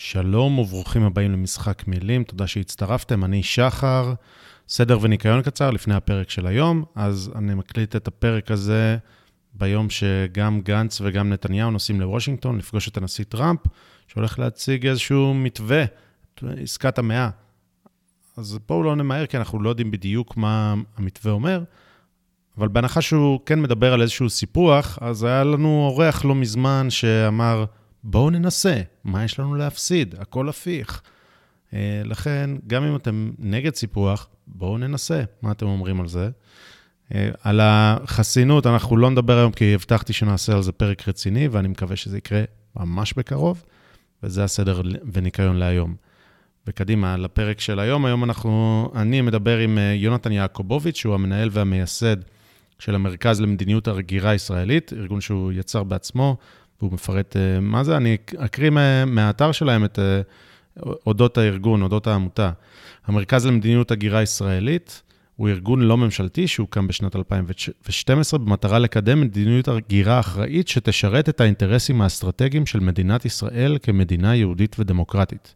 שלום 0.00 0.58
וברוכים 0.58 1.02
הבאים 1.02 1.32
למשחק 1.32 1.88
מילים, 1.88 2.24
תודה 2.24 2.46
שהצטרפתם, 2.46 3.24
אני 3.24 3.42
שחר, 3.42 4.14
סדר 4.68 4.98
וניקיון 5.02 5.42
קצר 5.42 5.70
לפני 5.70 5.94
הפרק 5.94 6.30
של 6.30 6.46
היום, 6.46 6.84
אז 6.94 7.30
אני 7.34 7.54
מקליט 7.54 7.96
את 7.96 8.08
הפרק 8.08 8.50
הזה 8.50 8.98
ביום 9.54 9.90
שגם 9.90 10.60
גנץ 10.60 11.00
וגם 11.00 11.28
נתניהו 11.28 11.70
נוסעים 11.70 12.00
לוושינגטון 12.00 12.58
לפגוש 12.58 12.88
את 12.88 12.96
הנשיא 12.96 13.24
טראמפ, 13.28 13.60
שהולך 14.08 14.38
להציג 14.38 14.86
איזשהו 14.86 15.34
מתווה, 15.34 15.84
עסקת 16.42 16.98
המאה. 16.98 17.30
אז 18.36 18.58
בואו 18.68 18.82
לא 18.82 18.96
נמהר, 18.96 19.26
כי 19.26 19.36
אנחנו 19.36 19.62
לא 19.62 19.68
יודעים 19.68 19.90
בדיוק 19.90 20.36
מה 20.36 20.74
המתווה 20.96 21.32
אומר, 21.32 21.62
אבל 22.58 22.68
בהנחה 22.68 23.00
שהוא 23.00 23.40
כן 23.46 23.62
מדבר 23.62 23.92
על 23.92 24.02
איזשהו 24.02 24.30
סיפוח, 24.30 24.98
אז 25.00 25.24
היה 25.24 25.44
לנו 25.44 25.68
אורח 25.68 26.24
לא 26.24 26.34
מזמן 26.34 26.86
שאמר, 26.90 27.64
בואו 28.04 28.30
ננסה, 28.30 28.80
מה 29.04 29.24
יש 29.24 29.40
לנו 29.40 29.54
להפסיד? 29.54 30.14
הכל 30.18 30.48
הפיך. 30.48 31.02
אה, 31.74 32.02
לכן, 32.04 32.50
גם 32.66 32.84
אם 32.84 32.96
אתם 32.96 33.30
נגד 33.38 33.74
סיפוח, 33.74 34.28
בואו 34.46 34.78
ננסה. 34.78 35.22
מה 35.42 35.52
אתם 35.52 35.66
אומרים 35.66 36.00
על 36.00 36.08
זה? 36.08 36.30
אה, 37.14 37.30
על 37.42 37.60
החסינות 37.62 38.66
אנחנו 38.66 38.96
לא 38.96 39.10
נדבר 39.10 39.38
היום, 39.38 39.52
כי 39.52 39.74
הבטחתי 39.74 40.12
שנעשה 40.12 40.52
על 40.52 40.62
זה 40.62 40.72
פרק 40.72 41.08
רציני, 41.08 41.48
ואני 41.48 41.68
מקווה 41.68 41.96
שזה 41.96 42.18
יקרה 42.18 42.42
ממש 42.76 43.14
בקרוב, 43.16 43.64
וזה 44.22 44.44
הסדר 44.44 44.82
וניקיון 45.12 45.56
להיום. 45.56 45.94
וקדימה, 46.66 47.16
לפרק 47.16 47.60
של 47.60 47.80
היום. 47.80 48.04
היום 48.04 48.24
אנחנו, 48.24 48.90
אני 48.94 49.20
מדבר 49.20 49.58
עם 49.58 49.78
אה, 49.78 49.94
יונתן 49.94 50.32
יעקובוביץ', 50.32 50.96
שהוא 50.96 51.14
המנהל 51.14 51.48
והמייסד 51.52 52.16
של 52.78 52.94
המרכז 52.94 53.40
למדיניות 53.40 53.88
ההגירה 53.88 54.30
הישראלית, 54.30 54.92
ארגון 54.92 55.20
שהוא 55.20 55.52
יצר 55.52 55.82
בעצמו, 55.82 56.36
והוא 56.80 56.92
מפרט 56.92 57.36
uh, 57.36 57.60
מה 57.60 57.84
זה. 57.84 57.96
אני 57.96 58.16
אקריא 58.36 58.70
מהאתר 59.06 59.52
שלהם 59.52 59.84
את 59.84 59.98
uh, 59.98 60.82
אודות 61.06 61.38
הארגון, 61.38 61.82
אודות 61.82 62.06
העמותה. 62.06 62.50
המרכז 63.06 63.46
למדיניות 63.46 63.90
הגירה 63.90 64.22
ישראלית 64.22 65.02
הוא 65.36 65.48
ארגון 65.48 65.80
לא 65.80 65.96
ממשלתי 65.96 66.48
שהוקם 66.48 66.86
בשנת 66.86 67.16
2012 67.16 68.38
במטרה 68.38 68.78
לקדם 68.78 69.20
מדיניות 69.20 69.68
הגירה 69.68 70.20
אחראית 70.20 70.68
שתשרת 70.68 71.28
את 71.28 71.40
האינטרסים 71.40 72.00
האסטרטגיים 72.00 72.66
של 72.66 72.80
מדינת 72.80 73.24
ישראל 73.24 73.78
כמדינה 73.82 74.36
יהודית 74.36 74.76
ודמוקרטית. 74.78 75.54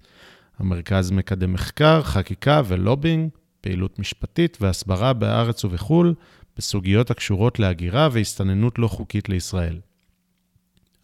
המרכז 0.58 1.11
מקדם 1.11 1.52
מחקר, 1.52 2.02
חקיקה 2.02 2.62
ולובינג, 2.64 3.28
פעילות 3.61 3.98
משפטית 3.98 4.58
והסברה 4.61 5.12
בארץ 5.12 5.64
ובחו"ל, 5.64 6.14
בסוגיות 6.56 7.11
הקשורות 7.11 7.58
להגירה 7.58 8.08
והסתננות 8.12 8.78
לא 8.78 8.89
חוקית 8.89 9.28
לישראל. 9.28 9.78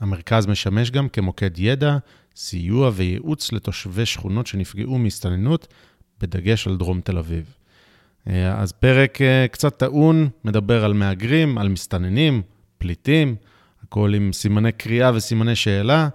המרכז 0.01 0.47
משמש 0.47 0.91
גם 0.91 1.09
כמוקד 1.09 1.59
ידע, 1.59 1.97
סיוע 2.37 2.91
וייעוץ 2.95 3.53
לתושבי 3.53 4.07
שכונות 4.07 4.47
שנפגעו 4.47 4.99
מהסתננות, 4.99 5.67
בדגש 6.21 6.67
על 6.67 6.77
דרום 6.77 7.01
תל 7.01 7.19
אביב. 7.19 7.55
אה, 8.29 8.61
אז 8.61 8.73
פרק 8.73 9.23
אה, 9.23 9.47
קצת 9.49 9.77
טעון, 9.77 10.29
מדבר 10.45 10.85
על 10.85 10.93
מהגרים, 10.93 11.59
על 11.59 11.69
מסתננים, 11.69 12.43
פליטים, 12.79 13.37
הכל 13.83 14.15
עם 14.15 14.33
סימני 14.33 14.73
קריאה 14.73 15.11
וסימני 15.15 15.57
שאלה. 15.57 16.09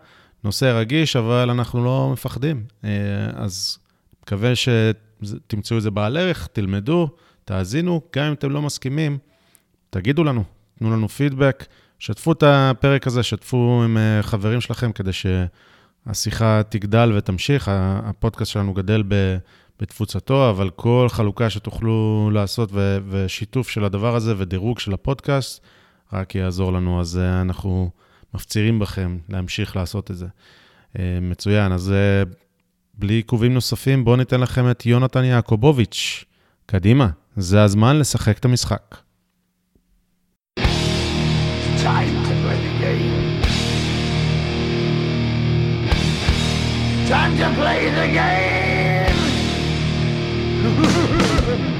נושא 0.43 0.65
רגיש, 0.65 1.15
אבל 1.15 1.49
אנחנו 1.49 1.85
לא 1.85 2.09
מפחדים. 2.13 2.63
אה, 2.83 2.89
אז 3.35 3.77
מקווה 4.23 4.53
שתמצאו 4.55 5.77
את 5.77 5.81
זה 5.81 5.91
בעל 5.91 6.17
ערך, 6.17 6.47
תלמדו, 6.47 7.09
תאזינו, 7.45 8.01
גם 8.15 8.25
אם 8.25 8.33
אתם 8.33 8.51
לא 8.51 8.61
מסכימים, 8.61 9.17
תגידו 9.89 10.23
לנו, 10.23 10.43
תנו 10.79 10.91
לנו 10.91 11.09
פידבק. 11.09 11.65
שתפו 12.03 12.31
את 12.31 12.43
הפרק 12.47 13.07
הזה, 13.07 13.23
שתפו 13.23 13.81
עם 13.85 13.97
אה, 13.97 14.23
חברים 14.23 14.61
שלכם 14.61 14.91
כדי 14.91 15.11
שהשיחה 15.13 16.61
תגדל 16.69 17.13
ותמשיך. 17.15 17.71
הפודקאסט 17.73 18.51
שלנו 18.51 18.73
גדל 18.73 19.03
בתפוצתו, 19.79 20.49
אבל 20.49 20.69
כל 20.69 21.07
חלוקה 21.09 21.49
שתוכלו 21.49 22.29
לעשות 22.33 22.69
ושיתוף 23.09 23.69
של 23.69 23.83
הדבר 23.83 24.15
הזה 24.15 24.33
ודירוג 24.37 24.79
של 24.79 24.93
הפודקאסט, 24.93 25.61
רק 26.13 26.35
יעזור 26.35 26.73
לנו. 26.73 27.01
אז 27.01 27.17
אה, 27.17 27.41
אנחנו 27.41 27.89
מפצירים 28.33 28.79
בכם 28.79 29.17
להמשיך 29.29 29.75
לעשות 29.75 30.11
את 30.11 30.17
זה. 30.17 30.27
אה, 30.99 31.19
מצוין, 31.21 31.71
אז 31.71 31.93
בלי 32.93 33.13
עיכובים 33.13 33.53
נוספים, 33.53 34.05
בואו 34.05 34.15
ניתן 34.15 34.39
לכם 34.41 34.71
את 34.71 34.85
יונתן 34.85 35.23
יעקובוביץ'. 35.23 36.25
קדימה, 36.65 37.09
זה 37.35 37.63
הזמן 37.63 37.99
לשחק 37.99 38.37
את 38.37 38.45
המשחק. 38.45 38.95
Time 41.93 42.23
to 42.25 42.33
play 42.41 42.59
the 42.65 42.73
game. 42.79 43.41
Time 47.07 47.33
to 47.37 47.47
play 47.59 47.81
the 47.99 48.07
game. 48.19 49.19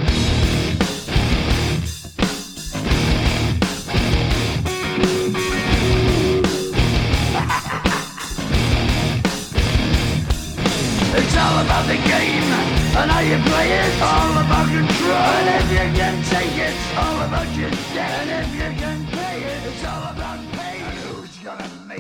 It's 11.16 11.38
all 11.38 11.58
about 11.64 11.86
the 11.88 11.94
game 11.94 12.50
and 12.98 13.12
how 13.12 13.20
you 13.20 13.38
play 13.50 13.70
it. 13.72 14.02
All 14.02 14.32
about 14.44 14.68
control. 14.68 15.14
And 15.14 15.48
if 15.58 15.68
you 15.72 15.86
can 16.00 16.16
take 16.24 16.58
it, 16.58 16.76
all 16.98 17.22
about 17.22 17.56
your. 17.56 17.70
And 17.70 18.30
if 18.32 18.50
you 18.56 18.70
can 18.82 19.13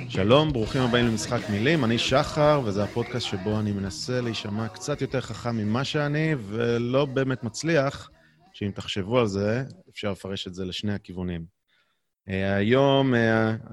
שלום, 0.10 0.54
ברוכים 0.54 0.82
הבאים 0.82 1.06
למשחק 1.06 1.50
מילים. 1.50 1.84
אני 1.84 1.98
שחר, 1.98 2.62
וזה 2.66 2.84
הפודקאסט 2.84 3.26
שבו 3.26 3.60
אני 3.60 3.72
מנסה 3.72 4.22
להישמע 4.22 4.68
קצת 4.68 5.02
יותר 5.02 5.22
חכם 5.22 5.58
ממה 5.58 5.84
שאני, 5.84 6.36
ולא 6.48 7.06
באמת 7.06 7.44
מצליח, 7.44 8.10
שאם 8.54 8.72
תחשבו 8.72 9.20
על 9.20 9.28
זה, 9.28 9.64
אפשר 9.90 10.12
לפרש 10.12 10.48
את 10.48 10.54
זה 10.54 10.66
לשני 10.66 10.94
הכיוונים. 10.94 11.46
Uh, 12.30 12.32
היום 12.32 13.14
uh, 13.14 13.18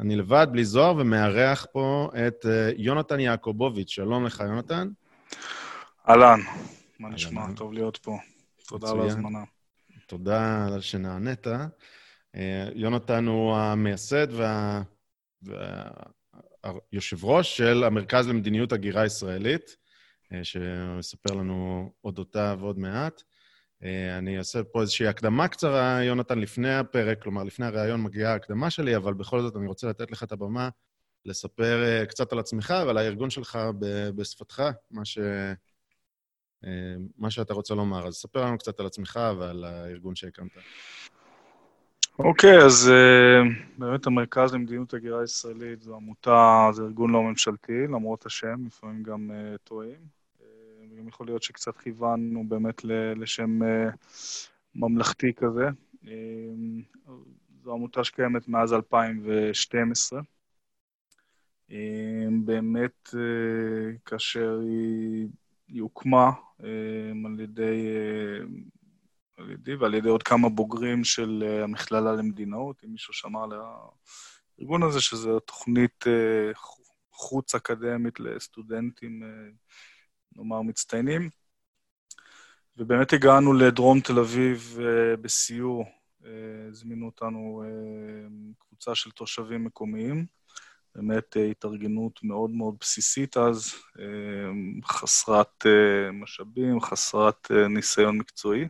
אני 0.01 0.17
לבד, 0.17 0.47
בלי 0.53 0.65
זוהר, 0.65 0.97
ומארח 0.97 1.67
פה 1.73 2.11
את 2.27 2.45
uh, 2.45 2.49
יונתן 2.77 3.21
יעקובוביץ'. 3.21 3.91
שלום 3.91 4.27
לך, 4.27 4.43
יונתן. 4.47 4.89
אהלן, 6.09 6.41
מה 6.99 7.09
נשמע? 7.09 7.47
טוב 7.57 7.73
להיות 7.73 7.97
פה. 7.97 8.19
תודה 8.69 8.91
על 8.91 9.01
ההזמנה. 9.01 9.45
תודה 10.07 10.69
שנענית. 10.81 11.47
יונתן 12.75 13.27
הוא 13.27 13.57
המייסד 13.57 14.27
והיושב 15.43 17.25
ראש 17.25 17.56
של 17.56 17.84
המרכז 17.84 18.28
למדיניות 18.28 18.73
הגירה 18.73 19.06
ישראלית, 19.06 19.77
שיספר 20.43 21.34
לנו 21.34 21.93
אודותיו 22.05 22.59
עוד 22.62 22.78
מעט. 22.78 23.23
אני 24.19 24.39
אעשה 24.39 24.65
פה 24.65 24.81
איזושהי 24.81 25.06
הקדמה 25.06 25.49
קצרה, 25.49 26.05
יונתן, 26.05 26.39
לפני 26.39 26.75
הפרק, 26.75 27.23
כלומר, 27.23 27.45
לפני 27.45 27.67
הריאיון 27.67 28.03
מגיעה 28.03 28.33
ההקדמה 28.33 28.71
שלי, 28.71 28.97
אבל 28.97 29.15
בכל 29.15 29.43
זאת 29.43 29.56
אני 29.56 29.67
רוצה 29.67 29.87
לתת 29.87 30.11
לך 30.11 30.23
את 30.23 30.33
הבמה 30.33 30.69
לספר 31.25 32.05
קצת 32.09 32.33
על 32.33 32.39
עצמך 32.39 32.75
ועל 32.87 32.99
הארגון 32.99 33.31
שלך 33.31 33.59
בשפתך, 34.15 34.62
מה 34.91 35.05
ש... 35.05 35.19
מה 37.17 37.31
שאתה 37.31 37.55
רוצה 37.55 37.75
לומר. 37.75 38.07
אז 38.07 38.15
ספר 38.15 38.45
לנו 38.45 38.59
קצת 38.59 38.81
על 38.81 38.87
עצמך 38.87 39.21
ועל 39.39 39.65
הארגון 39.65 40.17
שהקמת. 40.17 40.51
אוקיי, 42.25 42.59
okay, 42.59 42.65
אז 42.65 42.91
uh, 42.91 43.79
באמת 43.79 44.07
המרכז 44.07 44.55
למדיניות 44.55 44.95
הגירה 44.95 45.25
ישראלית 45.25 45.83
זו 45.83 45.97
עמותה, 45.97 46.69
זה 46.73 46.83
ארגון 46.83 47.11
לא 47.11 47.23
ממשלתי, 47.23 47.87
למרות 47.87 48.27
השם, 48.27 48.67
לפעמים 48.67 49.03
גם 49.03 49.31
uh, 49.31 49.59
טועים. 49.65 49.99
Uh, 50.39 50.43
גם 50.99 51.09
יכול 51.09 51.27
להיות 51.27 51.43
שקצת 51.43 51.79
כיוונו 51.79 52.45
באמת 52.49 52.85
לשם 53.17 53.63
uh, 53.63 53.97
ממלכתי 54.75 55.33
כזה. 55.37 55.69
Uh, 56.05 56.09
זו 57.65 57.73
עמותה 57.73 58.05
שקיימת 58.05 58.49
מאז 58.49 58.73
2012. 58.73 60.21
Uh, 61.69 61.73
באמת, 62.45 63.09
uh, 63.09 63.99
כאשר 64.05 64.59
היא, 64.63 65.28
היא 65.69 65.83
הוקמה, 65.83 66.31
על 67.27 67.41
ידי, 67.41 67.87
על 69.41 69.51
ידי 69.51 69.75
ועל 69.75 69.95
ידי 69.95 70.09
עוד 70.09 70.22
כמה 70.22 70.48
בוגרים 70.48 71.04
של 71.04 71.45
אה, 71.47 71.65
המכללה 71.65 72.13
למדינאות, 72.13 72.84
אם 72.84 72.92
מישהו 72.92 73.15
שמע 73.15 73.45
על 73.45 73.51
הארגון 74.59 74.83
הזה, 74.83 75.01
שזו 75.01 75.41
תוכנית 75.41 76.04
אה, 76.07 76.53
חוץ 77.13 77.54
אקדמית 77.54 78.21
לסטודנטים, 78.21 79.22
אה, 79.22 79.28
נאמר, 80.37 80.63
מצטיינים. 80.63 81.31
ובאמת 82.77 83.13
הגענו 83.13 83.53
לדרום 83.53 84.01
תל 84.01 84.19
אביב 84.19 84.78
בסיור, 85.22 85.84
הזמינו 86.69 87.07
אותנו 87.07 87.63
קבוצה 88.59 88.95
של 88.95 89.10
תושבים 89.10 89.65
מקומיים. 89.65 90.27
באמת 90.95 91.37
התארגנות 91.51 92.21
מאוד 92.22 92.51
מאוד 92.51 92.75
בסיסית 92.81 93.37
אז, 93.37 93.75
חסרת 94.84 95.66
משאבים, 96.13 96.81
חסרת 96.81 97.51
ניסיון 97.51 98.19
מקצועי. 98.19 98.69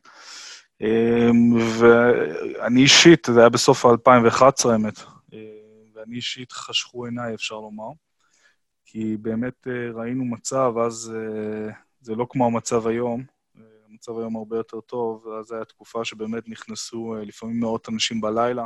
ואני 1.79 2.82
אישית, 2.82 3.29
זה 3.35 3.41
היה 3.41 3.49
בסוף 3.49 3.87
ה-2011 3.87 4.69
האמת, 4.73 5.00
ואני 5.94 6.17
אישית 6.17 6.53
חשכו 6.53 7.05
עיניי, 7.05 7.35
אפשר 7.35 7.55
לומר, 7.55 7.91
כי 8.85 9.17
באמת 9.17 9.67
ראינו 9.94 10.25
מצב, 10.25 10.73
אז 10.87 11.12
זה 12.00 12.15
לא 12.15 12.27
כמו 12.31 12.47
המצב 12.47 12.87
היום, 12.87 13.25
המצב 13.88 14.19
היום 14.19 14.37
הרבה 14.37 14.56
יותר 14.56 14.81
טוב, 14.81 15.25
זו 15.43 15.55
הייתה 15.55 15.65
תקופה 15.65 16.05
שבאמת 16.05 16.49
נכנסו 16.49 17.15
לפעמים 17.27 17.61
מאות 17.61 17.88
אנשים 17.88 18.21
בלילה. 18.21 18.65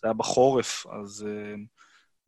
זה 0.00 0.06
היה 0.06 0.14
בחורף, 0.14 0.86
אז 0.86 1.26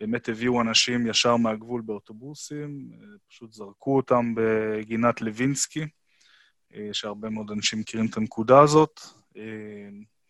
באמת 0.00 0.28
הביאו 0.28 0.60
אנשים 0.60 1.06
ישר 1.06 1.36
מהגבול 1.36 1.80
באוטובוסים, 1.80 2.90
פשוט 3.28 3.52
זרקו 3.52 3.96
אותם 3.96 4.34
בגינת 4.36 5.20
לוינסקי, 5.20 5.86
שהרבה 6.92 7.30
מאוד 7.30 7.50
אנשים 7.50 7.80
מכירים 7.80 8.06
את 8.06 8.16
הנקודה 8.16 8.60
הזאת, 8.60 9.00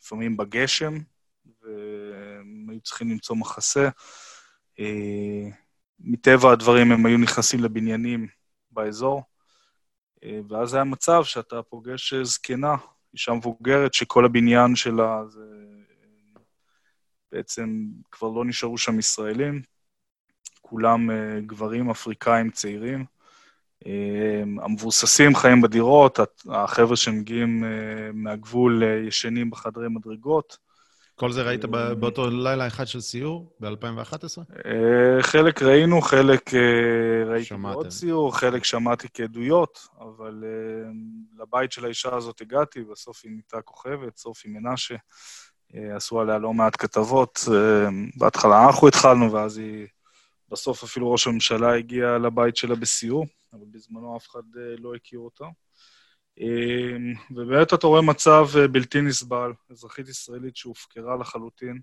לפעמים 0.01 0.37
בגשם, 0.37 0.99
והם 1.63 2.67
היו 2.71 2.81
צריכים 2.81 3.11
למצוא 3.11 3.37
מחסה. 3.37 3.89
מטבע 6.01 6.53
הדברים 6.53 6.93
הם 6.93 7.07
היו 7.07 7.19
נכנסים 7.19 7.65
לבניינים 7.65 8.27
באזור, 8.71 9.23
ואז 10.49 10.75
היה 10.75 10.85
מצב 10.85 11.25
שאתה 11.25 11.63
פוגש 11.63 12.15
זקנה, 12.15 12.75
אישה 13.13 13.33
מבוגרת, 13.33 13.95
שכל 13.95 14.25
הבניין 14.25 14.77
שלה 14.77 15.23
זה 15.29 15.45
בעצם 17.33 17.87
כבר 18.13 18.29
לא 18.29 18.45
נשארו 18.45 18.79
שם 18.79 18.99
ישראלים, 18.99 19.63
כולם 20.61 21.11
גברים 21.47 21.91
אפריקאים 21.91 22.51
צעירים. 22.51 23.16
Uh, 23.87 23.89
המבוססים 24.65 25.35
חיים 25.35 25.63
בדירות, 25.63 26.21
החבר'ה 26.49 26.97
שמגיעים 26.97 27.65
uh, 27.65 27.67
מהגבול 28.15 28.83
uh, 28.83 29.09
ישנים 29.09 29.51
בחדרי 29.51 29.89
מדרגות. 29.89 30.59
כל 31.15 31.33
זה 31.33 31.43
ראית 31.43 31.65
באותו 31.99 32.31
לילה 32.31 32.67
אחד 32.67 32.87
של 32.87 33.01
סיור, 33.01 33.57
ב-2011? 33.61 34.39
חלק 35.21 35.63
ראינו, 35.63 36.01
חלק 36.01 36.51
ראיתי 37.27 37.55
בעוד 37.55 37.91
סיור, 37.91 38.37
חלק 38.37 38.65
שמעתי 38.65 39.09
כעדויות, 39.15 39.89
אבל 40.01 40.45
לבית 41.39 41.73
של 41.73 41.85
האישה 41.85 42.15
הזאת 42.15 42.41
הגעתי, 42.41 42.85
בסוף 42.85 43.21
היא 43.25 43.33
נהייתה 43.33 43.61
כוכבת, 43.61 44.17
סופי 44.17 44.49
מנשה. 44.49 44.95
אה, 45.75 45.97
עשו 45.97 46.21
עליה 46.21 46.39
לא 46.39 46.53
מעט 46.53 46.77
כתבות. 46.79 47.41
אה, 47.53 47.89
בהתחלה 48.17 48.67
אנחנו 48.67 48.89
התחלנו, 48.89 49.33
ואז 49.33 49.59
היא... 49.59 49.87
בסוף 50.49 50.83
אפילו 50.83 51.13
ראש 51.13 51.27
הממשלה 51.27 51.75
הגיע 51.75 52.19
לבית 52.19 52.57
שלה 52.57 52.75
בסיור, 52.75 53.27
אבל 53.53 53.65
בזמנו 53.71 54.17
אף 54.17 54.29
אחד 54.29 54.43
אה, 54.57 54.77
לא 54.79 54.95
הכיר 54.95 55.19
אותה. 55.19 55.45
ובאמת 57.31 57.75
אתה 57.75 57.87
רואה 57.87 58.03
מצב 58.03 58.47
בלתי 58.73 59.01
נסבל, 59.01 59.53
אזרחית 59.71 60.09
ישראלית 60.09 60.57
שהופקרה 60.57 61.17
לחלוטין. 61.17 61.81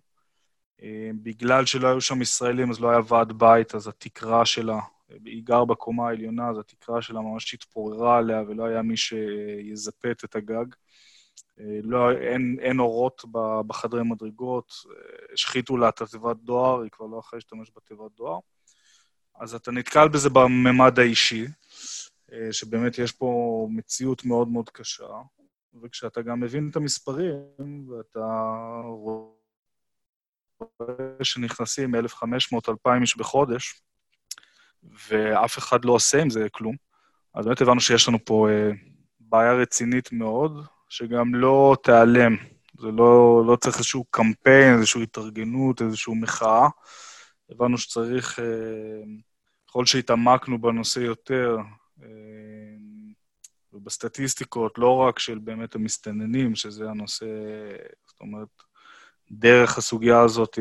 בגלל 1.24 1.66
שלא 1.66 1.88
היו 1.88 2.02
שם 2.02 2.22
ישראלים, 2.22 2.70
אז 2.72 2.80
לא 2.80 2.90
היה 2.90 3.00
ועד 3.08 3.32
בית, 3.32 3.76
אז 3.76 3.88
התקרה 3.88 4.46
שלה, 4.46 4.80
היא 5.26 5.44
גר 5.44 5.66
בקומה 5.66 6.08
העליונה, 6.08 6.50
אז 6.50 6.60
התקרה 6.60 7.02
שלה 7.02 7.22
ממש 7.22 7.54
התפוררה 7.54 8.18
עליה, 8.18 8.42
ולא 8.48 8.66
היה 8.66 8.82
מי 8.82 8.98
שיזפת 8.98 10.22
את 10.26 10.36
הגג. 10.36 10.66
אה, 11.60 11.80
לא, 11.84 12.12
אין, 12.12 12.58
אין 12.62 12.80
אורות 12.80 13.26
בחדרי 13.68 14.04
מדרגות, 14.04 14.74
אה, 14.90 14.94
השחיתו 15.34 15.78
לה 15.78 15.90
את 15.90 16.02
התיבת 16.02 16.38
דואר, 16.38 16.82
היא 16.82 16.92
כבר 16.92 17.06
לא 17.06 17.18
יכולה 17.18 17.38
להשתמש 17.38 17.72
בתיבת 17.76 18.12
דואר. 18.18 18.40
אז 19.40 19.56
אתה 19.56 19.72
נתקל 19.72 20.08
בזה 20.08 20.30
בממד 20.30 21.00
האישי, 21.00 21.46
אה, 22.34 22.54
שבאמת 22.54 22.98
יש 22.98 23.12
פה 23.12 23.68
מציאות 23.72 24.26
מאוד 24.26 24.48
מאוד 24.48 24.70
קשה, 24.70 25.08
וכשאתה 25.82 26.22
גם 26.22 26.40
מבין 26.40 26.70
את 26.70 26.76
המספרים, 26.76 27.90
ואתה 27.90 28.26
רואה 28.84 29.34
שנכנסים 31.24 31.96
1,500-2,000 31.96 33.02
איש 33.02 33.18
בחודש, 33.18 33.82
ואף 35.10 35.58
אחד 35.58 35.86
לא 35.86 35.92
עושה 35.92 36.22
עם 36.22 36.30
זה 36.30 36.48
כלום, 36.52 36.76
אז 37.34 37.46
באמת 37.46 37.62
הבנו 37.62 37.80
שיש 37.80 38.08
לנו 38.08 38.26
פה 38.26 38.48
בעיה 39.20 39.54
רצינית 39.54 40.12
מאוד, 40.12 40.66
שגם 40.94 41.36
לא 41.36 41.76
תיעלם. 41.84 42.36
זה 42.80 42.88
לא, 42.88 43.44
לא 43.48 43.56
צריך 43.56 43.78
איזשהו 43.78 44.04
קמפיין, 44.10 44.74
איזושהי 44.74 45.04
התארגנות, 45.04 45.82
איזושהי 45.82 46.14
מחאה. 46.16 46.68
הבנו 47.50 47.78
שצריך, 47.78 48.40
אה, 48.40 49.04
ככל 49.68 49.86
שהתעמקנו 49.86 50.62
בנושא 50.62 51.00
יותר, 51.00 51.58
אה, 52.04 52.08
ובסטטיסטיקות, 53.74 54.78
לא 54.78 54.96
רק 54.98 55.20
של 55.20 55.40
באמת 55.40 55.76
המסתננים, 55.76 56.56
שזה 56.56 56.90
הנושא, 56.90 57.26
זאת 58.08 58.20
אומרת, 58.22 58.64
דרך 59.32 59.78
הסוגיה 59.78 60.22
הזאת, 60.22 60.60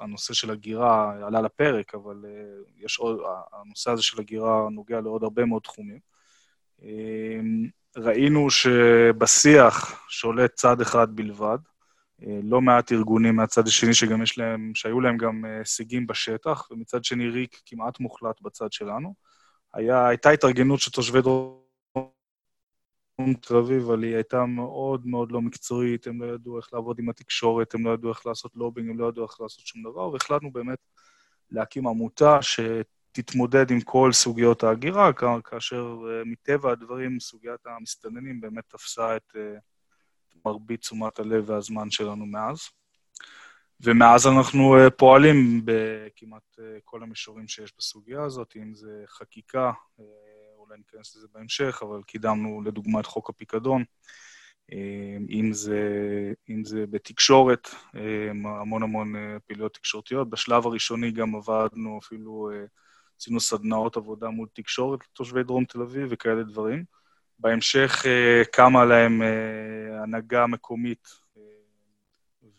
הנושא 0.00 0.34
של 0.34 0.50
הגירה 0.50 1.26
עלה 1.26 1.40
לפרק, 1.40 1.94
אבל 1.94 2.24
אה, 2.24 2.72
יש 2.76 2.98
עוד, 2.98 3.20
הנושא 3.52 3.90
הזה 3.90 4.02
של 4.02 4.20
הגירה 4.20 4.68
נוגע 4.70 5.00
לעוד 5.00 5.22
הרבה 5.22 5.44
מאוד 5.44 5.62
תחומים. 5.62 6.10
ראינו 7.96 8.50
שבשיח 8.50 10.06
שולט 10.08 10.54
צד 10.54 10.80
אחד 10.80 11.16
בלבד, 11.16 11.58
אה, 12.22 12.40
לא 12.42 12.60
מעט 12.60 12.92
ארגונים 12.92 13.36
מהצד 13.36 13.66
השני 13.66 13.94
שגם 13.94 14.22
יש 14.22 14.38
להם, 14.38 14.72
שהיו 14.74 15.00
להם 15.00 15.16
גם 15.16 15.44
אה, 15.44 15.58
הישגים 15.58 16.06
בשטח, 16.06 16.68
ומצד 16.70 17.04
שני 17.04 17.28
ריק 17.28 17.60
כמעט 17.66 18.00
מוחלט 18.00 18.40
בצד 18.40 18.72
שלנו. 18.72 19.14
היה, 19.74 20.08
הייתה 20.08 20.30
התארגנות 20.30 20.80
של 20.80 20.90
תושבי 20.90 21.22
דרום 21.22 21.60
תל 23.40 23.56
אביב, 23.56 23.82
אבל 23.82 24.02
היא 24.02 24.14
הייתה 24.14 24.46
מאוד 24.46 25.06
מאוד 25.06 25.32
לא 25.32 25.40
מקצועית, 25.40 26.06
הם 26.06 26.22
לא 26.22 26.34
ידעו 26.34 26.56
איך 26.56 26.72
לעבוד 26.72 26.98
עם 26.98 27.08
התקשורת, 27.08 27.74
הם 27.74 27.86
לא 27.86 27.90
ידעו 27.90 28.10
איך 28.10 28.26
לעשות 28.26 28.56
לובינג, 28.56 28.90
הם 28.90 28.98
לא 28.98 29.08
ידעו 29.08 29.24
איך 29.24 29.40
לעשות 29.40 29.66
שום 29.66 29.82
דבר, 29.82 30.10
והחלטנו 30.12 30.52
באמת 30.52 30.78
להקים 31.50 31.86
עמותה 31.86 32.42
ש... 32.42 32.60
תתמודד 33.12 33.70
עם 33.70 33.80
כל 33.80 34.12
סוגיות 34.12 34.64
ההגירה, 34.64 35.12
כאשר 35.44 35.96
אה, 36.08 36.24
מטבע 36.24 36.72
הדברים 36.72 37.20
סוגיית 37.20 37.66
המסתננים 37.66 38.40
באמת 38.40 38.64
תפסה 38.68 39.16
את 39.16 39.32
אה, 39.36 39.58
מרבית 40.44 40.80
תשומת 40.80 41.18
הלב 41.18 41.50
והזמן 41.50 41.90
שלנו 41.90 42.26
מאז. 42.26 42.58
ומאז 43.80 44.26
אנחנו 44.26 44.76
אה, 44.76 44.90
פועלים 44.90 45.62
בכמעט 45.64 46.58
כל 46.84 47.02
המישורים 47.02 47.48
שיש 47.48 47.72
בסוגיה 47.78 48.22
הזאת, 48.22 48.56
אם 48.56 48.74
זה 48.74 49.04
חקיקה, 49.06 49.72
אולי 50.56 50.78
ניכנס 50.78 51.16
לזה 51.16 51.26
בהמשך, 51.34 51.80
אבל 51.82 52.02
קידמנו 52.02 52.62
לדוגמה 52.62 53.00
את 53.00 53.06
חוק 53.06 53.30
הפיקדון, 53.30 53.84
אם 55.30 55.48
זה, 55.52 55.82
אם 56.50 56.64
זה 56.64 56.84
בתקשורת, 56.90 57.68
המון 58.44 58.82
המון 58.82 59.14
פעילויות 59.46 59.74
תקשורתיות. 59.74 60.30
בשלב 60.30 60.66
הראשוני 60.66 61.10
גם 61.10 61.34
עבדנו 61.34 61.98
אפילו 61.98 62.50
עשינו 63.20 63.40
סדנאות 63.40 63.96
עבודה 63.96 64.28
מול 64.28 64.48
תקשורת 64.52 65.00
לתושבי 65.12 65.42
דרום 65.42 65.64
תל 65.64 65.82
אביב 65.82 66.08
וכאלה 66.10 66.42
דברים. 66.42 66.84
בהמשך 67.38 68.02
אה, 68.06 68.42
קמה 68.52 68.84
להם 68.84 69.22
אה, 69.22 70.02
הנהגה 70.02 70.46
מקומית 70.46 71.08
אה, 71.36 71.42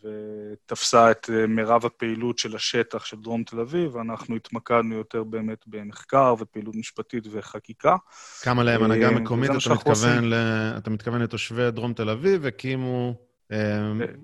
ותפסה 0.03 1.11
את 1.11 1.29
מירב 1.47 1.85
הפעילות 1.85 2.37
של 2.37 2.55
השטח 2.55 3.05
של 3.05 3.17
דרום 3.17 3.43
תל 3.43 3.59
אביב, 3.59 3.95
ואנחנו 3.95 4.35
התמקדנו 4.35 4.95
יותר 4.95 5.23
באמת 5.23 5.63
במחקר 5.67 6.35
ופעילות 6.39 6.75
משפטית 6.75 7.23
וחקיקה. 7.31 7.95
קמה 8.43 8.63
להם 8.63 8.83
הנהגה 8.83 9.11
מקומית, 9.11 9.49
אתה 9.49 9.73
מתכוון, 9.73 10.29
ל... 10.29 10.33
אתה 10.77 10.89
מתכוון 10.89 11.21
לתושבי 11.21 11.71
דרום 11.71 11.93
תל 11.93 12.09
אביב, 12.09 12.45
הקימו 12.45 13.15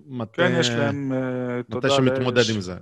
מטה... 0.06 0.34
כן, 0.34 0.56
יש 0.60 0.70
להם. 0.70 1.12
מטה 1.70 1.90
שמתמודד 1.90 2.44
עם 2.56 2.62
זה. 2.62 2.76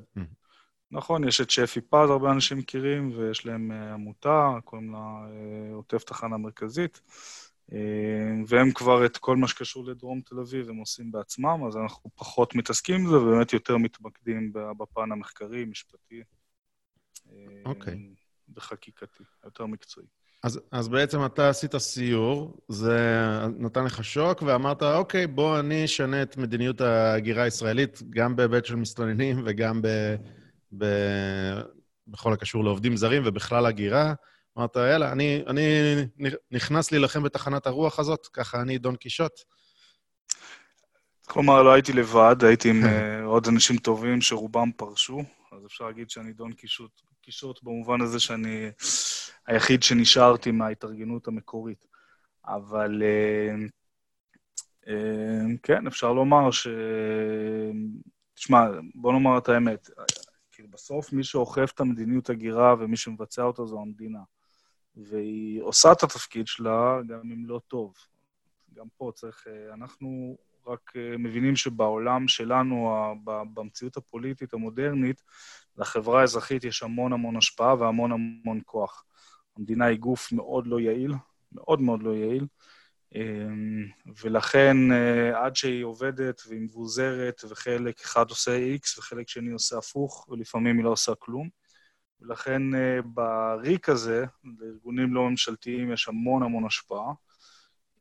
נכון, 0.92 1.28
יש 1.28 1.42
את 1.42 1.50
שפי 1.50 1.82
פז, 1.82 2.10
הרבה 2.10 2.32
אנשים 2.32 2.58
מכירים, 2.58 3.12
ויש 3.18 3.46
להם 3.46 3.72
uh, 3.72 3.94
עמותה, 3.94 4.54
קוראים 4.64 4.92
לה 4.92 4.98
uh, 4.98 5.74
עוטף 5.74 6.04
תחנה 6.04 6.38
מרכזית, 6.38 7.02
uh, 7.72 7.74
והם 8.48 8.72
כבר 8.72 9.06
את 9.06 9.18
כל 9.18 9.38
מה 9.38 9.48
שקשור 9.48 9.86
לדרום 9.86 10.22
תל 10.22 10.40
אביב 10.40 10.70
הם 10.70 10.78
עושים 10.78 11.12
בעצמם, 11.12 11.60
אז 11.68 11.78
אנחנו 11.78 12.10
פחות 12.16 12.56
מתעסקים 12.56 12.96
עם 12.96 13.08
זה, 13.08 13.18
ובאמת 13.18 13.54
יותר 13.54 13.78
מתמקדים 13.78 14.54
בפן 14.78 15.12
המחקרי, 15.12 15.66
משפטי, 15.66 16.22
אוקיי. 17.66 17.94
Okay. 17.94 18.26
וחקיקתי, 18.56 19.24
יותר 19.44 19.66
מקצועי. 19.66 20.08
אז, 20.44 20.60
אז 20.72 20.88
בעצם 20.88 21.26
אתה 21.26 21.50
עשית 21.50 21.78
סיור, 21.78 22.58
זה 22.68 22.98
נתן 23.58 23.86
לך 23.86 24.04
שוק, 24.04 24.42
ואמרת, 24.42 24.84
אוקיי, 24.84 25.28
בוא 25.28 25.60
אני 25.60 25.86
אשנה 25.86 26.22
את 26.22 26.38
מדיניות 26.38 26.82
ההגירה 26.82 27.44
הישראלית, 27.44 28.02
גם 28.10 28.36
בהיבט 28.36 28.66
של 28.66 28.76
מסתננים 28.76 29.42
וגם 29.46 29.82
ב... 29.82 29.88
ב... 30.78 30.86
בכל 32.08 32.34
הקשור 32.34 32.64
לעובדים 32.64 32.98
זרים 32.98 33.22
ובכלל 33.26 33.66
הגירה. 33.66 34.14
אמרת, 34.58 34.76
יאללה, 34.76 35.12
אני, 35.12 35.44
אני 35.48 35.64
נכנס 36.52 36.92
להילחם 36.92 37.24
בתחנת 37.24 37.68
הרוח 37.68 38.00
הזאת, 38.00 38.28
ככה 38.34 38.62
אני 38.62 38.78
דון 38.78 38.96
קישוט. 38.96 39.32
כלומר, 41.28 41.64
לא 41.64 41.74
הייתי 41.74 41.94
לבד, 41.94 42.36
הייתי 42.44 42.70
עם 42.70 42.84
uh, 42.84 42.88
עוד 43.26 43.48
אנשים 43.48 43.78
טובים 43.78 44.22
שרובם 44.22 44.72
פרשו, 44.72 45.24
אז 45.52 45.66
אפשר 45.66 45.86
להגיד 45.86 46.10
שאני 46.10 46.34
דון 46.34 46.54
קישוט, 46.54 47.02
קישוט 47.22 47.64
במובן 47.64 48.02
הזה 48.02 48.20
שאני 48.20 48.72
היחיד 49.48 49.84
שנשארתי 49.84 50.52
מההתארגנות 50.52 51.28
המקורית. 51.28 51.86
אבל 52.46 53.04
uh, 53.04 53.70
uh, 54.86 54.92
כן, 55.64 55.88
אפשר 55.88 56.14
לומר 56.14 56.52
ש... 56.52 56.68
תשמע, 58.34 58.66
בוא 58.96 59.14
נאמר 59.14 59.38
את 59.38 59.50
האמת, 59.50 59.90
כאילו 60.56 60.70
בסוף 60.70 61.14
מי 61.14 61.24
שאוכף 61.24 61.72
את 61.76 61.80
המדיניות 61.80 62.30
הגירה 62.30 62.76
ומי 62.80 62.98
שמבצע 62.98 63.44
אותה 63.44 63.66
זו 63.66 63.82
המדינה. 63.82 64.20
והיא 64.96 65.62
עושה 65.62 65.92
את 65.92 66.04
התפקיד 66.04 66.48
שלה 66.48 67.00
גם 67.08 67.20
אם 67.34 67.46
לא 67.46 67.62
טוב. 67.68 67.94
גם 68.74 68.86
פה 68.98 69.12
צריך, 69.16 69.48
אה, 69.48 69.74
אנחנו 69.74 70.38
רק 70.68 70.92
אה, 70.96 71.18
מבינים 71.18 71.56
שבעולם 71.56 72.28
שלנו, 72.28 72.90
במציאות 73.54 73.98
הפוליטית 73.98 74.54
המודרנית, 74.54 75.24
לחברה 75.78 76.22
האזרחית 76.22 76.64
יש 76.64 76.84
המון 76.84 77.14
המון 77.14 77.38
השפעה 77.38 77.76
והמון 77.76 78.12
המון 78.12 78.62
כוח. 78.66 79.06
המדינה 79.58 79.86
היא 79.86 80.00
גוף 80.00 80.32
מאוד 80.32 80.68
לא 80.68 80.80
יעיל, 80.80 81.14
מאוד 81.52 81.82
מאוד 81.82 82.04
לא 82.04 82.16
יעיל, 82.16 82.48
ולכן 84.24 84.78
אה, 84.92 85.46
עד 85.46 85.56
שהיא 85.56 85.84
עובדת 85.84 86.42
והיא 86.48 86.62
מבוזרת, 86.62 87.42
וחלק 87.50 88.02
אחד 88.02 88.30
עושה 88.30 88.76
X 88.76 89.00
וחלק 89.00 89.30
שני 89.30 89.52
עושה 89.52 89.78
הפוך, 89.78 90.28
ולפעמים 90.30 90.78
היא 90.78 90.86
לא 90.86 90.90
עושה 90.90 91.16
כלום. 91.20 91.50
ולכן 92.22 92.62
בריק 93.06 93.90
הזה, 93.90 94.26
לארגונים 94.60 95.14
לא 95.14 95.30
ממשלתיים 95.30 95.92
יש 95.92 96.08
המון 96.08 96.44
המון 96.44 96.66
השפעה. 96.66 97.14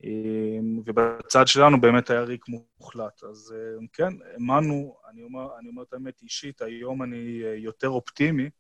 אמ, 0.05 0.81
ובצד 0.85 1.47
שלנו 1.47 1.81
באמת 1.81 2.11
היה 2.11 2.21
ריק 2.21 2.45
מוחלט. 2.49 3.23
אז 3.25 3.55
אמ, 3.57 3.87
כן, 3.93 4.13
האמנו, 4.33 4.97
אני 5.11 5.23
אומר, 5.23 5.59
אני 5.59 5.69
אומר 5.69 5.83
את 5.83 5.93
האמת 5.93 6.23
אישית, 6.23 6.63
היום 6.63 7.03
אני 7.03 7.43
אה, 7.45 7.55
יותר 7.55 7.89
אופטימי, 7.89 8.51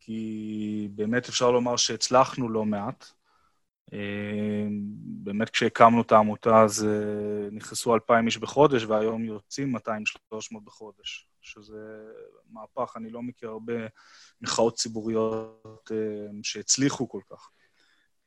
כי 0.00 0.88
באמת 0.94 1.28
אפשר 1.28 1.50
לומר 1.50 1.76
שהצלחנו 1.76 2.48
לא 2.48 2.64
מעט. 2.64 3.12
אמ, 3.92 4.80
באמת 5.04 5.50
כשהקמנו 5.50 6.02
את 6.02 6.12
העמותה 6.12 6.62
אז 6.62 6.84
אה, 6.84 7.50
נכנסו 7.52 7.94
2,000 7.94 8.26
איש 8.26 8.38
בחודש, 8.38 8.84
והיום 8.84 9.24
יוצאים 9.24 9.76
200-300 9.76 9.80
בחודש, 10.64 11.28
שזה 11.40 12.04
מהפך, 12.50 12.92
אני 12.96 13.10
לא 13.10 13.22
מכיר 13.22 13.48
הרבה 13.48 13.72
מחאות 14.40 14.74
ציבוריות 14.74 15.90
שהצליחו 16.42 17.08
כל 17.08 17.20
כך. 17.30 17.50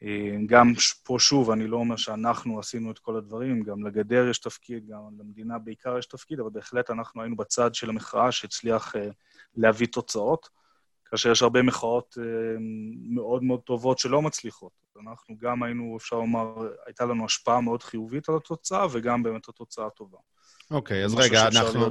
אה, 0.04 0.38
גם 0.46 0.74
פה, 1.04 1.18
שוב, 1.20 1.52
אני 1.52 1.68
לא 1.68 1.78
אומר 1.78 1.96
שאנחנו 1.96 2.60
עשינו 2.60 2.92
את 2.92 3.00
כל 3.00 3.18
הדברים, 3.18 3.64
גם 3.64 3.88
לגדר 3.88 4.28
יש 4.30 4.40
תפקיד, 4.40 4.88
גם 4.88 5.00
למדינה 5.20 5.60
בעיקר 5.60 5.98
יש 5.98 6.06
תפקיד, 6.06 6.40
אבל 6.40 6.50
בהחלט 6.50 6.90
אנחנו 6.90 7.22
היינו 7.22 7.36
בצד 7.36 7.76
של 7.76 7.90
המחאה 7.90 8.32
שהצליח 8.32 8.96
אה, 8.96 9.10
להביא 9.56 9.88
תוצאות, 9.88 10.50
כאשר 11.12 11.32
יש 11.32 11.42
הרבה 11.42 11.62
מחאות 11.62 12.18
אה, 12.22 12.24
מאוד 13.10 13.44
מאוד 13.44 13.60
טובות 13.60 14.00
שלא 14.00 14.22
מצליחות. 14.22 14.72
אנחנו 15.04 15.36
גם 15.38 15.64
היינו, 15.64 15.98
אפשר 15.98 16.16
לומר, 16.16 16.54
הייתה 16.86 17.06
לנו 17.06 17.26
השפעה 17.26 17.62
מאוד 17.62 17.84
חיובית 17.84 18.30
על 18.30 18.36
התוצאה, 18.36 18.86
וגם 18.92 19.24
באמת 19.24 19.50
התוצאה 19.50 19.90
טובה. 19.90 20.18
אוקיי, 20.72 21.06
אז 21.06 21.16
רגע, 21.16 21.48
אנחנו... 21.48 21.86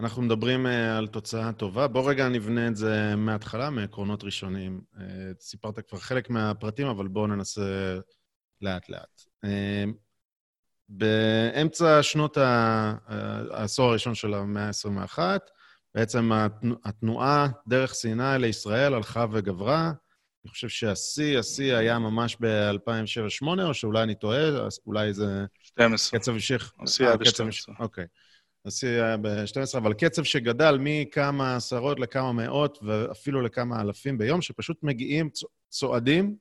אנחנו 0.00 0.22
מדברים 0.22 0.66
uh, 0.66 0.68
על 0.98 1.06
תוצאה 1.06 1.52
טובה. 1.52 1.88
בוא 1.88 2.10
רגע 2.10 2.28
נבנה 2.28 2.68
את 2.68 2.76
זה 2.76 3.16
מההתחלה, 3.16 3.70
מעקרונות 3.70 4.24
ראשונים. 4.24 4.80
Uh, 4.94 5.00
סיפרת 5.40 5.88
כבר 5.88 5.98
חלק 5.98 6.30
מהפרטים, 6.30 6.86
אבל 6.86 7.08
בואו 7.08 7.26
ננסה 7.26 7.98
לאט-לאט. 8.62 9.22
באמצע 10.88 12.02
שנות 12.02 12.36
העשור 13.50 13.90
הראשון 13.90 14.14
של 14.14 14.34
המאה 14.34 14.66
ה-21, 14.66 15.18
בעצם 15.94 16.30
התנועה 16.84 17.48
דרך 17.68 17.92
סיני 17.92 18.38
לישראל 18.38 18.94
הלכה 18.94 19.26
וגברה. 19.32 19.92
אני 20.44 20.50
חושב 20.50 20.68
שהשיא, 20.68 21.38
השיא 21.38 21.74
היה 21.74 21.98
ממש 21.98 22.36
ב-2007-2008, 22.40 23.46
או 23.62 23.74
שאולי 23.74 24.02
אני 24.02 24.14
טועה, 24.14 24.68
אולי 24.86 25.12
זה... 25.12 25.44
12. 25.62 26.20
קצב 26.20 26.32
המשיך. 26.32 26.72
השיא 26.82 27.06
היה 27.06 27.16
ב-12. 27.16 27.72
אוקיי. 27.78 28.04
השיא 28.66 28.88
היה 28.88 29.16
ב-12, 29.16 29.78
אבל 29.78 29.94
קצב 29.94 30.22
שגדל 30.24 30.78
מכמה 30.80 31.56
עשרות 31.56 32.00
לכמה 32.00 32.32
מאות 32.32 32.78
ואפילו 32.82 33.42
לכמה 33.42 33.80
אלפים 33.80 34.18
ביום, 34.18 34.42
שפשוט 34.42 34.82
מגיעים, 34.82 35.30
צועדים 35.68 36.36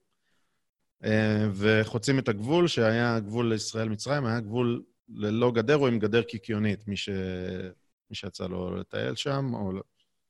אה, 1.04 1.48
וחוצים 1.54 2.20
את 2.20 2.30
הגבול, 2.30 2.68
שהיה 2.68 3.20
גבול 3.20 3.50
לישראל-מצרים, 3.50 4.26
היה 4.26 4.40
גבול 4.40 4.82
ללא 5.10 5.52
גדר 5.52 5.78
או 5.78 5.88
עם 5.88 6.00
גדר 6.00 6.22
קיקיונית, 6.22 6.88
מי, 6.88 6.98
ש... 6.98 7.10
מי 8.10 8.16
שיצא 8.16 8.48
לו 8.48 8.76
לטייל 8.76 9.16
שם 9.16 9.54
או 9.54 9.72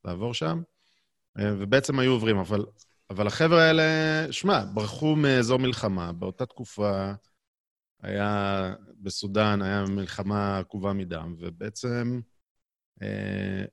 לעבור 0.05 0.33
שם, 0.33 0.61
אה, 1.39 1.53
ובעצם 1.59 1.99
היו 1.99 2.11
עוברים. 2.11 2.37
אבל, 2.37 2.65
אבל 3.09 3.27
החבר'ה 3.27 3.63
האלה, 3.63 3.83
שמע, 4.31 4.63
ברחו 4.73 5.15
מאזור 5.15 5.59
מלחמה. 5.59 6.11
באותה 6.11 6.45
תקופה 6.45 7.11
היה 8.01 8.73
בסודאן, 9.01 9.61
היה 9.61 9.83
מלחמה 9.89 10.59
עקובה 10.59 10.93
מדם, 10.93 11.35
ובעצם, 11.39 12.19
אה, 13.01 13.63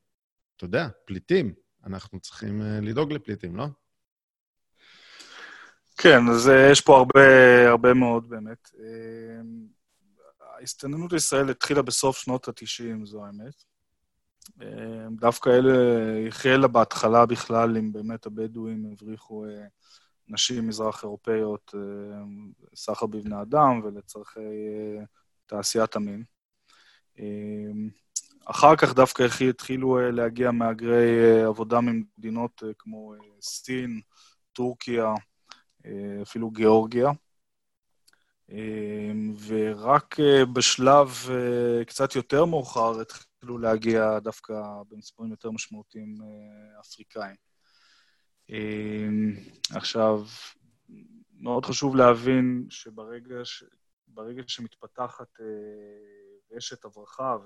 אתה 0.56 0.64
יודע, 0.64 0.88
פליטים, 1.06 1.54
אנחנו 1.86 2.20
צריכים 2.20 2.62
אה, 2.62 2.80
לדאוג 2.80 3.12
לפליטים, 3.12 3.56
לא? 3.56 3.66
כן, 5.96 6.28
אז 6.30 6.50
יש 6.72 6.80
פה 6.80 6.96
הרבה, 6.96 7.68
הרבה 7.68 7.94
מאוד 7.94 8.28
באמת. 8.28 8.70
ההסתננות 10.40 11.12
לישראל 11.12 11.50
התחילה 11.50 11.82
בסוף 11.82 12.18
שנות 12.18 12.48
ה-90, 12.48 13.04
זו 13.04 13.24
האמת. 13.24 13.64
אה, 14.62 15.06
דווקא 15.10 15.50
אלה 15.50 15.72
החלה 16.28 16.68
בהתחלה 16.68 17.26
בכלל, 17.26 17.76
אם 17.76 17.92
באמת 17.92 18.26
הבדואים 18.26 18.86
הבריחו 18.92 19.44
נשים 20.28 20.68
מזרח 20.68 21.02
אירופאיות, 21.02 21.74
אה, 21.74 22.22
סחר 22.74 23.06
בבני 23.06 23.42
אדם 23.42 23.80
ולצורכי 23.84 24.40
אה, 24.40 25.04
תעשיית 25.46 25.96
המין. 25.96 26.24
אה, 27.18 27.70
אחר 28.44 28.76
כך 28.76 28.94
דווקא 28.94 29.26
התחילו 29.50 30.10
להגיע 30.10 30.50
מהגרי 30.50 31.42
עבודה 31.42 31.80
ממדינות 31.80 32.62
כמו 32.78 33.14
סין, 33.40 34.00
טורקיה, 34.52 35.14
אפילו 36.22 36.50
גיאורגיה. 36.50 37.10
ורק 39.46 40.16
בשלב 40.52 41.08
קצת 41.86 42.16
יותר 42.16 42.44
מאוחר 42.44 43.00
התחילו 43.46 43.58
להגיע 43.58 44.18
דווקא 44.18 44.54
במספרים 44.88 45.30
יותר 45.30 45.50
משמעותיים 45.50 46.14
אפריקאים. 46.80 47.36
אמ, 48.48 49.34
עכשיו, 49.74 50.24
מאוד 51.32 51.64
חשוב 51.64 51.96
להבין 51.96 52.66
שברגע 52.70 53.44
ש... 53.44 53.64
ברגע 54.08 54.42
שמתפתחת 54.46 55.40
אה, 55.40 55.46
רשת 56.56 56.84
הברחה 56.84 57.36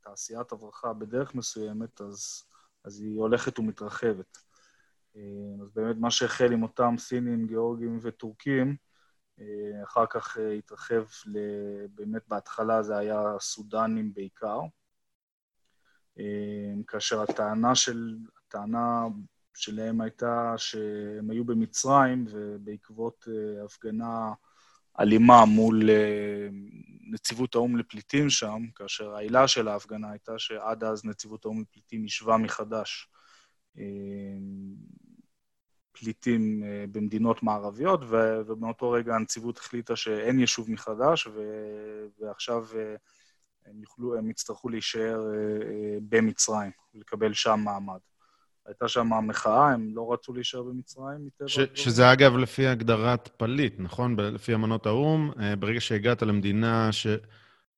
ותעשיית 0.00 0.52
הברחה 0.52 0.92
בדרך 0.92 1.34
מסוימת, 1.34 2.00
אז, 2.00 2.44
אז 2.84 3.00
היא 3.00 3.18
הולכת 3.18 3.58
ומתרחבת. 3.58 4.38
אמ, 5.16 5.62
אז 5.62 5.70
באמת 5.74 5.96
מה 5.96 6.10
שהחל 6.10 6.52
עם 6.52 6.62
אותם 6.62 6.94
סינים, 6.98 7.46
גיאורגים 7.46 7.98
וטורקים, 8.02 8.76
אה, 9.40 9.82
אחר 9.84 10.06
כך 10.10 10.38
אה, 10.38 10.52
התרחב, 10.52 11.04
באמת 11.94 12.22
בהתחלה 12.28 12.82
זה 12.82 12.98
היה 12.98 13.22
סודנים 13.40 14.14
בעיקר, 14.14 14.60
כאשר 16.86 17.22
הטענה 17.22 17.74
של, 17.74 18.16
הטענה 18.46 19.06
שלהם 19.54 20.00
הייתה 20.00 20.54
שהם 20.56 21.30
היו 21.30 21.44
במצרים, 21.44 22.24
ובעקבות 22.30 23.28
uh, 23.28 23.64
הפגנה 23.64 24.32
אלימה 25.00 25.44
מול 25.44 25.82
uh, 25.82 25.92
נציבות 27.10 27.54
האו"ם 27.54 27.76
לפליטים 27.76 28.30
שם, 28.30 28.62
כאשר 28.74 29.14
העילה 29.14 29.48
של 29.48 29.68
ההפגנה 29.68 30.10
הייתה 30.10 30.38
שעד 30.38 30.84
אז 30.84 31.04
נציבות 31.04 31.44
האו"ם 31.44 31.60
לפליטים 31.60 32.04
ישבה 32.04 32.36
מחדש 32.36 33.08
פליטים 35.92 36.62
במדינות 36.92 37.42
מערביות, 37.42 38.00
ו- 38.08 38.40
ובאותו 38.46 38.90
רגע 38.90 39.14
הנציבות 39.14 39.58
החליטה 39.58 39.96
שאין 39.96 40.40
יישוב 40.40 40.70
מחדש, 40.70 41.28
ועכשיו 42.20 42.66
הם, 43.70 43.80
יוכלו, 43.80 44.18
הם 44.18 44.30
יצטרכו 44.30 44.68
להישאר 44.68 45.20
uh, 45.20 45.62
uh, 45.62 45.66
במצרים, 46.08 46.70
ולקבל 46.94 47.32
שם 47.32 47.60
מעמד. 47.64 47.98
הייתה 48.66 48.88
שם 48.88 49.10
מחאה, 49.22 49.72
הם 49.72 49.90
לא 49.94 50.12
רצו 50.12 50.32
להישאר 50.32 50.62
במצרים 50.62 51.26
מטבע 51.26 51.48
ש- 51.48 51.60
שזה 51.74 52.12
אגב 52.12 52.36
לפי 52.36 52.66
הגדרת 52.66 53.28
פליט, 53.36 53.74
נכון? 53.78 54.20
לפי 54.20 54.54
אמנות 54.54 54.86
האו"ם, 54.86 55.30
אה, 55.40 55.56
ברגע 55.56 55.80
שהגעת 55.80 56.22
למדינה 56.22 56.92
ש... 56.92 57.06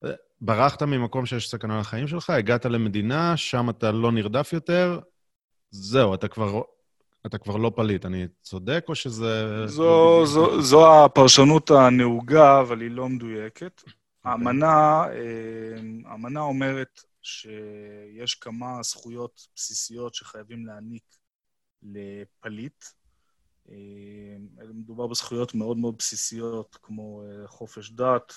אה, 0.05 0.11
ברחת 0.41 0.83
ממקום 0.83 1.27
שיש 1.27 1.51
סכנה 1.51 1.81
לחיים 1.81 2.07
שלך, 2.07 2.31
הגעת 2.31 2.67
למדינה, 2.67 3.37
שם 3.37 3.71
אתה 3.71 3.93
לא 3.93 4.13
נרדף 4.13 4.53
יותר, 4.53 5.01
זהו, 5.71 6.15
אתה 6.15 6.29
כבר, 6.29 6.63
אתה 7.27 7.39
כבר 7.39 7.57
לא 7.57 7.73
פליט. 7.77 8.07
אני 8.07 8.27
צודק 8.43 8.85
או 8.89 8.95
שזה... 8.95 9.67
זו, 9.67 9.83
לא 9.83 10.27
זו, 10.27 10.63
זו 10.63 11.05
הפרשנות 11.05 11.71
הנהוגה, 11.71 12.61
אבל 12.61 12.81
היא 12.81 12.91
לא 12.91 13.09
מדויקת. 13.09 13.83
אוקיי. 14.25 14.33
האמנה, 14.33 15.05
אה, 15.13 16.11
האמנה 16.11 16.41
אומרת 16.41 17.01
שיש 17.23 18.35
כמה 18.35 18.83
זכויות 18.83 19.49
בסיסיות 19.57 20.15
שחייבים 20.15 20.67
להעניק 20.67 21.05
לפליט. 21.83 22.85
אה, 23.71 24.37
מדובר 24.75 25.07
בזכויות 25.07 25.55
מאוד 25.55 25.77
מאוד 25.77 25.95
בסיסיות, 25.99 26.79
כמו 26.83 27.23
אה, 27.23 27.49
חופש 27.49 27.91
דת, 27.91 28.33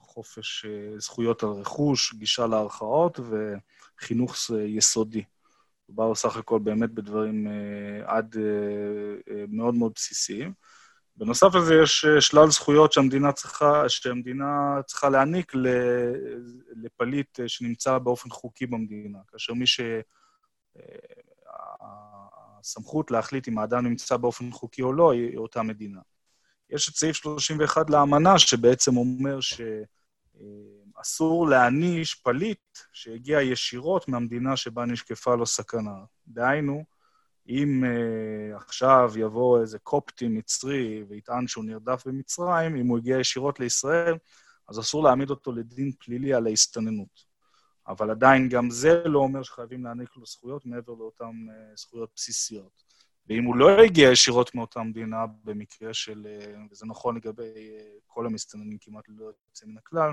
חופש 0.00 0.66
זכויות 0.98 1.42
על 1.42 1.48
רכוש, 1.48 2.14
גישה 2.14 2.46
לערכאות 2.46 3.20
וחינוך 3.20 4.36
יסודי. 4.66 5.24
מדובר 5.88 6.14
סך 6.14 6.36
הכל 6.36 6.58
באמת 6.58 6.90
בדברים 6.90 7.46
עד 8.04 8.36
מאוד 9.48 9.74
מאוד 9.74 9.92
בסיסיים. 9.94 10.52
בנוסף 11.16 11.54
לזה 11.54 11.74
יש 11.82 12.06
שלל 12.20 12.50
זכויות 12.50 12.92
שהמדינה 12.92 13.32
צריכה, 13.32 13.88
שהמדינה 13.88 14.82
צריכה 14.86 15.08
להעניק 15.08 15.52
לפליט 16.76 17.40
שנמצא 17.46 17.98
באופן 17.98 18.30
חוקי 18.30 18.66
במדינה, 18.66 19.18
כאשר 19.28 19.54
מי 19.54 19.66
ש... 19.66 19.80
הסמכות 22.62 23.10
להחליט 23.10 23.48
אם 23.48 23.58
האדם 23.58 23.86
נמצא 23.86 24.16
באופן 24.16 24.50
חוקי 24.50 24.82
או 24.82 24.92
לא 24.92 25.12
היא 25.12 25.38
אותה 25.38 25.62
מדינה. 25.62 26.00
יש 26.70 26.88
את 26.88 26.94
סעיף 26.94 27.16
31 27.16 27.90
לאמנה, 27.90 28.38
שבעצם 28.38 28.96
אומר 28.96 29.38
שאסור 31.00 31.48
להעניש 31.48 32.14
פליט 32.14 32.78
שהגיע 32.92 33.42
ישירות 33.42 34.08
מהמדינה 34.08 34.56
שבה 34.56 34.84
נשקפה 34.84 35.34
לו 35.34 35.46
סכנה. 35.46 36.04
דהיינו, 36.28 36.84
אם 37.48 37.84
uh, 37.84 38.56
עכשיו 38.56 39.12
יבוא 39.16 39.60
איזה 39.60 39.78
קופטי 39.78 40.28
מצרי 40.28 41.04
ויטען 41.08 41.46
שהוא 41.46 41.64
נרדף 41.64 42.06
במצרים, 42.06 42.76
אם 42.76 42.86
הוא 42.86 42.98
הגיע 42.98 43.18
ישירות 43.18 43.60
לישראל, 43.60 44.14
אז 44.68 44.80
אסור 44.80 45.04
להעמיד 45.04 45.30
אותו 45.30 45.52
לדין 45.52 45.92
פלילי 45.98 46.34
על 46.34 46.46
ההסתננות. 46.46 47.32
אבל 47.88 48.10
עדיין 48.10 48.48
גם 48.48 48.70
זה 48.70 49.02
לא 49.04 49.18
אומר 49.18 49.42
שחייבים 49.42 49.84
להעניק 49.84 50.16
לו 50.16 50.26
זכויות 50.26 50.66
מעבר 50.66 50.92
לאותן 50.92 51.24
uh, 51.24 51.80
זכויות 51.80 52.10
בסיסיות. 52.16 52.82
ואם 53.28 53.44
הוא 53.44 53.56
לא 53.56 53.70
הגיע 53.70 54.10
ישירות 54.10 54.54
מאותה 54.54 54.82
מדינה, 54.82 55.26
במקרה 55.44 55.94
של, 55.94 56.26
uh, 56.26 56.72
וזה 56.72 56.86
נכון 56.86 57.16
לגבי 57.16 57.42
uh, 57.42 58.00
כל 58.06 58.26
המסתננים 58.26 58.78
כמעט 58.80 59.08
ללא 59.08 59.24
יוצא 59.24 59.66
מן 59.66 59.78
הכלל, 59.78 60.10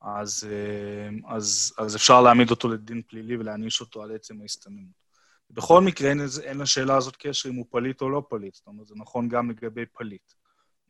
אז, 0.00 0.46
uh, 0.50 1.34
אז, 1.34 1.74
אז 1.78 1.96
אפשר 1.96 2.22
להעמיד 2.22 2.50
אותו 2.50 2.68
לדין 2.68 3.02
פלילי 3.02 3.36
ולהעניש 3.36 3.80
אותו 3.80 4.02
על 4.02 4.14
עצם 4.14 4.40
ההסתננות. 4.40 5.07
בכל 5.50 5.80
מקרה, 5.80 6.10
אין, 6.10 6.20
אין 6.42 6.58
לשאלה 6.58 6.96
הזאת 6.96 7.16
קשר 7.16 7.48
אם 7.48 7.54
הוא 7.54 7.66
פליט 7.70 8.00
או 8.00 8.10
לא 8.10 8.22
פליט, 8.28 8.54
זאת 8.54 8.66
אומרת, 8.66 8.86
זה 8.86 8.94
נכון 8.96 9.28
גם 9.28 9.50
לגבי 9.50 9.86
פליט. 9.86 10.32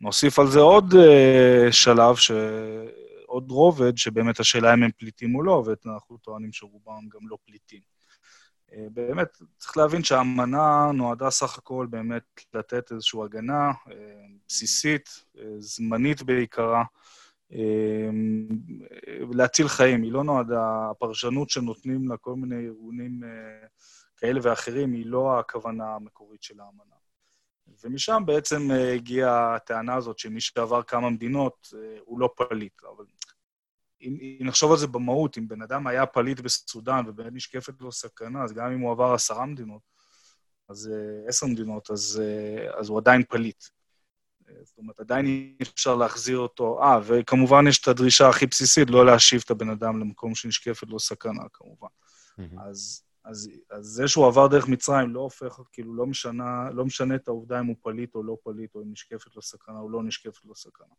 נוסיף 0.01 0.39
על 0.39 0.47
זה 0.47 0.61
עוד 0.61 0.93
uh, 0.93 1.73
שלב, 1.73 2.17
ש... 2.17 2.31
עוד 3.27 3.51
רובד, 3.51 3.97
שבאמת 3.97 4.41
השאלה 4.41 4.75
אם 4.75 4.83
הם 4.83 4.91
פליטים 4.99 5.35
או 5.35 5.43
לא, 5.43 5.65
ואנחנו 5.67 6.19
טוענים 6.19 6.53
שרובם 6.53 7.09
גם 7.09 7.29
לא 7.29 7.39
פליטים. 7.45 7.81
Uh, 8.71 8.75
באמת, 8.93 9.39
צריך 9.59 9.77
להבין 9.77 10.05
שהאמנה 10.05 10.91
נועדה 10.95 11.31
סך 11.31 11.59
הכל 11.59 11.87
באמת 11.91 12.23
לתת 12.55 12.93
איזושהי 12.93 13.21
הגנה 13.25 13.71
uh, 13.71 13.91
בסיסית, 14.49 15.09
uh, 15.37 15.41
זמנית 15.59 16.23
בעיקרה, 16.23 16.85
uh, 17.51 17.55
להציל 19.33 19.69
חיים. 19.69 20.03
היא 20.03 20.13
לא 20.13 20.25
נועדה, 20.25 20.91
הפרשנות 20.91 21.51
שנותנים 21.51 22.09
לה 22.09 22.17
כל 22.17 22.35
מיני 22.35 22.67
ארגונים 22.67 23.21
uh, 23.23 23.67
כאלה 24.19 24.41
ואחרים, 24.43 24.93
היא 24.93 25.07
לא 25.07 25.39
הכוונה 25.39 25.95
המקורית 25.95 26.43
של 26.43 26.61
האמנה. 26.61 26.97
ומשם 27.85 28.23
בעצם 28.27 28.71
אה, 28.71 28.95
הגיעה 28.95 29.55
הטענה 29.55 29.95
הזאת 29.95 30.19
שמי 30.19 30.41
שעבר 30.41 30.83
כמה 30.83 31.11
מדינות 31.11 31.69
אה, 31.75 31.99
הוא 32.05 32.21
לא 32.21 32.35
פליט. 32.37 32.83
אבל 32.85 33.05
אם, 34.03 34.19
אם 34.21 34.47
נחשוב 34.47 34.73
על 34.73 34.79
זה 34.79 34.87
במהות, 34.87 35.39
אם 35.39 35.49
בן 35.49 35.63
אדם 35.63 35.87
היה 35.87 36.07
פליט 36.07 36.41
בסודאן 36.41 37.05
ובאמת 37.09 37.33
נשקפת 37.33 37.81
לו 37.81 37.93
סכנה, 37.93 38.45
אז 38.45 38.53
גם 38.53 38.73
אם 38.73 38.81
הוא 38.81 38.93
עבר 38.93 39.15
עשרה 39.15 39.47
מדינות, 39.47 39.83
אז 40.69 40.91
אה, 40.93 41.29
עשר 41.29 41.47
מדינות, 41.47 41.91
אז, 41.91 42.23
אז 42.79 42.89
הוא 42.89 42.99
עדיין 42.99 43.23
פליט. 43.29 43.65
זאת 44.63 44.79
אומרת, 44.79 45.01
עדיין 45.01 45.27
אי 45.27 45.55
אפשר 45.63 45.95
להחזיר 45.95 46.39
אותו. 46.39 46.83
אה, 46.83 47.01
וכמובן 47.05 47.67
יש 47.69 47.79
את 47.79 47.89
הדרישה 47.89 48.29
הכי 48.29 48.47
בסיסית, 48.47 48.91
לא 48.91 49.07
להשיב 49.07 49.43
את 49.45 49.51
הבן 49.51 49.71
אדם 49.71 50.01
למקום 50.01 50.35
שנשקפת 50.35 50.89
לו 50.89 51.01
סכנה, 51.01 51.43
כמובן. 51.53 51.89
Mm-hmm. 51.89 52.63
אז 52.63 53.03
אז, 53.29 53.51
אז 53.71 53.85
זה 53.85 54.09
שהוא 54.09 54.27
עבר 54.27 54.47
דרך 54.47 54.69
מצרים 54.69 55.15
לא 55.15 55.21
הופך, 55.21 55.61
כאילו, 55.73 55.95
לא 55.95 56.07
משנה, 56.07 56.71
לא 56.71 56.85
משנה 56.85 57.15
את 57.15 57.29
העובדה 57.29 57.61
אם 57.61 57.67
הוא 57.67 57.77
פליט 57.83 58.15
או 58.15 58.23
לא 58.23 58.37
פליט, 58.45 58.75
או 58.75 58.83
אם 58.83 58.93
נשקפת 58.93 59.37
לו 59.37 59.43
סכנה 59.43 59.79
או 59.79 59.91
לא 59.91 60.03
נשקפת 60.03 60.45
לו 60.45 60.55
סכנה. 60.55 60.95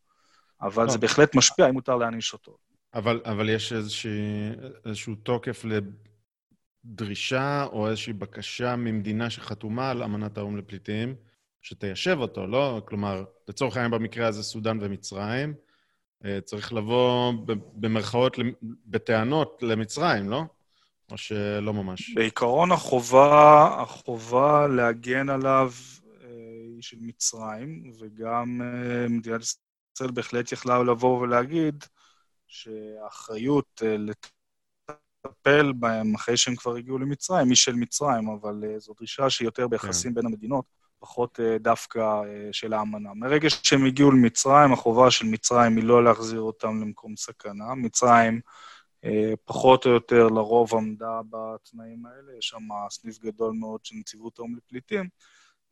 אבל 0.62 0.84
לא. 0.84 0.90
זה 0.90 0.98
בהחלט 0.98 1.34
משפיע 1.34 1.68
אם 1.68 1.72
מותר 1.74 1.96
להעניש 1.96 2.32
אותו. 2.32 2.56
אבל, 2.94 3.20
אבל 3.24 3.48
יש 3.48 3.72
איזושהי, 3.72 4.50
איזשהו 4.84 5.14
תוקף 5.14 5.64
לדרישה 6.84 7.64
או 7.64 7.88
איזושהי 7.88 8.12
בקשה 8.12 8.76
ממדינה 8.76 9.30
שחתומה 9.30 9.90
על 9.90 10.02
אמנת 10.02 10.38
האו"ם 10.38 10.56
לפליטים, 10.56 11.14
שתיישב 11.62 12.16
אותו, 12.20 12.46
לא? 12.46 12.82
כלומר, 12.88 13.24
לצורך 13.48 13.76
העניין 13.76 13.90
במקרה 13.90 14.26
הזה 14.26 14.42
סודאן 14.42 14.78
ומצרים, 14.80 15.54
אה, 16.24 16.40
צריך 16.40 16.72
לבוא 16.72 17.32
במרכאות, 17.74 18.36
בטענות 18.86 19.62
למצרים, 19.62 20.30
לא? 20.30 20.44
או 21.10 21.18
שלא 21.18 21.72
ממש? 21.72 22.14
בעיקרון 22.14 22.72
החובה, 22.72 23.68
החובה 23.78 24.66
להגן 24.66 25.28
עליו 25.28 25.72
אה, 26.22 26.28
היא 26.74 26.82
של 26.82 26.96
מצרים, 27.00 27.92
וגם 28.00 28.60
אה, 28.62 29.08
מדינת 29.08 29.40
ישראל 29.42 30.10
בהחלט 30.10 30.52
יכלה 30.52 30.82
לבוא 30.82 31.20
ולהגיד 31.20 31.84
שהאחריות 32.46 33.82
אה, 33.84 33.96
לטפל 35.26 35.72
בהם 35.72 36.14
אחרי 36.14 36.36
שהם 36.36 36.56
כבר 36.56 36.76
הגיעו 36.76 36.98
למצרים 36.98 37.48
היא 37.48 37.56
של 37.56 37.74
מצרים, 37.74 38.28
אבל 38.28 38.62
זו 38.78 38.94
דרישה 38.98 39.30
שהיא 39.30 39.46
יותר 39.46 39.68
ביחסים 39.68 40.10
כן. 40.10 40.14
בין 40.14 40.26
המדינות, 40.26 40.64
פחות 40.98 41.40
דווקא 41.60 42.22
של 42.52 42.72
האמנה. 42.72 43.14
מרגע 43.14 43.50
שהם 43.50 43.86
הגיעו 43.86 44.10
למצרים, 44.10 44.72
החובה 44.72 45.10
של 45.10 45.26
מצרים 45.26 45.76
היא 45.76 45.84
לא 45.84 46.04
להחזיר 46.04 46.40
אותם 46.40 46.80
למקום 46.80 47.16
סכנה. 47.16 47.74
מצרים... 47.74 48.40
אה, 49.04 49.32
פחות 49.44 49.86
או 49.86 49.90
יותר 49.90 50.28
לרוב 50.28 50.74
עמדה 50.74 51.20
בתנאים 51.30 52.06
האלה, 52.06 52.38
יש 52.38 52.48
שם 52.48 52.68
סניף 52.90 53.18
גדול 53.18 53.52
מאוד 53.54 53.84
של 53.84 53.94
נציבות 53.98 54.38
האו"ם 54.38 54.56
לפליטים, 54.56 55.08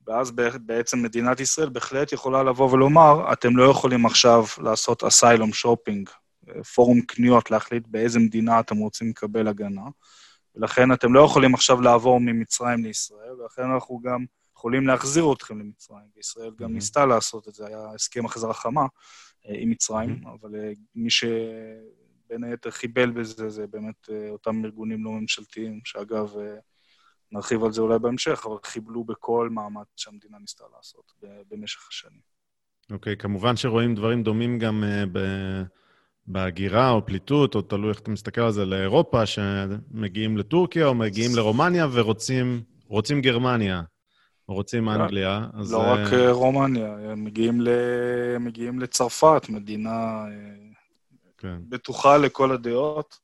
ואז 0.06 0.30
בעצם 0.60 1.02
מדינת 1.02 1.40
ישראל 1.40 1.68
בהחלט 1.68 2.12
יכולה 2.12 2.42
לבוא 2.42 2.72
ולומר, 2.72 3.32
אתם 3.32 3.56
לא 3.56 3.70
יכולים 3.70 4.06
עכשיו 4.06 4.44
לעשות 4.62 5.04
אסיילום 5.04 5.52
שופינג, 5.52 6.10
אה, 6.48 6.64
פורום 6.64 7.00
קניות, 7.00 7.50
להחליט 7.50 7.86
באיזה 7.86 8.18
מדינה 8.18 8.60
אתם 8.60 8.76
רוצים 8.76 9.08
לקבל 9.08 9.48
הגנה, 9.48 9.88
ולכן 10.54 10.92
אתם 10.92 11.14
לא 11.14 11.20
יכולים 11.20 11.54
עכשיו 11.54 11.80
לעבור 11.80 12.20
ממצרים 12.20 12.84
לישראל, 12.84 13.40
ולכן 13.40 13.62
אנחנו 13.62 14.00
גם 14.00 14.24
יכולים 14.56 14.86
להחזיר 14.86 15.32
אתכם 15.32 15.58
למצרים, 15.58 16.06
וישראל 16.16 16.50
גם 16.58 16.70
mm-hmm. 16.70 16.72
ניסתה 16.72 17.06
לעשות 17.06 17.48
את 17.48 17.54
זה, 17.54 17.66
היה 17.66 17.86
הסכם 17.94 18.26
החזרה 18.26 18.54
חמה 18.54 18.86
אה, 19.46 19.54
עם 19.58 19.70
מצרים, 19.70 20.20
mm-hmm. 20.22 20.28
אבל 20.28 20.50
מי 20.94 21.10
ש... 21.10 21.24
בין 22.30 22.44
היתר 22.44 22.70
חיבל 22.70 23.10
בזה, 23.10 23.48
זה 23.48 23.66
באמת 23.66 24.08
אה, 24.10 24.30
אותם 24.30 24.64
ארגונים 24.64 25.04
לא 25.04 25.10
ממשלתיים, 25.10 25.80
שאגב, 25.84 26.36
אה, 26.38 26.56
נרחיב 27.32 27.64
על 27.64 27.72
זה 27.72 27.80
אולי 27.80 27.98
בהמשך, 27.98 28.46
אבל 28.46 28.56
חיבלו 28.64 29.04
בכל 29.04 29.48
מאמץ 29.52 29.86
שהמדינה 29.96 30.38
ניסתה 30.38 30.64
לעשות 30.76 31.12
במשך 31.50 31.88
השנים. 31.88 32.20
אוקיי, 32.90 33.12
okay, 33.12 33.16
כמובן 33.16 33.56
שרואים 33.56 33.94
דברים 33.94 34.22
דומים 34.22 34.58
גם 34.58 34.84
uh, 34.84 35.08
ב... 35.12 35.18
בהגירה 36.26 36.90
או 36.90 37.06
פליטות, 37.06 37.54
או 37.54 37.62
תלוי 37.62 37.90
איך 37.90 37.98
אתה 37.98 38.10
מסתכל 38.10 38.40
על 38.40 38.52
זה, 38.52 38.64
לאירופה, 38.64 39.26
שמגיעים 39.26 40.36
לטורקיה 40.36 40.86
או 40.86 40.94
מגיעים 40.94 41.30
לרומניה 41.36 41.86
ורוצים 41.92 43.20
גרמניה, 43.20 43.82
או 44.48 44.54
רוצים 44.54 44.84
לא, 44.84 44.94
אנגליה. 44.94 45.46
אז... 45.54 45.72
לא 45.72 45.78
רק 45.78 46.12
רומניה, 46.30 46.92
הם 46.92 47.24
מגיעים, 47.24 47.60
ל... 47.60 47.68
מגיעים 48.40 48.78
לצרפת, 48.78 49.46
מדינה 49.48 50.24
כן. 51.38 51.58
בטוחה 51.68 52.16
לכל 52.16 52.52
הדעות, 52.52 53.18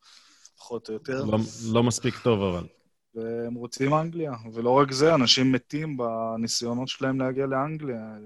פחות 0.57 0.89
או 0.89 0.95
יותר. 0.95 1.25
לא, 1.25 1.39
לא 1.73 1.83
מספיק 1.83 2.19
טוב, 2.19 2.43
אבל. 2.43 2.67
והם 3.15 3.55
רוצים 3.55 3.95
אנגליה, 3.95 4.33
ולא 4.53 4.71
רק 4.71 4.93
זה, 4.93 5.15
אנשים 5.15 5.53
מתים 5.53 5.97
בניסיונות 5.97 6.89
שלהם 6.89 7.21
להגיע 7.21 7.47
לאנגליה. 7.47 8.17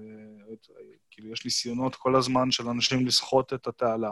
כאילו, 1.11 1.31
יש 1.31 1.45
ניסיונות 1.45 1.95
כל 1.95 2.15
הזמן 2.15 2.51
של 2.51 2.67
אנשים 2.67 3.07
לסחוט 3.07 3.53
את 3.53 3.67
התעלה, 3.67 4.11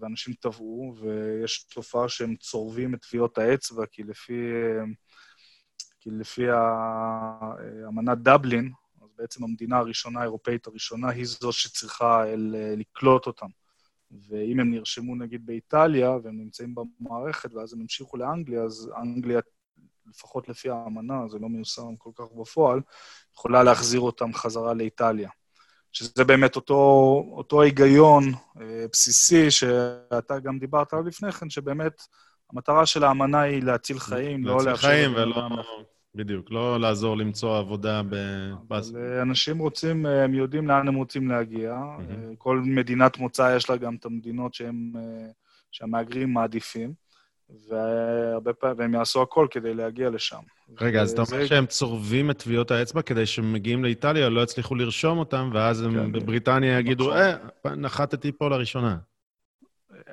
ואנשים 0.00 0.34
טבעו, 0.34 0.94
ויש 1.00 1.64
תופעה 1.64 2.08
שהם 2.08 2.36
צורבים 2.36 2.94
את 2.94 3.02
טביעות 3.02 3.38
האצבע, 3.38 3.86
כי 3.86 4.02
לפי, 4.02 4.52
כי 6.00 6.10
לפי 6.10 6.44
אמנת 7.88 8.18
דבלין, 8.18 8.72
בעצם 9.18 9.44
המדינה 9.44 9.78
הראשונה, 9.78 10.20
האירופאית 10.20 10.66
הראשונה, 10.66 11.08
היא 11.08 11.24
זו 11.26 11.52
שצריכה 11.52 12.24
לקלוט 12.76 13.26
אותם. 13.26 13.46
ואם 14.10 14.60
הם 14.60 14.70
נרשמו 14.70 15.16
נגיד 15.16 15.46
באיטליה, 15.46 16.10
והם 16.10 16.38
נמצאים 16.38 16.74
במערכת, 16.74 17.54
ואז 17.54 17.72
הם 17.72 17.80
המשיכו 17.80 18.16
לאנגליה, 18.16 18.62
אז 18.62 18.90
אנגליה, 18.96 19.40
לפחות 20.06 20.48
לפי 20.48 20.70
האמנה, 20.70 21.28
זה 21.28 21.38
לא 21.38 21.48
מיושם 21.48 21.96
כל 21.98 22.10
כך 22.14 22.24
בפועל, 22.40 22.80
יכולה 23.34 23.62
להחזיר 23.62 24.00
אותם 24.00 24.34
חזרה 24.34 24.74
לאיטליה. 24.74 25.30
שזה 25.92 26.24
באמת 26.24 26.56
אותו, 26.56 26.74
אותו 27.32 27.62
היגיון 27.62 28.24
אה, 28.60 28.84
בסיסי 28.92 29.50
שאתה 29.50 30.38
גם 30.38 30.58
דיברת 30.58 30.92
עליו 30.92 31.06
לפני 31.06 31.32
כן, 31.32 31.50
שבאמת 31.50 32.02
המטרה 32.52 32.86
של 32.86 33.04
האמנה 33.04 33.40
היא 33.40 33.62
להציל 33.62 33.98
חיים, 33.98 34.44
לא 34.44 34.54
לאפשר... 34.54 34.70
להציל 34.70 34.88
חיים 34.88 35.14
ולא... 35.14 35.48
בדיוק, 36.18 36.50
לא 36.50 36.80
לעזור 36.80 37.16
למצוא 37.16 37.58
עבודה 37.58 38.02
ב... 38.02 38.14
אבל 38.68 38.82
אה, 38.96 39.22
אנשים 39.22 39.58
רוצים, 39.58 40.06
אה, 40.06 40.24
הם 40.24 40.34
יודעים 40.34 40.68
לאן 40.68 40.88
הם 40.88 40.94
רוצים 40.94 41.28
להגיע. 41.28 41.74
Mm-hmm. 41.74 42.36
כל 42.38 42.60
מדינת 42.64 43.18
מוצא 43.18 43.56
יש 43.56 43.70
לה 43.70 43.76
גם 43.76 43.94
את 43.94 44.04
המדינות 44.04 44.54
שהם, 44.54 44.92
שהמהגרים 45.70 46.32
מעדיפים, 46.32 46.92
והרבה 47.68 48.52
פעמים, 48.52 48.78
והם 48.78 48.94
יעשו 48.94 49.22
הכל 49.22 49.46
כדי 49.50 49.74
להגיע 49.74 50.10
לשם. 50.10 50.40
רגע, 50.80 51.02
אז 51.02 51.12
אתה 51.12 51.22
אומר 51.22 51.46
שהם 51.46 51.66
צורבים 51.66 52.30
את 52.30 52.38
טביעות 52.38 52.70
האצבע 52.70 53.02
כדי 53.02 53.26
שהם 53.26 53.52
מגיעים 53.52 53.84
לאיטליה, 53.84 54.28
לא 54.28 54.40
יצליחו 54.40 54.74
לרשום 54.74 55.18
אותם, 55.18 55.50
ואז 55.52 55.82
הם 55.82 55.94
כן, 55.94 56.12
בבריטניה 56.12 56.78
יגידו, 56.78 57.04
נכון. 57.04 57.18
אה, 57.66 57.76
נחתתי 57.76 58.32
פה 58.32 58.48
לראשונה. 58.48 58.96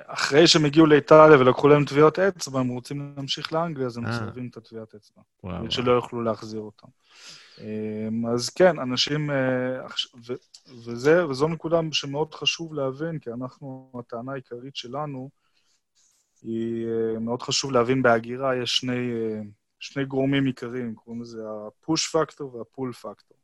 אחרי 0.04 0.46
שהם 0.46 0.64
הגיעו 0.64 0.86
לאיטליה 0.86 1.38
ולקחו 1.38 1.68
להם 1.68 1.84
טביעות 1.84 2.18
אצבע, 2.18 2.60
הם 2.60 2.68
רוצים 2.68 3.12
להמשיך 3.16 3.52
לאנגליה, 3.52 3.86
אז 3.86 3.96
הם 3.96 4.04
מסרבים 4.04 4.48
את 4.48 4.56
הטביעת 4.56 4.94
אצבע. 4.94 5.22
וואו. 5.44 5.70
שלא 5.70 5.92
יוכלו 5.92 6.22
להחזיר 6.22 6.60
אותם. 6.60 6.88
אמ, 7.60 8.26
אז 8.26 8.50
כן, 8.50 8.78
אנשים... 8.78 9.30
אה, 9.30 9.86
וזה, 10.84 11.26
וזו 11.26 11.48
נקודה 11.48 11.80
שמאוד 11.92 12.34
חשוב 12.34 12.74
להבין, 12.74 13.18
כי 13.18 13.30
אנחנו, 13.30 13.92
הטענה 13.98 14.32
העיקרית 14.32 14.76
שלנו, 14.76 15.30
היא 16.42 16.86
אה, 16.86 17.18
מאוד 17.18 17.42
חשוב 17.42 17.72
להבין 17.72 18.02
בהגירה, 18.02 18.56
יש 18.56 18.76
שני, 18.76 19.12
אה, 19.12 19.40
שני 19.78 20.04
גורמים 20.04 20.44
עיקריים, 20.44 20.94
קוראים 20.94 21.22
לזה 21.22 21.42
ה-push 21.48 22.14
factor 22.14 22.42
וה-pull 22.42 23.04
factor. 23.04 23.36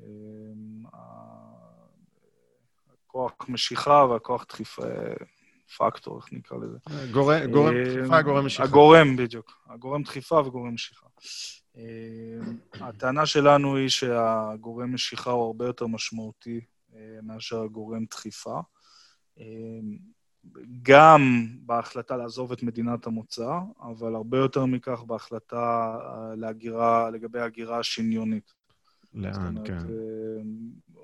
אמ, 0.00 0.84
הכוח 3.14 3.48
משיכה 3.48 4.06
והכוח 4.10 4.44
דחיפה, 4.48 4.82
פקטור, 5.78 6.18
איך 6.18 6.32
נקרא 6.32 6.58
לזה. 6.58 6.78
גורם, 7.12 7.50
גורם 7.50 7.76
אה, 7.76 7.84
דחיפה, 7.84 8.22
גורם 8.22 8.46
משיכה. 8.46 8.64
הגורם, 8.64 9.16
בדיוק. 9.16 9.52
הגורם 9.66 10.02
דחיפה 10.02 10.38
וגורם 10.38 10.74
משיכה. 10.74 11.06
אה, 11.76 11.82
הטענה 12.88 13.26
שלנו 13.26 13.76
היא 13.76 13.88
שהגורם 13.88 14.94
משיכה 14.94 15.30
הוא 15.30 15.46
הרבה 15.46 15.66
יותר 15.66 15.86
משמעותי 15.86 16.60
אה, 16.94 17.18
מאשר 17.22 17.62
הגורם 17.62 18.04
דחיפה. 18.10 18.60
גם 20.82 21.46
בהחלטה 21.60 22.16
לעזוב 22.16 22.52
את 22.52 22.62
מדינת 22.62 23.06
המוצא, 23.06 23.58
אבל 23.80 24.14
הרבה 24.14 24.38
יותר 24.38 24.64
מכך 24.66 25.02
בהחלטה 25.06 25.96
להגירה, 26.36 27.10
לגבי 27.10 27.40
הגירה 27.40 27.78
השניונית. 27.78 28.52
לאן, 29.14 29.54
כן. 29.64 29.78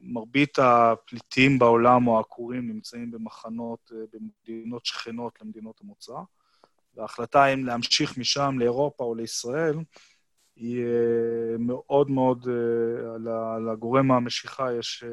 מרבית 0.02 0.58
הפליטים 0.58 1.58
בעולם 1.58 2.06
או 2.06 2.16
העקורים 2.16 2.68
נמצאים 2.68 3.10
במחנות, 3.10 3.92
אה, 3.94 3.98
במדינות 4.12 4.86
שכנות 4.86 5.42
למדינות 5.42 5.80
המוצא, 5.80 6.14
וההחלטה 6.94 7.46
אם 7.46 7.66
להמשיך 7.66 8.18
משם 8.18 8.56
לאירופה 8.58 9.04
או 9.04 9.14
לישראל 9.14 9.78
היא 10.56 10.84
אה, 10.84 11.58
מאוד 11.58 12.10
מאוד, 12.10 12.48
אה, 12.48 13.58
לגורם 13.72 14.12
המשיכה 14.12 14.72
יש 14.72 15.04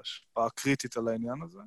השפעה 0.00 0.50
קריטית 0.50 0.96
על 0.96 1.08
העניין 1.08 1.42
הזה. 1.42 1.60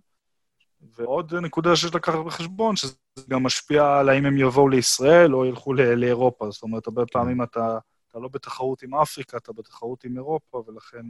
ועוד 0.95 1.34
נקודה 1.34 1.76
שיש 1.76 1.95
לקחת 1.95 2.19
בחשבון, 2.26 2.76
שזה 2.76 2.95
גם 3.30 3.43
משפיע 3.43 3.98
על 3.98 4.10
האם 4.10 4.26
הם 4.26 4.38
יבואו 4.38 4.69
לישראל 4.69 5.36
או 5.36 5.45
ילכו 5.45 5.74
לאירופה. 5.74 6.52
זאת 6.52 6.63
אומרת, 6.63 6.88
הרבה 6.88 7.06
כן. 7.06 7.12
פעמים 7.12 7.43
אתה, 7.43 7.78
אתה 8.10 8.19
לא 8.19 8.28
בתחרות 8.28 8.84
עם 8.84 8.95
אפריקה, 8.95 9.38
אתה 9.38 9.54
בתחרות 9.54 10.04
עם 10.04 10.17
אירופה, 10.17 10.63
ולכן 10.67 11.06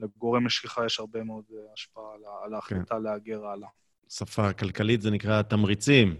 לגורם 0.00 0.46
משיכה 0.46 0.86
יש 0.86 1.00
הרבה 1.00 1.24
מאוד 1.24 1.44
אה, 1.52 1.58
השפעה 1.74 2.04
על, 2.14 2.20
על 2.44 2.54
ההחלטה 2.54 2.94
כן. 2.94 3.02
להגר 3.02 3.46
הלאה. 3.46 3.68
שפה 4.08 4.52
כלכלית 4.52 5.02
זה 5.02 5.10
נקרא 5.10 5.42
תמריצים. 5.42 6.16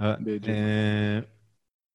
אה, 0.00 0.16
בדיוק. 0.20 0.48
אה, 0.48 1.20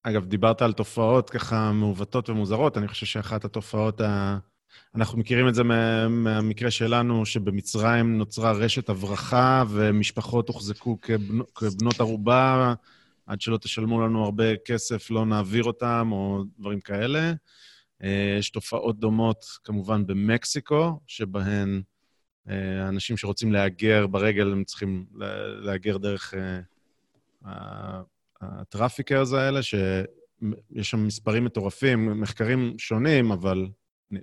אגב, 0.02 0.24
דיברת 0.24 0.62
על 0.62 0.72
תופעות 0.72 1.30
ככה 1.30 1.72
מעוותות 1.72 2.28
ומוזרות. 2.28 2.78
אני 2.78 2.88
חושב 2.88 3.06
שאחת 3.06 3.44
התופעות, 3.44 4.00
ה... 4.00 4.38
אנחנו 4.94 5.18
מכירים 5.18 5.48
את 5.48 5.54
זה 5.54 5.62
מהמקרה 6.08 6.70
שלנו, 6.70 7.26
שבמצרים 7.26 8.18
נוצרה 8.18 8.52
רשת 8.52 8.88
הברחה 8.88 9.64
ומשפחות 9.68 10.48
הוחזקו 10.48 10.98
כבנ... 11.00 11.40
כבנות 11.54 12.00
ערובה, 12.00 12.74
עד 13.26 13.40
שלא 13.40 13.56
תשלמו 13.56 14.00
לנו 14.00 14.24
הרבה 14.24 14.56
כסף, 14.56 15.10
לא 15.10 15.26
נעביר 15.26 15.64
אותם, 15.64 16.08
או 16.12 16.44
דברים 16.58 16.80
כאלה. 16.80 17.32
אה, 18.04 18.36
יש 18.38 18.50
תופעות 18.50 19.00
דומות 19.00 19.44
כמובן 19.64 20.06
במקסיקו, 20.06 21.00
שבהן 21.06 21.82
אה, 22.48 22.88
אנשים 22.88 23.16
שרוצים 23.16 23.52
להגר 23.52 24.06
ברגל, 24.06 24.52
הם 24.52 24.64
צריכים 24.64 25.06
להגר 25.62 25.96
דרך 25.96 26.34
אה, 27.46 28.00
ה 28.40 28.48
traffickers 28.48 29.32
האלה, 29.32 29.62
שיש 29.62 30.90
שם 30.90 31.06
מספרים 31.06 31.44
מטורפים, 31.44 32.20
מחקרים 32.20 32.74
שונים, 32.78 33.32
אבל 33.32 33.66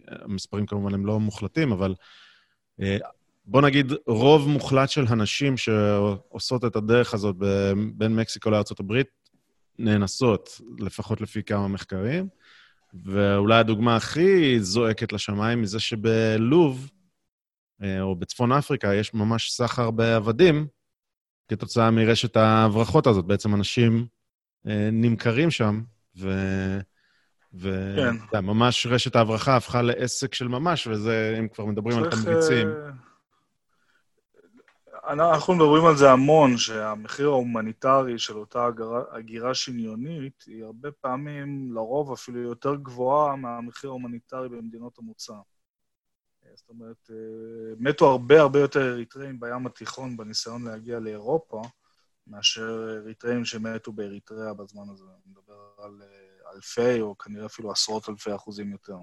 המספרים 0.07 0.65
כמובן 0.65 0.93
הם 0.93 1.05
לא 1.05 1.19
מוחלטים, 1.19 1.71
אבל 1.71 1.95
בוא 3.45 3.61
נגיד, 3.61 3.93
רוב 4.07 4.49
מוחלט 4.49 4.89
של 4.89 5.05
הנשים 5.07 5.57
שעושות 5.57 6.65
את 6.65 6.75
הדרך 6.75 7.13
הזאת 7.13 7.35
בין 7.93 8.15
מקסיקו 8.15 8.49
לארה"ב 8.49 9.01
נאנסות, 9.79 10.61
לפחות 10.79 11.21
לפי 11.21 11.43
כמה 11.43 11.67
מחקרים. 11.67 12.27
ואולי 12.93 13.59
הדוגמה 13.59 13.95
הכי 13.95 14.59
זועקת 14.59 15.13
לשמיים 15.13 15.59
היא 15.59 15.67
זה 15.67 15.79
שבלוב, 15.79 16.89
אה, 17.83 18.01
או 18.01 18.15
בצפון 18.15 18.51
אפריקה, 18.51 18.93
יש 18.93 19.13
ממש 19.13 19.51
סחר 19.51 19.91
בעבדים 19.91 20.67
כתוצאה 21.47 21.91
מרשת 21.91 22.37
ההברחות 22.37 23.07
הזאת. 23.07 23.25
בעצם 23.25 23.55
אנשים 23.55 24.07
אה, 24.67 24.89
נמכרים 24.91 25.51
שם, 25.51 25.81
ו... 26.19 26.29
ו... 27.53 27.95
כן. 28.31 28.45
ממש 28.45 28.87
רשת 28.89 29.15
ההברחה 29.15 29.55
הפכה 29.55 29.81
לעסק 29.81 30.33
של 30.33 30.47
ממש, 30.47 30.87
וזה, 30.87 31.35
אם 31.39 31.47
כבר 31.47 31.65
מדברים 31.65 31.97
על 31.97 32.09
תמריצים. 32.11 32.67
Uh... 32.67 33.06
אנחנו 35.07 35.53
מדברים 35.55 35.85
על 35.85 35.97
זה 35.97 36.11
המון, 36.11 36.57
שהמחיר 36.57 37.27
ההומניטרי 37.27 38.19
של 38.19 38.37
אותה 38.37 38.69
הגירה 39.11 39.53
שניונית 39.53 40.43
היא 40.47 40.63
הרבה 40.63 40.91
פעמים, 40.91 41.73
לרוב 41.73 42.11
אפילו 42.11 42.39
יותר 42.39 42.75
גבוהה 42.75 43.35
מהמחיר 43.35 43.89
ההומניטרי 43.89 44.49
במדינות 44.49 44.99
המוצא. 44.99 45.33
זאת 46.55 46.69
אומרת, 46.69 47.09
אה, 47.11 47.15
מתו 47.79 48.11
הרבה 48.11 48.41
הרבה 48.41 48.59
יותר 48.59 48.93
אריתראים 48.93 49.39
בים 49.39 49.67
התיכון 49.67 50.17
בניסיון 50.17 50.63
להגיע 50.63 50.99
לאירופה, 50.99 51.61
מאשר 52.27 52.97
אריתראים 53.03 53.45
שמתו 53.45 53.91
באריתריאה 53.91 54.53
בזמן 54.53 54.89
הזה. 54.89 55.03
אני 55.03 55.31
מדבר 55.31 55.69
על 55.77 56.01
אה, 56.01 56.51
אלפי, 56.55 57.01
או 57.01 57.17
כנראה 57.17 57.45
אפילו 57.45 57.71
עשרות 57.71 58.09
אלפי 58.09 58.35
אחוזים 58.35 58.71
יותר. 58.71 58.97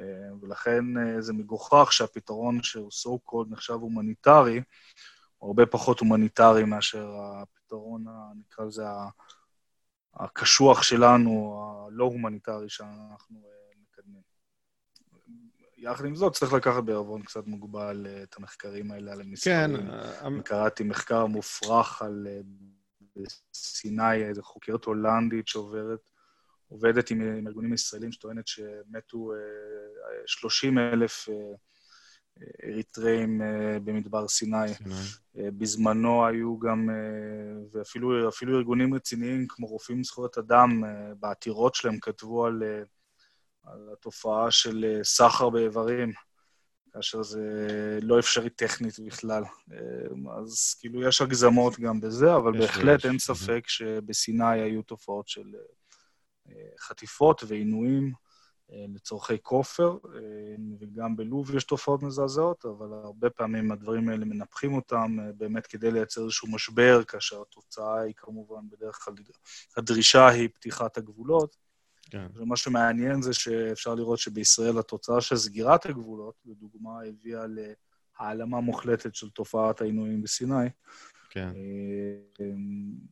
אה, 0.00 0.34
ולכן 0.40 0.84
אה, 0.98 1.20
זה 1.20 1.32
מגוחך 1.32 1.92
שהפתרון 1.92 2.62
שהוא 2.62 2.90
so 2.90 3.30
called 3.30 3.50
נחשב 3.50 3.72
הומניטרי, 3.72 4.62
הוא 5.38 5.48
הרבה 5.48 5.66
פחות 5.66 6.00
הומניטרי 6.00 6.64
מאשר 6.64 7.12
הפתרון, 7.16 8.04
נקרא 8.40 8.64
לזה, 8.64 8.82
הקשוח 10.14 10.82
שלנו, 10.82 11.64
הלא 11.88 12.04
הומניטרי 12.04 12.68
שאנחנו 12.68 13.40
אה, 13.44 13.80
מקדמים. 13.82 14.22
יחד 15.76 16.04
עם 16.04 16.16
זאת, 16.16 16.32
צריך 16.32 16.52
לקחת 16.52 16.82
בערבון 16.82 17.22
קצת 17.22 17.46
מוגבל 17.46 18.06
את 18.22 18.36
המחקרים 18.36 18.90
האלה 18.90 19.12
על 19.12 19.20
המספרים. 19.20 19.76
כן. 19.76 19.90
אני 20.26 20.42
קראתי 20.42 20.84
מחקר 20.84 21.26
מופרך 21.26 22.02
על 22.02 22.26
סיני, 23.54 24.24
איזו 24.24 24.42
חוקרת 24.42 24.84
הולנדית 24.84 25.48
שעוברת 25.48 26.10
עובדת 26.70 27.10
עם, 27.10 27.20
עם 27.20 27.46
ארגונים 27.46 27.72
ישראלים 27.72 28.12
שטוענת 28.12 28.46
שמתו 28.46 29.32
30 30.26 30.78
אה, 30.78 30.92
אלף 30.92 31.28
אה, 31.28 31.34
אריתראים 32.64 33.42
אה, 33.42 33.78
במדבר 33.84 34.28
סיני. 34.28 34.74
סיני. 34.74 35.50
בזמנו 35.50 36.26
היו 36.26 36.58
גם, 36.58 36.88
ואפילו 37.72 38.58
ארגונים 38.58 38.94
רציניים 38.94 39.46
כמו 39.48 39.66
רופאים 39.66 40.00
לזכויות 40.00 40.38
אדם, 40.38 40.82
בעתירות 41.20 41.74
שלהם 41.74 42.00
כתבו 42.00 42.46
על, 42.46 42.62
על 43.64 43.88
התופעה 43.92 44.50
של 44.50 45.00
סחר 45.02 45.50
באיברים, 45.50 46.12
כאשר 46.92 47.22
זה 47.22 47.40
לא 48.02 48.18
אפשרי 48.18 48.50
טכנית 48.50 49.00
בכלל. 49.06 49.42
אז 50.38 50.74
כאילו 50.80 51.08
יש 51.08 51.20
הגזמות 51.20 51.80
גם 51.80 52.00
בזה, 52.00 52.36
אבל 52.36 52.58
בהחלט 52.58 52.98
יש. 52.98 53.06
אין 53.06 53.18
ספק 53.18 53.64
שבסיני 53.66 54.60
היו 54.60 54.82
תופעות 54.82 55.28
של 55.28 55.54
חטיפות 56.78 57.42
ועינויים 57.46 58.12
אה, 58.72 58.84
לצורכי 58.94 59.38
כופר, 59.42 59.98
אה, 60.14 60.20
וגם 60.80 61.16
בלוב 61.16 61.54
יש 61.54 61.64
תופעות 61.64 62.02
מזעזעות, 62.02 62.64
אבל 62.64 62.92
הרבה 62.92 63.30
פעמים 63.30 63.72
הדברים 63.72 64.08
האלה 64.08 64.24
מנפחים 64.24 64.74
אותם 64.74 65.16
אה, 65.20 65.32
באמת 65.32 65.66
כדי 65.66 65.90
לייצר 65.90 66.22
איזשהו 66.22 66.48
משבר, 66.48 67.04
כאשר 67.04 67.42
התוצאה 67.42 68.00
היא 68.00 68.14
כמובן 68.16 68.60
בדרך 68.70 68.94
כלל, 68.94 69.14
הדרישה 69.76 70.28
היא 70.28 70.48
פתיחת 70.54 70.96
הגבולות. 70.96 71.56
כן. 72.10 72.26
ומה 72.34 72.56
שמעניין 72.56 73.22
זה 73.22 73.34
שאפשר 73.34 73.94
לראות 73.94 74.18
שבישראל 74.18 74.78
התוצאה 74.78 75.20
של 75.20 75.36
סגירת 75.36 75.86
הגבולות, 75.86 76.34
לדוגמה, 76.46 76.90
הביאה 77.08 77.44
להעלמה 78.20 78.60
מוחלטת 78.60 79.14
של 79.14 79.30
תופעת 79.30 79.80
העינויים 79.80 80.22
בסיני. 80.22 80.68
כן. 81.30 81.52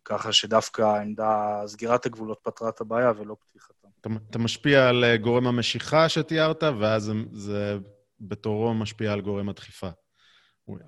ככה 0.05 0.33
שדווקא 0.33 0.83
העמדה, 0.83 1.63
סגירת 1.67 2.07
הגבולות 2.07 2.39
פתרה 2.43 2.69
את 2.69 2.81
הבעיה 2.81 3.13
ולא 3.17 3.37
פתיחתם. 3.41 3.89
אתה, 4.01 4.09
אתה 4.31 4.39
משפיע 4.39 4.89
על 4.89 5.05
גורם 5.17 5.47
המשיכה 5.47 6.09
שתיארת, 6.09 6.63
ואז 6.63 7.03
זה, 7.03 7.13
זה 7.33 7.79
בתורו 8.21 8.75
משפיע 8.75 9.13
על 9.13 9.21
גורם 9.21 9.49
הדחיפה. 9.49 9.89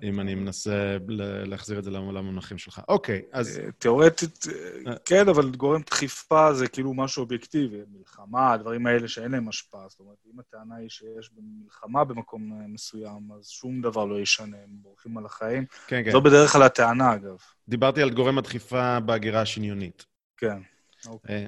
אם 0.03 0.19
אני 0.19 0.35
מנסה 0.35 0.97
להחזיר 1.45 1.79
את 1.79 1.83
זה 1.83 1.91
למונחים 1.91 2.57
שלך. 2.57 2.81
אוקיי, 2.87 3.21
אז... 3.31 3.59
אה, 3.59 3.71
תיאורטית, 3.71 4.45
אה, 4.87 4.93
כן, 5.05 5.29
אבל 5.29 5.49
גורם 5.49 5.81
דחיפה 5.81 6.53
זה 6.53 6.67
כאילו 6.67 6.93
משהו 6.93 7.21
אובייקטיבי. 7.21 7.81
מלחמה, 7.97 8.53
הדברים 8.53 8.87
האלה 8.87 9.07
שאין 9.07 9.31
להם 9.31 9.49
השפעה. 9.49 9.85
זאת 9.89 9.99
אומרת, 9.99 10.17
אם 10.33 10.39
הטענה 10.39 10.75
היא 10.75 10.89
שיש 10.89 11.31
מלחמה 11.63 12.03
במקום 12.03 12.53
אה, 12.53 12.67
מסוים, 12.67 13.29
אז 13.39 13.47
שום 13.47 13.81
דבר 13.81 14.05
לא 14.05 14.19
ישנה, 14.19 14.57
הם 14.63 14.69
בורחים 14.69 15.17
על 15.17 15.25
החיים. 15.25 15.65
כן, 15.87 16.01
כן. 16.05 16.11
זו 16.11 16.21
בדרך 16.21 16.51
כלל 16.51 16.63
הטענה, 16.63 17.13
אגב. 17.13 17.37
דיברתי 17.67 18.01
על 18.01 18.09
גורם 18.09 18.37
הדחיפה 18.37 18.99
בהגירה 18.99 19.41
השניונית. 19.41 20.05
כן, 20.37 20.57
אוקיי. 21.07 21.47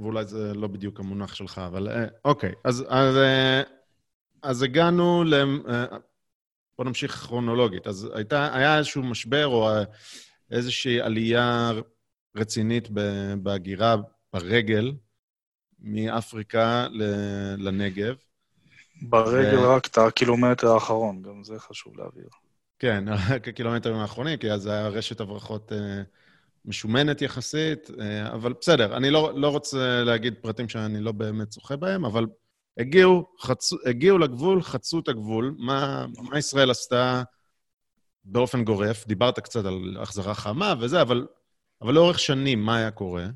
ואולי 0.00 0.24
זה 0.24 0.54
לא 0.54 0.68
בדיוק 0.68 1.00
המונח 1.00 1.34
שלך, 1.34 1.60
אבל 1.66 1.88
אוקיי. 2.24 2.52
אז, 2.64 2.84
אז, 2.88 3.16
אז 4.42 4.62
הגענו 4.62 5.24
ל... 5.24 5.34
בוא 6.78 6.84
נמשיך 6.84 7.12
כרונולוגית. 7.12 7.86
אז 7.86 8.10
הייתה, 8.14 8.56
היה 8.56 8.78
איזשהו 8.78 9.02
משבר 9.02 9.46
או 9.46 9.68
איזושהי 10.50 11.00
עלייה 11.00 11.72
רצינית 12.36 12.88
בהגירה 13.42 13.96
ברגל 14.32 14.92
מאפריקה 15.80 16.86
לנגב. 17.58 18.14
ברגל 19.02 19.58
ו... 19.58 19.68
רק 19.68 19.86
את 19.86 19.98
הקילומטר 19.98 20.72
האחרון, 20.74 21.22
גם 21.22 21.44
זה 21.44 21.58
חשוב 21.58 21.96
להבהיר. 21.96 22.28
כן, 22.78 23.04
רק 23.30 23.48
הקילומטרים 23.48 23.96
האחרונים, 23.96 24.38
כי 24.38 24.52
אז 24.52 24.66
היה 24.66 24.88
רשת 24.88 25.20
הברחות 25.20 25.72
אה, 25.72 26.02
משומנת 26.64 27.22
יחסית, 27.22 27.90
אה, 28.00 28.32
אבל 28.32 28.52
בסדר, 28.60 28.96
אני 28.96 29.10
לא, 29.10 29.32
לא 29.36 29.48
רוצה 29.48 30.02
להגיד 30.04 30.34
פרטים 30.40 30.68
שאני 30.68 31.00
לא 31.00 31.12
באמת 31.12 31.52
זוכה 31.52 31.76
בהם, 31.76 32.04
אבל 32.04 32.26
הגיעו, 32.78 33.26
חצו, 33.40 33.76
הגיעו 33.86 34.18
לגבול, 34.18 34.62
חצו 34.62 35.00
את 35.00 35.08
הגבול. 35.08 35.54
מה, 35.58 36.06
מה 36.30 36.38
ישראל 36.38 36.70
עשתה 36.70 37.22
באופן 38.24 38.64
גורף? 38.64 39.06
דיברת 39.06 39.38
קצת 39.38 39.64
על 39.64 39.96
החזרה 40.00 40.34
חמה 40.34 40.74
וזה, 40.80 41.02
אבל, 41.02 41.26
אבל 41.82 41.94
לאורך 41.94 42.18
שנים, 42.18 42.62
מה 42.62 42.76
היה 42.76 42.90
קורה? 42.90 43.26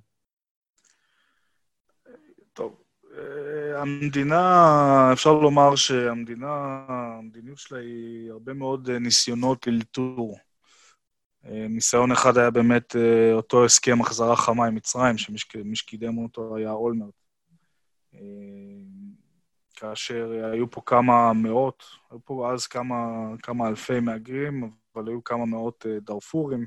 טוב, 2.53 2.83
אה, 3.18 3.81
המדינה, 3.83 5.11
אפשר 5.12 5.33
לומר 5.33 5.77
שהמדינה, 5.77 6.85
המדיניות 6.88 7.59
שלה 7.59 7.79
היא 7.79 8.31
הרבה 8.31 8.55
מאוד 8.55 8.90
ניסיונות 8.90 9.66
לאלתור. 9.66 10.38
אה, 11.44 11.66
ניסיון 11.68 12.12
אחד 12.12 12.38
היה 12.38 12.51
באמת 12.51 12.96
אה, 12.96 13.33
אותו 13.33 13.64
הסכם 13.64 14.01
החזרה 14.01 14.37
חמה 14.37 14.66
עם 14.66 14.74
מצרים, 14.74 15.18
שמי 15.18 15.77
שקידם 15.77 16.18
אותו 16.18 16.57
היה 16.57 16.70
אולמרט. 16.70 17.14
כאשר 19.81 20.31
היו 20.53 20.71
פה 20.71 20.81
כמה 20.87 21.33
מאות, 21.33 21.85
היו 22.11 22.19
פה 22.25 22.53
אז 22.53 22.67
כמה, 22.67 22.97
כמה 23.43 23.69
אלפי 23.69 24.01
מהגרים, 24.01 24.71
אבל 24.95 25.09
היו 25.09 25.25
כמה 25.25 25.47
מאות 25.47 25.87
אה, 25.88 26.01
דארפורים, 26.01 26.67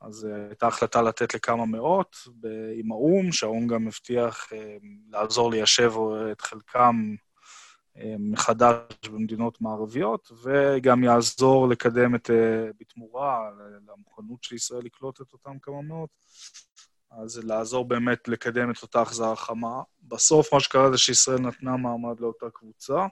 אז 0.00 0.26
אה, 0.26 0.46
הייתה 0.46 0.66
החלטה 0.66 1.02
לתת 1.02 1.34
לכמה 1.34 1.66
מאות 1.66 2.16
עם 2.76 2.92
האו"ם, 2.92 3.32
שהאו"ם 3.32 3.66
גם 3.66 3.86
הבטיח 3.86 4.52
אה, 4.52 4.76
לעזור 5.10 5.50
ליישב 5.50 5.92
את 6.32 6.40
חלקם 6.40 7.14
מחדש 8.18 9.08
במדינות 9.12 9.60
מערביות, 9.60 10.32
וגם 10.42 11.04
יעזור 11.04 11.68
לקדם 11.68 12.14
את, 12.14 12.30
בתמורה 12.80 13.50
למוכנות 13.88 14.42
של 14.42 14.54
ישראל 14.54 14.82
לקלוט 14.84 15.20
את 15.20 15.32
אותם 15.32 15.58
כמה 15.58 15.82
מאות, 15.82 16.10
אז 17.10 17.38
לעזור 17.44 17.84
באמת 17.84 18.28
לקדם 18.28 18.70
את 18.70 18.82
אותה 18.82 19.00
החזרה 19.00 19.36
חמה. 19.36 19.82
בסוף 20.02 20.54
מה 20.54 20.60
שקרה 20.60 20.90
זה 20.90 20.98
שישראל 20.98 21.38
נתנה 21.38 21.76
מעמד 21.76 22.20
לאותה 22.20 22.46
קבוצה. 22.54 23.06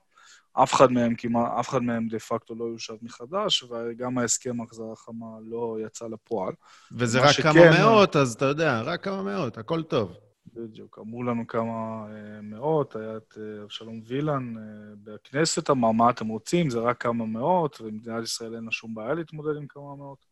אף 0.53 0.75
אחד 0.75 0.93
מהם 0.93 1.15
כמעט, 1.15 1.53
אף 1.61 1.69
אחד 1.69 1.83
מהם 1.83 2.09
דה 2.09 2.19
פקטו 2.19 2.55
לא 2.55 2.65
יושב 2.65 2.95
מחדש, 3.03 3.63
וגם 3.63 4.19
ההסכם 4.19 4.61
החזרה 4.61 4.97
חמה 4.97 5.27
לא 5.51 5.77
יצא 5.87 6.07
לפועל. 6.07 6.53
וזה 6.93 7.21
רק 7.21 7.31
שכן, 7.31 7.53
כמה 7.53 7.79
מאות, 7.79 8.17
אז 8.17 8.35
אתה 8.35 8.45
יודע, 8.45 8.81
רק 8.81 9.05
כמה 9.05 9.23
מאות, 9.23 9.59
הכל 9.59 9.83
טוב. 9.83 10.17
בדיוק, 10.55 10.99
אמרו 10.99 11.23
לנו 11.23 11.47
כמה 11.47 12.07
אה, 12.11 12.41
מאות, 12.43 12.97
היה 12.97 13.17
את 13.17 13.39
אה, 13.41 13.63
אבשלום 13.63 14.01
וילן 14.07 14.55
אה, 14.57 14.63
בכנסת, 15.05 15.71
אמר, 15.71 15.93
מה 15.93 16.11
אתם 16.11 16.29
רוצים, 16.29 16.71
זה 16.71 16.79
רק 16.79 17.03
כמה 17.03 17.27
מאות, 17.27 17.81
ומדינת 17.81 18.23
ישראל 18.23 18.55
אין 18.55 18.65
לה 18.65 18.73
שום 18.73 18.95
בעיה 18.95 19.15
להתמודד 19.15 19.57
עם 19.57 19.67
כמה 19.67 19.97
מאות. 19.97 20.28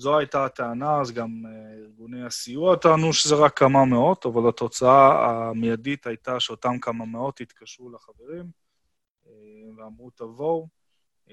זו 0.00 0.18
הייתה 0.18 0.44
הטענה, 0.44 1.00
אז 1.00 1.12
גם 1.12 1.28
uh, 1.44 1.80
ארגוני 1.82 2.26
הסיוע 2.26 2.76
טענו 2.76 3.12
שזה 3.12 3.34
רק 3.34 3.58
כמה 3.58 3.84
מאות, 3.84 4.26
אבל 4.26 4.48
התוצאה 4.48 5.30
המיידית 5.30 6.06
הייתה 6.06 6.40
שאותם 6.40 6.78
כמה 6.78 7.04
מאות 7.04 7.40
התקשרו 7.40 7.90
לחברים 7.90 8.44
uh, 9.24 9.28
ואמרו, 9.76 10.10
תבואו. 10.10 10.68
Uh, 11.28 11.32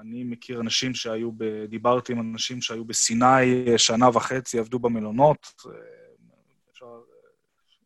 אני 0.00 0.24
מכיר 0.24 0.60
אנשים 0.60 0.94
שהיו, 0.94 1.32
ב... 1.36 1.64
דיברתי 1.64 2.12
עם 2.12 2.20
אנשים 2.20 2.62
שהיו 2.62 2.84
בסיני 2.84 3.78
שנה 3.78 4.08
וחצי, 4.08 4.58
עבדו 4.58 4.78
במלונות. 4.78 5.52
אפשר, 6.72 7.00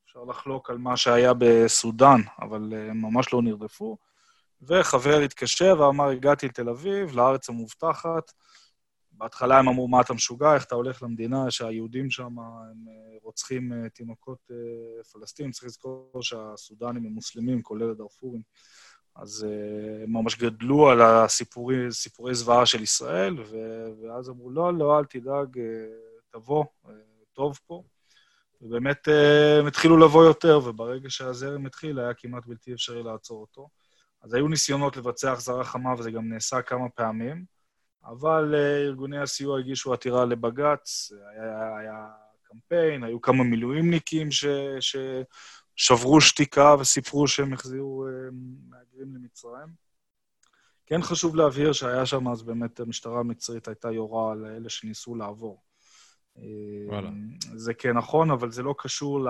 אפשר 0.05 0.25
לחלוק 0.25 0.71
על 0.71 0.79
מה 0.79 0.97
שהיה 0.97 1.33
בסודאן, 1.39 2.21
אבל 2.41 2.73
uh, 2.73 2.93
ממש 2.93 3.33
לא 3.33 3.43
נרדפו. 3.43 3.97
וחבר 4.63 5.19
התקשר 5.19 5.77
ואמר, 5.79 6.09
הגעתי 6.09 6.47
לתל 6.47 6.69
אביב, 6.69 7.17
לארץ 7.17 7.49
המובטחת, 7.49 8.33
בהתחלה 9.21 9.59
הם 9.59 9.69
אמרו, 9.69 9.89
מה 9.89 10.01
אתה 10.01 10.15
משוגע, 10.15 10.55
איך 10.55 10.65
אתה 10.65 10.75
הולך 10.75 11.03
למדינה 11.03 11.51
שהיהודים 11.51 12.11
שם 12.11 12.39
הם 12.39 12.89
אה, 12.89 13.19
רוצחים 13.23 13.73
אה, 13.73 13.89
תינוקות 13.89 14.39
אה, 14.51 15.05
פלסטינים, 15.13 15.53
צריך 15.53 15.65
לזכור 15.65 16.11
שהסודנים 16.21 17.07
הם 17.07 17.13
מוסלמים, 17.13 17.63
כולל 17.63 17.91
הדארפורים. 17.91 18.43
אז 19.17 19.47
הם 20.03 20.13
ממש 20.13 20.39
גדלו 20.39 20.89
על 20.89 21.03
הסיפורי, 21.03 21.93
סיפורי 21.93 22.35
זוועה 22.35 22.67
של 22.67 22.83
ישראל, 22.83 23.41
ו, 23.41 23.57
ואז 24.03 24.29
אמרו, 24.29 24.51
לא, 24.51 24.75
לא, 24.75 24.99
אל 24.99 25.05
תדאג, 25.05 25.59
תבוא, 26.31 26.65
טוב 27.33 27.59
פה. 27.67 27.83
ובאמת 28.61 29.09
הם 29.61 29.67
התחילו 29.67 29.97
לבוא 29.97 30.25
יותר, 30.25 30.61
וברגע 30.65 31.11
שהזרם 31.11 31.67
התחיל, 31.67 31.99
היה 31.99 32.15
כמעט 32.15 32.47
בלתי 32.47 32.73
אפשרי 32.73 33.03
לעצור 33.03 33.41
אותו. 33.41 33.69
אז 34.23 34.35
היו 34.35 34.49
ניסיונות 34.49 34.97
לבצע 34.97 35.33
החזרה 35.33 35.65
חמה, 35.65 35.95
וזה 35.99 36.11
גם 36.11 36.29
נעשה 36.29 36.63
כמה 36.63 36.89
פעמים. 36.89 37.60
אבל 38.05 38.55
אה, 38.55 38.83
ארגוני 38.85 39.19
הסיוע 39.19 39.59
הגישו 39.59 39.93
עתירה 39.93 40.25
לבג"ץ, 40.25 41.13
היה, 41.31 41.77
היה 41.79 42.07
קמפיין, 42.43 43.05
היו 43.05 43.21
כמה 43.21 43.45
מילואימניקים 43.45 44.31
ש, 44.31 44.45
ששברו 44.81 46.21
שתיקה 46.21 46.75
וסיפרו 46.81 47.29
שהם 47.29 47.53
החזירו 47.53 48.07
אה, 48.07 48.13
מהגרים 48.69 49.15
למצרים. 49.15 49.91
כן 50.87 51.03
חשוב 51.03 51.37
להבהיר 51.37 51.73
שהיה 51.73 52.07
שם, 52.07 52.29
אז 52.29 52.43
באמת 52.43 52.81
המשטרה 52.81 53.21
המצרית 53.21 53.69
הייתה 53.69 53.91
יורה 53.91 54.33
על 54.33 54.47
אלה 54.47 54.69
שניסו 54.69 55.15
לעבור. 55.15 55.63
אה, 56.39 56.43
וואלה. 56.87 57.11
זה 57.55 57.75
כן 57.75 57.93
נכון, 57.97 58.31
אבל 58.31 58.51
זה 58.51 58.63
לא 58.63 58.75
קשור 58.79 59.21
ל... 59.21 59.29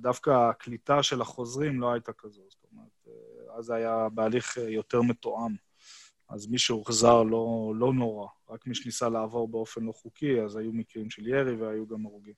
דווקא 0.00 0.30
הקליטה 0.30 1.02
של 1.02 1.20
החוזרים 1.20 1.80
לא 1.80 1.92
הייתה 1.92 2.12
כזו. 2.12 2.42
זאת 2.48 2.64
אומרת, 2.72 3.08
אז 3.58 3.70
היה 3.70 4.08
בהליך 4.14 4.56
יותר 4.56 5.02
מתואם. 5.02 5.65
אז 6.28 6.46
מי 6.46 6.58
שהוחזר 6.58 7.22
לא, 7.22 7.72
לא 7.76 7.92
נורא, 7.92 8.28
רק 8.48 8.66
מי 8.66 8.74
שניסה 8.74 9.08
לעבור 9.08 9.48
באופן 9.48 9.82
לא 9.84 9.92
חוקי, 9.92 10.40
אז 10.40 10.56
היו 10.56 10.72
מקרים 10.72 11.10
של 11.10 11.26
ירי 11.26 11.54
והיו 11.54 11.86
גם 11.86 12.06
הרוגים. 12.06 12.34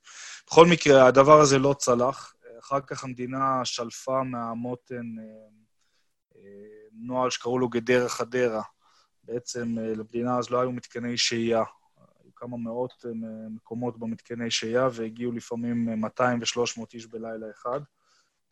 בכל 0.46 0.66
מקרה, 0.66 1.06
הדבר 1.06 1.40
הזה 1.40 1.58
לא 1.58 1.74
צלח. 1.78 2.34
אחר 2.58 2.80
כך 2.80 3.04
המדינה 3.04 3.64
שלפה 3.64 4.22
מהמותן 4.22 5.18
אה, 5.18 5.24
אה, 6.36 6.88
נוהל 6.92 7.30
שקראו 7.30 7.58
לו 7.58 7.68
גדרה 7.68 8.08
חדרה. 8.08 8.62
בעצם 9.24 9.78
אה, 9.78 9.94
למדינה 9.94 10.38
אז 10.38 10.50
לא 10.50 10.60
היו 10.60 10.72
מתקני 10.72 11.18
שהייה. 11.18 11.62
היו 12.22 12.34
כמה 12.34 12.56
מאות 12.56 13.04
מקומות 13.50 13.98
במתקני 13.98 14.50
שהייה, 14.50 14.88
והגיעו 14.92 15.32
לפעמים 15.32 16.00
200 16.00 16.38
ו-300 16.38 16.84
איש 16.94 17.06
בלילה 17.06 17.46
אחד. 17.50 17.80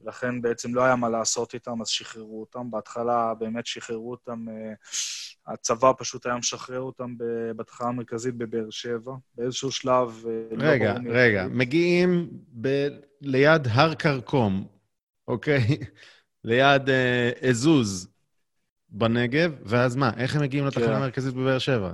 ולכן 0.00 0.42
בעצם 0.42 0.74
לא 0.74 0.82
היה 0.82 0.96
מה 0.96 1.09
לעשות 1.09 1.54
איתם, 1.54 1.82
אז 1.82 1.88
שחררו 1.88 2.40
אותם. 2.40 2.70
בהתחלה 2.70 3.35
באמת 3.35 3.66
שחררו 3.66 4.11
אותם, 4.11 4.48
אה, 4.48 4.74
הצבא 5.46 5.92
פשוט 5.98 6.26
היה 6.26 6.37
משחרר 6.37 6.80
אותם 6.80 7.14
בתחנה 7.56 7.88
המרכזית 7.88 8.35
בבאר 8.35 8.70
שבע. 8.70 9.12
באיזשהו 9.35 9.70
שלב... 9.70 10.24
אה, 10.28 10.56
לא 10.56 10.64
רגע, 10.64 10.94
לא 11.04 11.11
רגע, 11.12 11.46
מי... 11.46 11.54
מגיעים 11.54 12.30
ב... 12.61 12.88
ליד 13.20 13.66
הר 13.70 13.94
כרכום, 13.94 14.66
אוקיי? 15.28 15.61
ליד 16.44 16.90
אה, 16.90 17.30
אזוז 17.48 18.09
בנגב, 18.88 19.52
ואז 19.64 19.96
מה? 19.96 20.11
איך 20.16 20.37
הם 20.37 20.42
מגיעים 20.42 20.66
לתחנה 20.66 20.87
כן. 20.87 20.92
המרכזית 20.92 21.35
בבאר 21.35 21.59
שבע? 21.59 21.92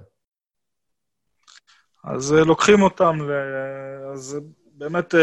אז 2.04 2.34
אה, 2.34 2.44
לוקחים 2.44 2.82
אותם, 2.82 3.18
ל... 3.20 3.32
אז 4.12 4.38
באמת... 4.72 5.14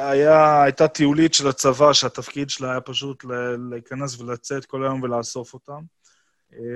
היה, 0.00 0.62
הייתה 0.62 0.88
טיולית 0.88 1.34
של 1.34 1.48
הצבא, 1.48 1.92
שהתפקיד 1.92 2.50
שלה 2.50 2.70
היה 2.70 2.80
פשוט 2.80 3.24
להיכנס 3.70 4.20
ולצאת 4.20 4.64
כל 4.64 4.84
היום 4.84 5.02
ולאסוף 5.02 5.54
אותם. 5.54 5.82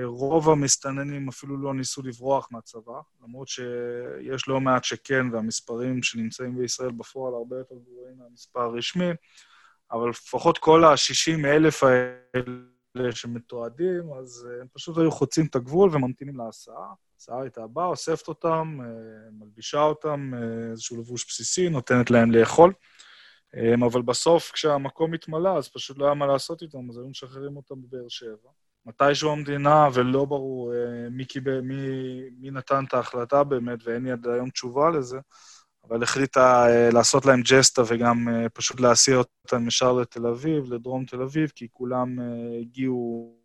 רוב 0.03 0.49
המסתננים 0.49 1.29
אפילו 1.29 1.57
לא 1.57 1.73
ניסו 1.73 2.01
לברוח 2.01 2.47
מהצבא, 2.51 2.99
למרות 3.23 3.47
שיש 3.47 4.47
לא 4.47 4.61
מעט 4.61 4.83
שכן, 4.83 5.29
והמספרים 5.31 6.03
שנמצאים 6.03 6.57
בישראל 6.57 6.91
בפועל 6.91 7.33
הרבה 7.33 7.57
יותר 7.57 7.75
גבוהים 7.75 8.17
מהמספר 8.17 8.59
הרשמי. 8.59 9.09
אבל 9.91 10.09
לפחות 10.09 10.57
כל 10.57 10.83
ה-60 10.83 11.45
אלף 11.45 11.83
האלה 11.83 13.11
שמתועדים, 13.11 14.13
אז 14.19 14.47
הם 14.61 14.67
פשוט 14.73 14.97
היו 14.97 15.11
חוצים 15.11 15.45
את 15.45 15.55
הגבול 15.55 15.89
וממתינים 15.93 16.37
להסעה. 16.37 16.93
ההסעה 17.15 17.41
הייתה 17.41 17.67
באה, 17.67 17.85
אוספת 17.85 18.27
אותם, 18.27 18.79
מלבישה 19.31 19.81
אותם, 19.81 20.31
איזשהו 20.71 20.97
לבוש 20.97 21.25
בסיסי, 21.27 21.69
נותנת 21.69 22.11
להם 22.11 22.31
לאכול. 22.31 22.73
אבל 23.85 24.01
בסוף, 24.01 24.51
כשהמקום 24.51 25.13
התמלא, 25.13 25.57
אז 25.57 25.69
פשוט 25.69 25.97
לא 25.97 26.05
היה 26.05 26.13
מה 26.13 26.25
לעשות 26.25 26.61
איתם, 26.61 26.89
אז 26.89 26.97
היו 26.97 27.07
משחררים 27.07 27.57
אותם 27.57 27.75
בבאר 27.81 28.07
שבע. 28.09 28.49
מתישהו 28.85 29.31
המדינה, 29.31 29.87
ולא 29.93 30.25
ברור 30.25 30.73
אה, 30.73 31.09
מי, 31.09 31.25
קיבל, 31.25 31.61
מי, 31.61 31.75
מי 32.39 32.51
נתן 32.51 32.83
את 32.87 32.93
ההחלטה 32.93 33.43
באמת, 33.43 33.79
ואין 33.83 34.03
לי 34.03 34.11
עד 34.11 34.27
היום 34.27 34.49
תשובה 34.49 34.89
לזה, 34.89 35.17
אבל 35.83 36.03
החליטה 36.03 36.67
אה, 36.67 36.89
לעשות 36.93 37.25
להם 37.25 37.41
ג'סטה 37.41 37.81
וגם 37.87 38.29
אה, 38.29 38.49
פשוט 38.49 38.79
להסיע 38.79 39.17
אותם 39.17 39.67
ישר 39.67 39.93
לתל 39.93 40.27
אביב, 40.27 40.73
לדרום 40.73 41.05
תל 41.05 41.21
אביב, 41.21 41.51
כי 41.55 41.67
כולם 41.71 42.19
הגיעו 42.61 43.35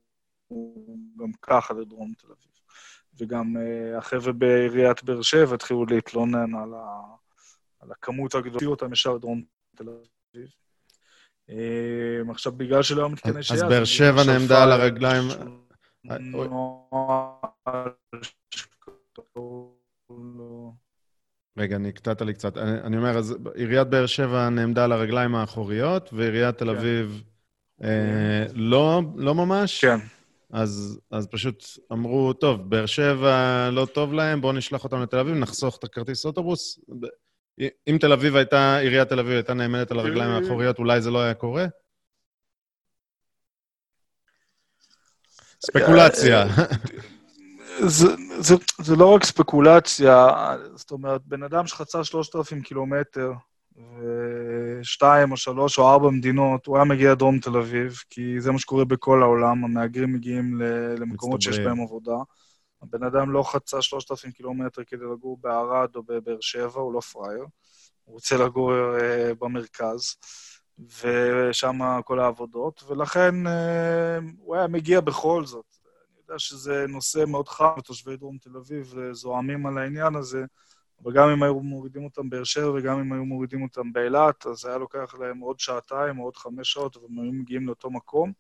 גם 1.17 1.33
ככה 1.43 1.75
לדרום 1.75 2.13
תל 2.19 2.27
אביב. 2.27 2.50
וגם 3.21 3.57
החבר'ה 3.99 4.33
בעיריית 4.33 5.03
באר 5.03 5.23
שבע 5.23 5.55
התחילו 5.55 5.87
להתלונן 5.87 6.55
על, 6.55 6.75
ה, 6.75 7.01
על 7.81 7.93
הכמות 7.93 8.35
הגדולה, 8.35 8.67
אותם 8.67 8.93
ישר 8.93 9.15
לדרום 9.15 9.43
תל 9.77 9.85
אביב. 9.89 10.49
אמ, 11.49 12.31
עכשיו, 12.31 12.53
בגלל 12.53 12.83
שלא 12.83 13.01
היו 13.01 13.09
מתקני 13.09 13.43
שהייה... 13.43 13.65
אז 13.65 13.71
באר 13.71 13.85
שבע 13.85 14.25
נעמדה 14.27 14.63
על 14.63 14.73
הרגליים... 14.73 15.25
רגע, 21.59 21.77
אני 21.77 21.93
קטעת 21.93 22.23
לי 22.23 22.35
קצת. 22.35 22.57
אני, 22.57 22.81
אני 22.81 22.97
אומר, 22.97 23.19
אז 23.19 23.37
עיריית 23.55 23.89
באר 23.89 24.07
שבע 24.07 24.49
נעמדה 24.49 24.85
על 24.85 24.93
הרגליים 24.93 25.35
האחוריות, 25.35 26.11
ועיריית 26.13 26.59
תל 26.59 26.65
כן. 26.65 26.71
אביב 26.71 27.23
אה, 27.83 28.45
לא, 28.55 29.03
לא 29.17 29.35
ממש? 29.35 29.85
כן. 29.85 29.99
אז, 30.53 31.01
אז 31.11 31.27
פשוט 31.27 31.65
אמרו, 31.93 32.33
טוב, 32.33 32.71
באר 32.71 32.87
שבע 32.87 33.69
לא 33.73 33.87
טוב 33.95 34.13
להם, 34.13 34.41
בואו 34.41 34.53
נשלח 34.53 34.85
אותם 34.85 35.03
לתל 35.03 35.19
אביב, 35.19 35.35
נחסוך 35.35 35.77
את 35.77 35.85
הכרטיס 35.85 36.25
אוטובוס. 36.25 36.79
אם 37.89 37.97
תל 38.01 38.13
אביב 38.13 38.37
הייתה, 38.37 38.77
עיריית 38.77 39.09
תל 39.09 39.19
אביב 39.19 39.33
הייתה 39.33 39.55
נעמדת 39.55 39.91
על 39.91 39.99
הרגליים 39.99 40.31
האחוריות, 40.31 40.79
אולי 40.79 41.01
זה 41.01 41.11
לא 41.11 41.19
היה 41.23 41.35
קורה? 41.35 41.67
ספקולציה. 45.61 46.45
זה 48.79 48.97
לא 48.97 49.15
רק 49.15 49.25
ספקולציה, 49.25 50.29
זאת 50.75 50.91
אומרת, 50.91 51.21
בן 51.25 51.43
אדם 51.43 51.67
שחצה 51.67 52.05
3,000 52.05 52.63
קילומטר, 52.63 53.33
ושתיים 53.77 55.33
או 55.33 55.37
שלוש 55.37 55.79
או 55.79 55.91
ארבע 55.91 56.11
מדינות, 56.11 56.67
הוא 56.67 56.77
היה 56.77 56.85
מגיע 56.85 57.13
לדרום 57.13 57.39
תל 57.39 57.57
אביב, 57.57 58.03
כי 58.11 58.41
זה 58.41 58.53
מה 58.53 58.59
שקורה 58.59 58.85
בכל 58.85 59.23
העולם, 59.23 59.65
המהגרים 59.65 60.13
מגיעים 60.13 60.61
למקומות 60.99 61.43
שיש 61.43 61.59
בהם 61.59 61.81
עבודה. 61.81 62.17
הבן 62.83 63.03
אדם 63.05 63.31
לא 63.31 63.43
חצה 63.43 63.83
3,000 63.83 64.33
קילומטר 64.33 64.85
כדי 64.85 65.05
לגור 65.05 65.39
בערד 65.41 65.97
או 65.97 66.03
בבאר 66.03 66.37
שבע, 66.41 66.81
הוא 66.81 66.93
לא 66.93 67.01
פראייר. 67.01 67.47
הוא 68.05 68.15
רוצה 68.15 68.37
לגור 68.37 68.73
uh, 68.73 69.35
במרכז, 69.41 70.17
ושם 70.79 71.79
כל 72.05 72.21
העבודות, 72.21 72.85
ולכן 72.89 73.47
uh, 73.47 73.51
הוא 74.39 74.57
היה 74.57 74.67
מגיע 74.67 75.01
בכל 75.01 75.47
זאת. 75.47 75.65
אני 76.11 76.23
יודע 76.23 76.39
שזה 76.39 76.87
נושא 76.89 77.25
מאוד 77.27 77.49
חם, 77.49 77.73
ותושבי 77.79 78.17
דרום 78.17 78.39
תל 78.39 78.57
אביב 78.57 78.95
זועמים 79.13 79.67
על 79.67 79.79
העניין 79.79 80.15
הזה, 80.15 80.45
אבל 81.03 81.13
גם 81.13 81.29
אם 81.29 81.43
היו 81.43 81.61
מורידים 81.61 82.05
אותם 82.05 82.31
באר 82.31 82.45
שבע 82.45 82.71
וגם 82.75 83.01
אם 83.01 83.13
היו 83.13 83.25
מורידים 83.25 83.63
אותם 83.63 83.93
באילת, 83.93 84.47
אז 84.47 84.67
היה 84.67 84.79
לוקח 84.79 85.15
להם 85.21 85.39
עוד 85.39 85.61
שעתיים 85.61 86.19
או 86.19 86.25
עוד 86.25 86.37
חמש 86.37 86.73
שעות, 86.73 86.97
והם 86.97 87.19
היו 87.19 87.33
מגיעים 87.33 87.67
לאותו 87.67 87.91
מקום. 87.91 88.33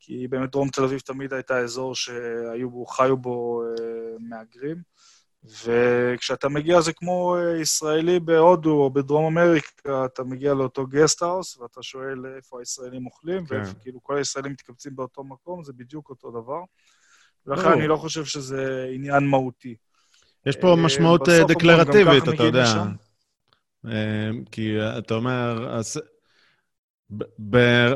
כי 0.00 0.28
באמת 0.28 0.50
דרום 0.50 0.68
תל 0.68 0.84
אביב 0.84 1.00
תמיד 1.00 1.32
הייתה 1.32 1.58
אזור 1.58 1.94
שהיו 1.94 2.70
בו, 2.70 2.86
חיו 2.86 3.16
בו 3.16 3.62
אה, 3.62 4.16
מהגרים. 4.20 4.76
וכשאתה 5.64 6.48
מגיע 6.48 6.80
זה 6.80 6.92
כמו 6.92 7.36
אה, 7.36 7.60
ישראלי 7.60 8.20
בהודו 8.20 8.70
או 8.70 8.90
בדרום 8.90 9.24
אמריקה, 9.38 10.04
אתה 10.04 10.24
מגיע 10.24 10.54
לאותו 10.54 10.86
גסטהאוס 10.86 11.56
ואתה 11.56 11.82
שואל 11.82 12.26
איפה 12.36 12.58
הישראלים 12.58 13.06
אוכלים, 13.06 13.46
כן. 13.46 13.62
וכאילו 13.64 14.02
כל 14.02 14.16
הישראלים 14.16 14.52
מתקבצים 14.52 14.96
באותו 14.96 15.24
מקום, 15.24 15.64
זה 15.64 15.72
בדיוק 15.72 16.10
אותו 16.10 16.30
דבר. 16.30 16.60
ולכן 17.46 17.68
אני 17.68 17.86
לא 17.86 17.96
חושב 17.96 18.24
שזה 18.24 18.90
עניין 18.94 19.26
מהותי. 19.26 19.76
יש 20.46 20.56
פה 20.56 20.70
אה, 20.70 20.76
משמעות 20.76 21.28
דקלרטיבית, 21.48 22.28
אתה 22.28 22.42
יודע. 22.42 22.84
כי 24.50 24.76
אתה 24.98 25.14
אומר, 25.14 25.80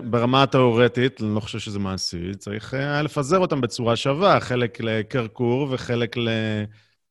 ברמה 0.02 0.42
התאורטית, 0.42 1.22
אני 1.22 1.34
לא 1.34 1.40
חושב 1.40 1.58
שזה 1.58 1.78
מעשי, 1.78 2.34
צריך 2.34 2.74
היה 2.74 3.02
לפזר 3.02 3.38
אותם 3.38 3.60
בצורה 3.60 3.96
שווה, 3.96 4.40
חלק 4.40 4.80
לקרקור 4.80 5.68
וחלק 5.70 6.16
ל... 6.16 6.28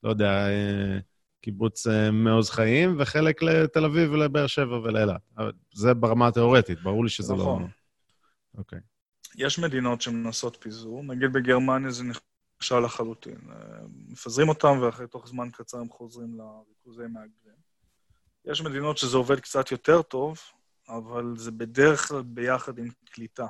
לא 0.04 0.10
יודע, 0.10 0.48
אה, 0.48 1.00
קיבוץ 1.42 1.88
אה, 1.88 2.12
מעוז 2.12 2.50
חיים, 2.50 2.96
וחלק 3.00 3.44
לתל 3.44 3.86
אביב 3.86 4.12
ולבאר 4.12 4.48
שבע 4.48 4.78
ולאילת. 4.78 5.22
זה 5.74 5.94
ברמה 5.94 6.28
התאורטית, 6.28 6.82
ברור 6.82 7.04
לי 7.04 7.10
שזה 7.10 7.34
נכון. 7.34 7.46
לא... 7.46 7.54
נכון. 7.56 7.70
אוקיי. 8.58 8.80
יש 9.36 9.60
מדינות 9.60 10.02
שמנסות 10.02 10.58
פיזור, 10.62 11.04
נגיד 11.04 11.34
בגרמניה 11.34 11.92
זה 11.92 12.04
נכשל 12.58 12.80
לחלוטין. 12.80 13.38
אה, 13.52 13.56
מפזרים 14.08 14.50
אותם, 14.50 14.80
ואחרי 14.82 15.08
תוך 15.08 15.28
זמן 15.28 15.50
קצר 15.50 15.78
הם 15.78 15.90
חוזרים 15.90 16.38
לריכוזי 16.38 17.04
מהגרים. 17.04 17.68
יש 18.46 18.62
מדינות 18.62 18.98
שזה 18.98 19.18
עובד 19.18 19.40
קצת 19.40 19.72
יותר 19.72 20.02
טוב, 20.02 20.40
אבל 20.90 21.34
זה 21.38 21.52
בדרך 21.52 22.08
כלל 22.08 22.22
ביחד 22.22 22.78
עם 22.78 22.88
קליטה. 23.06 23.48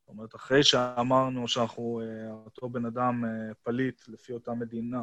זאת 0.00 0.08
אומרת, 0.08 0.34
אחרי 0.34 0.64
שאמרנו 0.64 1.48
שאנחנו, 1.48 2.02
אותו 2.44 2.68
בן 2.68 2.86
אדם 2.86 3.24
פליט 3.62 4.02
לפי 4.08 4.32
אותה 4.32 4.54
מדינה, 4.54 5.02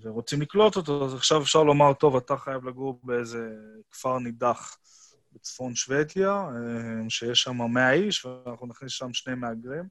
ורוצים 0.00 0.42
לקלוט 0.42 0.76
אותו, 0.76 1.04
אז 1.04 1.14
עכשיו 1.14 1.42
אפשר 1.42 1.62
לומר, 1.62 1.92
טוב, 1.92 2.16
אתה 2.16 2.36
חייב 2.36 2.64
לגור 2.64 3.00
באיזה 3.02 3.56
כפר 3.90 4.18
נידח 4.18 4.76
בצפון 5.32 5.74
שוודיה, 5.74 6.32
אה, 6.32 7.10
שיש 7.10 7.42
שם 7.42 7.56
100 7.56 7.92
איש, 7.92 8.24
ואנחנו 8.24 8.66
נכניס 8.66 8.92
שם 8.92 9.12
שני 9.12 9.34
מהגרים. 9.34 9.88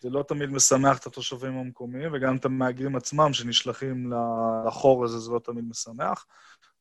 זה 0.00 0.10
לא 0.10 0.22
תמיד 0.22 0.50
משמח 0.50 0.98
את 0.98 1.06
התושבים 1.06 1.56
המקומיים, 1.56 2.10
וגם 2.14 2.36
את 2.36 2.44
המהגרים 2.44 2.96
עצמם 2.96 3.32
שנשלחים 3.32 4.12
לחור 4.66 5.04
הזה, 5.04 5.18
זה 5.18 5.30
לא 5.30 5.38
תמיד 5.38 5.64
משמח. 5.64 6.26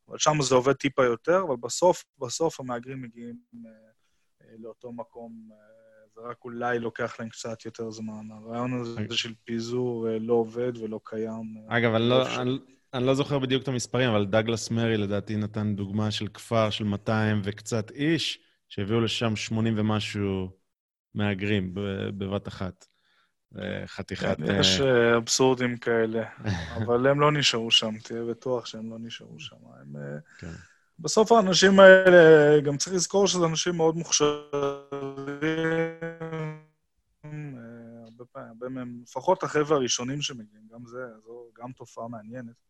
אבל 0.08 0.18
שם 0.18 0.42
זה 0.42 0.56
עובד 0.56 0.74
טיפה 0.74 1.06
יותר, 1.06 1.44
אבל 1.48 1.56
בסוף, 1.56 2.04
בסוף 2.20 2.60
המהגרים 2.60 3.02
מגיעים 3.02 3.36
אה, 3.66 3.72
אה, 4.42 4.56
לאותו 4.60 4.92
מקום 4.92 5.50
זה 6.16 6.22
רק 6.22 6.46
אולי 6.46 6.80
לוקח 6.80 7.20
להם 7.20 7.30
קצת 7.30 7.66
יותר 7.66 7.92
זמן. 7.92 8.28
הרעיון 8.32 8.82
הזה 8.82 9.02
אוקיי. 9.02 9.18
של 9.18 9.34
פיזור 9.44 10.10
אה, 10.10 10.20
לא 10.20 10.34
עובד 10.34 10.78
ולא 10.78 11.00
קיים. 11.04 11.56
אה, 11.72 11.78
אגב, 11.78 11.94
אני 11.94 12.10
לא, 12.10 12.42
אני, 12.42 12.58
אני 12.94 13.06
לא 13.06 13.14
זוכר 13.14 13.40
בדיוק 13.40 13.64
את 13.64 13.68
המספרים, 13.68 14.10
אבל 14.10 14.26
דגלס 14.26 14.72
מרי 14.72 14.98
לדעתי 14.98 15.36
נתן 15.36 15.76
דוגמה 15.76 16.12
של 16.12 16.28
כפר 16.28 16.70
של 16.70 16.84
200 16.84 17.42
וקצת 17.44 17.92
איש, 17.92 18.40
שהביאו 18.70 19.02
לשם 19.02 19.36
80 19.36 19.74
ומשהו 19.78 20.50
מהגרים 21.14 21.72
בבת 22.18 22.48
אחת. 22.48 22.86
חתיכת... 23.86 24.38
כן, 24.38 24.60
יש 24.60 24.82
אה, 24.82 25.18
אבסורדים 25.18 25.78
כאלה, 25.78 26.24
אבל 26.78 27.08
הם 27.08 27.20
לא 27.20 27.32
נשארו 27.32 27.72
שם, 27.72 27.98
תהיה 28.04 28.24
בטוח 28.24 28.66
שהם 28.66 28.90
לא 28.90 28.98
נשארו 29.00 29.40
שם. 29.40 29.56
הם... 29.82 29.96
כן. 30.40 30.52
בסוף 31.00 31.32
האנשים 31.32 31.80
האלה, 31.80 32.62
גם 32.62 32.78
צריך 32.78 32.96
לזכור 32.96 33.28
שזה 33.28 33.46
אנשים 33.46 33.76
מאוד 33.76 33.96
מוכשרים, 33.96 34.40
אה, 37.26 37.30
הרבה 38.04 38.26
פעמים, 38.32 38.50
הרבה 38.50 38.70
מהם, 38.70 39.00
לפחות 39.04 39.44
החבר'ה 39.44 39.78
הראשונים 39.78 40.22
שמגיעים, 40.22 40.64
גם 40.74 40.86
זה, 40.86 41.06
זו 41.26 41.46
גם 41.58 41.72
תופעה 41.72 42.08
מעניינת. 42.08 42.69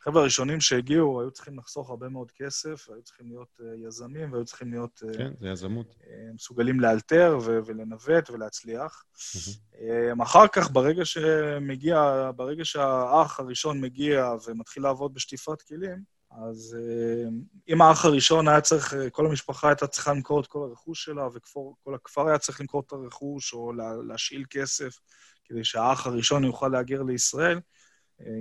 החבר'ה 0.00 0.20
הראשונים 0.20 0.60
שהגיעו 0.60 1.20
היו 1.20 1.30
צריכים 1.30 1.58
לחסוך 1.58 1.90
הרבה 1.90 2.08
מאוד 2.08 2.32
כסף, 2.32 2.88
היו 2.90 3.02
צריכים 3.02 3.26
להיות 3.28 3.60
uh, 3.60 3.86
יזמים, 3.86 4.32
והיו 4.32 4.44
צריכים 4.44 4.70
להיות... 4.70 5.02
Uh, 5.04 5.18
כן, 5.18 5.32
זה 5.40 5.48
יזמות. 5.48 5.94
Uh, 6.00 6.04
מסוגלים 6.34 6.80
לאלתר 6.80 7.38
ו- 7.42 7.58
ולנווט 7.66 8.30
ולהצליח. 8.30 9.04
Mm-hmm. 9.14 10.22
אחר 10.22 10.48
כך, 10.48 10.70
ברגע 10.70 11.04
שמגיע, 11.04 12.30
ברגע 12.36 12.64
שהאח 12.64 13.40
הראשון 13.40 13.80
מגיע 13.80 14.32
ומתחיל 14.46 14.82
לעבוד 14.82 15.14
בשטיפת 15.14 15.62
כלים, 15.62 16.18
אז 16.30 16.76
אה, 16.78 17.28
אם 17.68 17.82
האח 17.82 18.04
הראשון 18.04 18.48
היה 18.48 18.60
צריך, 18.60 18.94
אה, 18.94 19.10
כל 19.10 19.26
המשפחה 19.26 19.68
הייתה 19.68 19.86
צריכה 19.86 20.12
למכור 20.12 20.40
את 20.40 20.46
כל 20.46 20.62
הרכוש 20.62 21.04
שלה, 21.04 21.26
וכל 21.34 21.94
הכפר 21.94 22.28
היה 22.28 22.38
צריך 22.38 22.60
למכור 22.60 22.82
את 22.86 22.92
הרכוש, 22.92 23.52
או 23.52 23.72
להשאיל 24.08 24.44
כסף, 24.50 24.98
כדי 25.44 25.64
שהאח 25.64 26.06
הראשון 26.06 26.44
יוכל 26.44 26.68
להגר 26.68 27.02
לישראל, 27.02 27.56
אה, 27.56 27.60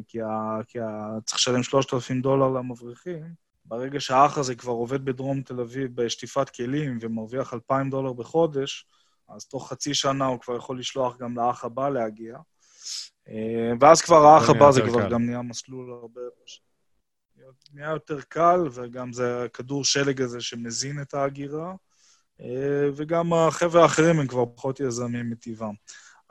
כי, 0.08 0.22
ה, 0.22 0.60
כי 0.68 0.80
ה, 0.80 1.08
צריך 1.26 1.38
לשלם 1.38 1.64
3,000 1.64 2.22
דולר 2.22 2.50
למבריחים. 2.50 3.48
ברגע 3.66 4.00
שהאח 4.00 4.38
הזה 4.38 4.56
כבר 4.56 4.72
עובד 4.72 5.06
בדרום 5.06 5.42
תל 5.42 5.60
אביב 5.60 6.02
בשטיפת 6.02 6.50
כלים 6.50 6.98
ומרוויח 7.02 7.54
2,000 7.54 7.90
דולר 7.90 8.14
בחודש, 8.14 8.86
אז 9.30 9.46
תוך 9.46 9.70
חצי 9.70 9.94
שנה 9.94 10.26
הוא 10.26 10.40
כבר 10.40 10.56
יכול 10.56 10.80
לשלוח 10.80 11.18
גם 11.18 11.38
לאח 11.38 11.66
הבא 11.66 11.90
להגיע. 11.90 12.38
ואז 13.80 14.02
כבר 14.02 14.26
האח 14.26 14.50
הבא 14.50 14.72
זה 14.72 14.82
כבר 14.82 15.10
גם 15.10 15.26
נהיה 15.26 15.42
מסלול 15.42 15.92
הרבה... 15.92 16.22
נהיה 17.74 17.90
יותר 17.90 18.22
קל, 18.22 18.60
וגם 18.72 19.14
זה 19.14 19.44
הכדור 19.44 19.84
שלג 19.84 20.22
הזה 20.22 20.42
שמזין 20.42 21.02
את 21.02 21.14
ההגירה, 21.14 21.74
וגם 22.96 23.34
החבר'ה 23.34 23.84
האחרים 23.84 24.20
הם 24.20 24.28
כבר 24.28 24.46
פחות 24.56 24.80
יזמים 24.80 25.30
מטבעם. 25.30 25.74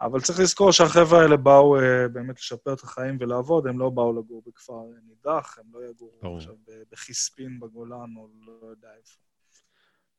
אבל 0.01 0.20
צריך 0.20 0.40
לזכור 0.40 0.72
שהחבר'ה 0.72 1.22
האלה 1.22 1.36
באו 1.36 1.76
באמת 2.12 2.38
לשפר 2.38 2.72
את 2.72 2.80
החיים 2.80 3.16
ולעבוד, 3.20 3.66
הם 3.66 3.78
לא 3.78 3.90
באו 3.90 4.18
לגור 4.18 4.42
בכפר 4.47 4.82
נידח, 5.09 5.59
הם 5.59 5.64
לא 5.72 5.80
יגורו 5.90 6.36
עכשיו 6.36 6.55
בחיספין 6.92 7.61
בגולן 7.61 8.16
או 8.16 8.28
לא 8.47 8.66
יודע 8.70 8.88
איפה. 8.99 9.18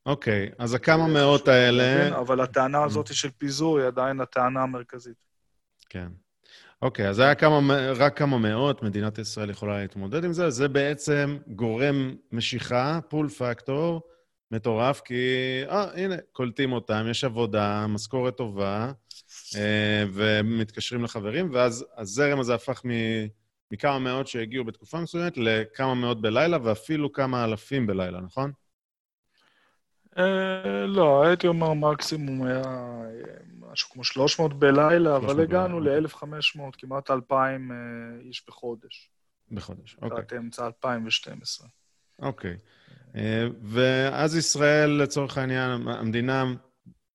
אוקיי, 0.06 0.50
אז 0.58 0.74
הכמה 0.74 1.06
מאות 1.06 1.48
האלה... 1.48 2.18
אבל 2.18 2.40
הטענה 2.40 2.84
הזאת 2.84 3.14
של 3.14 3.30
פיזור 3.30 3.78
היא 3.78 3.86
עדיין 3.86 4.20
הטענה 4.20 4.62
המרכזית. 4.62 5.16
כן. 5.88 6.08
אוקיי, 6.82 7.08
אז 7.08 7.18
היה 7.18 7.34
כמה, 7.34 7.60
רק 7.96 8.18
כמה 8.18 8.38
מאות, 8.38 8.82
מדינת 8.82 9.18
ישראל 9.18 9.50
יכולה 9.50 9.78
להתמודד 9.80 10.24
עם 10.24 10.32
זה. 10.32 10.50
זה 10.50 10.68
בעצם 10.68 11.38
גורם 11.46 12.14
משיכה, 12.32 13.00
פול 13.08 13.28
פקטור, 13.28 14.02
מטורף, 14.50 15.00
כי, 15.00 15.14
אה, 15.68 15.86
הנה, 15.94 16.14
קולטים 16.32 16.72
אותם, 16.72 17.06
יש 17.10 17.24
עבודה, 17.24 17.86
משכורת 17.86 18.36
טובה, 18.36 18.84
אה, 18.86 18.92
ומתקשרים 20.12 21.04
לחברים, 21.04 21.50
ואז 21.54 21.86
הזרם 21.96 22.40
הזה 22.40 22.54
הפך 22.54 22.82
מ, 22.84 22.90
מכמה 23.70 23.98
מאות 23.98 24.26
שהגיעו 24.26 24.64
בתקופה 24.64 25.00
מסוימת 25.00 25.36
לכמה 25.36 25.94
מאות 25.94 26.20
בלילה, 26.20 26.58
ואפילו 26.62 27.12
כמה 27.12 27.44
אלפים 27.44 27.86
בלילה, 27.86 28.20
נכון? 28.20 28.52
אה, 30.18 30.86
לא, 30.86 31.26
הייתי 31.26 31.46
אומר 31.46 31.72
מקסימום 31.72 32.42
היה 32.42 32.62
אה, 32.64 33.10
משהו 33.58 33.90
כמו 33.90 34.04
300 34.04 34.58
בלילה, 34.58 35.16
אבל 35.16 35.40
הגענו 35.40 35.80
ל-1,500, 35.80 36.60
כמעט 36.78 37.10
2,000 37.10 37.72
אה, 37.72 37.76
איש 38.20 38.44
בחודש. 38.48 39.10
בחודש, 39.50 39.94
אוקיי. 39.94 40.08
לקראת 40.08 40.32
אמצע 40.32 40.66
2012. 40.66 41.68
אוקיי. 42.22 42.56
ואז 43.62 44.36
ישראל, 44.36 44.90
לצורך 44.90 45.38
העניין, 45.38 45.70
המדינה, 45.88 46.44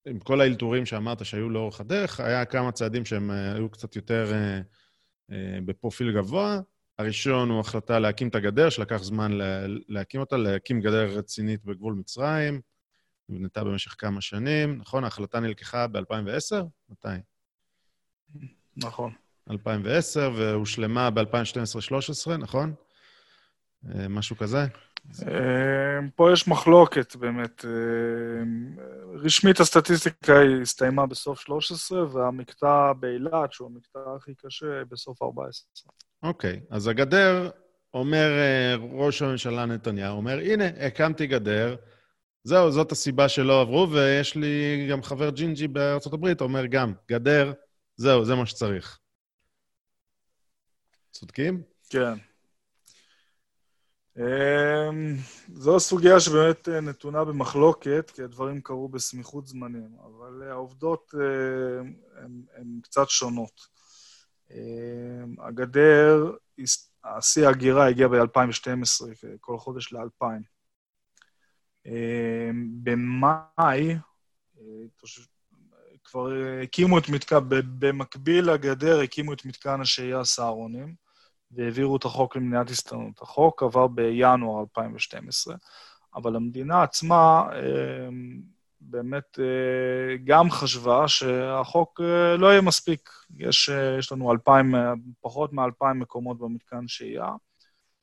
עם 0.08 0.20
כל 0.20 0.42
האלתורים 0.42 0.86
שאמרת 0.86 1.26
שהיו 1.26 1.50
לאורך 1.50 1.80
הדרך, 1.80 2.20
היה 2.20 2.46
כמה 2.46 2.72
צעדים 2.72 3.06
שהם 3.06 3.32
היו 3.32 3.70
קצת 3.70 3.96
יותר 3.96 4.32
בפרופיל 5.66 6.12
גבוה. 6.16 6.60
הראשון 6.98 7.50
הוא 7.50 7.60
החלטה 7.60 8.00
להקים 8.00 8.28
את 8.28 8.36
הגדר, 8.36 8.70
שלקח 8.70 9.04
זמן 9.04 9.32
להקים 9.88 10.20
אותה, 10.22 10.38
להקים 10.38 10.82
גדר 10.82 11.18
רצינית 11.18 11.66
בגבול 11.66 11.94
מצרים. 11.94 12.62
נבנתה 13.30 13.64
במשך 13.64 13.96
כמה 13.98 14.22
שנים, 14.22 14.78
נכון? 14.78 15.04
ההחלטה 15.04 15.40
נלקחה 15.40 15.88
ב-2010? 15.88 16.56
מתי? 16.90 17.08
נכון. 18.78 19.14
2010, 19.50 20.32
והושלמה 20.38 21.10
ב-2012-2013, 21.10 22.38
נכון? 22.38 22.74
אה, 23.96 24.08
משהו 24.08 24.38
כזה? 24.38 24.66
אה, 25.28 26.00
פה 26.16 26.34
יש 26.34 26.48
מחלוקת, 26.48 27.16
באמת. 27.16 27.66
אה, 27.66 28.44
רשמית 29.14 29.60
הסטטיסטיקה 29.60 30.34
הסתיימה 30.62 31.06
בסוף 31.06 31.40
13, 31.40 32.14
והמקטע 32.14 32.94
באילת, 32.94 33.54
שהוא 33.54 33.70
המקטע 33.74 34.00
הכי 34.18 34.32
קשה, 34.36 34.86
בסוף 34.90 35.22
14. 35.22 35.68
אוקיי, 36.24 36.60
אז 36.70 36.88
הגדר, 36.88 37.50
אומר 37.94 38.30
ראש 38.92 39.22
הממשלה 39.22 39.66
נתניהו, 39.66 40.18
אומר, 40.18 40.40
הנה, 40.40 40.66
הקמתי 40.88 41.28
גדר, 41.28 41.76
זהו, 42.44 42.72
זאת 42.72 42.92
הסיבה 42.92 43.30
שלא 43.30 43.62
עברו, 43.62 43.92
ויש 43.92 44.36
לי 44.36 44.88
גם 44.92 45.04
חבר 45.04 45.30
ג'ינג'י 45.30 45.68
בארצות 45.68 46.14
הברית, 46.14 46.42
אומר 46.42 46.66
גם, 46.66 46.94
גדר, 47.10 47.54
זהו, 47.96 48.26
זה 48.26 48.36
מה 48.36 48.46
שצריך. 48.46 49.00
צודקים? 51.12 51.62
כן. 51.90 52.14
אמ, 54.18 55.16
זו 55.54 55.80
סוגיה 55.80 56.20
שבאמת 56.20 56.70
אה, 56.70 56.82
נתונה 56.82 57.24
במחלוקת, 57.24 58.12
כי 58.16 58.24
הדברים 58.24 58.62
קרו 58.62 58.90
בסמיכות 58.90 59.48
זמנים, 59.48 59.90
אבל 60.04 60.52
העובדות 60.52 61.14
אה, 61.20 61.80
הן 62.56 62.80
קצת 62.84 63.10
שונות. 63.10 63.68
אמ, 64.52 65.36
הגדר, 65.40 66.32
השיא 67.04 67.48
ההגירה 67.48 67.88
הגיע 67.88 68.08
ב-2012, 68.08 69.06
כל 69.40 69.58
חודש 69.58 69.94
ל-2000. 69.94 70.26
אמ, 71.86 72.70
במאי, 72.84 73.96
אה, 74.58 74.64
כבר 76.04 76.30
הקימו 76.64 76.98
את 76.98 77.10
מתקן, 77.10 77.40
במקביל 77.80 78.52
לגדר 78.52 79.00
הקימו 79.00 79.34
את 79.34 79.46
מתקן 79.46 79.82
השהייה 79.82 80.24
סהרונים, 80.24 81.03
והעבירו 81.56 81.96
את 81.96 82.06
החוק 82.06 82.36
למניעת 82.36 82.70
הסתננות. 82.70 83.22
החוק 83.22 83.64
עבר 83.64 83.88
בינואר 83.88 84.62
2012, 84.62 85.56
אבל 86.16 86.36
המדינה 86.36 86.84
עצמה 86.84 87.44
אמ, 87.52 88.42
באמת 88.82 89.40
אה, 89.40 90.18
גם 90.24 90.52
חשבה 90.52 91.08
שהחוק 91.08 92.02
אה, 92.04 92.38
לא 92.38 92.48
יהיה 92.48 92.62
מספיק. 92.62 93.10
יש, 93.38 93.70
יש 94.00 94.12
לנו 94.12 94.32
2,000, 94.32 94.76
פחות 95.22 95.54
מ-2,000 95.54 95.94
מקומות 95.94 96.40
במתקן 96.40 96.88
שהייה. 96.88 97.30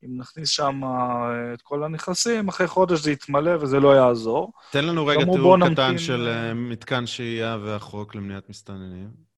אם 0.04 0.18
נכניס 0.18 0.48
שם 0.48 0.80
אה, 0.84 1.54
את 1.54 1.62
כל 1.62 1.84
הנכסים, 1.84 2.48
אחרי 2.48 2.66
חודש 2.66 3.00
זה 3.00 3.12
יתמלא 3.12 3.56
וזה 3.60 3.80
לא 3.80 3.96
יעזור. 3.96 4.52
תן 4.72 4.84
לנו 4.84 5.06
רגע 5.06 5.24
תיאור 5.32 5.56
קטן 5.56 5.68
נמתין... 5.68 5.98
של 5.98 6.28
אה, 6.28 6.54
מתקן 6.54 7.06
שהייה 7.06 7.58
והחוק 7.64 8.14
למניעת 8.14 8.48
מסתננים. 8.48 9.29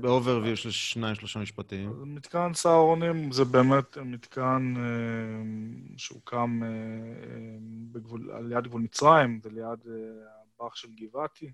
באוברוויו 0.00 0.56
של 0.56 0.70
שניים, 0.70 1.14
שלושה 1.14 1.40
משפטים. 1.40 2.14
מתקן 2.14 2.54
סהרונים 2.54 3.32
זה 3.32 3.44
באמת 3.44 3.98
מתקן 3.98 4.74
אה, 4.76 5.96
שהוקם 5.96 6.60
אה, 6.62 6.68
אה, 6.68 7.56
בגבול, 7.92 8.30
על 8.30 8.52
יד 8.52 8.64
גבול 8.64 8.82
מצרים 8.82 9.40
וליד 9.44 9.78
אה, 9.88 9.94
הבאח 10.56 10.74
של 10.74 10.88
גבעתי. 10.94 11.52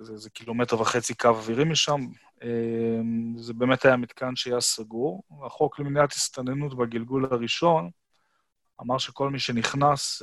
זה, 0.00 0.16
זה 0.16 0.30
קילומטר 0.30 0.80
וחצי 0.80 1.14
קו 1.14 1.28
אווירי 1.28 1.64
משם. 1.64 2.00
זה 3.36 3.52
באמת 3.54 3.84
היה 3.84 3.96
מתקן 3.96 4.36
שהיה 4.36 4.60
סגור. 4.60 5.22
החוק 5.46 5.78
למניעת 5.78 6.12
הסתננות 6.12 6.76
בגלגול 6.76 7.24
הראשון 7.24 7.90
אמר 8.80 8.98
שכל 8.98 9.30
מי 9.30 9.38
שנכנס 9.38 10.22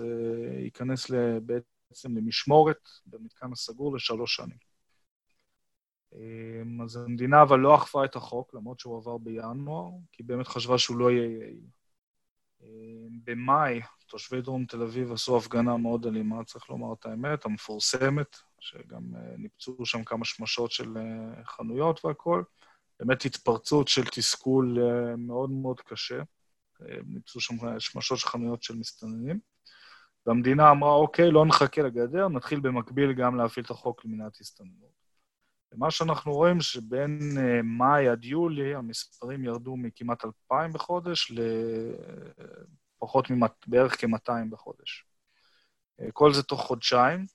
ייכנס 0.63 1.11
בעצם 1.41 2.17
למשמורת 2.17 2.89
במתקן 3.05 3.51
הסגור 3.51 3.95
לשלוש 3.95 4.35
שנים. 4.35 4.68
אמ, 6.14 6.82
אז 6.82 6.95
המדינה 6.95 7.41
אבל 7.41 7.60
לא 7.60 7.76
אכפה 7.76 8.05
את 8.05 8.16
החוק, 8.16 8.53
למרות 8.53 8.80
שהוא 8.80 8.97
עבר 8.97 9.18
בינואר, 9.18 9.89
כי 10.12 10.24
באמת 10.24 10.47
חשבה 10.47 10.78
שהוא 10.78 10.97
לא 10.97 11.12
יהיה 11.12 11.38
יעיל. 11.38 11.66
אמ, 12.62 13.10
במאי, 13.24 13.82
תושבי 14.07 14.41
דרום 14.41 14.66
תל 14.66 14.82
אביב 14.82 15.12
עשו 15.12 15.38
הפגנה 15.38 15.78
מאוד 15.78 16.05
אלימה, 16.05 16.43
צריך 16.43 16.70
לומר 16.70 16.93
את 16.93 17.05
האמת, 17.05 17.45
המפורסמת, 17.45 18.38
שגם 18.60 19.16
אה, 19.16 19.38
ניפצו 19.38 19.86
שם 19.86 20.03
כמה 20.03 20.26
שמשות 20.26 20.72
של 20.72 20.97
אה, 20.97 21.43
חנויות 21.43 22.05
והכול. 22.05 22.43
באמת 22.99 23.26
התפרצות 23.26 23.88
של 23.88 24.05
תסכול 24.05 24.78
אה, 24.82 25.16
מאוד 25.16 25.51
מאוד 25.51 25.82
קשה. 25.82 26.22
ניפצו 27.05 27.39
שם 27.39 27.55
שמשות 27.80 28.18
של 28.18 28.28
חנויות 28.28 28.64
של 28.64 28.76
מסתננים. 28.76 29.39
והמדינה 30.26 30.72
אמרה, 30.72 30.93
אוקיי, 30.93 31.32
לא 31.32 31.45
נחכה 31.45 31.82
לגדר, 31.82 32.28
נתחיל 32.28 32.60
במקביל 32.60 33.14
גם 33.14 33.36
להפעיל 33.36 33.66
את 33.66 33.72
החוק 33.72 34.05
למניעת 34.05 34.38
הסתננות. 34.39 34.99
ומה 35.72 35.91
שאנחנו 35.91 36.32
רואים 36.32 36.61
שבין 36.61 37.20
מאי 37.63 38.07
עד 38.07 38.26
יולי 38.26 38.76
המספרים 38.76 39.43
ירדו 39.43 39.78
מכמעט 39.78 40.26
2,000 40.26 40.74
בחודש 40.74 41.32
לפחות 43.01 43.28
בערך 43.67 44.01
כ-200 44.01 44.49
בחודש. 44.49 45.05
כל 46.13 46.34
זה 46.34 46.43
תוך 46.43 46.61
חודשיים. 46.61 47.26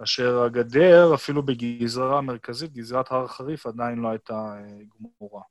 כאשר 0.00 0.42
הגדר, 0.42 1.14
אפילו 1.14 1.42
בגזרה 1.42 2.18
המרכזית, 2.18 2.72
גזרת 2.72 3.12
הר 3.12 3.26
חריף, 3.26 3.66
עדיין 3.66 3.98
לא 3.98 4.08
הייתה 4.08 4.32
אה, 4.34 4.78
גמורה. 5.20 5.42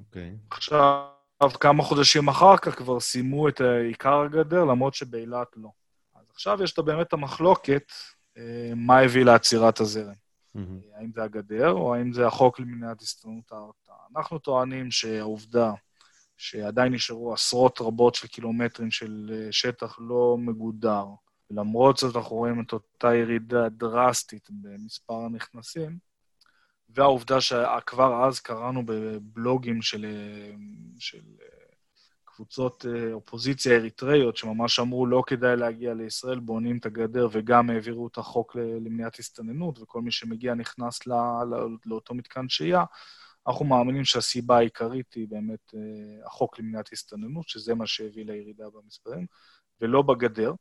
אוקיי. 0.00 0.36
Okay. 0.36 0.56
עכשיו, 0.56 1.50
כמה 1.60 1.82
חודשים 1.82 2.28
אחר 2.28 2.56
כך 2.56 2.78
כבר 2.78 3.00
סיימו 3.00 3.48
את 3.48 3.60
עיקר 3.60 4.20
הגדר, 4.20 4.64
למרות 4.64 4.94
שבאילת 4.94 5.48
לא. 5.56 5.68
עכשיו 6.38 6.62
יש 6.62 6.78
באמת 6.78 7.12
המחלוקת 7.12 7.92
אה, 8.36 8.72
מה 8.76 8.98
הביא 8.98 9.24
לעצירת 9.24 9.80
הזרם. 9.80 10.12
Mm-hmm. 10.12 10.60
האם 10.94 11.10
זה 11.14 11.22
הגדר, 11.22 11.70
או 11.70 11.94
האם 11.94 12.12
זה 12.12 12.26
החוק 12.26 12.60
למניעת 12.60 13.00
הסתנות 13.00 13.52
ההרתעה. 13.52 13.96
אנחנו 14.16 14.38
טוענים 14.38 14.90
שהעובדה 14.90 15.72
שעדיין 16.36 16.94
נשארו 16.94 17.32
עשרות 17.32 17.80
רבות 17.80 18.14
של 18.14 18.28
קילומטרים 18.28 18.90
של 18.90 19.30
אה, 19.32 19.52
שטח 19.52 19.98
לא 20.00 20.36
מגודר. 20.38 21.04
למרות 21.50 21.96
זאת 21.96 22.16
אנחנו 22.16 22.36
רואים 22.36 22.60
את 22.60 22.72
אותה 22.72 23.14
ירידה 23.14 23.68
דרסטית 23.68 24.48
במספר 24.50 25.14
הנכנסים, 25.14 25.98
והעובדה 26.88 27.40
שכבר 27.40 28.24
אז 28.24 28.40
קראנו 28.40 28.82
בבלוגים 28.86 29.82
של, 29.82 30.06
של 30.98 31.22
קבוצות 32.38 32.86
אופוזיציה 33.12 33.76
אריתראיות, 33.76 34.36
שממש 34.36 34.80
אמרו 34.80 35.06
לא 35.06 35.22
כדאי 35.26 35.56
להגיע 35.56 35.94
לישראל, 35.94 36.38
בונים 36.38 36.78
את 36.78 36.86
הגדר 36.86 37.28
וגם 37.32 37.70
העבירו 37.70 38.06
את 38.06 38.18
החוק 38.18 38.56
למניעת 38.56 39.18
הסתננות, 39.18 39.78
וכל 39.78 40.02
מי 40.02 40.10
שמגיע 40.10 40.54
נכנס 40.54 41.06
לא, 41.06 41.16
לא, 41.50 41.68
לאותו 41.86 42.14
מתקן 42.14 42.48
שהייה, 42.48 42.84
אנחנו 43.46 43.64
מאמינים 43.64 44.04
שהסיבה 44.04 44.56
העיקרית 44.56 45.14
היא 45.14 45.28
באמת 45.28 45.74
אה, 45.74 46.26
החוק 46.26 46.58
למניעת 46.58 46.92
הסתננות, 46.92 47.48
שזה 47.48 47.74
מה 47.74 47.86
שהביא 47.86 48.24
לירידה 48.24 48.64
במספרים, 48.70 49.26
ולא 49.80 50.02
בגדר. 50.02 50.52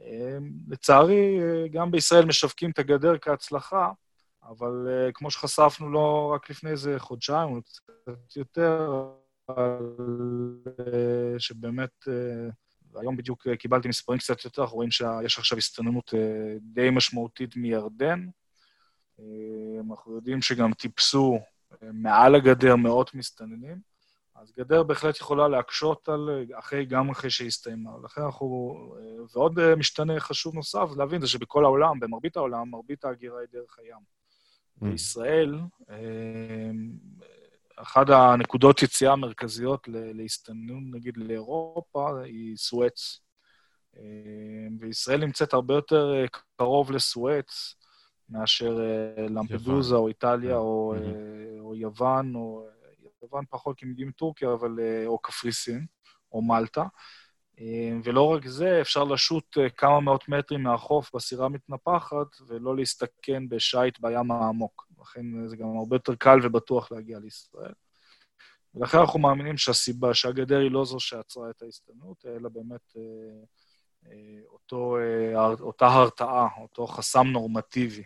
אה, 0.00 0.38
לצערי, 0.68 1.38
אה, 1.42 1.68
גם 1.68 1.90
בישראל 1.90 2.24
משווקים 2.24 2.70
את 2.70 2.78
הגדר 2.78 3.18
כהצלחה, 3.18 3.90
אבל 4.42 4.88
כמו 5.14 5.30
שחשפנו 5.30 5.92
לא 5.92 6.32
רק 6.34 6.50
לפני 6.50 6.70
איזה 6.70 6.98
חודשיים, 6.98 7.48
או 7.48 7.62
קצת 7.62 8.36
יותר, 8.36 8.90
שבאמת, 11.38 12.04
היום 12.94 13.16
בדיוק 13.16 13.48
קיבלתי 13.48 13.88
מספרים 13.88 14.18
קצת 14.18 14.44
יותר, 14.44 14.62
אנחנו 14.62 14.76
רואים 14.76 14.90
שיש 14.90 15.38
עכשיו 15.38 15.58
הסתננות 15.58 16.14
די 16.60 16.90
משמעותית 16.90 17.56
מירדן. 17.56 18.26
אנחנו 19.88 20.14
יודעים 20.14 20.42
שגם 20.42 20.72
טיפסו 20.72 21.38
מעל 21.82 22.34
הגדר 22.34 22.76
מאות 22.76 23.14
מסתננים, 23.14 23.94
אז 24.34 24.52
גדר 24.58 24.82
בהחלט 24.82 25.16
יכולה 25.16 25.48
להקשות 25.48 26.08
על, 26.08 26.44
אחרי, 26.58 26.84
גם 26.84 27.10
אחרי 27.10 27.30
שהסתיימה. 27.30 27.90
לכן 28.04 28.20
אנחנו, 28.22 28.76
ועוד 29.34 29.74
משתנה 29.74 30.20
חשוב 30.20 30.54
נוסף 30.54 30.88
להבין 30.96 31.20
זה 31.20 31.26
שבכל 31.26 31.64
העולם, 31.64 32.00
במרבית 32.00 32.36
העולם, 32.36 32.70
מרבית 32.70 33.04
ההגירה 33.04 33.40
היא 33.40 33.48
דרך 33.52 33.78
הים. 33.78 33.96
Mm. 33.98 34.84
בישראל, 34.84 35.54
אחת 37.76 38.06
הנקודות 38.08 38.82
יציאה 38.82 39.12
המרכזיות 39.12 39.88
להסתננות, 39.92 40.82
נגיד, 40.92 41.16
לאירופה, 41.16 42.22
היא 42.24 42.56
סואץ. 42.56 43.20
וישראל 44.80 45.20
נמצאת 45.20 45.52
הרבה 45.52 45.74
יותר 45.74 46.24
קרוב 46.56 46.92
לסואץ, 46.92 47.74
מאשר 48.28 48.80
אה, 48.80 49.26
למפדוזה 49.28 49.94
או 49.94 50.08
איטליה 50.08 50.50
כן. 50.50 50.56
או, 50.56 50.94
אה, 50.96 51.60
או 51.60 51.74
יוון, 51.74 52.34
או 52.34 52.66
יוון 53.22 53.44
פחות 53.50 53.78
כי 53.78 53.86
מגיעים 53.86 54.08
מטורקיה, 54.08 54.52
אבל, 54.52 54.76
אה, 54.80 55.06
או 55.06 55.18
קפריסין, 55.18 55.86
או 56.32 56.42
מלטה. 56.42 56.84
ולא 58.04 58.22
רק 58.34 58.46
זה, 58.46 58.80
אפשר 58.80 59.04
לשוט 59.04 59.58
כמה 59.76 60.00
מאות 60.00 60.28
מטרים 60.28 60.62
מהחוף 60.62 61.14
בסירה 61.14 61.48
מתנפחת 61.48 62.26
ולא 62.46 62.76
להסתכן 62.76 63.48
בשייט 63.48 63.98
בים 64.00 64.30
העמוק. 64.30 64.86
לכן 65.04 65.48
זה 65.48 65.56
גם 65.56 65.76
הרבה 65.76 65.96
יותר 65.96 66.14
קל 66.14 66.38
ובטוח 66.42 66.92
להגיע 66.92 67.18
לישראל. 67.18 67.72
ולכן 68.74 68.98
אנחנו 68.98 69.18
מאמינים 69.18 69.56
שהסיבה, 69.56 70.14
שהגדר 70.14 70.58
היא 70.58 70.70
לא 70.70 70.84
זו 70.84 71.00
שעצרה 71.00 71.50
את 71.50 71.62
ההסתננות, 71.62 72.26
אלא 72.26 72.48
באמת 72.48 72.96
אותו, 74.46 74.96
אותה 75.60 75.86
הרתעה, 75.86 76.48
אותו 76.60 76.86
חסם 76.86 77.26
נורמטיבי 77.26 78.02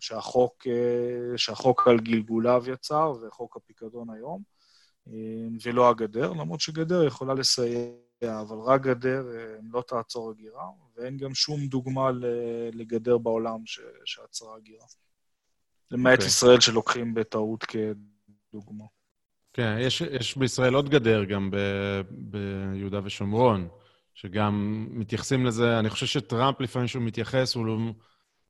שהחוק, 0.00 0.66
אה, 0.66 1.38
שהחוק 1.38 1.88
על 1.88 2.00
גלגוליו 2.00 2.64
יצר 2.66 3.12
וחוק 3.22 3.56
הפיקדון 3.56 4.10
היום, 4.10 4.42
אה, 5.08 5.12
ולא 5.62 5.88
הגדר, 5.88 6.32
למרות 6.32 6.60
שגדר 6.60 7.04
יכולה 7.04 7.34
לסייע, 7.34 7.90
אבל 8.22 8.58
רק 8.58 8.80
גדר 8.80 9.36
אה, 9.36 9.56
לא 9.70 9.82
תעצור 9.82 10.30
הגירה, 10.30 10.64
ואין 10.96 11.16
גם 11.16 11.34
שום 11.34 11.66
דוגמה 11.66 12.10
לגדר 12.72 13.18
בעולם 13.18 13.58
שעצרה 14.04 14.56
הגירה. 14.56 14.86
למעט 15.90 16.12
okay. 16.12 16.16
אוקיי. 16.16 16.26
ישראל 16.26 16.60
שלוקחים 16.60 17.14
בטעות 17.14 17.64
כדוגמה. 17.64 18.84
כן, 19.52 19.76
יש, 19.80 20.00
יש 20.00 20.36
בישראל 20.36 20.74
עוד 20.74 20.88
גדר 20.88 21.24
גם 21.24 21.50
ב, 21.50 21.56
ביהודה 22.10 23.00
ושומרון, 23.04 23.68
שגם 24.14 24.86
מתייחסים 24.90 25.46
לזה, 25.46 25.78
אני 25.78 25.90
חושב 25.90 26.06
שטראמפ 26.06 26.60
לפעמים 26.60 26.88
שהוא 26.88 27.02
מתייחס, 27.02 27.54
הוא 27.54 27.66
לא... 27.66 27.78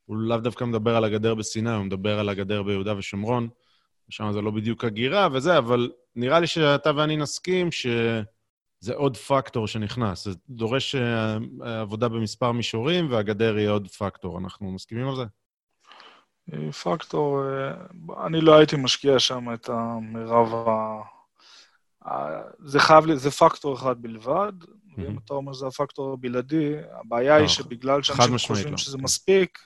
הוא 0.04 0.16
לאו 0.16 0.36
דווקא 0.36 0.64
מדבר 0.64 0.96
על 0.96 1.04
הגדר 1.04 1.34
בסיני, 1.34 1.74
הוא 1.74 1.84
מדבר 1.84 2.18
על 2.18 2.28
הגדר 2.28 2.62
ביהודה 2.62 2.96
ושומרון. 2.98 3.48
שם 4.10 4.32
זה 4.32 4.40
לא 4.40 4.50
בדיוק 4.50 4.84
הגירה 4.84 5.28
וזה, 5.32 5.58
אבל 5.58 5.90
נראה 6.16 6.40
לי 6.40 6.46
שאתה 6.46 6.90
ואני 6.96 7.16
נסכים 7.16 7.72
שזה 7.72 8.94
עוד 8.94 9.16
פקטור 9.16 9.66
שנכנס. 9.66 10.24
זה 10.24 10.30
דורש 10.48 10.94
אה, 10.94 11.38
עבודה 11.80 12.08
במספר 12.08 12.52
מישורים, 12.52 13.10
והגדר 13.10 13.58
יהיה 13.58 13.70
עוד 13.70 13.88
פקטור. 13.88 14.38
אנחנו 14.38 14.72
מסכימים 14.72 15.08
על 15.08 15.16
זה? 15.16 15.22
פקטור, 16.82 17.42
אה, 17.42 18.26
אני 18.26 18.40
לא 18.40 18.54
הייתי 18.54 18.76
משקיע 18.76 19.18
שם 19.18 19.54
את 19.54 19.68
המרב 19.68 20.54
ה... 20.54 21.00
זה 22.64 22.80
חייב, 22.80 23.14
זה 23.14 23.30
פקטור 23.30 23.74
אחד 23.74 24.02
בלבד, 24.02 24.52
ואם 24.96 25.18
אתה 25.24 25.34
אומר 25.34 25.52
שזה 25.52 25.66
הפקטור 25.66 26.12
הבלעדי, 26.12 26.74
הבעיה 27.00 27.34
היא 27.34 27.48
שבגלל 27.48 28.02
שאנשים 28.02 28.38
חושבים 28.38 28.70
לא. 28.70 28.76
שזה 28.76 28.98
מספיק, 28.98 29.58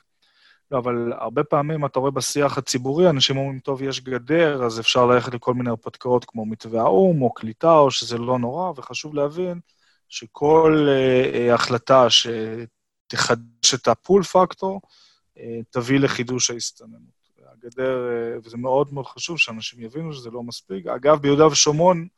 לא, 0.70 0.78
אבל 0.78 1.12
הרבה 1.18 1.44
פעמים 1.44 1.86
אתה 1.86 1.98
רואה 1.98 2.10
בשיח 2.10 2.58
הציבורי, 2.58 3.10
אנשים 3.10 3.36
אומרים, 3.36 3.58
טוב, 3.58 3.82
יש 3.82 4.00
גדר, 4.00 4.64
אז 4.64 4.80
אפשר 4.80 5.06
ללכת 5.06 5.34
לכל 5.34 5.54
מיני 5.54 5.70
הרפתקאות 5.70 6.24
כמו 6.24 6.46
מתווה 6.46 6.80
האו"ם, 6.80 7.22
או 7.22 7.34
קליטה, 7.34 7.72
או 7.72 7.90
שזה 7.90 8.18
לא 8.18 8.38
נורא, 8.38 8.72
וחשוב 8.76 9.14
להבין 9.14 9.60
שכל 10.08 10.88
uh, 10.88 11.54
החלטה 11.54 12.06
שתחדש 12.10 13.74
את 13.74 13.88
הפול 13.88 14.22
פקטור, 14.22 14.80
תביא 15.70 15.98
לחידוש 15.98 16.50
ההסתננות. 16.50 17.24
הגדר, 17.52 18.08
uh, 18.08 18.46
וזה 18.46 18.56
מאוד 18.56 18.94
מאוד 18.94 19.06
חשוב 19.06 19.38
שאנשים 19.38 19.80
יבינו 19.80 20.12
שזה 20.12 20.30
לא 20.30 20.42
מספיק. 20.42 20.86
אגב, 20.86 21.18
ביהודה 21.18 21.46
ושומרון, 21.46 22.08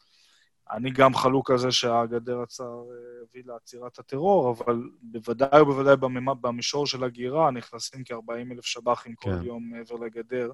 אני 0.70 0.90
גם 0.90 1.14
חלוק 1.14 1.50
על 1.50 1.58
זה 1.58 1.72
שהגדר 1.72 2.42
עצר 2.42 2.64
אה, 2.64 3.22
הביא 3.22 3.42
לעצירת 3.46 3.98
הטרור, 3.98 4.50
אבל 4.50 4.90
בוודאי 5.02 5.60
ובוודאי 5.60 5.96
במישור 6.40 6.86
של 6.86 7.04
הגירה 7.04 7.50
נכנסים 7.50 8.04
כ-40 8.04 8.52
אלף 8.52 8.64
שב"חים 8.64 9.14
כן. 9.20 9.38
כל 9.38 9.46
יום 9.46 9.70
מעבר 9.70 9.94
לגדר, 9.94 10.52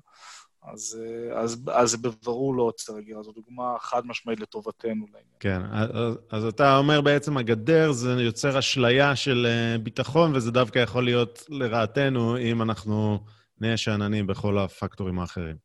אז, 0.63 1.01
אה, 1.01 1.41
אז, 1.41 1.65
אז 1.73 1.91
זה 1.91 1.99
בברור 1.99 2.55
לא 2.55 2.63
עוצר 2.63 2.97
הגירה. 2.97 3.23
זו 3.23 3.33
דוגמה 3.33 3.75
חד 3.81 4.07
משמעית 4.07 4.41
לטובתנו 4.41 5.07
לעניין. 5.07 5.25
כן, 5.41 5.61
אז, 5.73 6.15
אז 6.31 6.45
אתה 6.45 6.77
אומר 6.79 7.01
בעצם 7.01 7.37
הגדר 7.37 7.93
זה 7.93 8.11
יוצר 8.11 8.59
אשליה 8.59 9.17
של 9.17 9.47
אה, 9.49 9.79
ביטחון, 9.79 10.37
וזה 10.37 10.51
דווקא 10.51 10.79
יכול 10.79 11.05
להיות 11.05 11.45
לרעתנו 11.49 12.39
אם 12.39 12.63
אנחנו 12.63 13.19
נהיה 13.61 13.77
שאננים 13.77 14.27
בכל 14.27 14.59
הפקטורים 14.59 15.19
האחרים. 15.19 15.57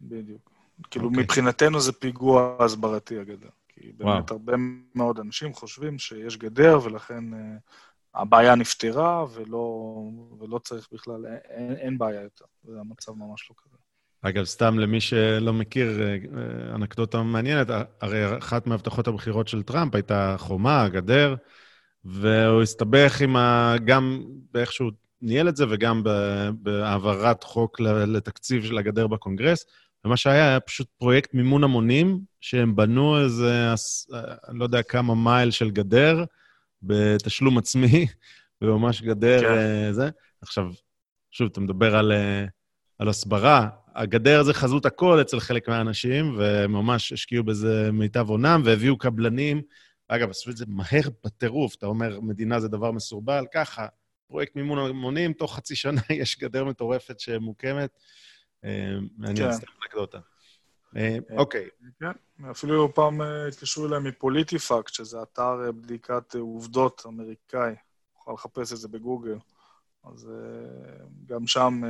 בדיוק. 0.00 0.50
כאילו, 0.90 1.04
okay. 1.04 1.08
אוקיי. 1.08 1.22
מבחינתנו 1.22 1.80
זה 1.80 1.92
פיגוע 1.92 2.56
הסברתי 2.60 3.18
הגדר. 3.18 3.48
כי 3.68 3.92
באמת 3.92 4.30
וואו. 4.30 4.38
הרבה 4.38 4.52
מאוד 4.94 5.20
אנשים 5.20 5.54
חושבים 5.54 5.98
שיש 5.98 6.36
גדר, 6.36 6.78
ולכן 6.84 7.34
uh, 7.34 7.36
הבעיה 8.14 8.54
נפתרה, 8.54 9.24
ולא, 9.34 9.94
ולא 10.38 10.58
צריך 10.58 10.88
בכלל, 10.92 11.26
אין, 11.50 11.76
אין 11.76 11.98
בעיה 11.98 12.22
יותר. 12.22 12.44
זה 12.64 12.80
המצב 12.80 13.12
ממש 13.12 13.50
לא 13.50 13.54
כזה. 13.64 13.76
אגב, 14.26 14.44
סתם 14.44 14.78
למי 14.78 15.00
שלא 15.00 15.52
מכיר, 15.52 16.02
אה, 16.02 16.08
אה, 16.08 16.74
אנקדוטה 16.74 17.22
מעניינת, 17.22 17.66
הרי 18.00 18.38
אחת 18.38 18.66
מהבטחות 18.66 19.08
הבחירות 19.08 19.48
של 19.48 19.62
טראמפ 19.62 19.94
הייתה 19.94 20.36
חומה, 20.38 20.88
גדר, 20.88 21.34
והוא 22.04 22.62
הסתבך 22.62 23.20
עם 23.20 23.36
ה... 23.36 23.74
גם 23.84 24.22
באיך 24.52 24.72
שהוא 24.72 24.90
ניהל 25.22 25.48
את 25.48 25.56
זה 25.56 25.64
וגם 25.70 26.02
בהעברת 26.54 27.44
חוק 27.44 27.80
לתקציב 27.80 28.64
של 28.64 28.78
הגדר 28.78 29.06
בקונגרס. 29.06 29.66
ומה 30.04 30.16
שהיה, 30.16 30.48
היה 30.48 30.60
פשוט 30.60 30.88
פרויקט 30.98 31.34
מימון 31.34 31.64
המונים, 31.64 32.20
שהם 32.40 32.76
בנו 32.76 33.20
איזה, 33.20 33.74
אני 34.48 34.58
לא 34.58 34.64
יודע 34.64 34.82
כמה 34.82 35.14
מייל 35.14 35.50
של 35.50 35.70
גדר, 35.70 36.24
בתשלום 36.82 37.58
עצמי, 37.58 38.06
וממש 38.62 39.02
גדר 39.02 39.40
כן. 39.40 39.46
אה, 39.46 39.92
זה. 39.92 40.10
עכשיו, 40.42 40.70
שוב, 41.30 41.48
אתה 41.52 41.60
מדבר 41.60 41.96
על, 41.96 42.12
אה, 42.12 42.44
על 42.98 43.08
הסברה. 43.08 43.68
הגדר 43.94 44.42
זה 44.42 44.54
חזות 44.54 44.86
הכל 44.86 45.20
אצל 45.20 45.40
חלק 45.40 45.68
מהאנשים, 45.68 46.38
וממש 46.38 47.12
השקיעו 47.12 47.44
בזה 47.44 47.92
מיטב 47.92 48.28
עונם, 48.28 48.62
והביאו 48.64 48.98
קבלנים. 48.98 49.62
אגב, 50.08 50.30
עשו 50.30 50.50
את 50.50 50.56
זה 50.56 50.64
מהר 50.68 51.08
בטירוף. 51.24 51.74
אתה 51.74 51.86
אומר, 51.86 52.20
מדינה 52.20 52.60
זה 52.60 52.68
דבר 52.68 52.92
מסורבל, 52.92 53.44
ככה, 53.54 53.86
פרויקט 54.28 54.56
מימון 54.56 54.78
המונים, 54.78 55.32
תוך 55.32 55.56
חצי 55.56 55.76
שנה 55.76 56.00
יש 56.20 56.38
גדר 56.38 56.64
מטורפת 56.64 57.20
שמוקמת. 57.20 57.90
אה, 58.64 58.94
מעניין, 59.16 59.52
סתם 59.52 59.66
אנקדוטה. 59.82 60.18
אה, 60.96 61.18
אוקיי. 61.36 61.68
כן, 62.00 62.10
אפילו 62.50 62.94
פעם 62.94 63.22
אה, 63.22 63.48
התקשרו 63.48 63.86
אליי 63.86 63.98
מפוליטיפאקט, 64.00 64.94
שזה 64.94 65.22
אתר 65.22 65.72
בדיקת 65.72 66.34
עובדות 66.34 67.02
אמריקאי. 67.06 67.74
יכול 68.20 68.34
לחפש 68.34 68.72
את 68.72 68.76
זה 68.76 68.88
בגוגל. 68.88 69.36
אז 70.04 70.30
גם 71.26 71.46
שם 71.46 71.80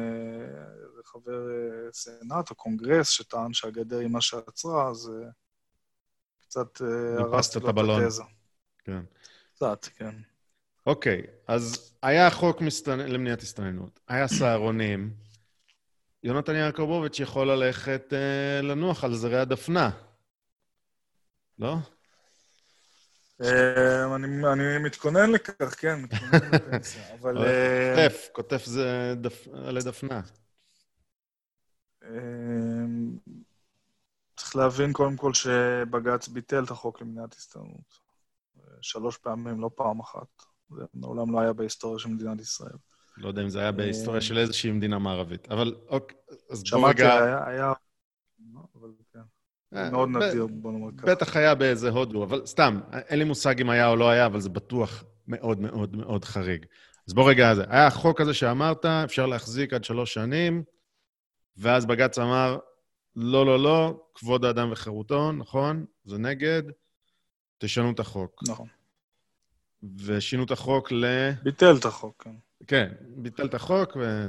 זה 0.97 1.03
חבר 1.05 1.49
סנאט 1.93 2.51
או 2.51 2.55
קונגרס 2.55 3.09
שטען 3.09 3.53
שהגדר 3.53 3.99
היא 3.99 4.09
מה 4.09 4.21
שעצרה, 4.21 4.89
אז 4.91 5.11
קצת 6.41 6.81
הרסתי 7.19 7.59
לו 7.61 7.71
את 7.71 8.05
התזה. 8.05 8.23
כן. 8.85 9.03
קצת, 9.55 9.85
כן. 9.97 10.15
אוקיי, 10.87 11.23
אז 11.47 11.95
היה 12.03 12.31
חוק 12.31 12.63
למניעת 12.87 13.43
הסתננות, 13.43 14.01
היה 14.09 14.29
סהרונים, 14.29 15.15
יונתן 16.23 16.55
יעקובוביץ' 16.55 17.21
יכול 17.21 17.51
ללכת 17.51 18.13
אה, 18.13 18.63
לנוח 18.63 19.05
על 19.05 19.15
זרי 19.15 19.39
הדפנה, 19.39 19.91
לא? 21.59 21.77
אה, 23.43 24.15
אני, 24.15 24.53
אני 24.53 24.79
מתכונן 24.79 25.31
לכך, 25.31 25.81
כן, 25.81 26.03
מתכונן 26.03 26.51
לפנסיה, 26.53 27.03
אבל... 27.21 27.39
אה, 27.39 27.95
כותף, 27.97 28.29
כותף 28.33 28.65
זה 28.65 29.15
דפ... 29.17 29.49
עלי 29.55 29.81
דפנה. 29.81 30.21
אה, 32.05 32.11
צריך 34.37 34.57
להבין 34.57 34.93
קודם 34.93 35.17
כל 35.17 35.35
שבג"ץ 35.35 36.29
ביטל 36.29 36.65
את 36.65 36.71
החוק 36.71 37.01
למניעת 37.01 37.35
הסתננות. 37.35 38.05
שלוש 38.81 39.17
פעמים, 39.17 39.61
לא 39.61 39.71
פעם 39.75 40.01
אחת. 40.01 40.43
זה 40.71 40.85
מעולם 40.95 41.33
לא 41.33 41.41
היה 41.41 41.53
בהיסטוריה 41.53 41.99
של 41.99 42.09
מדינת 42.09 42.41
ישראל. 42.41 42.77
לא 43.17 43.29
יודע 43.29 43.43
אם 43.43 43.49
זה 43.49 43.61
היה 43.61 43.73
בהיסטוריה 43.73 44.21
של 44.21 44.39
איזושהי 44.39 44.71
מדינה 44.71 44.99
מערבית, 44.99 45.49
אבל 45.53 45.77
אוקיי, 45.89 46.17
אז 46.51 46.63
בוא 46.63 46.67
שמעתי, 46.67 47.03
רגע... 47.03 47.25
היה, 47.25 47.47
היה... 47.47 47.73
אבל 48.75 48.89
מאוד 49.75 50.09
ב- 50.13 50.17
נדיר, 50.17 50.47
בוא 50.47 50.73
נאמר 50.73 50.91
ככה. 50.99 51.07
בטח 51.07 51.37
היה 51.37 51.55
באיזה 51.55 51.91
הודו, 51.91 52.25
אבל 52.25 52.47
סתם, 52.47 52.81
אין 52.93 53.19
לי 53.19 53.25
מושג 53.25 53.61
אם 53.61 53.71
היה 53.71 53.89
או 53.89 53.97
לא 53.97 54.11
היה, 54.11 54.27
אבל 54.27 54.41
זה 54.41 54.49
בטוח 54.49 55.05
מאוד 55.29 55.61
מאוד 55.61 55.97
מאוד 55.97 56.25
חריג. 56.25 56.67
אז 57.09 57.15
בוא 57.15 57.31
רגע, 57.31 57.55
זה. 57.55 57.65
היה 57.69 57.87
החוק 57.87 58.21
הזה 58.21 58.35
שאמרת, 58.35 58.85
אפשר 58.85 59.27
להחזיק 59.27 59.73
עד 59.73 59.85
שלוש 59.85 60.15
שנים, 60.15 60.63
ואז 61.57 61.87
בג"ץ 61.87 62.19
אמר, 62.19 62.59
לא, 63.17 63.47
לא, 63.47 63.59
לא, 63.63 64.01
כבוד 64.15 64.45
האדם 64.45 64.73
וחירותו, 64.73 65.33
נכון? 65.33 65.85
זה 66.05 66.19
נגד, 66.19 66.63
תשנו 67.59 67.91
את 67.91 68.01
החוק. 68.01 68.43
נכון. 68.49 68.67
ושינו 70.05 70.45
את 70.45 70.51
החוק 70.51 70.93
ל... 70.93 71.05
ביטל 71.43 71.77
את 71.77 71.85
החוק, 71.85 72.23
כן. 72.25 72.35
כן, 72.67 72.93
ביטל 73.17 73.47
את 73.47 73.55
החוק, 73.55 73.97
ו... 74.01 74.27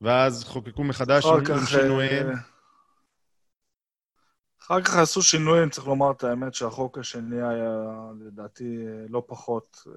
ואז 0.00 0.44
חוקקו 0.44 0.84
מחדש 0.84 1.26
שינויים. 1.66 2.26
אחר 4.68 4.82
כך 4.82 4.96
עשו 4.96 5.22
שינויים, 5.22 5.70
צריך 5.70 5.86
לומר 5.86 6.10
את 6.10 6.24
האמת 6.24 6.54
שהחוק 6.54 6.98
השני 6.98 7.42
היה 7.42 7.86
לדעתי 8.20 8.78
לא 9.08 9.22
פחות 9.26 9.82
אה, 9.86 9.92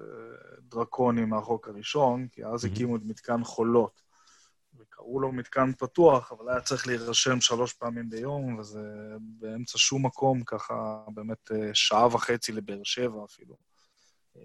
דרקוני 0.60 1.24
מהחוק 1.24 1.68
הראשון, 1.68 2.28
כי 2.32 2.44
אז 2.44 2.64
מהמם. 2.64 2.74
הקימו 2.74 2.96
את 2.96 3.00
מתקן 3.04 3.44
חולות. 3.44 4.02
וקראו 4.78 5.20
לו 5.20 5.32
מתקן 5.32 5.72
פתוח, 5.72 6.32
אבל 6.32 6.48
היה 6.48 6.60
צריך 6.60 6.86
להירשם 6.86 7.40
שלוש 7.40 7.72
פעמים 7.72 8.10
ביום, 8.10 8.58
וזה 8.58 9.14
באמצע 9.20 9.78
שום 9.78 10.06
מקום, 10.06 10.44
ככה 10.44 11.04
באמת 11.14 11.50
אה, 11.52 11.70
שעה 11.74 12.06
וחצי 12.06 12.52
לבאר 12.52 12.80
שבע 12.84 13.24
אפילו. 13.24 13.56
אה, 14.36 14.42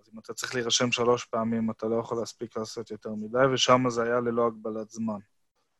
אז 0.00 0.10
אם 0.14 0.18
אתה 0.18 0.34
צריך 0.34 0.54
להירשם 0.54 0.92
שלוש 0.92 1.24
פעמים, 1.24 1.70
אתה 1.70 1.86
לא 1.86 1.96
יכול 1.96 2.18
להספיק 2.18 2.56
לעשות 2.56 2.90
יותר 2.90 3.14
מדי, 3.14 3.46
ושם 3.54 3.82
זה 3.88 4.02
היה 4.02 4.20
ללא 4.20 4.46
הגבלת 4.46 4.90
זמן. 4.90 5.18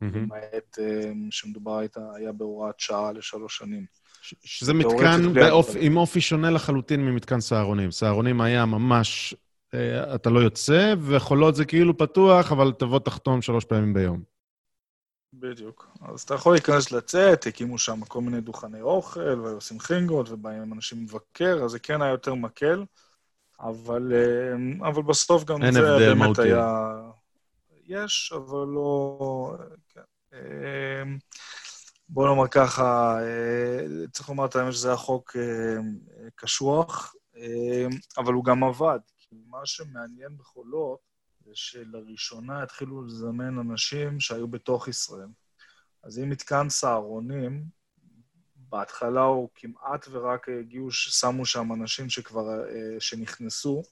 מהמם. 0.01 0.17
למעט 0.17 0.79
אה, 0.79 1.13
שמדובר 1.31 1.79
הייתה, 1.79 2.01
היה 2.15 2.33
בהוראת 2.33 2.81
שעה 2.81 3.13
לשלוש 3.13 3.57
שנים. 3.57 3.87
שזה 4.23 4.75
מתקן 4.75 5.35
באופ... 5.35 5.69
עם 5.81 5.97
אופי 5.97 6.21
שונה 6.21 6.51
לחלוטין 6.51 7.07
ממתקן 7.07 7.41
סהרונים. 7.41 7.91
סהרונים 7.91 8.41
היה 8.41 8.67
ממש, 8.67 9.35
אה, 9.75 10.15
אתה 10.15 10.31
לא 10.31 10.41
יוצא, 10.41 10.95
וחולות 11.01 11.55
זה 11.55 11.65
כאילו 11.65 11.99
פתוח, 11.99 12.53
אבל 12.53 12.73
תבוא 12.79 12.99
תחתום 12.99 13.43
שלוש 13.43 13.65
פעמים 13.65 13.95
ביום. 13.95 14.23
בדיוק. 15.33 15.97
אז 16.09 16.21
אתה 16.21 16.35
יכול 16.35 16.53
להיכנס 16.53 16.93
לצאת, 16.93 17.47
הקימו 17.47 17.79
שם 17.79 18.01
כל 18.05 18.21
מיני 18.21 18.41
דוכני 18.41 18.81
אוכל, 18.81 19.41
ועושים 19.41 19.81
חינגות, 19.81 20.31
ובאים 20.31 20.73
אנשים 20.73 21.03
לבקר, 21.03 21.61
אז 21.65 21.71
זה 21.71 21.79
כן 21.79 22.03
היה 22.03 22.11
יותר 22.11 22.35
מקל, 22.35 22.85
אבל, 23.61 24.13
אה, 24.15 24.89
אבל 24.89 25.03
בסוף 25.03 25.45
גם 25.45 25.73
זה 25.73 25.81
באמת 25.81 26.17
מהותי. 26.17 26.43
היה... 26.43 26.97
יש, 27.91 28.33
אבל 28.37 28.67
לא... 28.69 29.57
כן. 29.89 30.01
אה, 30.35 31.03
בוא 32.13 32.29
נאמר 32.29 32.49
ככה, 32.49 33.19
אה, 33.23 34.07
צריך 34.13 34.29
לומר 34.29 34.45
את 34.45 34.57
האמת 34.57 34.73
שזה 34.73 34.89
היה 34.89 34.97
חוק 34.97 35.37
אה, 35.37 35.77
קשוח, 36.35 37.15
אה, 37.37 37.87
אבל 38.19 38.33
הוא 38.33 38.45
גם 38.45 38.65
עבד. 38.65 38.99
כי 39.19 39.37
מה 39.47 39.59
שמעניין 39.65 40.37
בחולות 40.37 40.99
זה 41.45 41.51
שלראשונה 41.55 42.63
התחילו 42.63 43.03
לזמן 43.03 43.59
אנשים 43.59 44.21
שהיו 44.21 44.49
בתוך 44.49 44.89
ישראל. 44.89 45.29
אז 46.03 46.19
אם 46.19 46.31
מתקן 46.31 46.69
סהרונים, 46.69 47.65
בהתחלה 48.57 49.23
הוא 49.23 49.49
כמעט 49.55 50.09
ורק 50.11 50.49
הגיעו, 50.49 50.91
שמו 50.91 51.47
שם 51.47 51.73
אנשים 51.73 52.11
שכבר, 52.11 52.45
שנכנסו. 52.99 53.83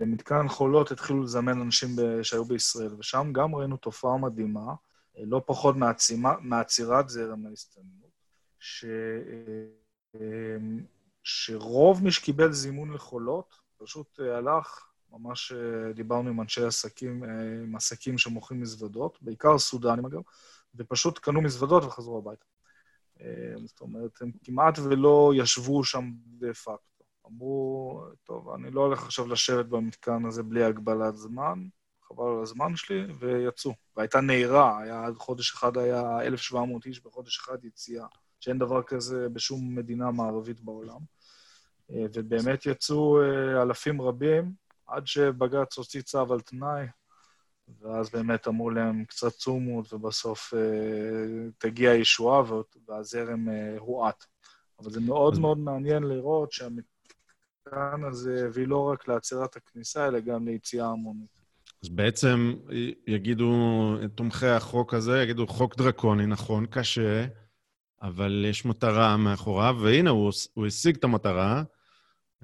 במתקן 0.00 0.48
חולות 0.48 0.90
התחילו 0.90 1.22
לזמן 1.22 1.60
אנשים 1.60 1.88
ב- 1.96 2.22
שהיו 2.22 2.44
בישראל, 2.44 2.94
ושם 2.98 3.30
גם 3.32 3.54
ראינו 3.54 3.76
תופעה 3.76 4.16
מדהימה, 4.16 4.74
אה, 5.18 5.22
לא 5.26 5.42
פחות 5.46 5.76
מעצימה, 5.76 6.34
מעצירת 6.40 7.08
זרם 7.08 7.46
ההסתננות, 7.46 8.10
ש, 8.58 8.84
אה, 10.14 10.56
שרוב 11.22 12.04
מי 12.04 12.10
שקיבל 12.10 12.52
זימון 12.52 12.92
לחולות, 12.92 13.54
פשוט 13.76 14.20
אה, 14.20 14.36
הלך, 14.36 14.86
ממש 15.10 15.52
דיברנו 15.94 16.28
עם 16.30 16.40
אנשי 16.40 16.64
עסקים, 16.64 17.24
עם 17.64 17.76
עסקים 17.76 18.18
שמוכרים 18.18 18.60
מזוודות, 18.60 19.18
בעיקר 19.22 19.58
סודנים 19.58 20.06
אגב, 20.06 20.20
ופשוט 20.74 21.18
קנו 21.18 21.42
מזוודות 21.42 21.84
וחזרו 21.84 22.18
הביתה. 22.18 22.44
זאת 23.66 23.80
אומרת, 23.80 24.22
הם 24.22 24.32
כמעט 24.44 24.78
ולא 24.78 25.32
ישבו 25.36 25.84
שם 25.84 26.10
דה 26.26 26.54
פקטו. 26.54 26.95
אמרו, 27.26 28.02
טוב, 28.24 28.48
אני 28.48 28.70
לא 28.70 28.80
הולך 28.80 29.04
עכשיו 29.04 29.26
לשבת 29.26 29.66
במתקן 29.66 30.26
הזה 30.26 30.42
בלי 30.42 30.64
הגבלת 30.64 31.16
זמן, 31.16 31.66
חבל 32.08 32.24
על 32.28 32.42
הזמן 32.42 32.76
שלי, 32.76 33.06
ויצאו. 33.18 33.72
והייתה 33.96 34.20
נהירה, 34.20 34.82
היה 34.82 35.04
עד 35.04 35.14
חודש 35.16 35.52
אחד 35.52 35.78
היה 35.78 36.20
1,700 36.22 36.86
איש 36.86 37.04
בחודש 37.04 37.38
אחד 37.38 37.64
יציאה, 37.64 38.06
שאין 38.40 38.58
דבר 38.58 38.82
כזה 38.82 39.28
בשום 39.28 39.76
מדינה 39.76 40.10
מערבית 40.10 40.60
בעולם. 40.60 41.00
אה, 41.90 42.04
ובאמת 42.14 42.66
יצאו 42.66 43.22
אה, 43.22 43.62
אלפים 43.62 44.02
רבים, 44.02 44.52
עד 44.86 45.06
שבג"ץ 45.06 45.78
הוציא 45.78 46.02
צו 46.02 46.32
על 46.32 46.40
תנאי, 46.40 46.86
ואז 47.80 48.10
באמת 48.10 48.48
אמרו 48.48 48.70
להם 48.70 49.04
קצת 49.04 49.32
צומות, 49.32 49.92
ובסוף 49.92 50.54
אה, 50.54 51.50
תגיע 51.58 51.90
הישועה 51.90 52.42
והזרם 52.88 53.48
הואט. 53.78 54.24
אבל 54.78 54.90
זה 54.90 55.00
מאוד 55.00 55.38
מאוד 55.38 55.58
מעניין 55.58 56.02
לראות 56.02 56.52
שהמתקן 57.70 58.04
הזה 58.04 58.46
הביא 58.46 58.66
לא 58.66 58.84
רק 58.84 59.08
לעצירת 59.08 59.56
הכניסה, 59.56 60.08
אלא 60.08 60.20
גם 60.20 60.48
ליציאה 60.48 60.86
המונית. 60.86 61.36
אז 61.82 61.88
בעצם 61.88 62.54
יגידו, 63.06 63.52
תומכי 64.14 64.46
החוק 64.46 64.94
הזה, 64.94 65.22
יגידו, 65.22 65.46
חוק 65.46 65.76
דרקוני, 65.76 66.26
נכון, 66.26 66.66
קשה, 66.66 67.26
אבל 68.02 68.44
יש 68.48 68.64
מטרה 68.64 69.16
מאחוריו, 69.16 69.76
והנה, 69.80 70.10
הוא, 70.10 70.32
הוא 70.54 70.66
השיג 70.66 70.96
את 70.96 71.04
המטרה, 71.04 71.62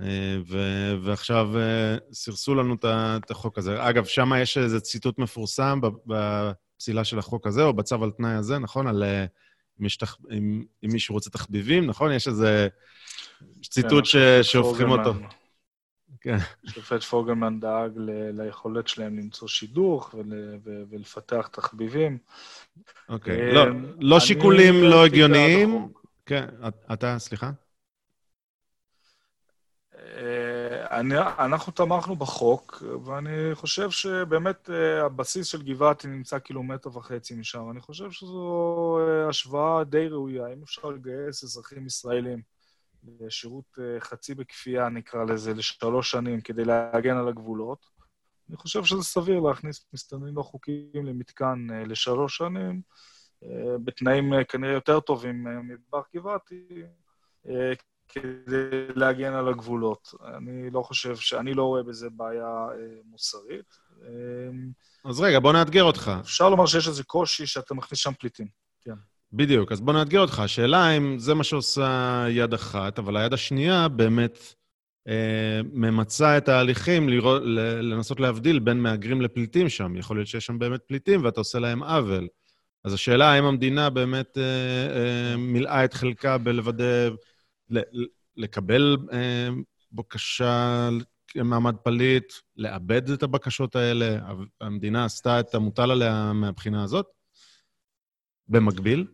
אה, 0.00 0.36
ו- 0.48 0.94
ועכשיו 1.02 1.58
אה, 1.58 1.96
סירסו 2.12 2.54
לנו 2.54 2.74
את 2.74 2.84
את 3.24 3.30
החוק 3.30 3.58
הזה. 3.58 3.88
אגב, 3.88 4.04
שם 4.04 4.30
יש 4.42 4.58
איזה 4.58 4.80
ציטוט 4.80 5.18
מפורסם 5.18 5.80
בפסילה 6.06 7.04
של 7.04 7.18
החוק 7.18 7.46
הזה, 7.46 7.62
או 7.62 7.72
בצו 7.72 8.04
על 8.04 8.10
תנאי 8.10 8.32
הזה, 8.32 8.58
נכון? 8.58 8.86
על 8.86 9.02
אה, 9.02 9.26
אם, 9.80 9.86
יש 9.86 9.96
תח... 9.96 10.16
אם, 10.30 10.64
אם 10.84 10.88
מישהו 10.92 11.14
רוצה 11.14 11.30
תחביבים, 11.30 11.86
נכון? 11.86 12.12
יש 12.12 12.28
איזה 12.28 12.68
ציטוט 13.62 14.04
ש... 14.04 14.16
כן, 14.16 14.42
שהופכים 14.42 14.90
אותו. 14.90 15.14
כן. 16.20 16.36
השופט 16.64 17.02
פוגלמן 17.02 17.60
דאג 17.60 17.92
ל- 17.96 18.42
ליכולת 18.42 18.88
שלהם 18.88 19.16
למצוא 19.18 19.48
שידוך 19.48 20.14
ול, 20.14 20.32
ו, 20.64 20.82
ולפתח 20.90 21.48
תחביבים. 21.52 22.18
אוקיי. 23.08 23.40
אה, 23.40 23.54
לא, 23.54 23.64
לא 24.00 24.20
שיקולים 24.20 24.74
לא 24.82 25.04
הגיוניים. 25.06 25.88
כן, 26.26 26.46
את- 26.68 26.84
אתה, 26.92 27.18
סליחה? 27.18 27.50
אה, 29.98 30.98
אני, 31.00 31.14
אנחנו 31.38 31.72
תמכנו 31.72 32.16
בחוק, 32.16 32.82
ואני 33.04 33.30
חושב 33.54 33.90
שבאמת 33.90 34.70
אה, 34.70 35.04
הבסיס 35.04 35.46
של 35.46 35.62
גבעתי 35.62 36.08
נמצא 36.08 36.38
קילומטר 36.38 36.96
וחצי 36.96 37.34
משם. 37.34 37.70
אני 37.70 37.80
חושב 37.80 38.10
שזו 38.10 38.98
אה, 39.00 39.28
השוואה 39.28 39.84
די 39.84 40.08
ראויה. 40.08 40.52
אם 40.52 40.62
אפשר 40.62 40.88
לגייס 40.88 41.44
אזרחים 41.44 41.86
ישראלים 41.86 42.42
לשירות 43.20 43.78
אה, 43.78 44.00
חצי 44.00 44.34
בכפייה, 44.34 44.88
נקרא 44.88 45.24
לזה, 45.24 45.54
לשלוש 45.54 46.10
שנים 46.10 46.40
כדי 46.40 46.64
להגן 46.64 47.16
על 47.16 47.28
הגבולות, 47.28 47.86
אני 48.52 48.56
חושב 48.56 48.84
שזה 48.84 49.02
סביר 49.02 49.40
להכניס 49.40 49.86
מסתננים 49.92 50.36
לא 50.36 50.42
חוקיים 50.42 51.06
למתקן 51.06 51.66
אה, 51.72 51.84
לשלוש 51.84 52.36
שנים, 52.36 52.80
אה, 53.44 53.78
בתנאים 53.84 54.34
אה, 54.34 54.44
כנראה 54.44 54.72
יותר 54.72 55.00
טובים 55.00 55.44
מבר 55.68 56.02
גבעתי, 56.16 56.82
כדי 58.08 58.86
להגן 58.94 59.32
על 59.32 59.48
הגבולות. 59.48 60.14
אני 60.24 60.70
לא 60.70 60.82
חושב, 60.82 61.16
ש... 61.16 61.32
אני 61.32 61.54
לא 61.54 61.64
רואה 61.64 61.82
בזה 61.82 62.10
בעיה 62.10 62.66
מוסרית. 63.04 63.78
אז 65.04 65.20
רגע, 65.20 65.40
בוא 65.40 65.52
נאתגר 65.52 65.84
אותך. 65.84 66.10
אפשר 66.20 66.48
לומר 66.48 66.66
שיש 66.66 66.88
איזה 66.88 67.04
קושי 67.04 67.46
שאתה 67.46 67.74
מכניס 67.74 68.00
שם 68.00 68.12
פליטים. 68.20 68.46
בדיוק, 69.32 69.72
אז 69.72 69.80
בוא 69.80 69.92
נאתגר 69.92 70.20
אותך. 70.20 70.38
השאלה 70.38 70.96
אם 70.96 71.18
זה 71.18 71.34
מה 71.34 71.44
שעושה 71.44 72.24
יד 72.28 72.54
אחת, 72.54 72.98
אבל 72.98 73.16
היד 73.16 73.32
השנייה 73.32 73.88
באמת 73.88 74.38
אה, 75.08 75.60
ממצה 75.72 76.38
את 76.38 76.48
ההליכים 76.48 77.08
לראות, 77.08 77.42
לנסות 77.82 78.20
להבדיל 78.20 78.58
בין 78.58 78.80
מהגרים 78.80 79.20
לפליטים 79.20 79.68
שם. 79.68 79.96
יכול 79.96 80.16
להיות 80.16 80.28
שיש 80.28 80.46
שם 80.46 80.58
באמת 80.58 80.80
פליטים 80.86 81.24
ואתה 81.24 81.40
עושה 81.40 81.58
להם 81.58 81.82
עוול. 81.82 82.28
אז 82.84 82.92
השאלה 82.92 83.32
האם 83.32 83.44
המדינה 83.44 83.90
באמת 83.90 84.38
אה, 84.38 84.42
אה, 84.96 85.36
מילאה 85.36 85.84
את 85.84 85.94
חלקה 85.94 86.38
בלוודא, 86.38 87.08
ל- 87.70 88.06
לקבל 88.36 88.96
אה, 89.12 89.48
בקשה 89.92 90.88
מעמד 91.36 91.76
פליט, 91.76 92.32
לאבד 92.56 93.10
את 93.10 93.22
הבקשות 93.22 93.76
האלה. 93.76 94.18
המדינה 94.60 95.04
עשתה 95.04 95.40
את 95.40 95.54
המוטל 95.54 95.90
עליה 95.90 96.32
מהבחינה 96.32 96.82
הזאת? 96.84 97.06
במקביל? 98.48 99.06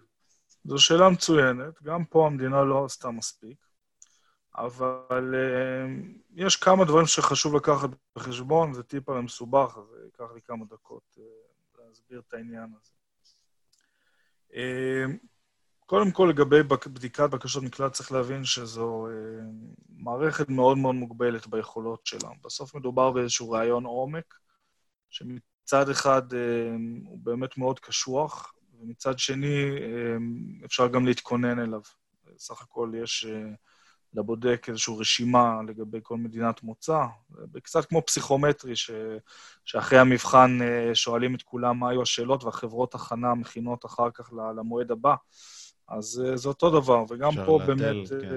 זו 0.69 0.79
שאלה 0.79 1.09
מצוינת. 1.09 1.83
גם 1.83 2.05
פה 2.05 2.27
המדינה 2.27 2.65
לא 2.65 2.85
עשתה 2.85 3.11
מספיק, 3.11 3.67
אבל 4.57 5.35
uh, 5.35 6.19
יש 6.35 6.57
כמה 6.57 6.85
דברים 6.85 7.07
שחשוב 7.07 7.57
לקחת 7.57 7.89
בחשבון, 8.17 8.73
זה 8.75 8.83
טיפה 8.83 9.21
מסובך, 9.21 9.79
אז 9.79 9.85
ייקח 10.05 10.35
לי 10.35 10.41
כמה 10.43 10.65
דקות 10.65 11.17
uh, 11.17 11.21
להסביר 11.79 12.23
את 12.29 12.35
העניין 12.35 12.71
הזה. 12.81 12.93
Uh, 14.51 15.27
קודם 15.87 16.11
כל, 16.11 16.29
לגבי 16.31 16.63
בדיקת 16.93 17.31
בקשות 17.31 17.63
מקלט, 17.63 17.93
צריך 17.93 18.13
להבין 18.13 18.45
שזו 18.45 19.09
מערכת 19.89 20.49
מאוד 20.49 20.79
מאוד 20.79 20.95
מוגבלת 20.95 21.47
ביכולות 21.47 22.07
שלה. 22.07 22.31
בסוף 22.45 22.75
מדובר 22.75 23.11
באיזשהו 23.11 23.51
רעיון 23.51 23.85
עומק, 23.85 24.35
שמצד 25.11 25.89
אחד 25.91 26.23
הוא 27.05 27.19
באמת 27.19 27.59
מאוד 27.59 27.81
קשוח, 27.81 28.55
ומצד 28.81 29.19
שני 29.19 29.77
uh, 29.77 30.65
אפשר 30.65 30.89
גם 30.89 31.07
להתכונן 31.07 31.59
אליו. 31.59 31.81
סך 32.39 32.63
הכל 32.63 32.93
יש 33.03 33.27
uh, 33.27 33.57
לבודק 34.15 34.67
איזושהי 34.69 34.95
רשימה 34.99 35.61
לגבי 35.69 35.99
כל 36.03 36.17
מדינת 36.17 36.63
מוצא, 36.63 37.05
קצת 37.63 37.85
כמו 37.85 38.03
פסיכומטרי, 38.07 38.77
ש... 38.77 38.91
שאחרי 39.65 39.99
המבחן 39.99 40.59
uh, 40.61 40.95
שואלים 40.95 41.35
את 41.35 41.43
כולם 41.43 41.79
מה 41.79 41.91
היו 41.91 42.03
השאלות, 42.03 42.45
והחברות 42.45 42.95
הכנה 42.95 43.35
מכינות 43.35 43.85
אחר 43.85 44.11
כך 44.15 44.33
למועד 44.57 44.91
הבא. 44.91 45.15
אז 45.89 46.23
uh, 46.25 46.37
זה 46.37 46.49
אותו 46.49 46.81
דבר, 46.81 47.05
וגם 47.11 47.31
פה 47.47 47.59
להתל, 47.59 47.75
באמת, 47.75 48.09
כן. 48.09 48.29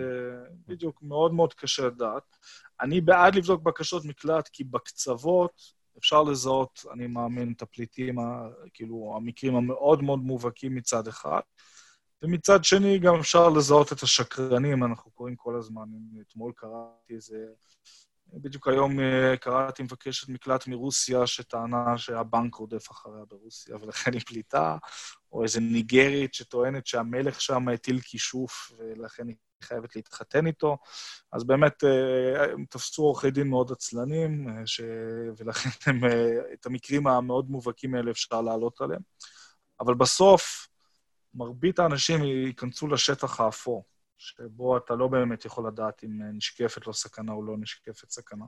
בדיוק, 0.67 0.99
מאוד 1.01 1.33
מאוד 1.33 1.53
קשה 1.53 1.87
לדעת. 1.87 2.37
אני 2.81 3.01
בעד 3.01 3.35
לבדוק 3.35 3.61
בקשות 3.61 4.05
מקלט, 4.05 4.47
כי 4.47 4.63
בקצוות 4.63 5.80
אפשר 5.97 6.23
לזהות, 6.23 6.85
אני 6.93 7.07
מאמין, 7.07 7.53
את 7.57 7.61
הפליטים, 7.61 8.15
כאילו, 8.73 9.13
המקרים 9.17 9.55
המאוד 9.55 10.03
מאוד 10.03 10.19
מובהקים 10.19 10.75
מצד 10.75 11.07
אחד, 11.07 11.41
ומצד 12.23 12.63
שני 12.63 12.99
גם 12.99 13.15
אפשר 13.15 13.49
לזהות 13.49 13.93
את 13.93 14.03
השקרנים, 14.03 14.83
אנחנו 14.83 15.11
קוראים 15.11 15.35
כל 15.35 15.55
הזמן. 15.55 15.85
אתמול 16.21 16.51
קראתי 16.55 17.13
איזה... 17.13 17.37
בדיוק 18.33 18.67
היום 18.67 18.99
אה, 18.99 19.37
קראתי 19.37 19.83
מבקשת 19.83 20.29
מקלט 20.29 20.67
מרוסיה 20.67 21.27
שטענה 21.27 21.97
שהבנק 21.97 22.55
רודף 22.55 22.91
אחריה 22.91 23.25
ברוסיה 23.29 23.75
ולכן 23.75 24.13
היא 24.13 24.21
פליטה, 24.21 24.77
או 25.31 25.43
איזה 25.43 25.59
ניגרית 25.59 26.33
שטוענת 26.33 26.87
שהמלך 26.87 27.41
שם 27.41 27.67
הטיל 27.67 27.99
כישוף 27.99 28.71
ולכן 28.77 29.27
היא 29.27 29.35
חייבת 29.63 29.95
להתחתן 29.95 30.47
איתו. 30.47 30.77
אז 31.31 31.43
באמת, 31.43 31.83
אה, 31.83 32.43
הם 32.43 32.65
תפסו 32.69 33.03
עורכי 33.03 33.31
דין 33.31 33.47
מאוד 33.47 33.71
עצלנים, 33.71 34.49
אה, 34.49 34.67
ש... 34.67 34.81
ולכן 35.37 35.69
הם, 35.85 36.01
את 36.53 36.65
המקרים 36.65 37.07
המאוד 37.07 37.49
מובהקים 37.49 37.95
האלה 37.95 38.11
אפשר 38.11 38.41
לעלות 38.41 38.81
עליהם. 38.81 39.01
אבל 39.79 39.93
בסוף, 39.93 40.67
מרבית 41.33 41.79
האנשים 41.79 42.23
ייכנסו 42.23 42.87
לשטח 42.87 43.39
האפור. 43.39 43.90
שבו 44.21 44.77
אתה 44.77 44.95
לא 44.95 45.07
באמת 45.07 45.45
יכול 45.45 45.67
לדעת 45.67 46.03
אם 46.03 46.21
נשקפת 46.33 46.87
לו 46.87 46.93
סכנה 46.93 47.31
או 47.31 47.43
לא 47.43 47.57
נשקפת 47.57 48.09
סכנה. 48.09 48.45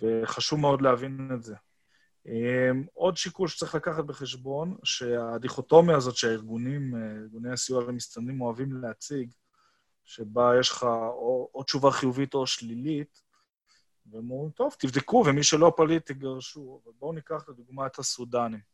וחשוב 0.00 0.60
מאוד 0.60 0.82
להבין 0.82 1.30
את 1.34 1.42
זה. 1.42 1.54
אמ, 2.26 2.84
עוד 2.94 3.16
שיקול 3.16 3.48
שצריך 3.48 3.74
לקחת 3.74 4.04
בחשבון, 4.04 4.76
שהדיכוטומיה 4.84 5.96
הזאת 5.96 6.16
שהארגונים, 6.16 6.94
ארגוני 7.22 7.52
הסיוע 7.52 7.84
למסתננים 7.84 8.40
אוהבים 8.40 8.72
להציג, 8.72 9.32
שבה 10.04 10.52
יש 10.60 10.70
לך 10.70 10.82
או, 10.82 11.50
או 11.54 11.62
תשובה 11.62 11.90
חיובית 11.90 12.34
או 12.34 12.46
שלילית, 12.46 13.22
והם 14.06 14.30
אומרים, 14.30 14.50
טוב, 14.50 14.74
תבדקו, 14.78 15.24
ומי 15.26 15.42
שלא 15.42 15.72
פליט 15.76 16.12
תגרשו. 16.12 16.80
אבל 16.84 16.92
בואו 16.98 17.12
ניקח 17.12 17.48
לדוגמה 17.48 17.86
את 17.86 17.98
הסודנים. 17.98 18.73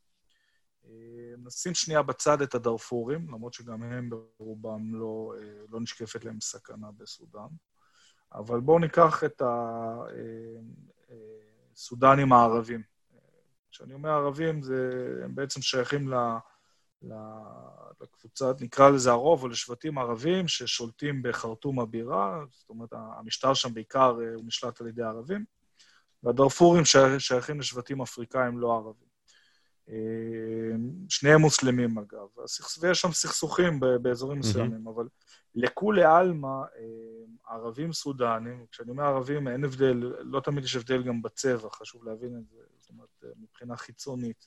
אה, 0.85 1.35
נשים 1.39 1.75
שנייה 1.75 2.03
בצד 2.03 2.43
את 2.43 2.55
הדארפורים, 2.55 3.29
למרות 3.29 3.55
שגם 3.55 3.83
הם 3.83 4.11
ברובם 4.11 4.95
לא, 4.95 5.35
אה, 5.37 5.65
לא 5.69 5.81
נשקפת 5.81 6.25
להם 6.25 6.41
סכנה 6.41 6.91
בסודאן. 6.97 7.49
אבל 8.33 8.61
בואו 8.61 8.79
ניקח 8.79 9.25
את 9.25 9.43
הסודנים 11.75 12.33
אה, 12.33 12.39
הערבים. 12.39 12.83
כשאני 13.71 13.95
אומר 13.95 14.11
ערבים, 14.11 14.63
זה, 14.63 14.91
הם 15.25 15.35
בעצם 15.35 15.63
שייכים 15.63 16.09
ל, 16.09 16.15
ל, 17.03 17.15
לקבוצה, 18.01 18.53
נקרא 18.61 18.91
לזה 18.91 19.11
הרוב, 19.11 19.43
או 19.43 19.49
לשבטים 19.49 19.99
ערבים 19.99 20.49
ששולטים 20.49 21.23
בחרטום 21.23 21.81
הבירה, 21.81 22.45
זאת 22.51 22.71
אומרת, 22.71 22.93
המשטר 22.93 23.55
שם 23.55 23.75
בעיקר 23.75 24.17
הוא 24.35 24.45
נשלט 24.47 24.81
על 24.81 24.87
ידי 24.87 25.03
ערבים, 25.03 25.45
והדארפורים 26.23 26.83
שייכים 27.19 27.61
לשבטים 27.61 28.03
אפריקאים 28.03 28.59
לא 28.59 28.75
ערבים. 28.77 29.10
שניהם 31.09 31.41
מוסלמים 31.41 31.99
אגב, 31.99 32.27
ויש 32.81 33.01
שם 33.01 33.13
סכסוכים 33.13 33.81
באזורים 34.03 34.39
מסוימים, 34.39 34.89
אבל 34.89 35.09
לכולי 35.55 36.05
עלמא, 36.05 36.63
ערבים 37.49 37.93
סודנים, 37.93 38.67
כשאני 38.71 38.91
אומר 38.91 39.05
ערבים, 39.05 39.49
אין 39.49 39.65
הבדל, 39.65 40.13
לא 40.21 40.41
תמיד 40.41 40.65
יש 40.65 40.77
הבדל 40.77 41.03
גם 41.03 41.23
בצבע, 41.23 41.69
חשוב 41.71 42.05
להבין 42.05 42.39
את 42.39 42.49
זה, 42.49 42.59
זאת 42.77 42.91
אומרת, 42.91 43.25
מבחינה 43.37 43.77
חיצונית. 43.77 44.47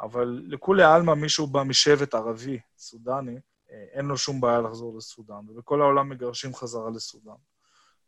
אבל 0.00 0.42
לכולי 0.46 0.82
עלמא 0.82 1.14
מישהו 1.14 1.46
בא 1.46 1.62
משבט 1.62 2.14
ערבי, 2.14 2.60
סודני, 2.78 3.40
אין 3.68 4.06
לו 4.06 4.18
שום 4.18 4.40
בעיה 4.40 4.60
לחזור 4.60 4.96
לסודאן, 4.96 5.48
ובכל 5.48 5.80
העולם 5.80 6.08
מגרשים 6.08 6.54
חזרה 6.54 6.90
לסודאן. 6.90 7.34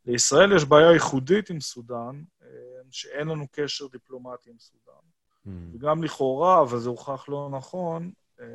לישראל 0.07 0.57
יש 0.57 0.65
בעיה 0.65 0.93
ייחודית 0.93 1.51
עם 1.51 1.61
סודאן, 1.61 2.23
שאין 2.91 3.29
לנו 3.29 3.47
קשר 3.53 3.87
דיפלומטי 3.87 4.51
עם 4.51 4.59
סודאן. 4.59 5.03
Mm. 5.47 5.51
וגם 5.75 6.05
לכאורה, 6.05 6.63
אבל 6.63 6.79
זה 6.79 6.89
הוכח 6.89 7.29
לא 7.29 7.49
נכון, 7.53 8.11
אה, 8.41 8.47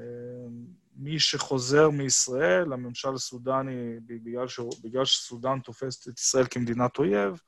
מי 0.96 1.20
שחוזר 1.20 1.90
מישראל, 1.90 2.74
הממשל 2.74 3.14
הסודני, 3.14 4.00
בגלל, 4.06 4.48
ש... 4.48 4.60
בגלל 4.84 5.06
שסודן 5.06 5.60
תופסת 5.60 6.08
את 6.08 6.20
ישראל 6.20 6.46
כמדינת 6.50 6.98
אויב, 6.98 7.42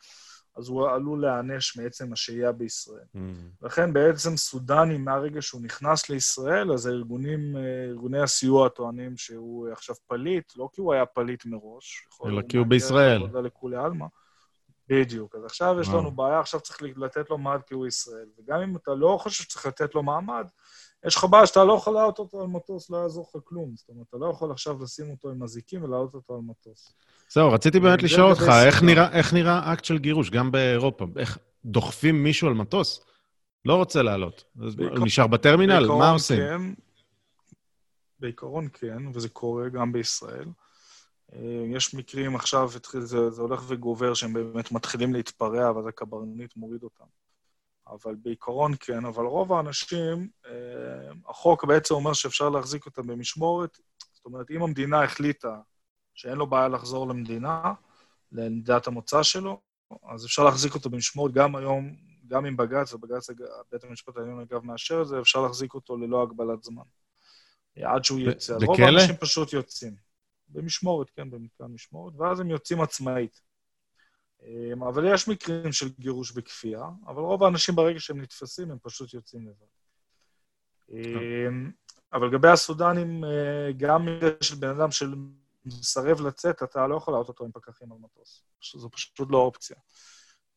אז 0.57 0.69
הוא 0.69 0.89
עלול 0.89 1.21
להיענש 1.21 1.77
מעצם 1.77 2.13
השהייה 2.13 2.51
בישראל. 2.51 3.05
Mm. 3.15 3.19
לכן 3.61 3.93
בעצם 3.93 4.37
סודני, 4.37 4.97
מהרגע 4.97 5.41
שהוא 5.41 5.61
נכנס 5.61 6.09
לישראל, 6.09 6.73
אז 6.73 6.85
הארגונים, 6.85 7.57
אה, 7.57 7.85
ארגוני 7.89 8.21
הסיוע 8.21 8.69
טוענים 8.69 9.17
שהוא 9.17 9.69
עכשיו 9.69 9.95
פליט, 10.07 10.53
לא 10.55 10.69
כי 10.73 10.81
הוא 10.81 10.93
היה 10.93 11.05
פליט 11.05 11.45
מראש, 11.45 12.07
אלא 12.25 12.41
כי 12.49 12.57
הוא 12.57 12.67
בישראל. 12.67 13.21
לכולי 13.43 13.77
עלמא. 13.77 14.05
בדיוק. 14.89 15.35
אז 15.35 15.45
עכשיו 15.45 15.77
יש 15.81 15.87
לנו 15.87 16.11
בעיה, 16.11 16.39
עכשיו 16.39 16.59
צריך 16.59 16.81
לתת 16.95 17.29
לו 17.29 17.37
מעמד 17.37 17.61
כי 17.67 17.73
הוא 17.73 17.87
ישראל. 17.87 18.25
וגם 18.39 18.61
אם 18.61 18.75
אתה 18.75 18.91
לא 18.91 19.17
חושב 19.21 19.43
שצריך 19.43 19.65
לתת 19.65 19.95
לו 19.95 20.03
מעמד, 20.03 20.47
יש 21.05 21.15
לך 21.15 21.23
בעיה 21.23 21.45
שאתה 21.45 21.63
לא 21.63 21.73
יכול 21.73 21.93
להעלות 21.93 22.19
אותו 22.19 22.41
על 22.41 22.47
מטוס, 22.47 22.89
לא 22.89 22.97
יעזור 22.97 23.29
לך 23.29 23.41
כלום. 23.43 23.73
זאת 23.75 23.89
אומרת, 23.89 24.05
אתה 24.09 24.17
לא 24.17 24.31
יכול 24.33 24.51
עכשיו 24.51 24.83
לשים 24.83 25.11
אותו 25.11 25.29
עם 25.29 25.43
אזיקים 25.43 25.83
ולהעלות 25.83 26.13
אותו 26.13 26.33
על 26.35 26.39
מטוס. 26.43 26.93
זהו, 27.29 27.51
רציתי 27.51 27.79
באמת 27.79 28.03
לשאול 28.03 28.31
אותך, 28.31 28.43
איך 28.65 28.83
נראה, 28.83 29.11
איך 29.11 29.33
נראה 29.33 29.73
אקט 29.73 29.85
של 29.85 29.97
גירוש, 29.97 30.29
גם 30.29 30.51
באירופה? 30.51 31.05
איך 31.17 31.37
דוחפים 31.65 32.23
מישהו 32.23 32.47
על 32.47 32.53
מטוס? 32.53 33.05
לא 33.65 33.75
רוצה 33.75 34.01
לעלות. 34.01 34.43
בעיקר, 34.55 35.03
נשאר 35.03 35.27
בטרמינל? 35.27 35.87
מה 35.87 36.11
עושים? 36.11 36.37
כן, 36.37 36.61
בעיקרון 38.19 38.67
כן, 38.73 38.97
וזה 39.13 39.29
קורה 39.29 39.69
גם 39.69 39.91
בישראל. 39.91 40.45
אה, 41.33 41.65
יש 41.75 41.93
מקרים 41.93 42.35
עכשיו, 42.35 42.69
זה, 42.99 43.29
זה 43.29 43.41
הולך 43.41 43.63
וגובר, 43.67 44.13
שהם 44.13 44.33
באמת 44.33 44.71
מתחילים 44.71 45.13
להתפרע, 45.13 45.71
ואז 45.71 45.87
הקברניט 45.87 46.55
מוריד 46.55 46.83
אותם. 46.83 47.05
אבל 47.87 48.15
בעיקרון 48.15 48.71
כן, 48.79 49.05
אבל 49.05 49.25
רוב 49.25 49.53
האנשים, 49.53 50.27
אה, 50.45 50.51
החוק 51.29 51.65
בעצם 51.65 51.93
אומר 51.93 52.13
שאפשר 52.13 52.49
להחזיק 52.49 52.85
אותם 52.85 53.07
במשמורת. 53.07 53.77
זאת 54.13 54.25
אומרת, 54.25 54.51
אם 54.51 54.63
המדינה 54.63 55.03
החליטה 55.03 55.59
שאין 56.13 56.37
לו 56.37 56.47
בעיה 56.47 56.67
לחזור 56.67 57.07
למדינה, 57.07 57.73
למדינת 58.31 58.87
המוצא 58.87 59.23
שלו, 59.23 59.61
אז 60.09 60.25
אפשר 60.25 60.43
להחזיק 60.43 60.75
אותו 60.75 60.89
במשמורת 60.89 61.33
גם 61.33 61.55
היום, 61.55 61.95
גם 62.27 62.45
עם 62.45 62.57
בג"ץ, 62.57 62.93
ובג"ץ, 62.93 63.29
בית 63.71 63.83
המשפט 63.83 64.17
העליון 64.17 64.39
אגב 64.39 64.65
מאשר 64.65 65.01
את 65.01 65.07
זה, 65.07 65.19
אפשר 65.19 65.41
להחזיק 65.41 65.73
אותו 65.73 65.97
ללא 65.97 66.23
הגבלת 66.23 66.63
זמן. 66.63 66.83
עד 67.83 68.03
שהוא 68.03 68.19
יוצא. 68.19 68.55
בכלא? 68.55 68.65
רוב 68.67 68.81
האנשים 68.81 69.15
פשוט 69.15 69.53
יוצאים. 69.53 70.06
במשמורת, 70.49 71.09
כן, 71.09 71.29
במתקן 71.29 71.65
משמורת, 71.65 72.13
ואז 72.17 72.39
הם 72.39 72.49
יוצאים 72.49 72.81
עצמאית. 72.81 73.41
אמ, 74.43 74.83
אבל 74.83 75.13
יש 75.13 75.27
מקרים 75.27 75.71
של 75.71 75.89
גירוש 75.99 76.31
בכפייה, 76.31 76.83
אבל 77.07 77.21
רוב 77.21 77.43
האנשים 77.43 77.75
ברגע 77.75 77.99
שהם 77.99 78.21
נתפסים, 78.21 78.71
הם 78.71 78.77
פשוט 78.81 79.13
יוצאים 79.13 79.47
לבד. 79.47 79.67
אמ, 80.89 81.71
אבל 82.13 82.27
לגבי 82.27 82.47
הסודנים, 82.47 83.23
אה, 83.23 83.71
גם 83.77 84.05
מקרה 84.05 84.29
של 84.41 84.55
בן 84.55 84.69
אדם 84.69 84.89
שמסרב 84.91 86.21
לצאת, 86.21 86.63
אתה 86.63 86.87
לא 86.87 86.95
יכול 86.95 87.13
לעלות 87.13 87.27
אותו 87.27 87.45
עם 87.45 87.51
פקחים 87.51 87.91
על 87.91 87.97
מטוס. 87.97 88.43
זו 88.75 88.89
פשוט 88.89 89.31
לא 89.31 89.37
אופציה. 89.37 89.77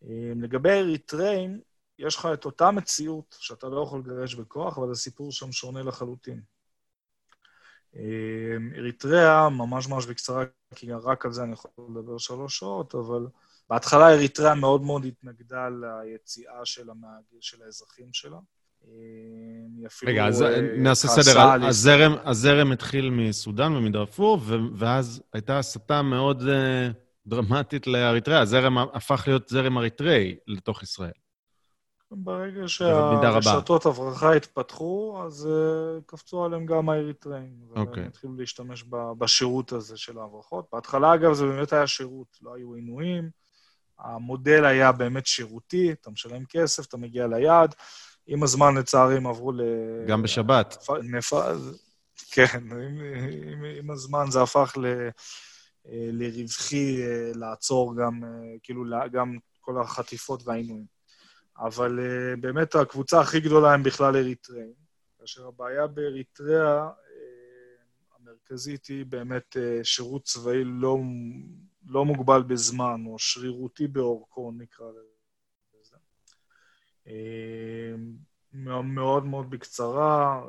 אמ, 0.02 0.42
לגבי 0.42 0.70
אריתראים, 0.70 1.60
יש 1.98 2.16
לך 2.16 2.28
את 2.34 2.44
אותה 2.44 2.70
מציאות 2.70 3.36
שאתה 3.38 3.68
לא 3.68 3.82
יכול 3.82 4.00
לגרש 4.00 4.34
בכוח, 4.34 4.78
אבל 4.78 4.90
הסיפור 4.90 5.32
שם 5.32 5.52
שונה 5.52 5.82
לחלוטין. 5.82 6.42
אמ, 7.96 8.70
אריתריאה, 8.78 9.48
ממש 9.48 9.88
ממש 9.88 10.06
בקצרה, 10.06 10.44
כי 10.74 10.92
רק 10.92 11.26
על 11.26 11.32
זה 11.32 11.42
אני 11.42 11.52
יכול 11.52 11.70
לדבר 11.90 12.18
שלוש 12.18 12.58
שעות, 12.58 12.94
אבל 12.94 13.26
בהתחלה 13.70 14.08
אריתריאה 14.08 14.54
מאוד 14.54 14.82
מאוד 14.82 15.04
התנגדה 15.04 15.68
ליציאה 15.68 16.64
של, 16.64 16.90
המהגר, 16.90 17.38
של 17.40 17.62
האזרחים 17.62 18.08
שלה. 18.12 18.38
רגע, 20.06 20.26
אז 20.26 20.44
נעשה 20.76 21.08
סדר. 21.08 21.40
הזרם, 21.40 22.14
הזרם 22.24 22.72
התחיל 22.72 23.10
מסודאן 23.10 23.76
ומדארפור, 23.76 24.40
ואז 24.74 25.22
הייתה 25.32 25.58
הסתה 25.58 26.02
מאוד 26.02 26.42
דרמטית 27.26 27.86
לאריתריאה. 27.86 28.40
הזרם 28.40 28.78
הפך 28.78 29.24
להיות 29.26 29.48
זרם 29.48 29.78
אריתראי 29.78 30.36
לתוך 30.46 30.82
ישראל. 30.82 31.10
ברגע 32.12 32.68
שהרשתות 32.68 33.86
הברחה 33.86 34.32
התפתחו, 34.32 35.22
אז 35.26 35.48
uh, 35.50 36.02
קפצו 36.06 36.44
עליהם 36.44 36.66
גם 36.66 36.88
האריתראים. 36.88 37.54
אוקיי. 37.76 38.04
Okay. 38.04 38.06
התחילו 38.06 38.36
להשתמש 38.36 38.84
בשירות 39.18 39.72
הזה 39.72 39.96
של 39.96 40.18
ההברחות. 40.18 40.66
בהתחלה, 40.72 41.14
אגב, 41.14 41.32
זה 41.32 41.46
באמת 41.46 41.72
היה 41.72 41.86
שירות, 41.86 42.38
לא 42.42 42.54
היו 42.54 42.74
עינויים. 42.74 43.30
המודל 43.98 44.64
היה 44.64 44.92
באמת 44.92 45.26
שירותי, 45.26 45.92
אתה 45.92 46.10
משלם 46.10 46.44
כסף, 46.48 46.86
אתה 46.86 46.96
מגיע 46.96 47.26
ליעד. 47.26 47.74
עם 48.26 48.42
הזמן, 48.42 48.76
לצערי, 48.78 49.16
הם 49.16 49.26
עברו 49.26 49.52
ל... 49.52 49.60
גם 50.06 50.22
בשבת. 50.22 50.88
נפ... 51.02 51.32
כן, 52.30 52.44
עם, 52.54 53.00
עם, 53.42 53.64
עם 53.78 53.90
הזמן 53.90 54.30
זה 54.30 54.42
הפך 54.42 54.74
ל... 54.76 54.86
אה, 55.88 56.08
לרווחי 56.12 57.02
אה, 57.02 57.30
לעצור 57.34 57.96
גם, 57.96 58.22
כאילו, 58.62 58.84
גם 59.12 59.36
כל 59.60 59.80
החטיפות 59.80 60.42
והעינויים. 60.46 60.99
אבל 61.60 61.98
uh, 61.98 62.40
באמת 62.40 62.74
הקבוצה 62.74 63.20
הכי 63.20 63.40
גדולה 63.40 63.74
הם 63.74 63.82
בכלל 63.82 64.16
אריתריאים, 64.16 64.72
כאשר 65.18 65.46
הבעיה 65.46 65.86
באריתריאה 65.86 66.88
uh, 66.88 66.92
המרכזית 68.16 68.86
היא 68.86 69.06
באמת 69.06 69.56
uh, 69.56 69.84
שירות 69.84 70.24
צבאי 70.24 70.64
לא, 70.64 70.96
לא 71.86 72.04
מוגבל 72.04 72.42
בזמן, 72.42 73.02
או 73.06 73.18
שרירותי 73.18 73.86
באורכו, 73.86 74.52
נקרא 74.58 74.86
לזה. 75.80 75.96
Uh, 77.06 77.10
מאוד 78.52 79.24
מאוד 79.24 79.50
בקצרה, 79.50 80.42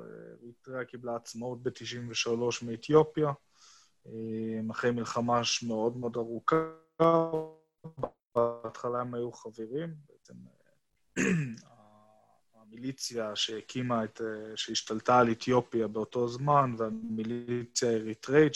אריתריאה 0.44 0.86
קיבלה 0.86 1.16
עצמאות 1.16 1.64
ב-93 1.64 2.66
מאתיופיה, 2.66 3.32
אחרי 4.72 4.92
מלחמה 4.92 5.42
מאוד 5.68 5.98
מאוד 5.98 6.16
ארוכה, 6.16 6.56
בהתחלה 8.36 9.02
הם 9.02 9.14
היו 9.14 9.32
חברים, 9.32 9.94
בעצם 10.10 10.34
המיליציה 12.56 13.36
שהקימה 13.36 14.04
את, 14.04 14.22
שהשתלטה 14.56 15.20
על 15.20 15.32
אתיופיה 15.32 15.88
באותו 15.88 16.28
זמן, 16.28 16.76
והמיליציה 16.78 17.90
האריתראית 17.90 18.54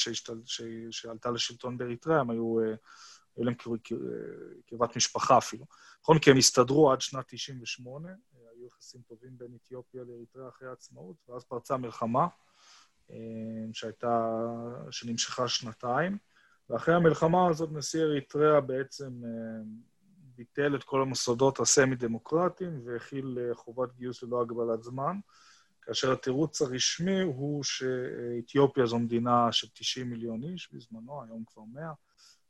שעלתה 0.91 1.32
לשלטון 1.32 1.78
באריתריאה, 1.78 2.20
הם 2.20 2.30
היו, 2.30 2.60
היו 3.36 3.45
להם 3.45 3.56
קרבת 4.66 4.95
משפחה 4.95 5.38
אפילו. 5.38 5.66
נכון, 6.01 6.20
כי 6.20 6.32
הם 6.32 6.38
הסתדרו 6.38 6.91
עד 6.91 7.01
שנת 7.01 7.26
98', 7.28 8.10
היו 8.34 8.68
יחסים 8.68 9.01
טובים 9.01 9.38
בין 9.38 9.58
אתיופיה 9.64 10.03
לאריתריאה 10.03 10.47
אחרי 10.49 10.68
העצמאות, 10.68 11.16
ואז 11.30 11.43
פרצה 11.43 11.78
מלחמה, 11.78 12.28
שהייתה, 13.74 14.30
שנמשכה 14.91 15.47
שנתיים, 15.47 16.18
ואחרי 16.70 16.95
המלחמה 16.95 17.47
הזאת 17.47 17.70
נשיא 17.72 18.01
אריתריאה 18.01 18.62
בעצם 18.62 19.22
ביטל 20.36 20.76
את 20.76 20.84
כל 20.84 21.02
המוסדות 21.02 21.60
הסמי-דמוקרטיים 21.60 22.82
והכיל 22.86 23.38
אה, 23.40 23.56
חובת 23.56 23.94
גיוס 23.96 24.24
ללא 24.24 24.42
הגבלת 24.42 24.84
זמן, 24.84 25.18
כאשר 25.82 26.12
התירוץ 26.12 26.62
הרשמי 26.62 27.22
הוא 27.22 27.64
שאתיופיה 27.64 28.86
זו 28.86 29.00
מדינה 29.00 29.52
של 29.52 29.68
90 29.74 30.10
מיליון 30.10 30.44
איש 30.44 30.74
בזמנו, 30.74 31.24
היום 31.24 31.44
כבר 31.48 31.64
100, 31.74 31.92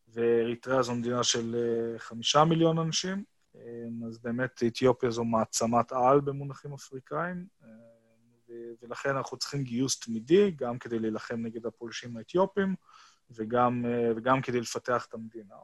ואריתריאה 0.08 0.82
זו 0.82 0.96
מדינה 0.96 1.24
של 1.24 1.56
5 1.98 2.36
אה, 2.36 2.46
מיליון 2.46 2.78
אנשים, 2.78 3.24
אה, 3.56 4.08
אז 4.08 4.20
באמת 4.20 4.64
אתיופיה 4.68 5.12
זו 5.12 5.24
מעצמת 5.24 5.92
על 5.92 6.22
במונחים 6.22 6.74
אפריקאים, 6.74 7.48
ולכן 8.82 9.16
אנחנו 9.16 9.38
צריכים 9.38 9.64
גיוס 9.64 10.00
תמידי, 10.00 10.52
גם 10.52 10.80
כדי 10.80 11.00
להילחם 11.00 11.36
נגד 11.36 11.66
הפולשים 11.66 12.18
האתיופים, 12.18 12.76
וגם, 13.32 13.86
וגם 14.16 14.42
כדי 14.42 14.62
לפתח 14.62 15.06
את 15.10 15.14
המדינה. 15.14 15.56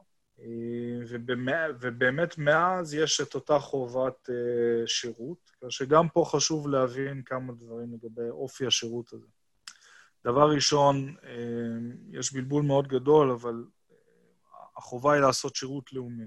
ובאמת 1.80 2.38
מאז 2.38 2.94
יש 2.94 3.20
את 3.20 3.34
אותה 3.34 3.58
חובת 3.58 4.30
אה, 4.30 4.86
שירות, 4.86 5.50
כאשר 5.60 5.84
גם 5.84 6.08
פה 6.08 6.24
חשוב 6.26 6.68
להבין 6.68 7.22
כמה 7.22 7.52
דברים 7.52 7.94
לגבי 7.94 8.30
אופי 8.30 8.66
השירות 8.66 9.12
הזה. 9.12 9.26
דבר 10.24 10.50
ראשון, 10.50 11.14
אה, 11.24 11.32
יש 12.10 12.32
בלבול 12.32 12.62
מאוד 12.62 12.88
גדול, 12.88 13.30
אבל 13.30 13.64
אה, 13.90 13.96
החובה 14.76 15.12
היא 15.12 15.22
לעשות 15.22 15.56
שירות 15.56 15.92
לאומי. 15.92 16.26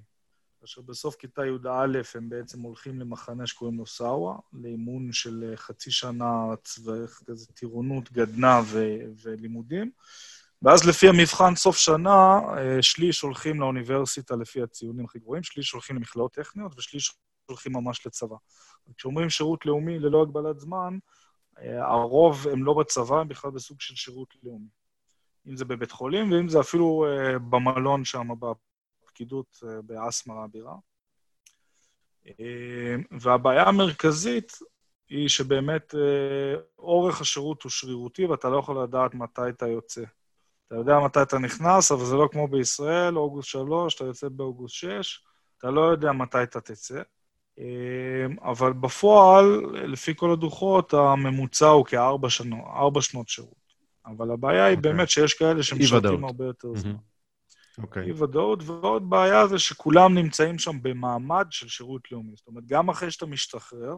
כאשר 0.62 0.82
בסוף 0.82 1.16
כיתה 1.16 1.46
י"א 1.46 2.02
הם 2.16 2.30
בעצם 2.30 2.62
הולכים 2.62 3.00
למחנה 3.00 3.48
שקוראים 3.48 3.78
לו 3.78 3.86
סאווה, 3.86 4.36
לאימון 4.54 5.12
של 5.12 5.54
חצי 5.56 5.92
שנה 5.92 6.46
צבא, 6.64 6.94
כזה 7.26 7.48
טירונות, 7.54 8.12
גדנ"ע 8.12 8.62
ולימודים. 9.24 9.92
ואז 10.66 10.88
לפי 10.88 11.10
המבחן 11.10 11.56
סוף 11.56 11.78
שנה, 11.78 12.40
אה, 12.58 12.82
שליש 12.82 13.22
הולכים 13.22 13.60
לאוניברסיטה 13.60 14.36
לפי 14.36 14.62
הציונים 14.62 15.06
הכי 15.06 15.20
גבוהים, 15.20 15.44
שליש 15.44 15.72
הולכים 15.72 15.96
למכללות 15.96 16.34
טכניות 16.34 16.74
ושליש 16.78 17.14
הולכים 17.46 17.74
ממש 17.74 18.08
לצבא. 18.08 18.36
כשאומרים 18.98 19.30
שירות 19.30 19.66
לאומי 19.66 20.00
ללא 20.00 20.22
הגבלת 20.22 20.60
זמן, 20.60 20.98
אה, 21.60 21.88
הרוב 21.88 22.48
הם 22.48 22.64
לא 22.64 22.74
בצבא, 22.74 23.20
הם 23.20 23.28
בכלל 23.28 23.52
בסוג 23.52 23.82
של 23.82 23.96
שירות 23.96 24.34
לאומי. 24.44 24.68
אם 25.48 25.58
זה 25.58 25.66
בבית 25.66 25.92
חולים, 25.92 26.32
ואם 26.32 26.50
זה 26.50 26.60
אפילו 26.60 27.06
אה, 27.08 27.40
במלון 27.40 28.06
שם, 28.06 28.28
בפקידות 28.40 29.64
באסמרה 29.84 30.44
הבירה. 30.44 30.76
והבעיה 33.22 33.64
המרכזית 33.64 34.52
היא 35.10 35.28
שבאמת 35.28 35.96
אורך 36.80 37.22
השירות 37.22 37.64
הוא 37.64 37.70
שרירותי, 37.70 38.26
ואתה 38.26 38.50
לא 38.50 38.58
יכול 38.58 38.84
לדעת 38.84 39.14
מתי 39.14 39.50
אתה 39.50 39.68
יוצא. 39.68 40.02
אתה 40.68 40.76
יודע 40.76 41.00
מתי 41.00 41.22
אתה 41.22 41.40
נכנס, 41.40 41.92
אבל 41.92 42.06
זה 42.06 42.16
לא 42.16 42.30
כמו 42.32 42.48
בישראל, 42.48 43.18
אוגוסט 43.18 43.50
3, 43.50 43.96
אתה 43.96 44.04
יוצא 44.04 44.28
באוגוסט 44.30 44.76
6, 44.76 45.24
אתה 45.58 45.72
לא 45.72 45.82
יודע 45.82 46.12
מתי 46.12 46.44
אתה 46.44 46.62
תצא. 46.62 47.02
אמ, 47.58 48.36
אבל 48.42 48.74
בפועל, 48.74 49.46
לפי 49.74 50.14
כל 50.16 50.32
הדוחות, 50.32 50.94
הממוצע 50.94 51.68
הוא 51.68 51.86
כארבע 51.86 52.28
ארבע 52.76 53.02
שנות 53.02 53.30
שירות. 53.30 53.66
אבל 54.06 54.32
הבעיה 54.32 54.66
היא 54.66 54.76
okay. 54.76 54.78
אוקיי. 54.78 54.92
באמת 54.92 55.10
שיש 55.10 55.34
כאלה 55.34 55.64
שמשרתים 55.64 56.26
הרבה 56.26 56.46
יותר 56.46 56.76
זמן. 56.76 56.96
אוקיי. 57.78 58.04
Okay. 58.04 58.06
אי-ודאות, 58.06 58.60
ועוד 58.66 59.10
בעיה 59.10 59.48
זה 59.48 59.60
שכולם 59.60 60.14
נמצאים 60.14 60.60
שם 60.60 60.82
במעמד 60.82 61.48
של 61.50 61.68
שירות 61.68 62.12
לאומי. 62.12 62.32
זאת 62.36 62.48
אומרת, 62.48 62.66
גם 62.66 62.90
אחרי 62.90 63.12
שאתה 63.12 63.26
משתחרר, 63.26 63.96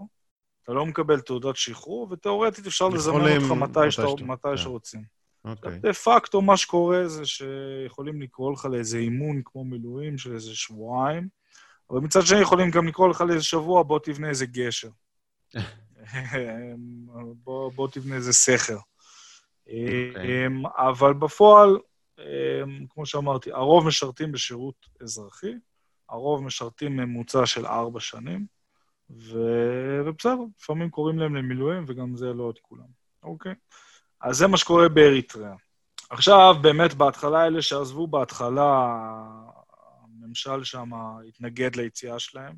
אתה 0.63 0.73
לא 0.73 0.85
מקבל 0.85 1.19
תעודת 1.19 1.55
שחרור, 1.55 2.07
ותאורטית 2.11 2.67
אפשר 2.67 2.87
לזמן 2.87 3.21
אותך 3.21 3.51
מתי, 3.51 3.91
שאתה, 3.91 4.23
מתי 4.23 4.47
כן. 4.49 4.57
שרוצים. 4.57 5.16
אוקיי. 5.47 5.79
דה 5.79 5.93
פקטו 5.93 6.41
מה 6.41 6.57
שקורה 6.57 7.07
זה 7.07 7.25
שיכולים 7.25 8.21
לקרוא 8.21 8.53
לך 8.53 8.65
לאיזה 8.65 8.97
אימון 8.97 9.41
כמו 9.45 9.65
מילואים 9.65 10.17
של 10.17 10.33
איזה 10.33 10.55
שבועיים, 10.55 11.27
אבל 11.89 11.99
מצד 11.99 12.21
שני 12.21 12.39
יכולים 12.39 12.71
גם 12.71 12.87
לקרוא 12.87 13.07
לך 13.07 13.21
לאיזה 13.21 13.43
שבוע, 13.43 13.83
בוא 13.83 13.99
תבנה 13.99 14.29
איזה 14.29 14.45
גשר. 14.45 14.89
בוא, 17.43 17.71
בוא 17.71 17.87
תבנה 17.87 18.15
איזה 18.15 18.33
סכר. 18.33 18.77
Okay. 18.77 18.79
אוקיי. 20.09 20.47
אמ, 20.47 20.65
אבל 20.65 21.13
בפועל, 21.13 21.77
אמ, 22.19 22.85
כמו 22.89 23.05
שאמרתי, 23.05 23.51
הרוב 23.51 23.87
משרתים 23.87 24.31
בשירות 24.31 24.75
אזרחי, 25.01 25.53
הרוב 26.09 26.43
משרתים 26.43 26.97
ממוצע 26.97 27.45
של 27.45 27.65
ארבע 27.65 27.99
שנים, 27.99 28.45
ו... 29.09 29.37
ובסדר, 30.05 30.35
לפעמים 30.59 30.89
קוראים 30.89 31.19
להם 31.19 31.35
למילואים, 31.35 31.83
וגם 31.87 32.15
זה 32.15 32.33
לא 32.33 32.49
את 32.49 32.59
כולם, 32.59 32.87
אוקיי? 33.23 33.51
Okay? 33.51 33.55
אז 34.21 34.37
זה 34.37 34.47
מה 34.47 34.57
שקורה 34.57 34.89
באריתריאה. 34.89 35.53
עכשיו, 36.09 36.55
באמת, 36.61 36.93
בהתחלה, 36.93 37.47
אלה 37.47 37.61
שעזבו 37.61 38.07
בהתחלה, 38.07 38.95
הממשל 40.03 40.63
שם 40.63 40.89
התנגד 41.27 41.75
ליציאה 41.75 42.19
שלהם. 42.19 42.55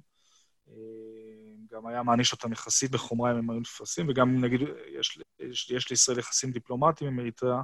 גם 1.72 1.88
היה 1.88 2.04
מעניש 2.04 2.32
אותם 2.32 2.52
יחסית 2.52 2.92
בחומרה 2.92 3.32
אם 3.32 3.38
הם 3.38 3.50
היו 3.50 3.60
נתפסים, 3.60 4.10
וגם 4.10 4.42
נגיד, 4.42 4.62
יש, 5.00 5.20
יש, 5.40 5.72
יש 5.72 5.90
לישראל 5.90 6.20
יחסים 6.20 6.52
דיפלומטיים 6.52 7.12
עם 7.12 7.20
אריתריאה, 7.20 7.62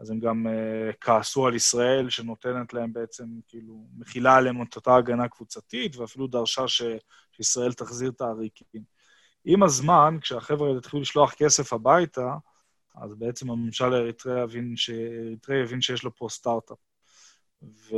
אז 0.00 0.10
הם 0.10 0.20
גם 0.20 0.46
uh, 0.46 0.96
כעסו 1.00 1.46
על 1.46 1.54
ישראל, 1.54 2.10
שנותנת 2.10 2.72
להם 2.74 2.92
בעצם, 2.92 3.24
כאילו, 3.48 3.86
מכילה 3.96 4.36
עליהם 4.36 4.62
את 4.62 4.76
אותה 4.76 4.96
הגנה 4.96 5.28
קבוצתית, 5.28 5.96
ואפילו 5.96 6.26
דרשה 6.26 6.68
ש, 6.68 6.82
שישראל 7.32 7.72
תחזיר 7.72 8.10
את 8.10 8.20
העריקים. 8.20 8.82
עם 9.44 9.62
הזמן, 9.62 10.16
כשהחבר'ה 10.20 10.68
האלה 10.68 10.78
התחילו 10.78 11.02
לשלוח 11.02 11.34
כסף 11.34 11.72
הביתה, 11.72 12.34
אז 12.94 13.14
בעצם 13.14 13.50
הממשל 13.50 13.94
האריתראי 13.94 14.40
הבין, 14.40 14.76
שאריתראי 14.76 15.62
הבין 15.62 15.80
שיש 15.80 16.02
לו 16.02 16.14
פה 16.14 16.26
סטארט-אפ. 16.30 16.78
ו... 17.62 17.96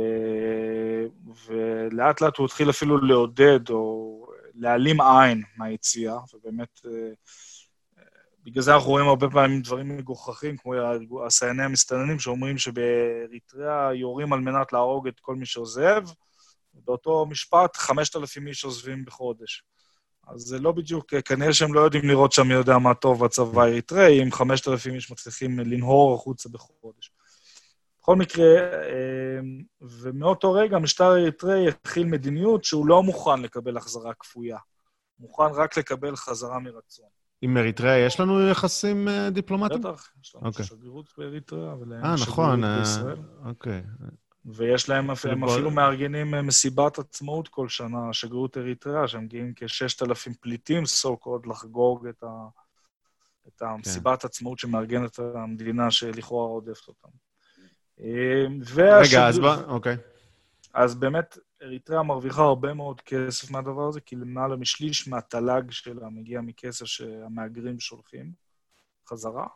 ולאט 1.45 2.21
לאט 2.21 2.37
הוא 2.37 2.45
התחיל 2.45 2.69
אפילו 2.69 2.97
לעודד 2.97 3.69
או 3.69 4.27
להעלים 4.55 5.01
עין 5.01 5.43
מהיציאה, 5.57 6.17
ובאמת, 6.33 6.79
אה, 6.85 7.11
בגלל 8.43 8.63
זה 8.63 8.73
אנחנו 8.73 8.89
רואים 8.89 9.07
הרבה 9.07 9.29
פעמים 9.29 9.61
דברים 9.61 9.97
מגוחכים, 9.97 10.57
כמו 10.57 10.73
הסייני 11.25 11.63
המסתננים, 11.63 12.19
שאומרים 12.19 12.57
שבאריתריאה 12.57 13.93
יורים 13.93 14.33
על 14.33 14.39
מנת 14.39 14.73
להרוג 14.73 15.07
את 15.07 15.19
כל 15.19 15.35
מי 15.35 15.45
שעוזב, 15.45 16.03
ובאותו 16.75 17.25
משפט 17.25 17.77
5,000 17.77 18.47
איש 18.47 18.63
עוזבים 18.63 19.05
בחודש. 19.05 19.63
אז 20.27 20.41
זה 20.41 20.59
לא 20.59 20.71
בדיוק, 20.71 21.13
כנראה 21.15 21.53
שהם 21.53 21.73
לא 21.73 21.79
יודעים 21.79 22.07
לראות 22.07 22.31
שם 22.31 22.47
מי 22.47 22.53
יודע 22.53 22.77
מה 22.77 22.93
טוב 22.93 23.25
בצבא 23.25 23.61
האריתראי, 23.61 24.23
אם 24.23 24.31
5,000 24.31 24.93
איש 24.93 25.11
מצליחים 25.11 25.59
לנהור 25.59 26.15
החוצה 26.15 26.49
בחודש. 26.49 27.11
בכל 28.01 28.15
מקרה, 28.15 28.45
אמ, 28.45 29.63
ומאותו 29.81 30.53
רגע 30.53 30.75
המשטר 30.75 31.05
האריתראי 31.05 31.67
התחיל 31.67 32.05
מדיניות 32.05 32.63
שהוא 32.63 32.87
לא 32.87 33.03
מוכן 33.03 33.41
לקבל 33.41 33.77
החזרה 33.77 34.13
כפויה. 34.13 34.57
מוכן 35.19 35.43
רק 35.43 35.77
לקבל 35.77 36.15
חזרה 36.15 36.59
מרצון. 36.59 37.05
עם 37.41 37.57
אריתריאה 37.57 37.97
יש 37.97 38.19
לנו 38.19 38.49
יחסים 38.49 39.07
אה, 39.07 39.29
דיפלומטיים? 39.29 39.81
בטח, 39.81 40.09
יש 40.21 40.35
לנו 40.35 40.45
okay. 40.45 40.47
אוקיי. 40.47 40.65
שגרירות 40.65 41.13
באריתריאה, 41.17 41.75
ולהם 41.79 42.05
אה, 42.05 42.13
נכון, 42.13 42.59
שגרירות 42.59 42.79
בישראל. 42.79 43.17
אוקיי. 43.45 43.81
ויש 44.45 44.89
להם, 44.89 45.09
הם 45.09 45.39
בוא- 45.39 45.53
אפילו 45.53 45.71
מארגנים 45.71 46.33
אה, 46.35 46.41
מסיבת 46.41 46.99
עצמאות 46.99 47.47
כל 47.47 47.69
שנה, 47.69 48.13
שגרירות 48.13 48.57
אריתריאה, 48.57 49.07
שמגיעים 49.07 49.53
כ-6,000 49.55 50.33
פליטים, 50.41 50.83
so 50.83 51.09
called, 51.25 51.49
לחגוג 51.49 52.07
את, 52.07 52.23
ה, 52.23 52.47
את 53.47 53.61
המסיבת 53.61 54.25
עצמאות 54.25 54.59
שמארגנת 54.59 55.19
המדינה 55.19 55.91
שלכאורה 55.91 56.47
רודפת 56.47 56.87
אותם. 56.87 57.09
אה, 58.01 58.45
רגע, 58.75 59.27
אז 59.27 59.39
בוא, 59.39 59.55
אוקיי. 59.67 59.97
אז 60.73 60.95
באמת, 60.95 61.37
אריתריאה 61.63 62.03
מרוויחה 62.03 62.41
הרבה 62.41 62.73
מאוד 62.73 63.01
כסף 63.01 63.51
מהדבר 63.51 63.87
הזה, 63.87 64.01
כי 64.01 64.15
למעלה 64.15 64.55
משליש 64.55 65.07
מהתל"ג 65.07 65.71
שלה 65.71 66.09
מגיע 66.09 66.41
מכסף 66.41 66.85
שהמהגרים 66.85 67.79
שולחים 67.79 68.31
חזרה. 69.09 69.47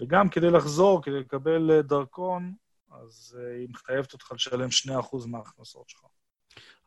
וגם 0.00 0.28
כדי 0.28 0.50
לחזור, 0.50 1.02
כדי 1.02 1.20
לקבל 1.20 1.70
אה, 1.70 1.82
דרכון, 1.82 2.54
אז 2.90 3.38
אה, 3.40 3.56
היא 3.56 3.68
מחייבת 3.70 4.12
אותך 4.12 4.32
לשלם 4.32 4.68
2% 4.68 5.26
מההכנסות 5.26 5.88
שלך. 5.88 6.00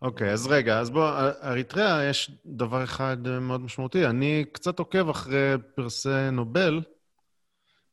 אוקיי, 0.02 0.32
אז 0.34 0.48
רגע, 0.48 0.80
אז 0.80 0.90
בוא, 0.90 1.10
אריתריאה, 1.44 2.04
יש 2.06 2.32
דבר 2.46 2.84
אחד 2.84 3.18
אה, 3.28 3.40
מאוד 3.40 3.62
משמעותי. 3.62 4.06
אני 4.06 4.46
קצת 4.52 4.80
עוקב 4.80 5.10
אחרי 5.10 5.54
פרסי 5.76 6.30
נובל, 6.32 6.82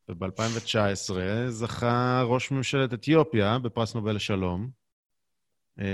וב-2019 0.08 1.12
זכה 1.48 2.22
ראש 2.26 2.50
ממשלת 2.50 2.94
אתיופיה 2.94 3.58
בפרס 3.58 3.94
נובל 3.94 4.14
לשלום, 4.16 4.70
אה, 5.80 5.84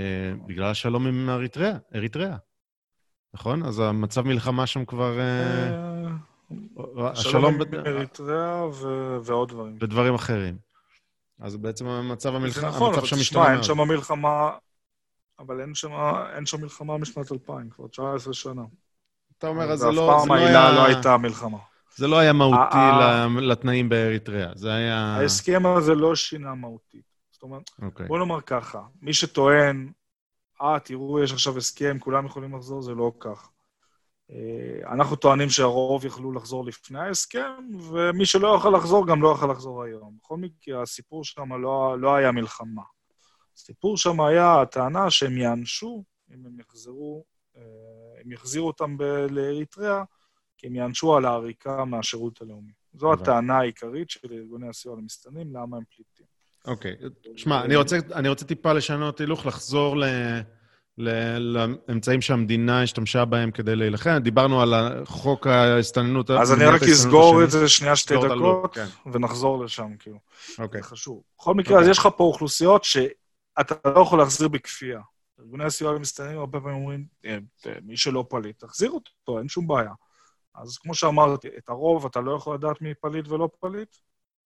בגלל 0.47 0.71
השלום 0.71 1.07
עם 1.07 1.29
אריתריאה, 1.29 1.77
אריתריאה. 1.95 2.37
נכון? 3.33 3.63
אז 3.63 3.79
המצב 3.79 4.21
מלחמה 4.21 4.67
שם 4.67 4.85
כבר... 4.85 5.19
אה, 5.19 5.67
אה, 6.79 7.11
השלום 7.11 7.41
שלום 7.41 7.57
בד- 7.59 7.75
אריתריאה 7.87 8.65
ועוד 9.23 9.49
דברים. 9.49 9.79
בדברים 9.79 10.13
אחרים. 10.15 10.57
אז 11.39 11.55
בעצם 11.55 11.87
המצב 11.87 12.35
המלחמה, 12.35 12.69
נכון, 12.69 12.87
המצב 12.87 12.97
אבל 12.99 13.07
שם 13.07 13.15
תשמע, 13.15 13.21
משתנה 13.21 13.45
אין 13.45 13.53
מאוד. 13.53 13.63
שם 13.63 13.77
מלחמה, 13.77 14.51
אבל 15.39 15.61
אין 15.61 15.75
שם, 15.75 15.91
אין 16.35 16.45
שם 16.45 16.61
מלחמה 16.61 16.97
משנת 16.97 17.31
2000, 17.31 17.69
כבר 17.69 17.87
19 17.87 18.33
שנה. 18.33 18.61
אתה 19.37 19.47
אומר, 19.47 19.71
אז 19.71 19.79
זה 19.79 19.87
ואף 19.87 19.95
לא, 19.95 20.11
פעם 20.11 20.21
זה 20.21 20.27
לא 20.29 20.35
העילה 20.35 20.71
לא. 20.71 20.85
הייתה 20.85 21.17
מלחמה. 21.17 21.57
זה 21.95 22.07
לא 22.07 22.19
היה 22.19 22.33
מהותי 22.33 22.77
לתנאים 23.41 23.89
באריתריאה, 23.89 24.51
זה 24.55 24.73
היה... 24.73 24.97
ההסכם 24.97 25.65
הזה 25.65 25.95
לא 25.95 26.15
שינה 26.15 26.55
מהותית. 26.55 27.05
זאת 27.31 27.43
אומרת, 27.43 27.71
אוקיי. 27.81 28.07
בוא 28.07 28.17
נאמר 28.17 28.41
ככה, 28.41 28.81
מי 29.01 29.13
שטוען, 29.13 29.91
אה, 30.61 30.79
תראו, 30.79 31.23
יש 31.23 31.33
עכשיו 31.33 31.57
הסכם, 31.57 31.99
כולם 31.99 32.25
יכולים 32.25 32.55
לחזור, 32.55 32.81
זה 32.81 32.91
לא 32.91 33.11
כך. 33.19 33.49
אה, 34.31 34.93
אנחנו 34.93 35.15
טוענים 35.15 35.49
שהרוב 35.49 36.05
יכלו 36.05 36.31
לחזור 36.31 36.65
לפני 36.65 36.99
ההסכם, 36.99 37.77
ומי 37.91 38.25
שלא 38.25 38.55
יכול 38.55 38.75
לחזור, 38.75 39.07
גם 39.07 39.21
לא 39.21 39.31
יכול 39.31 39.51
לחזור 39.51 39.83
היום. 39.83 40.17
בכל 40.19 40.37
מקרה, 40.37 40.81
הסיפור 40.81 41.23
שם 41.23 41.53
לא, 41.61 41.95
לא 41.99 42.15
היה 42.15 42.31
מלחמה. 42.31 42.81
הסיפור 43.55 43.97
שם 43.97 44.21
היה 44.21 44.61
הטענה 44.61 45.09
שהם 45.09 45.37
יענשו, 45.37 46.03
אם 46.33 46.45
הם 46.45 46.59
יחזרו, 46.59 47.23
אה, 47.57 47.61
הם 48.23 48.31
יחזירו 48.31 48.67
אותם 48.67 48.97
לאריתריאה, 49.29 50.03
כי 50.57 50.67
הם 50.67 50.75
יענשו 50.75 51.15
על 51.15 51.25
העריקה 51.25 51.85
מהשירות 51.85 52.41
הלאומי. 52.41 52.71
זו 52.93 53.13
הבנתי. 53.13 53.21
הטענה 53.21 53.57
העיקרית 53.57 54.09
של 54.09 54.27
ארגוני 54.31 54.67
הסיוע 54.69 54.97
למסתננים, 54.97 55.55
למה 55.55 55.77
הם 55.77 55.83
פליטים. 55.95 56.25
אוקיי. 56.67 56.95
שמע, 57.35 57.65
אני 57.65 57.75
רוצה, 57.75 57.97
אני 58.13 58.29
רוצה 58.29 58.45
טיפה 58.45 58.73
לשנות 58.73 59.19
הילוך, 59.19 59.45
לחזור 59.45 59.97
ל, 59.97 60.03
לאמצעים 60.97 62.21
שהמדינה 62.21 62.83
השתמשה 62.83 63.25
בהם 63.25 63.51
כדי 63.51 63.75
להילחם. 63.75 64.17
דיברנו 64.17 64.61
על 64.61 65.03
חוק 65.05 65.47
ההסתננות. 65.47 66.31
אז 66.31 66.53
אני 66.53 66.65
רק 66.65 66.83
אסגור. 66.83 67.43
את 67.43 67.51
זה 67.51 67.69
שנייה 67.69 67.95
שתי 67.95 68.13
דקות, 68.23 68.73
כן. 68.73 68.85
ונחזור 69.13 69.63
לשם, 69.63 69.95
כאילו. 69.99 70.17
אוקיי. 70.59 70.81
זה 70.81 70.87
חשוב. 70.87 71.21
בכל 71.39 71.53
מקרה, 71.53 71.75
אז 71.75 71.79
אוקיי. 71.81 71.91
יש 71.91 71.97
לך 71.97 72.09
פה 72.17 72.23
אוכלוסיות 72.23 72.83
שאתה 72.83 73.75
לא 73.85 73.99
יכול 73.99 74.19
להחזיר 74.19 74.47
בכפייה. 74.47 74.99
ארגוני 75.39 75.63
הסיוע 75.63 75.93
למסתננים 75.93 76.39
הרבה 76.39 76.59
פעמים 76.59 76.75
אומרים, 76.75 77.05
"אה, 77.25 77.37
אה, 77.67 77.73
מי 77.83 77.97
שלא 77.97 78.25
פליט, 78.29 78.59
תחזיר 78.59 78.91
אותו, 78.91 79.39
אין 79.39 79.47
שום 79.47 79.67
בעיה. 79.67 79.91
אז 80.55 80.77
כמו 80.77 80.95
שאמרתי, 80.95 81.47
את 81.57 81.69
הרוב 81.69 82.05
אתה 82.05 82.19
לא 82.21 82.35
יכול 82.35 82.55
לדעת 82.55 82.81
מי 82.81 82.93
פליט 82.93 83.27
ולא 83.27 83.49
פליט. 83.59 83.95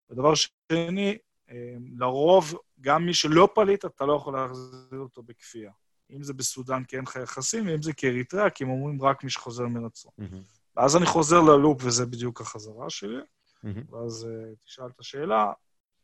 ודבר 0.09 0.33
שני, 0.35 1.17
אה, 1.51 1.55
לרוב, 1.97 2.53
גם 2.81 3.05
מי 3.05 3.13
שלא 3.13 3.49
פליט, 3.55 3.85
אתה 3.85 4.05
לא 4.05 4.13
יכול 4.13 4.33
להחזיר 4.33 4.99
אותו 4.99 5.23
בכפייה. 5.23 5.71
אם 6.11 6.23
זה 6.23 6.33
בסודאן 6.33 6.83
כי 6.83 6.95
אין 6.95 7.03
לך 7.03 7.15
יחסים, 7.23 7.67
ואם 7.67 7.81
זה 7.81 7.93
כאריתריאה, 7.93 8.49
כי 8.49 8.63
הם 8.63 8.69
אומרים 8.69 9.01
רק 9.01 9.23
מי 9.23 9.29
שחוזר 9.29 9.67
מרצון. 9.67 10.11
מהמם, 10.17 10.41
ואז 10.77 10.97
אני 10.97 11.05
חוזר 11.05 11.41
ללופ, 11.41 11.81
וזה 11.83 12.05
בדיוק 12.05 12.41
החזרה 12.41 12.89
שלי. 12.89 13.21
מהמם. 13.63 13.83
ואז 13.89 14.27
אה, 14.29 14.55
תשאל 14.65 14.85
את 14.85 14.99
השאלה. 14.99 15.51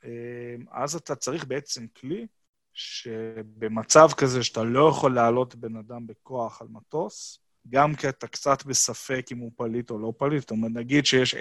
אה, 0.02 0.08
אז 0.72 0.95
אתה 0.95 1.16
צריך 1.16 1.45
בעצם 1.45 1.88
כלי 1.88 2.28
שבמצב 2.74 4.08
כזה 4.18 4.43
שאתה 4.43 4.64
לא 4.64 4.89
יכול 4.89 5.16
להעלות 5.16 5.56
בן 5.56 5.76
אדם 5.76 6.08
בכוח 6.08 6.62
על 6.62 6.68
מטוס, 6.72 7.39
גם 7.70 7.95
כי 7.95 8.10
אתה 8.10 8.28
קצת 8.28 8.66
בספק 8.66 9.26
אם 9.32 9.38
הוא 9.38 9.51
פליט 9.56 9.89
או 9.89 9.99
לא 9.99 10.14
פליט, 10.18 10.41
זאת 10.41 10.51
אומרת, 10.51 10.72
נגיד 10.72 11.06
שיש 11.06 11.36
10% 11.36 11.38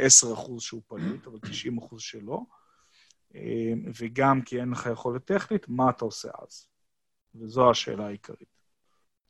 שהוא 0.59 0.83
פליט, 0.87 1.27
אבל 1.27 1.39
90% 1.83 1.95
שלא, 1.99 2.41
uh, 3.33 3.37
וגם 4.01 4.43
כי 4.43 4.61
אין 4.61 4.71
לך 4.71 4.89
יכולת 4.93 5.25
טכנית, 5.25 5.69
מה 5.69 5.91
אתה 5.91 6.05
עושה 6.05 6.29
אז? 6.43 6.67
וזו 7.35 7.71
השאלה 7.71 8.07
העיקרית. 8.07 8.55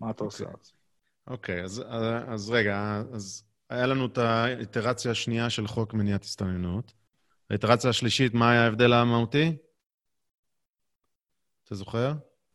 מה 0.01 0.11
אתה 0.11 0.25
עושה 0.25 0.45
אוקיי. 0.45 0.61
אז? 0.61 0.73
אוקיי, 1.27 1.65
אז, 1.65 1.83
אז 2.27 2.51
רגע, 2.51 3.03
אז 3.13 3.45
היה 3.71 3.87
לנו 3.87 4.07
את 4.07 4.19
האיטרציה 4.19 5.11
השנייה 5.11 5.51
של 5.51 5.67
חוק 5.67 5.95
מניעת 5.95 6.25
הסתננות. 6.25 6.93
האיטרציה 7.51 7.91
השלישית, 7.91 8.35
מה 8.35 8.51
היה 8.51 8.65
ההבדל 8.65 8.93
המהותי? 8.93 9.57
אתה 11.65 11.75
זוכר? 11.75 12.13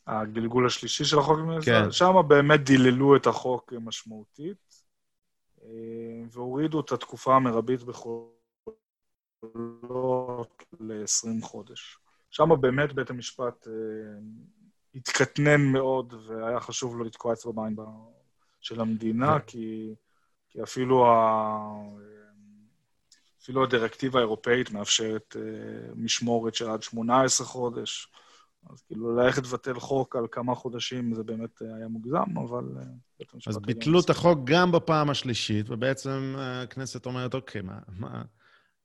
הגלגול 0.07 0.65
השלישי 0.65 1.05
של 1.05 1.19
החוק, 1.19 1.39
כן. 1.65 1.91
שם 1.91 2.13
באמת 2.27 2.63
דיללו 2.63 3.15
את 3.15 3.27
החוק 3.27 3.73
משמעותית, 3.81 4.83
אה, 5.63 5.69
והורידו 6.31 6.79
את 6.79 6.91
התקופה 6.91 7.35
המרבית 7.35 7.79
בחולות 7.83 8.33
ל-20 10.79 11.45
חודש. 11.45 11.97
שם 12.29 12.49
באמת 12.61 12.93
בית 12.93 13.09
המשפט 13.09 13.67
אה, 13.67 13.73
התקטנן 14.95 15.61
מאוד, 15.61 16.13
והיה 16.27 16.59
חשוב 16.59 16.97
לו 16.97 17.03
לתקוע 17.03 17.33
אצבע 17.33 17.51
בעין 17.51 17.75
של 18.61 18.81
המדינה, 18.81 19.39
כן. 19.39 19.45
כי, 19.47 19.93
כי 20.49 20.63
אפילו, 20.63 21.05
ה, 21.05 21.57
אפילו 23.43 23.63
הדירקטיבה 23.63 24.19
האירופאית 24.19 24.71
מאפשרת 24.71 25.35
אה, 25.39 25.93
משמורת 25.95 26.55
של 26.55 26.69
עד 26.69 26.83
18 26.83 27.47
חודש. 27.47 28.07
אז 28.69 28.81
כאילו 28.81 29.15
ללכת 29.15 29.43
לבטל 29.43 29.79
חוק 29.79 30.15
על 30.15 30.27
כמה 30.31 30.55
חודשים 30.55 31.13
זה 31.13 31.23
באמת 31.23 31.61
אה, 31.61 31.75
היה 31.75 31.87
מוגזם, 31.87 32.37
אבל... 32.37 32.63
אה, 32.77 32.83
אז 33.47 33.57
ביטלו 33.57 33.99
את. 33.99 34.09
החוק 34.09 34.39
גם 34.43 34.71
בפעם 34.71 35.09
השלישית, 35.09 35.69
ובעצם 35.69 36.35
הכנסת 36.37 37.05
אומרת, 37.05 37.33
אוקיי, 37.33 37.61
מה, 37.61 37.79
מה, 37.87 38.21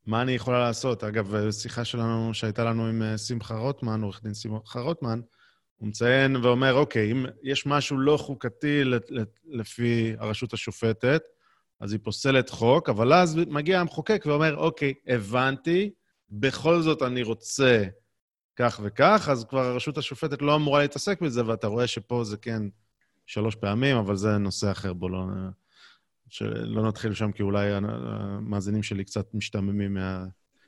מה 0.07 0.22
אני 0.22 0.32
יכולה 0.32 0.59
לעשות? 0.59 1.05
אגב, 1.05 1.50
שיחה 1.50 1.84
שלנו, 1.84 2.34
שהייתה 2.34 2.64
לנו 2.64 2.86
עם 2.86 3.02
שמחה 3.16 3.57
רוטמן, 3.57 4.02
עורך 4.02 4.22
דין 4.22 4.34
שמחה 4.34 4.80
רוטמן, 4.80 5.20
הוא 5.77 5.89
מציין 5.89 6.37
ואומר, 6.37 6.75
אוקיי, 6.75 7.12
אם 7.12 7.27
יש 7.43 7.66
משהו 7.66 7.99
לא 7.99 8.16
חוקתי 8.16 8.83
לפי 9.47 10.14
הרשות 10.18 10.53
השופטת, 10.53 11.22
אז 11.81 11.93
היא 11.93 12.01
פוסלת 12.03 12.51
חוק, 12.51 12.89
אבל 12.89 13.12
אז 13.12 13.37
מגיע 13.37 13.81
המחוקק 13.81 14.25
ואומר, 14.27 14.57
אוקיי, 14.57 14.95
הבנתי, 15.07 15.91
בכל 16.31 16.83
זאת 16.83 17.03
אני 17.03 17.22
רוצה 17.22 17.85
כך 18.57 18.81
וכך, 18.83 19.29
אז 19.33 19.45
כבר 19.45 19.64
הרשות 19.64 19.99
השופטת 19.99 20.43
לא 20.43 20.57
אמורה 20.57 20.83
להתעסק 20.83 21.20
בזה, 21.20 21.47
ואתה 21.47 21.66
רואה 21.66 21.87
שפה 21.87 22.25
זה 22.25 22.37
כן 22.37 22.62
שלוש 23.27 23.55
פעמים, 23.55 23.97
אבל 23.97 24.16
זה 24.16 24.39
נושא 24.39 24.70
אחר, 24.70 24.93
בוא 24.93 25.11
לא, 25.11 25.25
שלא 26.29 26.89
נתחיל 26.89 27.14
שם, 27.14 27.33
כי 27.33 27.43
אולי 27.43 27.72
המאזינים 27.72 28.83
שלי 28.83 29.05
קצת 29.05 29.35
משתעממים 29.35 29.95
מה, 29.95 30.25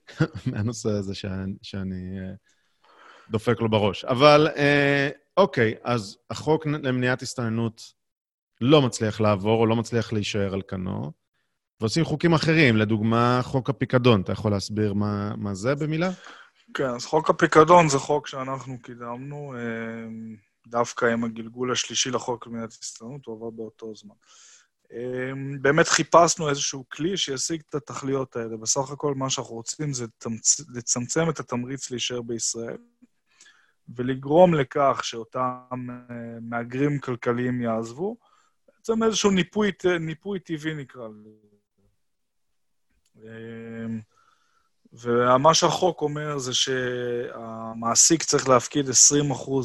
מהנושא 0.53 0.89
הזה 0.89 1.15
שאני, 1.15 1.55
שאני 1.63 2.19
אה, 2.19 2.35
דופק 3.31 3.61
לו 3.61 3.69
בראש. 3.69 4.05
אבל 4.05 4.49
אה, 4.57 5.09
אוקיי, 5.37 5.75
אז 5.83 6.19
החוק 6.31 6.67
למניעת 6.67 7.23
הסתננות 7.23 7.93
לא 8.61 8.83
מצליח 8.83 9.21
לעבור, 9.21 9.61
או 9.61 9.67
לא 9.67 9.77
מצליח 9.77 10.13
להישאר 10.13 10.55
על 10.55 10.63
כנו, 10.69 11.13
ועושים 11.81 12.05
חוקים 12.05 12.35
אחרים, 12.35 12.77
לדוגמה, 12.77 13.41
חוק 13.43 13.71
הפיקדון. 13.71 14.21
אתה 14.21 14.33
יכול 14.33 14.51
להסביר 14.51 14.95
מה, 14.95 15.35
מה 15.37 15.55
זה 15.55 15.75
במילה? 15.75 16.11
כן, 16.75 16.89
אז 16.89 17.07
חוק 17.07 17.31
הפיקדון 17.31 17.89
זה 17.89 17.99
חוק 17.99 18.27
שאנחנו 18.27 18.83
קידמנו, 18.83 19.55
אה, 19.57 20.09
דווקא 20.67 21.05
עם 21.05 21.25
הגלגול 21.25 21.73
השלישי 21.73 22.11
לחוק 22.11 22.47
למניעת 22.47 22.73
הסתננות, 22.73 23.27
הוא 23.27 23.37
עבר 23.37 23.51
באותו 23.51 23.95
זמן. 23.95 24.15
אמ, 24.93 25.63
באמת 25.63 25.89
חיפשנו 25.89 26.49
איזשהו 26.49 26.85
כלי 26.89 27.17
שישיג 27.17 27.63
את 27.69 27.75
התכליות 27.75 28.37
האלה. 28.37 28.57
בסך 28.57 28.91
הכל 28.91 29.15
מה 29.15 29.31
שאנחנו 29.31 29.55
רוצים 29.55 29.93
זה 29.93 30.07
לצמצם 30.75 31.31
את 31.31 31.41
התמריץ 31.41 31.91
להישאר 31.91 32.23
בישראל, 32.23 32.77
ולגרום 33.89 34.55
לכך 34.55 35.01
שאותם 35.03 35.87
אה, 35.91 36.15
מהגרים 36.41 36.99
כלכליים 36.99 37.61
יעזבו, 37.61 38.17
בעצם 38.69 39.03
איזשהו 39.03 39.31
ניפוי, 39.31 39.73
ניפוי 40.01 40.41
טבעי 40.41 40.75
נקרא 40.75 41.09
לזה. 41.09 41.31
אמ, 43.17 44.01
ומה 44.93 45.55
שהחוק 45.55 46.03
אומר 46.03 46.39
זה 46.39 46.55
שהמעסיק 46.55 48.23
צריך 48.23 48.49
להפקיד 48.49 48.87
20% 48.89 48.93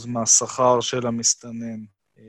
מהשכר 0.08 0.82
של 0.82 1.08
המסתנן 1.08 1.84
אה, 2.18 2.24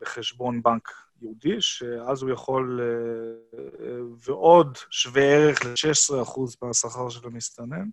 בחשבון 0.00 0.62
בנק 0.62 0.88
יהודי, 1.22 1.56
שאז 1.60 2.22
הוא 2.22 2.30
יכול, 2.30 2.80
אה, 2.82 3.98
ועוד 4.18 4.78
שווה 4.90 5.22
ערך 5.22 5.64
ל-16% 5.64 6.40
מהשכר 6.62 7.08
של 7.08 7.26
המסתנן, 7.26 7.88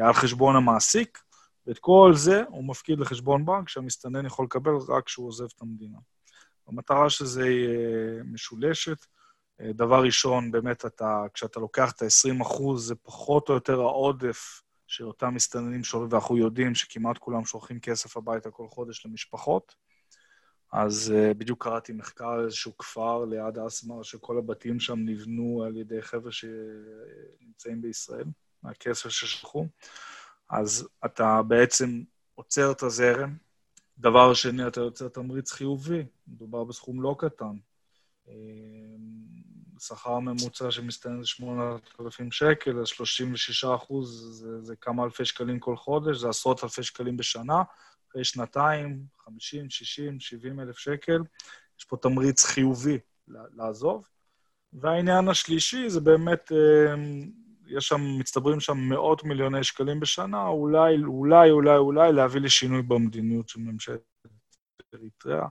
על 0.00 0.12
חשבון 0.12 0.56
המעסיק, 0.56 1.18
ואת 1.68 1.78
כל 1.78 2.12
זה 2.14 2.42
הוא 2.48 2.64
מפקיד 2.64 2.98
לחשבון 2.98 3.46
בנק 3.46 3.68
שהמסתנן 3.68 4.26
יכול 4.26 4.44
לקבל 4.44 4.72
רק 4.88 5.04
כשהוא 5.04 5.28
עוזב 5.28 5.46
את 5.56 5.62
המדינה. 5.62 5.98
המטרה 6.68 7.10
שזה 7.10 7.48
יהיה 7.48 8.22
משולשת. 8.24 9.06
דבר 9.60 10.02
ראשון, 10.02 10.50
באמת, 10.50 10.86
אתה, 10.86 11.24
כשאתה 11.34 11.60
לוקח 11.60 11.92
את 11.92 12.02
ה-20 12.02 12.42
אחוז, 12.42 12.86
זה 12.86 12.94
פחות 12.94 13.48
או 13.48 13.54
יותר 13.54 13.80
העודף 13.80 14.62
של 14.86 15.06
אותם 15.06 15.34
מסתננים 15.34 15.84
שולחים, 15.84 16.12
ואנחנו 16.12 16.36
יודעים 16.36 16.74
שכמעט 16.74 17.18
כולם 17.18 17.44
שולחים 17.44 17.80
כסף 17.80 18.16
הביתה 18.16 18.50
כל 18.50 18.68
חודש 18.68 19.06
למשפחות. 19.06 19.74
אז 20.72 21.14
uh, 21.14 21.34
בדיוק 21.34 21.64
קראתי 21.64 21.92
מחקר 21.92 22.28
על 22.28 22.44
איזשהו 22.44 22.76
כפר 22.76 23.24
ליד 23.24 23.58
אסמר, 23.58 24.02
שכל 24.02 24.38
הבתים 24.38 24.80
שם 24.80 24.98
נבנו 24.98 25.62
על 25.66 25.76
ידי 25.76 26.02
חבר'ה 26.02 26.30
שנמצאים 26.32 27.82
בישראל, 27.82 28.24
מהכסף 28.62 29.08
ששלחו. 29.08 29.66
אז 30.50 30.88
אתה 31.04 31.42
בעצם 31.42 32.02
עוצר 32.34 32.70
את 32.70 32.82
הזרם. 32.82 33.36
דבר 33.98 34.34
שני, 34.34 34.66
אתה 34.66 34.80
יוצר 34.80 35.08
תמריץ 35.08 35.52
חיובי, 35.52 36.04
מדובר 36.28 36.64
בסכום 36.64 37.02
לא 37.02 37.16
קטן. 37.18 37.56
אמ, 38.28 38.32
שכר 39.80 40.18
ממוצע 40.18 40.70
שמסתיים 40.70 41.22
זה 41.22 41.26
8,000 41.26 42.32
שקל, 42.32 42.78
אז 42.80 42.86
36 42.86 43.64
אחוז 43.64 44.38
זה, 44.40 44.62
זה 44.62 44.76
כמה 44.76 45.04
אלפי 45.04 45.24
שקלים 45.24 45.58
כל 45.58 45.76
חודש, 45.76 46.16
זה 46.16 46.28
עשרות 46.28 46.64
אלפי 46.64 46.82
שקלים 46.82 47.16
בשנה. 47.16 47.62
אחרי 48.10 48.24
שנתיים, 48.24 49.04
50, 49.18 49.70
60, 49.70 50.20
70 50.20 50.60
אלף 50.60 50.78
שקל, 50.78 51.22
יש 51.78 51.84
פה 51.84 51.96
תמריץ 51.96 52.44
חיובי 52.44 52.98
לעזוב. 53.28 54.08
והעניין 54.72 55.28
השלישי 55.28 55.90
זה 55.90 56.00
באמת 56.00 56.52
אמ, 56.52 57.30
יש 57.68 57.88
שם, 57.88 58.00
מצטברים 58.18 58.60
שם 58.60 58.76
מאות 58.76 59.24
מיליוני 59.24 59.64
שקלים 59.64 60.00
בשנה, 60.00 60.46
אולי, 60.46 60.96
אולי, 61.04 61.50
אולי, 61.50 61.76
אולי 61.76 62.12
להביא 62.12 62.40
לשינוי 62.40 62.82
במדיניות 62.82 63.48
של 63.48 63.60
ממשלת 63.60 64.00
אריתריאה, 64.94 65.46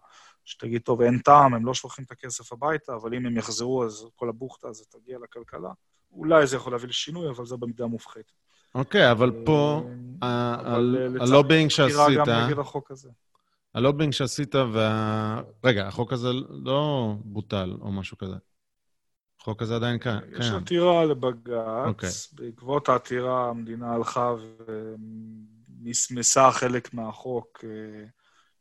שתגיד, 0.45 0.81
טוב, 0.81 1.01
אין 1.01 1.19
טעם, 1.19 1.53
הם 1.53 1.65
לא 1.65 1.73
שולחים 1.73 2.05
את 2.05 2.11
הכסף 2.11 2.53
הביתה, 2.53 2.95
אבל 2.95 3.13
אם 3.13 3.25
הם 3.25 3.37
יחזרו, 3.37 3.85
אז 3.85 4.05
כל 4.15 4.29
הבוכטה 4.29 4.67
הזאת 4.67 4.87
תגיע 4.89 5.17
לכלכלה. 5.23 5.69
אולי 6.11 6.47
זה 6.47 6.55
יכול 6.55 6.73
להביא 6.73 6.87
לשינוי, 6.87 7.29
אבל 7.29 7.45
זה 7.45 7.57
במידה 7.57 7.87
מופחתת. 7.87 8.31
אוקיי, 8.75 9.11
אבל 9.11 9.31
פה, 9.45 9.83
אה, 10.23 10.55
הלובינג 11.19 11.69
שעשית... 11.69 12.17
גם 12.17 12.29
נגד 12.29 12.59
החוק 12.59 12.91
הזה. 12.91 13.09
הלובינג 13.73 14.13
שעשית, 14.13 14.55
וה... 14.55 15.41
רגע, 15.63 15.87
החוק 15.87 16.13
הזה 16.13 16.29
לא 16.49 17.13
בוטל 17.19 17.77
או 17.81 17.91
משהו 17.91 18.17
כזה. 18.17 18.35
החוק 19.41 19.61
הזה 19.61 19.75
עדיין 19.75 19.97
קיים. 19.97 20.19
יש 20.39 20.49
עתירה 20.51 21.05
לבג"ץ. 21.05 21.51
Okay. 21.51 21.87
אוקיי. 21.87 22.09
בעקבות 22.33 22.89
העתירה 22.89 23.49
המדינה 23.49 23.93
הלכה 23.93 24.35
ומסמסה 25.79 26.51
חלק 26.51 26.93
מהחוק 26.93 27.63
אה, 27.63 28.05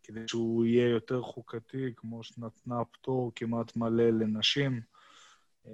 כדי 0.03 0.20
שהוא 0.27 0.64
יהיה 0.64 0.89
יותר 0.89 1.22
חוקתי, 1.22 1.93
כמו 1.97 2.22
שנתנה 2.22 2.85
פטור 2.85 3.33
כמעט 3.35 3.77
מלא 3.77 4.11
לנשים. 4.11 4.81
אה, 5.66 5.72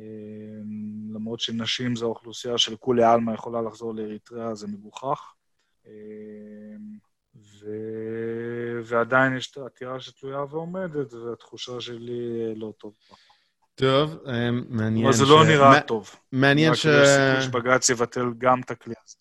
למרות 1.15 1.41
שנשים 1.41 1.97
זו 1.97 2.07
האוכלוסייה 2.07 2.59
של 2.59 2.77
כולי 2.77 3.05
עלמא 3.05 3.33
יכולה 3.33 3.63
לחזור 3.63 3.95
לאריתריאה, 3.95 4.55
זה 4.55 4.67
מגוחך. 4.67 5.33
אה, 5.87 5.93
ו... 7.37 7.67
ועדיין 8.85 9.37
יש 9.37 9.51
את 9.51 9.57
העתירה 9.57 10.01
שתלויה 10.01 10.45
ועומדת, 10.51 11.13
והתחושה 11.13 11.81
שלי 11.81 12.55
לא 12.55 12.73
טובה. 12.79 13.17
טוב, 13.75 14.19
אה, 14.27 14.51
מעניין 14.69 15.13
ש... 15.13 15.17
אבל 15.21 15.27
זה 15.27 15.33
לא 15.33 15.45
נראה 15.45 15.81
טוב. 15.81 16.11
מעניין 16.33 16.75
ש... 16.75 16.87
רק 16.87 17.41
שבג"ץ 17.41 17.91
יבטל 17.91 18.25
גם 18.39 18.61
את 18.61 18.71
הכלי 18.71 18.95
הזה. 19.05 19.17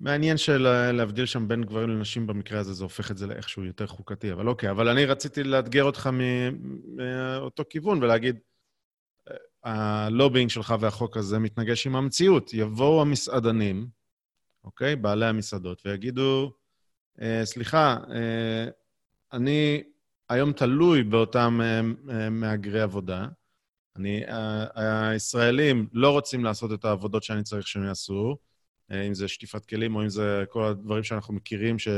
מעניין 0.00 0.36
שלהבדיל 0.36 1.26
שם 1.26 1.48
בין 1.48 1.64
גברים 1.64 1.88
לנשים 1.88 2.26
במקרה 2.26 2.60
הזה, 2.60 2.72
זה 2.72 2.84
הופך 2.84 3.10
את 3.10 3.18
זה 3.18 3.26
לאיכשהו 3.26 3.64
יותר 3.64 3.86
חוקתי, 3.86 4.32
אבל 4.32 4.48
אוקיי. 4.48 4.70
אבל 4.70 4.88
אני 4.88 5.04
רציתי 5.04 5.44
לאתגר 5.44 5.84
אותך 5.84 6.10
מאותו 6.96 7.64
כיוון 7.70 8.02
ולהגיד, 8.02 8.38
הלובינג 9.64 10.50
שלך 10.50 10.74
והחוק 10.80 11.16
הזה 11.16 11.38
מתנגש 11.38 11.86
עם 11.86 11.96
המציאות. 11.96 12.54
יבואו 12.54 13.00
המסעדנים, 13.02 13.86
אוקיי? 14.64 14.96
בעלי 14.96 15.26
המסעדות, 15.26 15.82
ויגידו, 15.86 16.52
אה, 17.20 17.40
סליחה, 17.44 17.96
אה, 18.10 18.68
אני 19.32 19.82
היום 20.28 20.52
תלוי 20.52 21.02
באותם 21.02 21.60
מהגרי 22.30 22.80
עבודה, 22.80 23.26
אני, 23.96 24.22
הישראלים 24.74 25.86
לא 25.92 26.10
רוצים 26.10 26.44
לעשות 26.44 26.72
את 26.72 26.84
העבודות 26.84 27.22
שאני 27.22 27.42
צריך 27.42 27.68
שהם 27.68 27.84
יעשו, 27.84 28.36
אה, 28.92 29.02
אם 29.02 29.14
זה 29.14 29.28
שטיפת 29.28 29.66
כלים 29.66 29.96
או 29.96 30.02
אם 30.02 30.08
זה 30.08 30.44
כל 30.48 30.64
הדברים 30.64 31.02
שאנחנו 31.02 31.34
מכירים 31.34 31.78
ש, 31.78 31.88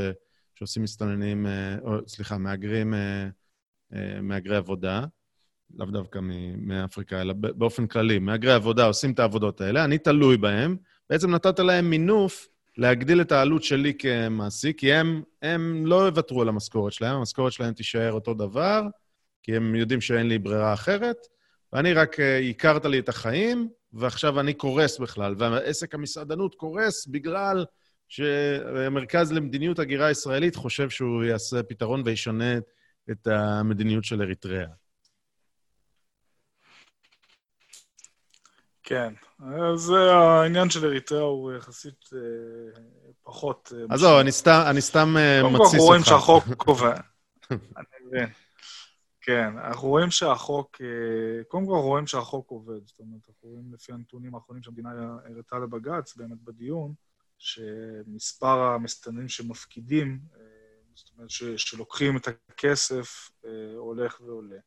שעושים 0.54 0.82
מסתננים, 0.82 1.46
אה, 1.46 1.76
או 1.82 2.08
סליחה, 2.08 2.38
מהגרים, 2.38 2.94
אה, 2.94 4.20
מהגרי 4.22 4.56
עבודה, 4.56 5.04
לאו 5.74 5.86
דווקא 5.86 6.18
מאפריקה, 6.56 7.20
אלא 7.20 7.32
באופן 7.32 7.86
כללי, 7.86 8.18
מהגרי 8.18 8.52
עבודה 8.52 8.84
עושים 8.84 9.12
את 9.12 9.18
העבודות 9.18 9.60
האלה, 9.60 9.84
אני 9.84 9.98
תלוי 9.98 10.36
בהם, 10.36 10.76
בעצם 11.10 11.30
נתת 11.30 11.58
להם 11.58 11.90
מינוף 11.90 12.48
להגדיל 12.76 13.20
את 13.20 13.32
העלות 13.32 13.62
שלי 13.62 13.94
כמעסיק, 13.98 14.78
כי 14.78 14.92
הם, 14.92 15.22
הם 15.42 15.86
לא 15.86 16.06
יוותרו 16.06 16.42
על 16.42 16.48
המשכורת 16.48 16.92
שלהם, 16.92 17.16
המשכורת 17.16 17.52
שלהם 17.52 17.74
תישאר 17.74 18.12
אותו 18.12 18.34
דבר, 18.34 18.82
כי 19.42 19.56
הם 19.56 19.74
יודעים 19.74 20.00
שאין 20.00 20.28
לי 20.28 20.38
ברירה 20.38 20.74
אחרת, 20.74 21.16
ואני 21.72 21.92
רק 21.92 22.16
הכרת 22.50 22.84
לי 22.84 22.98
את 22.98 23.08
החיים, 23.08 23.68
ועכשיו 23.92 24.40
אני 24.40 24.54
קורס 24.54 24.98
בכלל, 24.98 25.34
ועסק 25.38 25.94
המסעדנות 25.94 26.54
קורס 26.54 27.06
בגלל 27.06 27.64
שהמרכז 28.08 29.32
למדיניות 29.32 29.78
הגירה 29.78 30.10
ישראלית 30.10 30.56
חושב 30.56 30.90
שהוא 30.90 31.24
יעשה 31.24 31.62
פתרון 31.62 32.02
וישנה 32.04 32.58
את 33.10 33.26
המדיניות 33.26 34.04
של 34.04 34.22
אריתריאה. 34.22 34.66
כן, 38.82 39.14
אז 39.72 39.90
העניין 39.90 40.70
של 40.70 40.86
אריתריאה 40.86 41.22
הוא 41.22 41.52
יחסית 41.52 42.10
אה, 42.14 42.80
פחות... 43.22 43.72
אה, 43.76 43.94
אז 43.94 44.00
זהו, 44.00 44.20
אני 44.20 44.32
סתם, 44.32 44.62
אני 44.70 44.80
סתם 44.80 45.16
אה, 45.16 45.42
מתסיס 45.42 45.50
אותך. 45.50 45.58
קודם 45.58 45.58
כל 45.58 45.64
אנחנו 45.64 45.84
רואים 45.84 46.02
שהחוק 46.04 46.44
קובע. 46.56 46.94
אני 47.50 47.86
מבין. 48.06 48.28
כן, 49.24 49.58
אנחנו 49.58 49.88
רואים 49.88 50.10
שהחוק, 50.10 50.80
אה, 50.80 51.44
קודם 51.48 51.66
כל 51.66 51.72
רואים 51.72 52.06
שהחוק 52.06 52.50
עובד. 52.50 52.86
זאת 52.86 52.98
אומרת, 52.98 53.20
אנחנו 53.28 53.48
רואים 53.48 53.74
לפי 53.74 53.92
הנתונים 53.92 54.34
האחרונים 54.34 54.62
שהמדינה 54.62 54.90
הראתה 55.24 55.58
לבג"ץ, 55.58 56.16
באמת 56.16 56.38
בדיון, 56.42 56.94
שמספר 57.38 58.60
המסתננים 58.60 59.28
שמפקידים, 59.28 60.20
אה, 60.34 60.40
זאת 60.94 61.10
אומרת, 61.16 61.30
ש, 61.30 61.44
שלוקחים 61.44 62.16
את 62.16 62.28
הכסף, 62.28 63.30
אה, 63.44 63.50
הולך 63.76 64.20
ועולה. 64.20 64.58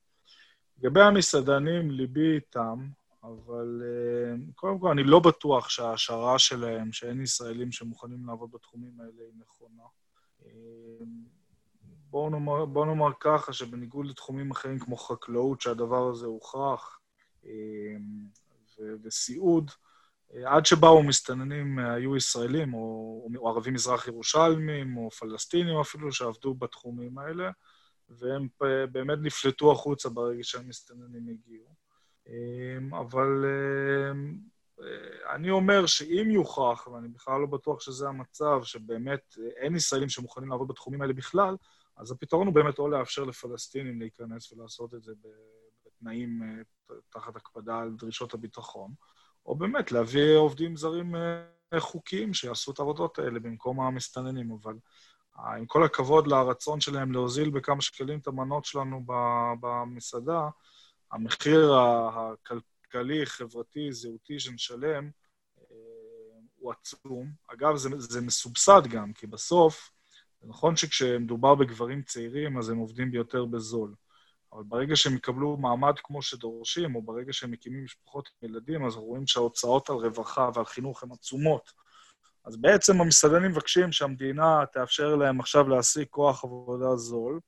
לגבי 0.77 1.01
המסעדנים, 1.01 1.91
ליבי 1.91 2.35
איתם, 2.35 2.87
אבל 3.23 3.81
קודם 4.55 4.79
כל, 4.79 4.91
אני 4.91 5.03
לא 5.03 5.19
בטוח 5.19 5.69
שההשערה 5.69 6.39
שלהם, 6.39 6.91
שאין 6.91 7.21
ישראלים 7.21 7.71
שמוכנים 7.71 8.25
לעבוד 8.27 8.51
בתחומים 8.51 8.99
האלה, 8.99 9.23
היא 9.23 9.33
נכונה. 9.39 9.83
בואו 12.15 12.29
נאמר, 12.29 12.65
בוא 12.65 12.85
נאמר 12.85 13.11
ככה, 13.19 13.53
שבניגוד 13.53 14.05
לתחומים 14.05 14.51
אחרים 14.51 14.79
כמו 14.79 14.97
חקלאות, 14.97 15.61
שהדבר 15.61 16.09
הזה 16.09 16.25
הוכרח, 16.25 16.99
אמ, 17.43 17.49
וסיעוד, 19.03 19.71
אה, 20.33 20.55
עד 20.55 20.65
שבאו 20.65 21.03
מסתננים, 21.03 21.79
אה, 21.79 21.93
היו 21.93 22.15
ישראלים, 22.15 22.73
או, 22.73 23.27
או 23.35 23.49
ערבים 23.49 23.73
מזרח 23.73 24.07
ירושלמים, 24.07 24.97
או 24.97 25.11
פלסטינים 25.11 25.77
אפילו, 25.79 26.11
שעבדו 26.11 26.53
בתחומים 26.53 27.17
האלה, 27.17 27.51
והם 28.09 28.47
באמת 28.91 29.17
נפלטו 29.21 29.71
החוצה 29.71 30.09
ברגע 30.09 30.43
שהמסתננים 30.43 31.27
הגיעו. 31.27 31.75
אמ, 32.27 32.93
אבל 32.93 33.45
אמ, 33.45 34.37
אה, 34.81 35.35
אני 35.35 35.49
אומר 35.49 35.85
שאם 35.85 36.31
יוכח, 36.31 36.87
ואני 36.87 37.07
בכלל 37.07 37.41
לא 37.41 37.47
בטוח 37.47 37.81
שזה 37.81 38.07
המצב, 38.07 38.63
שבאמת 38.63 39.35
אין 39.55 39.75
ישראלים 39.75 40.09
שמוכנים 40.09 40.49
לעבוד 40.49 40.67
בתחומים 40.67 41.01
האלה 41.01 41.13
בכלל, 41.13 41.55
אז 41.97 42.11
הפתרון 42.11 42.47
הוא 42.47 42.55
באמת 42.55 42.79
או 42.79 42.87
לאפשר 42.87 43.23
לפלסטינים 43.23 43.99
להיכנס 43.99 44.51
ולעשות 44.51 44.93
את 44.93 45.03
זה 45.03 45.13
בתנאים 45.85 46.43
אה, 46.43 46.95
תחת 47.09 47.35
הקפדה 47.35 47.79
על 47.79 47.95
דרישות 47.97 48.33
הביטחון, 48.33 48.93
או 49.45 49.55
באמת 49.55 49.91
להביא 49.91 50.35
עובדים 50.35 50.75
זרים 50.75 51.15
חוקיים 51.79 52.33
שיעשו 52.33 52.71
את 52.71 52.79
העבודות 52.79 53.19
האלה 53.19 53.39
במקום 53.39 53.79
המסתננים, 53.79 54.51
אבל 54.51 54.73
עם 55.35 55.65
כל 55.65 55.83
הכבוד 55.83 56.27
לרצון 56.27 56.81
שלהם 56.81 57.11
להוזיל 57.11 57.49
בכמה 57.49 57.81
שקלים 57.81 58.19
את 58.19 58.27
המנות 58.27 58.65
שלנו 58.65 59.03
במסעדה, 59.59 60.49
המחיר 61.11 61.73
הכלכלי, 61.75 63.25
חברתי, 63.25 63.91
זהותי 63.91 64.39
שנשלם 64.39 65.09
אה, 65.59 65.75
הוא 66.55 66.71
עצום. 66.71 67.31
אגב, 67.47 67.75
זה, 67.75 67.89
זה 67.97 68.21
מסובסד 68.21 68.81
גם, 68.89 69.13
כי 69.13 69.27
בסוף, 69.27 69.91
זה 70.45 70.49
נכון 70.49 70.75
שכשמדובר 70.75 71.55
בגברים 71.55 72.01
צעירים, 72.01 72.57
אז 72.57 72.69
הם 72.69 72.77
עובדים 72.77 73.11
ביותר 73.11 73.45
בזול. 73.45 73.93
אבל 74.53 74.63
ברגע 74.63 74.95
שהם 74.95 75.15
יקבלו 75.15 75.57
מעמד 75.57 75.93
כמו 76.03 76.21
שדורשים, 76.21 76.95
או 76.95 77.01
ברגע 77.01 77.33
שהם 77.33 77.51
מקימים 77.51 77.83
משפחות 77.83 78.29
עם 78.41 78.49
ילדים, 78.49 78.85
אז 78.85 78.95
רואים 78.95 79.27
שההוצאות 79.27 79.89
על 79.89 79.95
רווחה 79.95 80.49
ועל 80.53 80.65
חינוך 80.65 81.03
הן 81.03 81.11
עצומות. 81.11 81.71
אז 82.45 82.57
בעצם 82.57 83.01
המסעדנים 83.01 83.51
מבקשים 83.51 83.91
שהמדינה 83.91 84.63
תאפשר 84.73 85.15
להם 85.15 85.39
עכשיו 85.39 85.69
להעסיק 85.69 86.09
כוח 86.09 86.43
עבודה 86.43 86.95
זול, 86.95 87.39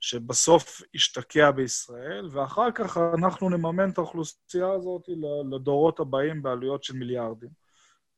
שבסוף 0.00 0.82
ישתקע 0.94 1.50
בישראל, 1.50 2.28
ואחר 2.32 2.70
כך 2.74 2.96
אנחנו 3.14 3.48
נממן 3.48 3.90
את 3.90 3.98
האוכלוסייה 3.98 4.72
הזאת 4.72 5.02
לדורות 5.50 6.00
הבאים 6.00 6.42
בעלויות 6.42 6.84
של 6.84 6.94
מיליארדים. 6.94 7.50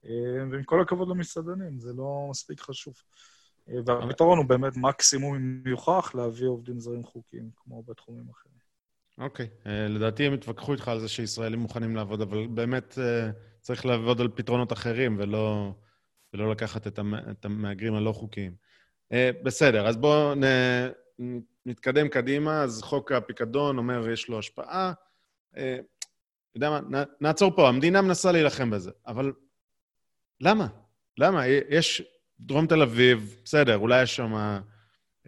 אה, 0.04 0.44
ועם 0.50 0.64
כל 0.64 0.80
הכבוד 0.80 1.08
למסעדנים, 1.08 1.80
זה 1.80 1.92
לא 1.96 2.26
מספיק 2.30 2.60
חשוב. 2.60 2.94
והפתרון 3.68 4.38
הוא 4.38 4.46
באמת 4.46 4.76
מקסימום, 4.76 5.34
אם 5.34 5.62
יוכח, 5.66 6.14
להביא 6.14 6.48
עובדים 6.48 6.80
זרים 6.80 7.04
חוקיים, 7.04 7.50
כמו 7.56 7.82
בתחומים 7.82 8.24
אחרים. 8.30 8.52
אוקיי. 9.18 9.46
Okay. 9.46 9.68
אה, 9.68 9.88
לדעתי 9.88 10.26
הם 10.26 10.32
התווכחו 10.32 10.72
איתך 10.72 10.88
על 10.88 11.00
זה 11.00 11.08
שישראלים 11.08 11.58
מוכנים 11.58 11.96
לעבוד, 11.96 12.20
אבל 12.20 12.46
באמת 12.46 12.98
צריך 13.60 13.86
לעבוד 13.86 14.20
על 14.20 14.28
פתרונות 14.34 14.72
אחרים 14.72 15.16
ולא, 15.18 15.72
ולא 16.34 16.50
לקחת 16.50 16.86
את 16.86 17.44
המהגרים 17.44 17.94
הלא 17.94 18.12
חוקיים. 18.12 18.54
בסדר, 19.42 19.88
אז 19.88 19.96
בואו 19.96 20.34
נתקדם 21.66 22.08
קדימה, 22.08 22.62
אז 22.62 22.82
חוק 22.82 23.12
הפיקדון 23.12 23.78
אומר, 23.78 24.10
יש 24.10 24.28
לו 24.28 24.38
השפעה. 24.38 24.92
אתה 25.50 25.60
יודע 26.54 26.70
מה, 26.70 27.02
נעצור 27.20 27.56
פה, 27.56 27.68
המדינה 27.68 28.02
מנסה 28.02 28.32
להילחם 28.32 28.70
בזה, 28.70 28.90
אבל 29.06 29.32
למה? 30.40 30.66
למה? 31.18 31.46
יש 31.46 32.02
דרום 32.46 32.66
תל 32.66 32.82
אביב, 32.82 33.36
בסדר, 33.44 33.76
אולי 33.76 34.02
יש 34.02 34.16
שם 34.16 34.34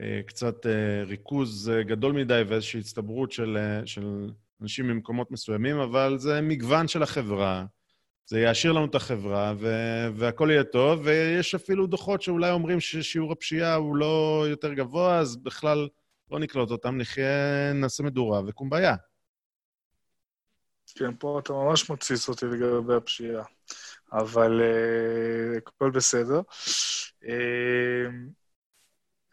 אה, 0.01 0.21
קצת 0.27 0.67
אה, 0.67 1.05
ריכוז 1.07 1.73
גדול 1.87 2.13
מדי 2.13 2.43
ואיזושהי 2.49 2.81
הצטברות 2.81 3.33
של, 3.33 3.59
של 3.87 4.31
אנשים 4.63 4.89
ממקומות 4.89 5.31
מסוימים, 5.31 5.77
אבל 5.77 6.19
זה 6.19 6.41
מגוון 6.41 6.89
של 6.89 7.03
החברה. 7.03 7.65
זה 8.27 8.41
יעשיר 8.41 8.73
לנו 8.73 8.85
את 8.87 8.95
החברה, 8.95 9.55
ו- 9.59 10.09
והכול 10.15 10.51
יהיה 10.51 10.65
טוב, 10.65 11.01
ויש 11.05 11.55
אפילו 11.55 11.87
דוחות 11.87 12.23
שאולי 12.23 12.51
אומרים 12.51 12.81
ששיעור 12.81 13.33
הפשיעה 13.33 13.75
הוא 13.75 13.97
לא 13.97 14.45
יותר 14.49 14.75
גבוה, 14.75 15.19
אז 15.19 15.37
בכלל 15.37 15.89
לא 16.31 16.39
נקלוט 16.39 16.71
אותם, 16.71 16.97
נחיה, 16.97 17.73
נעשה 17.75 18.03
מדורה 18.03 18.43
וקומביה. 18.47 18.95
כן, 20.95 21.17
פה 21.19 21.39
אתה 21.43 21.53
ממש 21.53 21.91
מתסיס 21.91 22.29
אותי 22.29 22.47
לגבי 22.47 22.95
הפשיעה, 22.95 23.45
אבל 24.13 24.61
uh, 24.61 25.59
הכל 25.69 25.91
בסדר. 25.91 26.41
Uh, 27.23 27.27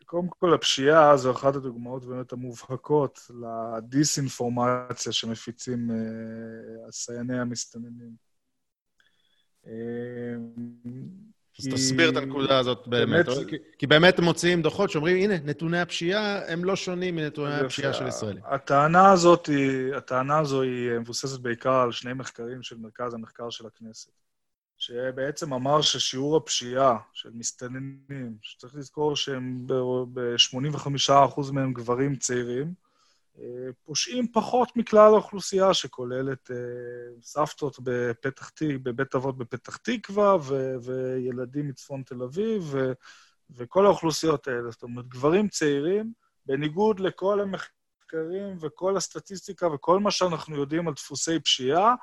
קודם 0.06 0.28
כל, 0.30 0.54
הפשיעה 0.54 1.18
זו 1.18 1.32
אחת 1.32 1.56
הדוגמאות 1.56 2.06
באמת 2.06 2.32
המובהקות 2.32 3.32
לדיסאינפורמציה 3.42 5.12
שמפיצים 5.12 5.90
uh, 5.90 6.88
הסייני 6.88 7.40
המסתננים. 7.40 8.12
Uh, 9.66 9.70
אז 11.60 11.68
תסביר 11.74 12.10
את 12.10 12.16
הנקודה 12.16 12.60
הזאת 12.60 12.88
באמת. 12.88 13.26
כי, 13.48 13.56
כי 13.78 13.88
באמת 13.88 14.20
מוציאים 14.20 14.62
דוחות 14.62 14.90
שאומרים, 14.90 15.18
הנה, 15.18 15.44
נתוני 15.44 15.80
הפשיעה 15.80 16.52
הם 16.52 16.64
לא 16.64 16.76
שונים 16.76 17.16
מנתוני 17.16 17.56
הפשיעה 17.56 17.94
של 17.94 18.08
ישראלים. 18.08 18.44
הטענה 18.46 19.12
הזאת, 19.12 19.50
הטענה 19.98 20.40
הזו 20.40 20.62
היא 20.62 20.92
מבוססת 21.00 21.40
בעיקר 21.40 21.74
על 21.74 21.92
שני 21.92 22.14
מחקרים 22.14 22.64
של 22.64 22.78
מרכז 22.78 23.14
המחקר 23.14 23.50
של 23.50 23.68
הכנסת, 23.68 24.12
שבעצם 24.82 25.54
אמר 25.54 25.82
ששיעור 25.82 26.38
הפשיעה 26.38 26.98
של 27.14 27.30
מסתננים, 27.34 28.38
שצריך 28.42 28.76
לזכור 28.76 29.16
שהם 29.16 29.68
ב-85% 30.14 31.52
מהם 31.52 31.74
גברים 31.74 32.16
צעירים, 32.16 32.74
פושעים 33.84 34.28
פחות 34.32 34.78
מכלל 34.78 35.14
האוכלוסייה, 35.14 35.74
שכוללת 35.74 36.52
אה, 36.52 36.56
סבתות 37.22 37.80
בפתח 37.84 38.50
תקווה, 38.50 38.78
בבית 38.84 39.16
אבות 39.16 39.38
בפתח 39.38 39.78
תקווה, 39.78 40.36
ו- 40.42 40.76
וילדים 40.84 41.68
מצפון 41.68 42.04
תל 42.04 42.24
אביב, 42.24 42.64
ו- 42.72 42.92
וכל 43.50 43.86
האוכלוסיות 43.86 44.48
האלה. 44.48 44.72
זאת 44.72 44.84
אומרת, 44.84 45.08
גברים 45.08 45.48
צעירים, 45.48 46.14
בניגוד 46.46 47.00
לכל 47.00 47.40
המחקרים 47.42 48.58
וכל 48.62 48.98
הסטטיסטיקה 48.98 49.68
וכל 49.68 50.00
מה 50.00 50.12
שאנחנו 50.12 50.56
יודעים 50.56 50.88
על 50.88 50.94
דפוסי 50.94 51.40
פשיעה, 51.40 51.96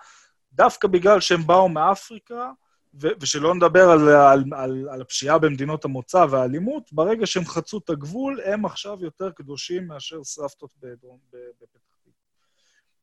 דווקא 0.53 0.89
בגלל 0.89 1.21
שהם 1.21 1.47
באו 1.47 1.69
מאפריקה, 1.69 2.51
ושלא 2.94 3.55
נדבר 3.55 3.90
על, 3.90 4.09
על, 4.09 4.44
על, 4.52 4.89
על 4.90 5.01
הפשיעה 5.01 5.39
במדינות 5.39 5.85
המוצא 5.85 6.27
והאלימות, 6.31 6.93
ברגע 6.93 7.27
שהם 7.27 7.44
חצו 7.44 7.78
את 7.78 7.90
הגבול, 7.90 8.40
הם 8.44 8.65
עכשיו 8.65 8.98
יותר 9.01 9.31
קדושים 9.31 9.86
מאשר 9.86 10.24
סבתות 10.24 10.70
בפתח 10.81 11.81
תקווה. 11.90 12.12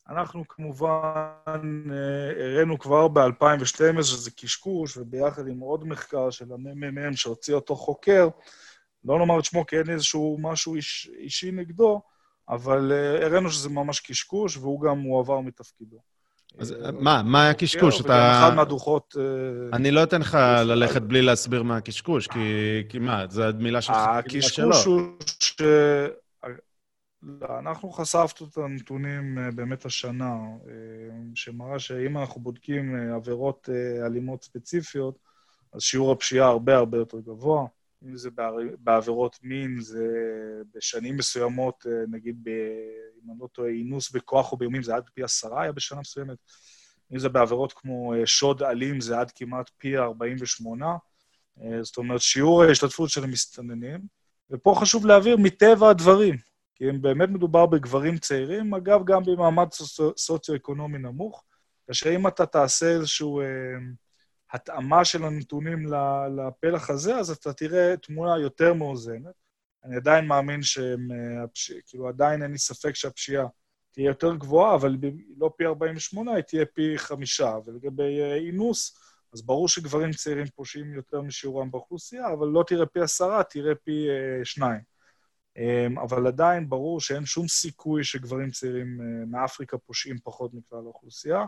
אנחנו 0.10 0.48
כמובן 0.48 1.92
אה, 1.92 2.46
הראינו 2.46 2.80
כבר 2.80 3.08
ב-2012 3.08 4.04
שזה 4.04 4.32
קשקוש, 4.32 4.98
וביחד 4.98 5.48
עם 5.48 5.60
עוד 5.60 5.88
מחקר 5.88 6.30
של 6.30 6.54
הממ"מ 6.54 7.16
שהוציא 7.16 7.54
אותו 7.54 7.76
חוקר, 7.76 8.28
לא 9.06 9.20
נאמר 9.20 9.40
את 9.40 9.46
שמו 9.46 9.66
כי 9.66 9.78
אין 9.78 9.90
איזשהו 9.90 10.38
משהו 10.42 10.76
איש, 10.76 11.10
אישי 11.18 11.52
נגדו, 11.52 12.02
אבל 12.50 12.92
אה, 12.92 13.26
הראינו 13.26 13.50
שזה 13.50 13.70
ממש 13.70 14.00
קשקוש, 14.00 14.58
והוא 14.58 14.82
גם 14.82 15.00
הועבר 15.02 15.40
מתפקידו. 15.40 16.15
אז 16.58 16.72
אה, 16.72 16.92
מה, 16.92 17.22
מה 17.26 17.44
היה 17.44 17.54
קשקוש? 17.54 18.02
אתה... 18.02 18.32
אחד 18.32 18.56
מהדוחות... 18.56 19.16
אה, 19.20 19.78
אני 19.78 19.92
לא 19.92 20.04
אתן 20.04 20.22
לך 20.22 20.38
ללכת 20.66 21.02
בלי 21.02 21.22
להסביר 21.22 21.64
מה 21.64 21.78
הקשקוש, 21.78 22.28
כי 22.90 23.00
מה, 23.00 23.26
זו 23.30 23.44
מילה 23.60 23.82
שלך, 23.82 23.96
הקשקוש 23.96 24.86
הוא 24.86 25.02
ש... 25.40 25.62
אנחנו 27.60 27.92
חשפנו 27.92 28.48
את 28.48 28.58
הנתונים 28.58 29.38
אה, 29.38 29.52
באמת 29.52 29.86
השנה, 29.86 30.36
שמראה 31.36 31.80
שאם 31.80 32.18
אנחנו 32.18 32.42
בודקים 32.42 33.12
עבירות 33.16 33.70
אלימות 34.06 34.44
ספציפיות, 34.44 35.18
אז 35.74 35.82
שיעור 35.82 36.12
הפשיעה 36.12 36.48
הרבה 36.48 36.78
הרבה 36.78 36.98
יותר 36.98 37.20
גבוה. 37.20 37.66
אם 38.06 38.18
זה 38.18 38.30
בעבירות 38.80 39.40
מין, 39.44 39.82
זה 39.82 40.08
בשנים 40.76 41.18
מסוימות, 41.18 41.86
נגיד 42.08 42.40
ב... 42.44 42.50
אם 43.26 43.32
אני 43.32 43.40
לא 43.42 43.48
טועה, 43.48 43.70
אינוס 43.70 44.12
בכוח 44.12 44.52
או 44.52 44.58
באיומים 44.58 44.84
זה 44.84 44.96
עד 44.96 45.10
פי 45.14 45.24
עשרה 45.24 45.62
היה 45.62 45.72
בשנה 45.72 46.00
מסוימת. 46.00 46.38
אם 47.14 47.20
זה 47.20 47.30
בעבירות 47.30 47.74
כמו 47.74 48.14
אה, 48.14 48.26
שוד 48.26 48.64
אלים, 48.64 49.02
זה 49.02 49.20
עד 49.20 49.32
כמעט 49.32 49.70
פי 49.78 49.98
48. 49.98 50.96
אה, 51.62 51.84
זאת 51.84 51.98
אומרת, 51.98 52.22
שיעור 52.22 52.64
ההשתתפות 52.64 53.10
של 53.10 53.24
המסתננים. 53.24 54.00
ופה 54.52 54.76
חשוב 54.80 55.06
להבהיר, 55.06 55.38
מטבע 55.38 55.90
הדברים, 55.90 56.36
כי 56.76 56.90
אם 56.90 57.02
באמת 57.02 57.30
מדובר 57.30 57.66
בגברים 57.66 58.18
צעירים, 58.18 58.74
אגב, 58.74 59.06
גם 59.06 59.24
במעמד 59.24 59.68
סוציו-אקונומי 60.18 60.98
נמוך, 60.98 61.44
כאשר 61.88 62.16
אם 62.16 62.28
אתה 62.28 62.46
תעשה 62.46 62.86
איזושהי 62.86 63.28
אה, 63.28 63.78
התאמה 64.56 65.06
של 65.06 65.24
הנתונים 65.24 65.88
לפלח 66.38 66.90
הזה, 66.90 67.16
אז 67.16 67.30
אתה 67.30 67.54
תראה 67.54 67.98
תמונה 67.98 68.38
יותר 68.38 68.74
מאוזנת. 68.74 69.34
אני 69.84 69.96
עדיין 69.96 70.28
מאמין 70.28 70.64
שהם, 70.64 71.08
אה, 71.12 71.46
כאילו 71.88 72.08
עדיין 72.08 72.44
אין 72.44 72.52
לי 72.52 72.58
ספק 72.58 72.96
שהפשיעה 72.96 73.48
תהיה 73.92 74.08
יותר 74.08 74.36
גבוהה, 74.36 74.76
אבל 74.76 74.98
לא 75.38 75.52
פי 75.58 75.66
48, 75.66 76.34
היא 76.36 76.44
תהיה 76.44 76.66
פי 76.66 76.98
חמישה. 76.98 77.58
ולגבי 77.66 78.22
אה, 78.22 78.36
אינוס, 78.36 78.98
אז 79.34 79.42
ברור 79.42 79.68
שגברים 79.68 80.12
צעירים 80.12 80.46
פושעים 80.56 80.94
יותר 80.94 81.22
משיעורם 81.22 81.72
באוכלוסייה, 81.72 82.34
אבל 82.34 82.48
לא 82.48 82.64
תראה 82.68 82.86
פי 82.86 83.00
עשרה, 83.00 83.44
תראה 83.44 83.76
פי 83.76 84.08
אה, 84.10 84.46
שניים. 84.46 84.82
אמ, 85.58 86.00
אבל 86.00 86.28
עדיין 86.28 86.70
ברור 86.70 87.02
שאין 87.02 87.26
שום 87.26 87.48
סיכוי 87.48 88.04
שגברים 88.04 88.52
צעירים 88.52 89.00
מאפריקה 89.32 89.78
פושעים 89.78 90.18
פחות 90.24 90.54
מכלל 90.54 90.80
האוכלוסייה. 90.80 91.46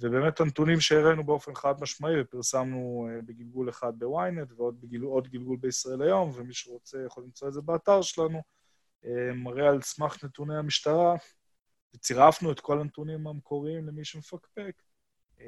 ובאמת 0.00 0.40
הנתונים 0.40 0.80
שהראינו 0.80 1.24
באופן 1.24 1.54
חד 1.54 1.74
משמעי, 1.80 2.20
ופרסמנו 2.20 3.08
אה, 3.10 3.22
בגלגול 3.22 3.68
אחד 3.70 3.98
בוויינט 3.98 4.52
ועוד 4.56 4.80
בגלגול, 4.80 5.22
גלגול 5.22 5.56
בישראל 5.56 6.02
היום, 6.02 6.32
ומי 6.34 6.54
שרוצה 6.54 6.98
יכול 7.06 7.24
למצוא 7.24 7.48
את 7.48 7.52
זה 7.52 7.60
באתר 7.60 8.02
שלנו, 8.02 8.42
אה, 9.04 9.32
מראה 9.34 9.68
על 9.68 9.82
סמך 9.82 10.24
נתוני 10.24 10.56
המשטרה, 10.56 11.14
וצירפנו 11.94 12.52
את 12.52 12.60
כל 12.60 12.80
הנתונים 12.80 13.26
המקוריים 13.26 13.86
למי 13.86 14.04
שמפקפק, 14.04 14.82
אה, 15.40 15.46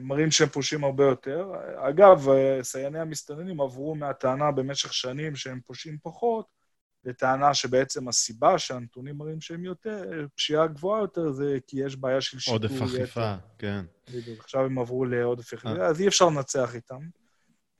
מראים 0.00 0.30
שהם 0.30 0.48
פושעים 0.48 0.84
הרבה 0.84 1.04
יותר. 1.04 1.52
אגב, 1.76 2.26
סייעני 2.62 2.98
המסתננים 2.98 3.60
עברו 3.60 3.94
מהטענה 3.94 4.52
במשך 4.52 4.94
שנים 4.94 5.36
שהם 5.36 5.60
פושעים 5.66 5.98
פחות, 6.02 6.61
לטענה 7.04 7.54
שבעצם 7.54 8.08
הסיבה 8.08 8.58
שהנתונים 8.58 9.18
מראים 9.18 9.40
שהם 9.40 9.64
יותר, 9.64 10.02
פשיעה 10.36 10.66
גבוהה 10.66 11.00
יותר, 11.00 11.32
זה 11.32 11.58
כי 11.66 11.80
יש 11.80 11.96
בעיה 11.96 12.20
של 12.20 12.38
שיטור 12.38 12.56
יתר. 12.56 12.74
עודף 12.74 12.82
אכיפה, 12.82 13.34
כן. 13.58 13.84
בדיוק, 14.14 14.40
עכשיו 14.40 14.64
הם 14.64 14.78
עברו 14.78 15.04
לעודף 15.04 15.52
אכיפה, 15.52 15.68
אה. 15.68 15.86
אז 15.86 16.00
אי 16.00 16.08
אפשר 16.08 16.26
לנצח 16.26 16.74
איתם, 16.74 17.00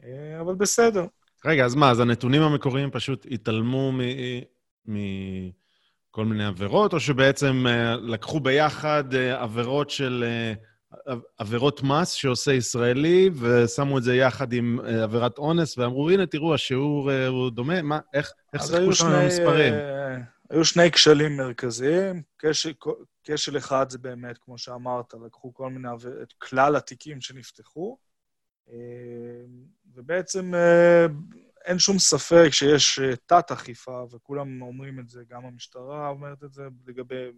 אה, 0.04 0.40
אבל 0.40 0.54
בסדר. 0.54 1.06
רגע, 1.44 1.64
אז 1.64 1.74
מה, 1.74 1.90
אז 1.90 2.00
הנתונים 2.00 2.42
המקוריים 2.42 2.90
פשוט 2.90 3.26
התעלמו 3.30 3.92
מכל 4.86 6.24
מיני 6.24 6.44
עבירות, 6.44 6.92
או 6.92 7.00
שבעצם 7.00 7.66
אה, 7.66 7.96
לקחו 7.96 8.40
ביחד 8.40 9.14
עבירות 9.14 9.90
של... 9.90 10.24
עבירות 11.38 11.82
מס 11.82 12.10
שעושה 12.10 12.52
ישראלי, 12.52 13.30
ושמו 13.40 13.98
את 13.98 14.02
זה 14.02 14.16
יחד 14.16 14.52
עם 14.52 14.80
אה, 14.80 15.02
עבירת 15.02 15.38
אונס, 15.38 15.78
ואמרו, 15.78 16.10
הנה, 16.10 16.26
תראו, 16.26 16.54
השיעור 16.54 17.10
אה, 17.10 17.26
הוא 17.26 17.50
דומה, 17.50 17.82
מה, 17.82 17.98
איך, 18.14 18.32
איך 18.52 18.62
שיחקו 18.62 18.92
שם 18.92 19.06
המספרים? 19.06 19.74
אה, 19.74 20.16
היו 20.50 20.64
שני 20.64 20.90
כשלים 20.90 21.36
מרכזיים. 21.36 22.22
כשל, 22.38 22.72
כשל 23.24 23.56
אחד 23.56 23.90
זה 23.90 23.98
באמת, 23.98 24.38
כמו 24.38 24.58
שאמרת, 24.58 25.14
לקחו 25.26 25.54
כל 25.54 25.70
מיני, 25.70 25.88
את 26.22 26.32
כלל 26.32 26.76
התיקים 26.76 27.20
שנפתחו, 27.20 27.98
ובעצם 29.94 30.52
אין 31.64 31.78
שום 31.78 31.98
ספק 31.98 32.48
שיש 32.50 32.98
אה, 32.98 33.16
תת-אכיפה, 33.26 34.04
וכולם 34.10 34.62
אומרים 34.62 35.00
את 35.00 35.08
זה, 35.08 35.22
גם 35.28 35.44
המשטרה 35.44 36.08
אומרת 36.08 36.44
את 36.44 36.52
זה 36.52 36.62
לגבי, 36.86 37.30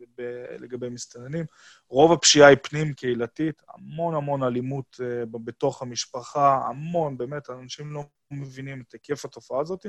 לגבי 0.59 0.89
מסתננים. 0.89 1.45
רוב 1.89 2.13
הפשיעה 2.13 2.49
היא 2.49 2.57
פנים-קהילתית, 2.63 3.63
המון 3.69 4.15
המון 4.15 4.43
אלימות 4.43 5.01
uh, 5.01 5.27
בתוך 5.45 5.83
המשפחה, 5.83 6.61
המון, 6.69 7.19
באמת, 7.19 7.51
אנשים 7.51 7.93
לא 7.93 8.05
מבינים 8.31 8.81
את 8.81 8.93
היקף 8.93 9.25
התופעה 9.25 9.61
הזאת, 9.61 9.87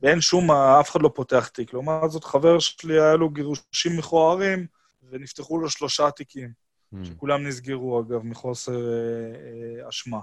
ואין 0.00 0.20
שום, 0.20 0.50
אף 0.50 0.90
אחד 0.90 1.02
לא 1.02 1.10
פותח 1.14 1.48
תיק. 1.48 1.72
לעומת 1.72 2.10
זאת, 2.10 2.24
חבר 2.24 2.58
שלי, 2.58 3.00
היה 3.00 3.16
לו 3.16 3.30
גירושים 3.30 3.96
מכוערים, 3.98 4.66
ונפתחו 5.10 5.58
לו 5.58 5.70
שלושה 5.70 6.10
תיקים. 6.10 6.63
Mm. 6.94 7.06
שכולם 7.06 7.46
נסגרו, 7.46 8.00
אגב, 8.00 8.22
מחוסר 8.22 8.72
אה, 8.72 9.82
אה, 9.82 9.88
אשמה. 9.88 10.20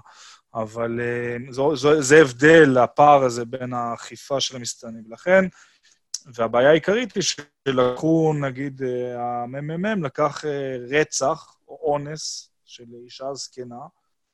אבל 0.54 1.00
אה, 1.00 1.52
זו, 1.52 1.76
זו, 1.76 2.02
זה 2.02 2.20
הבדל, 2.20 2.78
הפער 2.78 3.22
הזה 3.24 3.44
בין 3.44 3.72
האכיפה 3.72 4.40
של 4.40 4.56
המסתננים. 4.56 5.04
לכן, 5.08 5.44
והבעיה 6.34 6.70
העיקרית 6.70 7.14
היא 7.14 7.22
שלקחו, 7.22 8.34
נגיד, 8.40 8.82
הממ"מ 9.16 10.04
לקח 10.04 10.44
רצח 10.88 11.56
או 11.68 11.78
אונס 11.82 12.50
של 12.64 12.84
אישה 13.04 13.34
זקנה, 13.34 13.80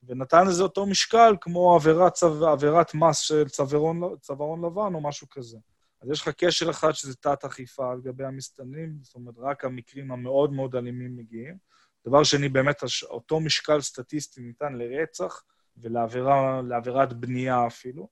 ונתן 0.02 0.46
לזה 0.46 0.62
אותו 0.62 0.86
משקל 0.86 1.36
כמו 1.40 1.74
עבירת, 1.74 2.12
צו, 2.12 2.48
עבירת 2.48 2.94
מס 2.94 3.18
של 3.18 3.48
צווארון, 3.48 4.16
צווארון 4.20 4.64
לבן 4.64 4.94
או 4.94 5.00
משהו 5.00 5.28
כזה. 5.28 5.58
אז 6.02 6.10
יש 6.10 6.22
לך 6.22 6.28
קשר 6.28 6.70
אחד 6.70 6.92
שזה 6.92 7.16
תת-אכיפה 7.16 7.92
על 7.92 8.00
גבי 8.00 8.24
המסתננים, 8.24 8.98
זאת 9.02 9.14
אומרת, 9.14 9.34
רק 9.38 9.64
המקרים 9.64 10.12
המאוד 10.12 10.52
מאוד 10.52 10.76
אלימים 10.76 11.16
מגיעים. 11.16 11.68
דבר 12.08 12.24
שני, 12.24 12.48
באמת, 12.48 12.82
אותו 13.02 13.40
משקל 13.40 13.80
סטטיסטי 13.80 14.40
ניתן 14.40 14.72
לרצח 14.72 15.42
ולעבירת 15.76 17.12
בנייה 17.12 17.66
אפילו. 17.66 18.08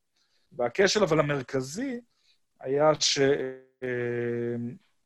והכשל 0.52 1.02
אבל 1.02 1.20
המרכזי 1.20 2.01
היה 2.60 2.90
ש... 3.01 3.18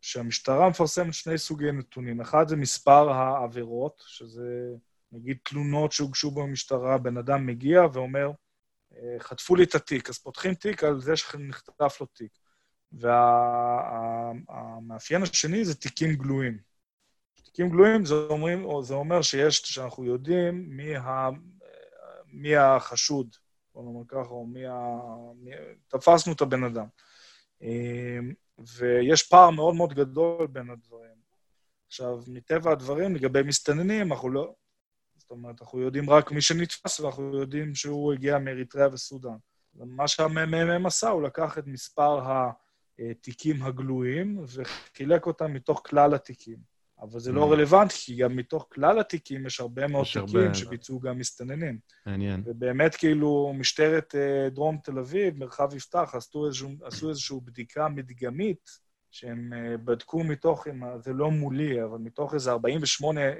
שהמשטרה 0.00 0.68
מפרסמת 0.68 1.14
שני 1.14 1.38
סוגי 1.38 1.72
נתונים. 1.72 2.20
אחד 2.20 2.48
זה 2.48 2.56
מספר 2.56 3.10
העבירות, 3.10 4.02
שזה 4.06 4.68
נגיד 5.12 5.38
תלונות 5.42 5.92
שהוגשו 5.92 6.30
במשטרה, 6.30 6.98
בן 6.98 7.16
אדם 7.16 7.46
מגיע 7.46 7.82
ואומר, 7.92 8.30
חטפו 9.18 9.56
לי 9.56 9.64
את 9.64 9.74
התיק, 9.74 10.08
אז 10.08 10.18
פותחים 10.18 10.54
תיק 10.54 10.84
על 10.84 11.00
זה 11.00 11.16
שנחטף 11.16 11.96
לו 12.00 12.06
תיק. 12.06 12.32
והמאפיין 12.92 14.02
וה... 15.22 15.28
השני 15.28 15.64
זה 15.64 15.74
תיקים 15.74 16.14
גלויים. 16.14 16.69
תיקים 17.52 17.70
גלויים 17.70 18.04
זה, 18.04 18.14
אומרים, 18.14 18.66
זה 18.82 18.94
אומר 18.94 19.22
שיש, 19.22 19.58
שאנחנו 19.58 20.04
יודעים 20.04 20.66
מי, 20.68 20.96
ה, 20.96 21.28
מי 22.26 22.56
החשוד, 22.56 23.36
בוא 23.74 23.84
נאמר 23.84 24.04
ככה, 24.08 24.30
או 24.30 24.46
מי 24.46 24.66
ה... 24.66 24.74
מי, 25.34 25.50
תפסנו 25.88 26.32
את 26.32 26.40
הבן 26.40 26.64
אדם. 26.64 26.86
אמ, 27.62 28.32
ויש 28.78 29.22
פער 29.22 29.50
מאוד 29.50 29.74
מאוד 29.74 29.94
גדול 29.94 30.46
בין 30.46 30.70
הדברים. 30.70 31.20
עכשיו, 31.86 32.18
מטבע 32.26 32.72
הדברים, 32.72 33.14
לגבי 33.14 33.42
מסתננים, 33.42 34.12
אנחנו 34.12 34.30
לא... 34.30 34.54
זאת 35.16 35.30
אומרת, 35.30 35.62
אנחנו 35.62 35.80
יודעים 35.80 36.10
רק 36.10 36.32
מי 36.32 36.40
שנתפס, 36.40 37.00
ואנחנו 37.00 37.36
יודעים 37.36 37.74
שהוא 37.74 38.12
הגיע 38.12 38.38
מאריתריאה 38.38 38.88
וסודאן. 38.92 39.36
מה 39.74 40.08
שהממ"מ 40.08 40.86
עשה, 40.86 41.08
הוא 41.08 41.22
לקח 41.22 41.58
את 41.58 41.66
מספר 41.66 42.20
התיקים 42.98 43.62
הגלויים 43.62 44.44
וחילק 44.46 45.26
אותם 45.26 45.52
מתוך 45.52 45.82
כלל 45.86 46.14
התיקים. 46.14 46.69
אבל 47.02 47.20
זה 47.20 47.32
לא 47.32 47.44
mm. 47.44 47.52
רלוונטי, 47.52 47.94
כי 47.94 48.16
גם 48.16 48.36
מתוך 48.36 48.66
כלל 48.72 48.98
התיקים 48.98 49.46
יש 49.46 49.60
הרבה 49.60 49.86
מאוד 49.86 50.04
יש 50.06 50.16
תיקים 50.16 50.40
הרבה... 50.40 50.54
שביצעו 50.54 51.00
גם 51.00 51.18
מסתננים. 51.18 51.78
מעניין. 52.06 52.42
ובאמת, 52.46 52.94
כאילו, 52.94 53.52
משטרת 53.56 54.14
uh, 54.14 54.50
דרום 54.54 54.78
תל 54.84 54.98
אביב, 54.98 55.38
מרחב 55.38 55.74
יפתח, 55.74 56.10
עשו, 56.12 56.46
איזשהו, 56.46 56.70
עשו 56.84 57.08
איזושהי 57.08 57.36
בדיקה 57.44 57.88
מדגמית, 57.88 58.70
שהם 59.10 59.52
uh, 59.52 59.76
בדקו 59.76 60.24
מתוך, 60.24 60.66
זה 60.98 61.12
לא 61.12 61.30
מולי, 61.30 61.84
אבל 61.84 61.98
מתוך 61.98 62.34
איזה 62.34 62.50
48 62.50 63.20
uh, 63.20 63.34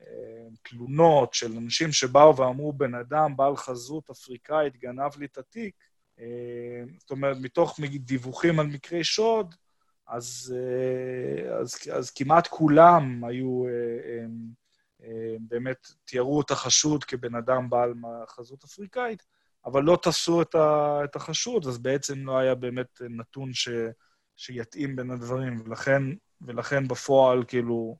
uh, 0.00 0.04
תלונות 0.62 1.34
של 1.34 1.56
אנשים 1.56 1.92
שבאו 1.92 2.36
ואמרו, 2.36 2.72
בן 2.72 2.94
אדם 2.94 3.36
בעל 3.36 3.56
חזות 3.56 4.10
אפריקאית 4.10 4.76
גנב 4.76 5.18
לי 5.18 5.26
את 5.26 5.38
התיק, 5.38 5.74
uh, 6.18 6.22
זאת 6.98 7.10
אומרת, 7.10 7.36
מתוך 7.40 7.80
דיווחים 7.80 8.60
על 8.60 8.66
מקרי 8.66 9.04
שוד, 9.04 9.54
אז, 10.12 10.54
אה, 10.56 11.58
אז, 11.58 11.74
אז 11.92 12.10
כמעט 12.10 12.46
כולם 12.46 13.24
היו, 13.24 13.66
אה, 13.66 14.24
אה, 15.02 15.36
באמת 15.40 15.86
תיארו 16.04 16.40
את 16.40 16.50
החשוד 16.50 17.04
כבן 17.04 17.34
אדם 17.34 17.70
בעל 17.70 17.94
חזות 18.28 18.64
אפריקאית, 18.64 19.22
אבל 19.64 19.82
לא 19.82 19.98
תפסו 20.02 20.42
את 21.04 21.16
החשוד, 21.16 21.66
אז 21.66 21.78
בעצם 21.78 22.26
לא 22.26 22.38
היה 22.38 22.54
באמת 22.54 23.00
נתון 23.10 23.54
ש, 23.54 23.68
שיתאים 24.36 24.96
בין 24.96 25.10
הדברים, 25.10 25.60
ולכן, 25.60 26.02
ולכן 26.40 26.88
בפועל, 26.88 27.44
כאילו, 27.48 27.96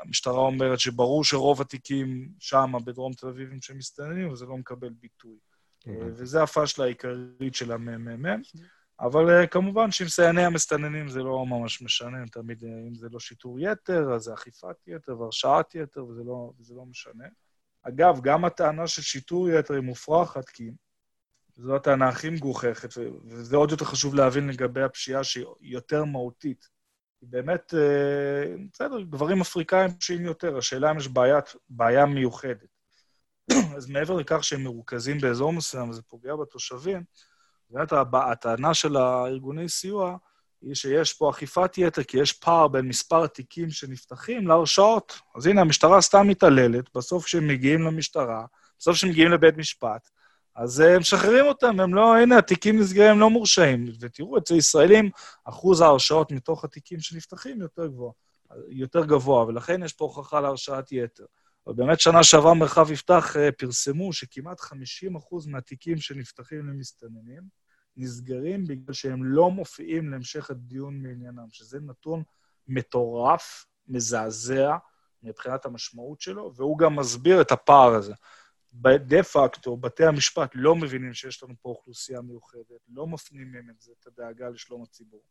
המשטרה 0.00 0.38
אומרת 0.38 0.80
שברור 0.80 1.24
שרוב 1.24 1.60
התיקים 1.60 2.28
שם, 2.38 2.72
בדרום 2.84 3.12
תל 3.12 3.28
אביב, 3.28 3.50
הם 3.52 3.60
שמסתננים, 3.60 4.32
וזה 4.32 4.46
לא 4.46 4.56
מקבל 4.56 4.90
ביטוי. 5.00 5.36
וזה 5.86 6.42
הפאשלה 6.42 6.84
העיקרית 6.84 7.54
של 7.54 7.72
הממ"מ. 7.72 8.42
אבל 9.02 9.44
uh, 9.44 9.46
כמובן 9.46 9.90
שעם 9.90 10.08
סייעני 10.08 10.44
המסתננים 10.44 11.08
זה 11.08 11.22
לא 11.22 11.46
ממש 11.46 11.82
משנה, 11.82 12.18
תמיד 12.32 12.62
uh, 12.62 12.66
אם 12.88 12.94
זה 12.94 13.08
לא 13.10 13.20
שיטור 13.20 13.60
יתר, 13.60 14.12
אז 14.14 14.22
זה 14.22 14.34
אכיפת 14.34 14.76
יתר 14.86 15.20
והרשעת 15.20 15.74
יתר, 15.74 16.04
וזה 16.04 16.22
לא, 16.24 16.52
וזה 16.60 16.74
לא 16.74 16.84
משנה. 16.84 17.24
אגב, 17.82 18.20
גם 18.22 18.44
הטענה 18.44 18.86
של 18.86 19.02
שיטור 19.02 19.48
יתר 19.48 19.74
היא 19.74 19.82
מופרכת, 19.82 20.48
כי 20.48 20.70
זו 21.56 21.76
הטענה 21.76 22.08
הכי 22.08 22.30
מגוחכת, 22.30 22.88
וזה 23.26 23.56
עוד 23.56 23.70
יותר 23.70 23.84
חשוב 23.84 24.14
להבין 24.14 24.48
לגבי 24.48 24.82
הפשיעה 24.82 25.24
שהיא 25.24 25.44
יותר 25.60 26.04
מהותית. 26.04 26.68
היא 27.20 27.28
באמת, 27.30 27.74
uh, 27.74 28.60
בסדר, 28.72 29.02
גברים 29.02 29.40
אפריקאים 29.40 29.90
פשיעים 29.98 30.24
יותר, 30.24 30.58
השאלה 30.58 30.90
אם 30.90 30.98
יש 30.98 31.08
בעיית, 31.08 31.44
בעיה 31.68 32.06
מיוחדת. 32.06 32.68
אז 33.76 33.88
מעבר 33.88 34.14
לכך 34.14 34.44
שהם 34.44 34.64
מרוכזים 34.64 35.18
באזור 35.18 35.52
מסוים 35.52 35.90
וזה 35.90 36.02
פוגע 36.02 36.36
בתושבים, 36.36 37.02
באמת 37.72 37.92
הטענה 38.12 38.74
של 38.74 38.96
הארגוני 38.96 39.68
סיוע 39.68 40.16
היא 40.62 40.74
שיש 40.74 41.12
פה 41.12 41.30
אכיפת 41.30 41.78
יתר, 41.78 42.02
כי 42.02 42.18
יש 42.18 42.32
פער 42.32 42.68
בין 42.68 42.88
מספר 42.88 43.24
התיקים 43.24 43.70
שנפתחים 43.70 44.48
להרשעות. 44.48 45.20
אז 45.36 45.46
הנה, 45.46 45.60
המשטרה 45.60 46.00
סתם 46.00 46.28
מתעללת, 46.28 46.84
בסוף 46.94 47.24
כשהם 47.24 47.48
מגיעים 47.48 47.82
למשטרה, 47.82 48.44
בסוף 48.78 48.96
כשהם 48.96 49.10
מגיעים 49.10 49.30
לבית 49.30 49.56
משפט, 49.56 50.10
אז 50.56 50.80
הם 50.80 51.00
משחררים 51.00 51.44
אותם, 51.44 51.80
הם 51.80 51.94
לא, 51.94 52.16
הנה, 52.16 52.38
התיקים 52.38 52.80
נסגרים, 52.80 53.10
הם 53.10 53.20
לא 53.20 53.30
מורשעים. 53.30 53.86
ותראו, 54.00 54.38
אצל 54.38 54.54
ישראלים, 54.54 55.10
אחוז 55.44 55.80
ההרשעות 55.80 56.32
מתוך 56.32 56.64
התיקים 56.64 57.00
שנפתחים 57.00 57.60
יותר 57.60 57.86
גבוה, 57.86 58.12
יותר 58.68 59.04
גבוה, 59.04 59.44
ולכן 59.44 59.82
יש 59.82 59.92
פה 59.92 60.04
הוכחה 60.04 60.40
להרשעת 60.40 60.92
יתר. 60.92 61.24
אבל 61.66 61.74
באמת 61.74 62.00
שנה 62.00 62.24
שעברה 62.24 62.54
מרחב 62.54 62.90
יפתח 62.90 63.36
אה, 63.36 63.52
פרסמו 63.52 64.12
שכמעט 64.12 64.60
50% 64.60 64.64
מהתיקים 65.46 65.98
שנפתחים 65.98 66.68
למסתננים 66.68 67.61
נסגרים 67.96 68.64
בגלל 68.64 68.94
שהם 68.94 69.24
לא 69.24 69.50
מופיעים 69.50 70.10
להמשך 70.10 70.50
הדיון 70.50 71.02
מעניינם, 71.02 71.46
שזה 71.50 71.80
נתון 71.80 72.22
מטורף, 72.68 73.66
מזעזע 73.88 74.76
מבחינת 75.22 75.64
המשמעות 75.64 76.20
שלו, 76.20 76.52
והוא 76.54 76.78
גם 76.78 76.96
מסביר 76.96 77.40
את 77.40 77.52
הפער 77.52 77.94
הזה. 77.94 78.14
דה 78.82 79.22
פקטו, 79.22 79.76
בתי 79.76 80.04
המשפט 80.04 80.50
לא 80.54 80.76
מבינים 80.76 81.14
שיש 81.14 81.42
לנו 81.42 81.54
פה 81.62 81.68
אוכלוסייה 81.68 82.20
מיוחדת, 82.20 82.80
לא 82.88 83.06
מפנימים 83.06 83.70
את 83.70 83.80
זה, 83.80 83.92
את 84.00 84.06
הדאגה 84.06 84.48
לשלום 84.48 84.82
הציבור. 84.82 85.22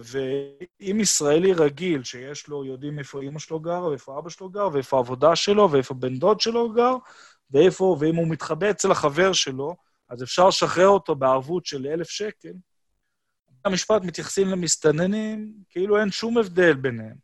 ואם 0.00 1.00
ישראלי 1.00 1.52
רגיל, 1.52 2.04
שיש 2.04 2.48
לו, 2.48 2.64
יודעים 2.64 2.98
איפה 2.98 3.20
אימא 3.20 3.38
שלו 3.38 3.60
גרה, 3.60 3.88
ואיפה 3.88 4.18
אבא 4.18 4.30
שלו 4.30 4.50
גר, 4.50 4.68
ואיפה 4.72 4.96
העבודה 4.96 5.36
שלו, 5.36 5.70
ואיפה 5.70 5.94
בן 5.94 6.18
דוד 6.18 6.40
שלו 6.40 6.72
גר, 6.72 6.96
ואיפה, 7.50 7.96
ואם 8.00 8.16
הוא 8.16 8.28
מתחבא 8.28 8.70
אצל 8.70 8.90
החבר 8.90 9.32
שלו, 9.32 9.76
אז 10.10 10.22
אפשר 10.22 10.48
לשחרר 10.48 10.88
אותו 10.88 11.14
בערבות 11.14 11.66
של 11.66 11.86
אלף 11.86 12.08
שקל, 12.08 12.52
המשפט 13.64 14.02
מתייחסים 14.02 14.48
למסתננים 14.48 15.52
כאילו 15.68 16.00
אין 16.00 16.10
שום 16.10 16.38
הבדל 16.38 16.74
ביניהם. 16.74 17.16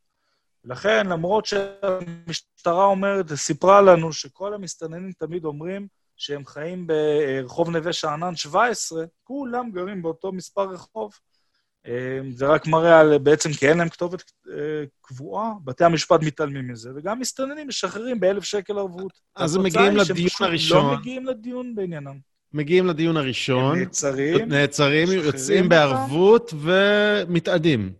לכן, 0.64 1.06
למרות 1.06 1.46
שהמשטרה 1.46 2.84
אומרת, 2.84 3.34
סיפרה 3.34 3.80
לנו 3.80 4.12
שכל 4.12 4.54
המסתננים 4.54 5.12
תמיד 5.18 5.44
אומרים 5.44 5.86
שהם 6.16 6.46
חיים 6.46 6.86
ברחוב 6.86 7.70
נווה 7.70 7.92
שאנן 7.92 8.36
17, 8.36 9.04
כולם 9.24 9.70
גרים 9.70 10.02
באותו 10.02 10.32
מספר 10.32 10.62
רחוב. 10.62 11.12
אה, 11.86 12.18
זה 12.30 12.46
רק 12.46 12.66
מראה 12.66 13.00
על, 13.00 13.18
בעצם 13.18 13.52
כי 13.52 13.68
אין 13.68 13.78
להם 13.78 13.88
כתובת 13.88 14.32
אה, 14.50 14.84
קבועה, 15.00 15.52
בתי 15.64 15.84
המשפט 15.84 16.20
מתעלמים 16.22 16.68
מזה, 16.68 16.90
וגם 16.96 17.20
מסתננים 17.20 17.68
משחררים 17.68 18.20
באלף 18.20 18.44
שקל 18.44 18.78
ערבות. 18.78 19.12
אז 19.34 19.56
הם 19.56 19.62
מגיעים 19.62 19.96
לדיון 19.96 20.28
לא 20.40 20.46
הראשון. 20.46 20.86
לא 20.86 20.98
מגיעים 20.98 21.26
לדיון 21.26 21.74
בעניינם. 21.74 22.18
מגיעים 22.56 22.86
לדיון 22.86 23.16
הראשון. 23.16 23.78
נעצרים. 23.78 24.48
נעצרים, 24.48 25.08
יוצאים 25.12 25.68
בערבות 25.68 26.54
ומתאדים. 26.60 27.92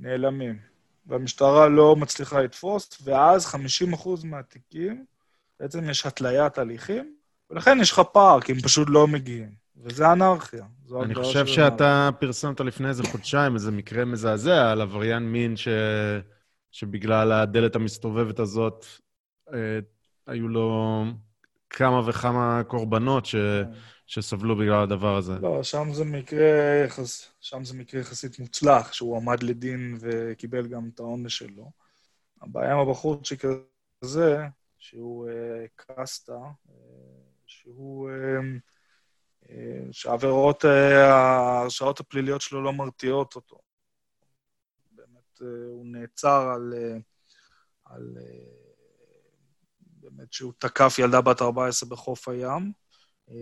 נעלמים. 0.00 0.58
והמשטרה 1.06 1.68
לא 1.68 1.96
מצליחה 1.96 2.40
לתפוס, 2.40 2.98
ואז 3.04 3.46
50% 3.46 3.56
מהתיקים, 4.24 5.04
בעצם 5.60 5.90
יש 5.90 6.06
התליית 6.06 6.58
הליכים, 6.58 7.14
ולכן 7.50 7.78
יש 7.80 7.92
לך 7.92 8.00
פער, 8.12 8.40
כי 8.40 8.52
הם 8.52 8.60
פשוט 8.60 8.88
לא 8.90 9.06
מגיעים. 9.06 9.66
וזה 9.84 10.12
אנרכיה. 10.12 10.64
אני 11.02 11.14
חושב 11.14 11.46
שאתה 11.46 12.10
פרסמת 12.20 12.60
לפני 12.60 12.88
איזה 12.88 13.02
חודשיים 13.02 13.54
איזה 13.54 13.70
מקרה 13.70 14.04
מזעזע 14.04 14.70
על 14.70 14.80
עבריין 14.80 15.22
מין 15.22 15.56
ש... 15.56 15.68
שבגלל 16.70 17.32
הדלת 17.32 17.76
המסתובבת 17.76 18.38
הזאת 18.38 18.86
אה, 19.52 19.78
היו 20.26 20.48
לו 20.48 21.04
כמה 21.76 22.08
וכמה 22.08 22.62
קורבנות 22.66 23.26
ש... 23.26 23.36
כן. 23.36 23.72
שסבלו 24.06 24.56
בגלל 24.56 24.82
הדבר 24.82 25.16
הזה. 25.16 25.32
לא, 25.42 25.62
שם 25.62 25.92
זה 25.92 26.04
מקרה, 26.04 26.46
יחס... 26.84 27.32
שם 27.40 27.64
זה 27.64 27.74
מקרה 27.74 28.00
יחסית 28.00 28.38
מוצלח, 28.38 28.92
שהוא 28.92 29.16
עמד 29.16 29.42
לדין 29.42 29.98
וקיבל 30.00 30.66
גם 30.66 30.88
את 30.94 31.00
העונש 31.00 31.38
שלו. 31.38 31.70
הבעיה 32.42 32.72
עם 32.72 32.78
הבחורצ'יק 32.78 33.44
הזה, 34.02 34.38
שהוא 34.78 35.28
אה, 35.28 35.66
קסטה, 35.76 36.32
אה, 36.68 36.74
שהוא... 37.46 38.10
אה, 38.10 38.40
אה, 39.50 39.82
שהעבירות, 39.92 40.64
אה, 40.64 41.14
ההרשעות 41.14 42.00
הפליליות 42.00 42.40
שלו 42.40 42.62
לא 42.62 42.72
מרתיעות 42.72 43.36
אותו. 43.36 43.58
באמת, 44.92 45.42
אה, 45.42 45.46
הוא 45.46 45.86
נעצר 45.86 46.50
על... 46.54 46.74
אה, 46.76 46.96
על 47.84 48.16
אה, 48.20 48.65
באמת 50.16 50.32
שהוא 50.32 50.52
תקף 50.58 50.96
ילדה 50.98 51.20
בת 51.20 51.42
14 51.42 51.88
בחוף 51.88 52.28
הים. 52.28 52.72
אה, 53.30 53.34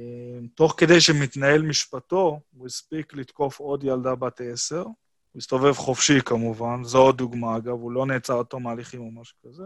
תוך 0.54 0.74
כדי 0.76 1.00
שמתנהל 1.00 1.62
משפטו, 1.62 2.40
הוא 2.50 2.66
הספיק 2.66 3.14
לתקוף 3.14 3.58
עוד 3.58 3.84
ילדה 3.84 4.14
בת 4.14 4.40
10. 4.40 4.82
הוא 4.82 4.92
הסתובב 5.36 5.72
חופשי 5.72 6.20
כמובן, 6.20 6.84
זו 6.84 6.98
עוד 6.98 7.18
דוגמה, 7.18 7.56
אגב, 7.56 7.72
הוא 7.72 7.92
לא 7.92 8.06
נעצר 8.06 8.38
עד 8.38 8.46
תום 8.46 8.66
ההליכים 8.66 9.00
או 9.00 9.10
משהו 9.10 9.36
כזה. 9.46 9.64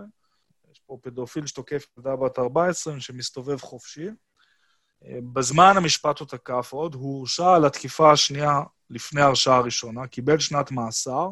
יש 0.72 0.80
פה 0.86 0.98
פדופיל 1.02 1.46
שתוקף 1.46 1.86
ילדה 1.98 2.16
בת 2.16 2.38
14 2.38 3.00
שמסתובב 3.00 3.56
חופשי. 3.56 4.08
אה, 5.04 5.18
בזמן 5.32 5.72
המשפט 5.76 6.18
הוא 6.18 6.28
תקף 6.28 6.72
עוד, 6.72 6.94
הוא 6.94 7.18
הורשע 7.18 7.54
על 7.54 7.64
התקיפה 7.64 8.12
השנייה 8.12 8.60
לפני 8.90 9.20
ההרשעה 9.20 9.56
הראשונה, 9.56 10.06
קיבל 10.06 10.38
שנת 10.38 10.70
מאסר, 10.70 11.28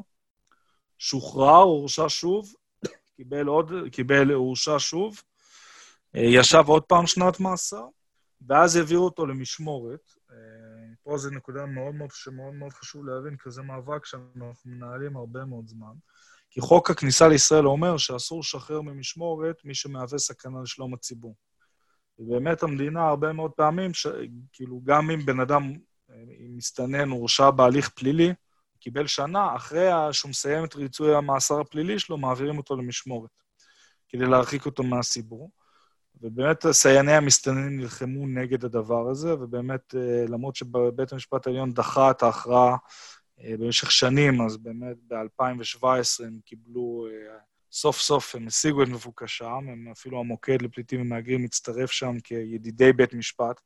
שוחרר, 0.98 1.62
הורשע 1.62 2.08
שוב, 2.08 2.54
קיבל 3.16 3.46
עוד, 3.46 3.72
קיבל, 3.92 4.30
הורשע 4.30 4.78
שוב, 4.78 5.22
ישב 6.16 6.64
עוד 6.66 6.82
פעם 6.82 7.06
שנת 7.06 7.40
מאסר, 7.40 7.84
ואז 8.48 8.76
העבירו 8.76 9.04
אותו 9.04 9.26
למשמורת. 9.26 10.00
אה, 10.30 10.36
פה 11.02 11.18
זו 11.18 11.30
נקודה 11.30 11.66
מאוד 11.66 11.94
מאוד, 11.94 12.10
שמאוד 12.10 12.54
מאוד 12.54 12.72
חשוב 12.72 13.06
להבין, 13.06 13.36
כי 13.36 13.50
זה 13.50 13.62
מאבק 13.62 14.06
שאנחנו 14.06 14.52
מנהלים 14.64 15.16
הרבה 15.16 15.44
מאוד 15.44 15.68
זמן. 15.68 15.92
כי 16.50 16.60
חוק 16.60 16.90
הכניסה 16.90 17.28
לישראל 17.28 17.66
אומר 17.66 17.96
שאסור 17.96 18.40
לשחרר 18.40 18.80
ממשמורת 18.80 19.56
מי 19.64 19.74
שמהווה 19.74 20.18
סכנה 20.18 20.62
לשלום 20.62 20.94
הציבור. 20.94 21.36
ובאמת 22.18 22.62
המדינה 22.62 23.08
הרבה 23.08 23.32
מאוד 23.32 23.50
פעמים, 23.50 23.94
ש... 23.94 24.06
כאילו, 24.52 24.80
גם 24.84 25.10
אם 25.10 25.26
בן 25.26 25.40
אדם, 25.40 25.72
אם 26.10 26.56
מסתנן, 26.56 27.08
הורשע 27.08 27.50
בהליך 27.50 27.88
פלילי, 27.88 28.34
קיבל 28.80 29.06
שנה, 29.06 29.56
אחרי 29.56 29.88
שהוא 30.12 30.28
מסיים 30.28 30.64
את 30.64 30.74
ריצוי 30.74 31.14
המאסר 31.14 31.60
הפלילי 31.60 31.98
שלו, 31.98 32.18
מעבירים 32.18 32.58
אותו 32.58 32.76
למשמורת, 32.76 33.30
כדי 34.08 34.26
להרחיק 34.26 34.66
אותו 34.66 34.82
מהציבור. 34.82 35.50
ובאמת 36.22 36.66
סייעני 36.70 37.12
המסתננים 37.12 37.80
נלחמו 37.80 38.26
נגד 38.26 38.64
הדבר 38.64 39.08
הזה, 39.08 39.34
ובאמת, 39.34 39.94
אה, 39.94 40.24
למרות 40.28 40.56
שבית 40.56 41.12
המשפט 41.12 41.46
העליון 41.46 41.72
דחה 41.72 42.10
את 42.10 42.22
ההכרעה 42.22 42.76
אה, 43.40 43.54
במשך 43.58 43.90
שנים, 43.90 44.40
אז 44.40 44.56
באמת 44.56 44.96
ב-2017 45.06 46.24
הם 46.24 46.38
קיבלו, 46.44 47.06
אה, 47.10 47.38
סוף 47.72 48.00
סוף 48.00 48.34
הם 48.34 48.46
השיגו 48.46 48.82
את 48.82 48.88
מבוקשם, 48.88 49.68
הם 49.68 49.88
אפילו 49.92 50.20
המוקד 50.20 50.62
לפליטים 50.62 51.00
ומהגרים 51.00 51.44
מצטרף 51.44 51.90
שם 51.90 52.20
כידידי 52.24 52.92
בית 52.92 53.14
משפט, 53.14 53.60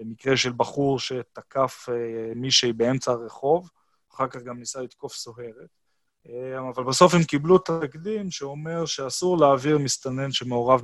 במקרה 0.00 0.36
של 0.36 0.52
בחור 0.56 0.98
שתקף 0.98 1.88
מישהי 2.36 2.72
באמצע 2.72 3.12
הרחוב, 3.12 3.70
אחר 4.14 4.26
כך 4.28 4.42
גם 4.42 4.58
ניסה 4.58 4.80
לתקוף 4.80 5.14
סוהרת. 5.14 5.81
אה, 6.28 6.68
אבל 6.74 6.84
בסוף 6.84 7.14
הם 7.14 7.24
קיבלו 7.24 7.58
תקדים 7.58 8.30
שאומר 8.30 8.86
שאסור 8.86 9.38
להעביר 9.38 9.78
מסתנן 9.78 10.32
שמעורב 10.32 10.82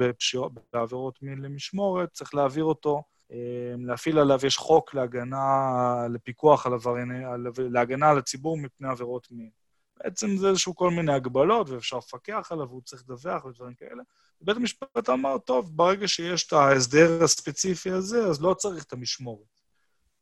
בעבירות 0.72 1.22
מין 1.22 1.38
למשמורת, 1.38 2.12
צריך 2.12 2.34
להעביר 2.34 2.64
אותו, 2.64 3.02
אה, 3.32 3.74
להפעיל 3.78 4.18
עליו, 4.18 4.46
יש 4.46 4.56
חוק 4.56 4.94
להגנה, 4.94 6.06
לפיקוח 6.10 6.66
על 6.66 6.74
עברייני, 6.74 7.24
להגנה 7.58 8.10
על 8.10 8.18
הציבור 8.18 8.58
מפני 8.58 8.88
עבירות 8.88 9.28
מין. 9.30 9.50
בעצם 9.98 10.36
זה 10.36 10.48
איזשהו 10.48 10.74
כל 10.74 10.90
מיני 10.90 11.12
הגבלות, 11.12 11.70
ואפשר 11.70 11.96
לפקח 11.96 12.48
עליו, 12.50 12.68
והוא 12.68 12.82
צריך 12.84 13.02
לדווח 13.02 13.44
ודברים 13.44 13.74
כאלה. 13.74 14.02
בית 14.40 14.56
המשפט 14.56 15.08
אמר, 15.10 15.38
טוב, 15.38 15.76
ברגע 15.76 16.08
שיש 16.08 16.46
את 16.46 16.52
ההסדר 16.52 17.24
הספציפי 17.24 17.90
הזה, 17.90 18.26
אז 18.26 18.42
לא 18.42 18.54
צריך 18.54 18.84
את 18.84 18.92
המשמורת. 18.92 19.60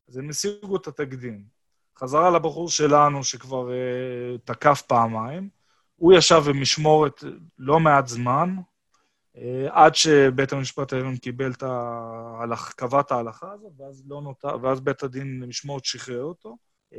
אז 0.09 0.17
הם 0.17 0.31
השיגו 0.31 0.77
את 0.77 0.87
התקדים. 0.87 1.56
חזרה 1.99 2.31
לבחור 2.31 2.69
שלנו, 2.69 3.25
שכבר 3.25 3.69
uh, 3.69 4.39
תקף 4.45 4.83
פעמיים. 4.83 5.49
הוא 5.97 6.13
ישב 6.13 6.43
במשמורת 6.49 7.25
לא 7.59 7.81
מעט 7.81 8.07
זמן, 8.07 8.57
uh, 9.35 9.39
עד 9.71 9.95
שבית 9.95 10.53
המשפט 10.53 10.93
העליון 10.93 11.17
קיבל 11.17 11.51
את 11.51 11.63
ההלך, 11.63 12.73
קבע 12.73 13.01
את 13.01 13.13
ההלכה 13.13 13.53
הזאת, 13.53 13.73
ואז, 13.79 14.03
לא 14.07 14.23
נותר, 14.23 14.57
ואז 14.63 14.81
בית 14.81 15.03
הדין 15.03 15.41
למשמורת 15.43 15.85
שחרר 15.85 16.23
אותו, 16.23 16.57
uh, 16.93 16.97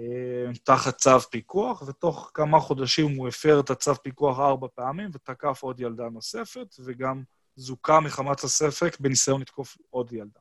תחת 0.64 0.98
צו 0.98 1.20
פיקוח, 1.20 1.84
ותוך 1.88 2.32
כמה 2.34 2.60
חודשים 2.60 3.18
הוא 3.18 3.28
הפר 3.28 3.60
את 3.60 3.70
הצו 3.70 3.96
פיקוח 3.96 4.40
ארבע 4.40 4.68
פעמים, 4.76 5.10
ותקף 5.14 5.60
עוד 5.64 5.80
ילדה 5.80 6.10
נוספת, 6.10 6.76
וגם 6.86 7.24
זוכה 7.56 8.00
מחמת 8.00 8.44
הספק 8.44 8.98
בניסיון 9.00 9.42
לתקוף 9.42 9.78
עוד 9.90 10.14
ילדה. 10.14 10.40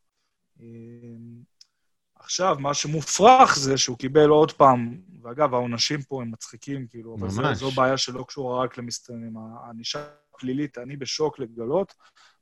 עכשיו, 2.27 2.57
מה 2.61 2.75
שמופרך 2.75 3.57
זה 3.59 3.77
שהוא 3.77 3.99
קיבל 3.99 4.29
עוד 4.29 4.53
פעם, 4.53 4.97
ואגב, 5.23 5.55
העונשים 5.55 6.03
פה 6.03 6.23
הם 6.23 6.31
מצחיקים, 6.31 6.87
כאילו, 6.91 7.17
ממש. 7.17 7.39
אבל 7.39 7.55
זו, 7.55 7.71
זו 7.71 7.71
בעיה 7.71 7.97
שלא 7.97 8.25
קשורה 8.29 8.65
רק 8.65 8.79
למסתננים. 8.79 9.35
הענישה 9.37 10.05
הפלילית, 10.35 10.79
אני 10.79 10.97
בשוק 10.97 11.39
לגלות 11.39 11.95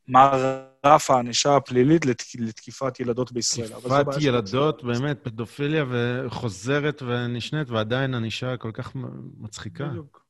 מה 0.09 0.31
רף 0.87 1.11
הענישה 1.11 1.57
הפלילית 1.57 2.07
לתק, 2.07 2.25
לתקיפת 2.39 3.01
ילדות 3.01 3.33
בישראל. 3.33 3.69
תקיפת 3.69 4.07
ילדות, 4.21 4.85
באמת, 4.85 5.19
פדופיליה 5.23 5.85
וחוזרת 5.91 7.03
ונשנית, 7.03 7.71
ועדיין 7.71 8.15
ענישה 8.15 8.57
כל 8.57 8.71
כך 8.75 8.93
מצחיקה. 9.39 9.85
בדיוק. 9.85 10.25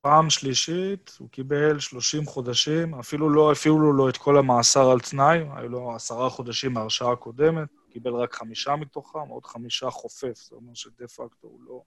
פעם 0.00 0.30
שלישית, 0.30 1.16
הוא 1.18 1.28
קיבל 1.28 1.78
30 1.78 2.26
חודשים, 2.26 2.94
אפילו 2.94 3.30
לא 3.30 3.52
הפעילו 3.52 3.92
לו 3.92 4.08
את 4.08 4.16
כל 4.16 4.38
המאסר 4.38 4.90
על 4.90 5.00
תנאי, 5.00 5.38
היו 5.56 5.68
לו 5.68 5.94
עשרה 5.94 6.30
חודשים 6.30 6.72
מהרשעה 6.72 7.12
הקודמת. 7.12 7.68
קיבל 7.90 8.14
רק 8.14 8.34
חמישה 8.34 8.76
מתוכם, 8.76 9.28
עוד 9.28 9.46
חמישה 9.46 9.90
חופף, 9.90 10.34
זאת 10.34 10.52
אומרת 10.52 10.76
שדה 10.76 11.08
פקטו 11.08 11.48
הוא 11.48 11.60
לא... 11.62 11.82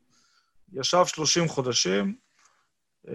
ישב 0.73 1.05
30 1.05 1.47
חודשים, 1.47 2.15
אה, 3.07 3.13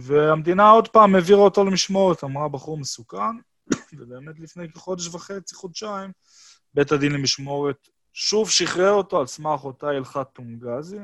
והמדינה 0.00 0.70
עוד 0.70 0.88
פעם 0.88 1.14
העבירה 1.14 1.40
אותו 1.40 1.64
למשמורת, 1.64 2.24
אמרה, 2.24 2.48
בחור 2.48 2.78
מסוכן, 2.78 3.36
ובאמת 3.98 4.40
לפני 4.40 4.72
כחודש 4.72 5.06
וחצי, 5.08 5.54
חודשיים, 5.54 6.10
בית 6.74 6.92
הדין 6.92 7.12
למשמורת 7.12 7.88
שוב 8.12 8.50
שחרר 8.50 8.92
אותו 8.92 9.20
על 9.20 9.26
סמך 9.26 9.64
אותה 9.64 9.88
הלכת 9.88 10.26
טונגזי, 10.32 10.98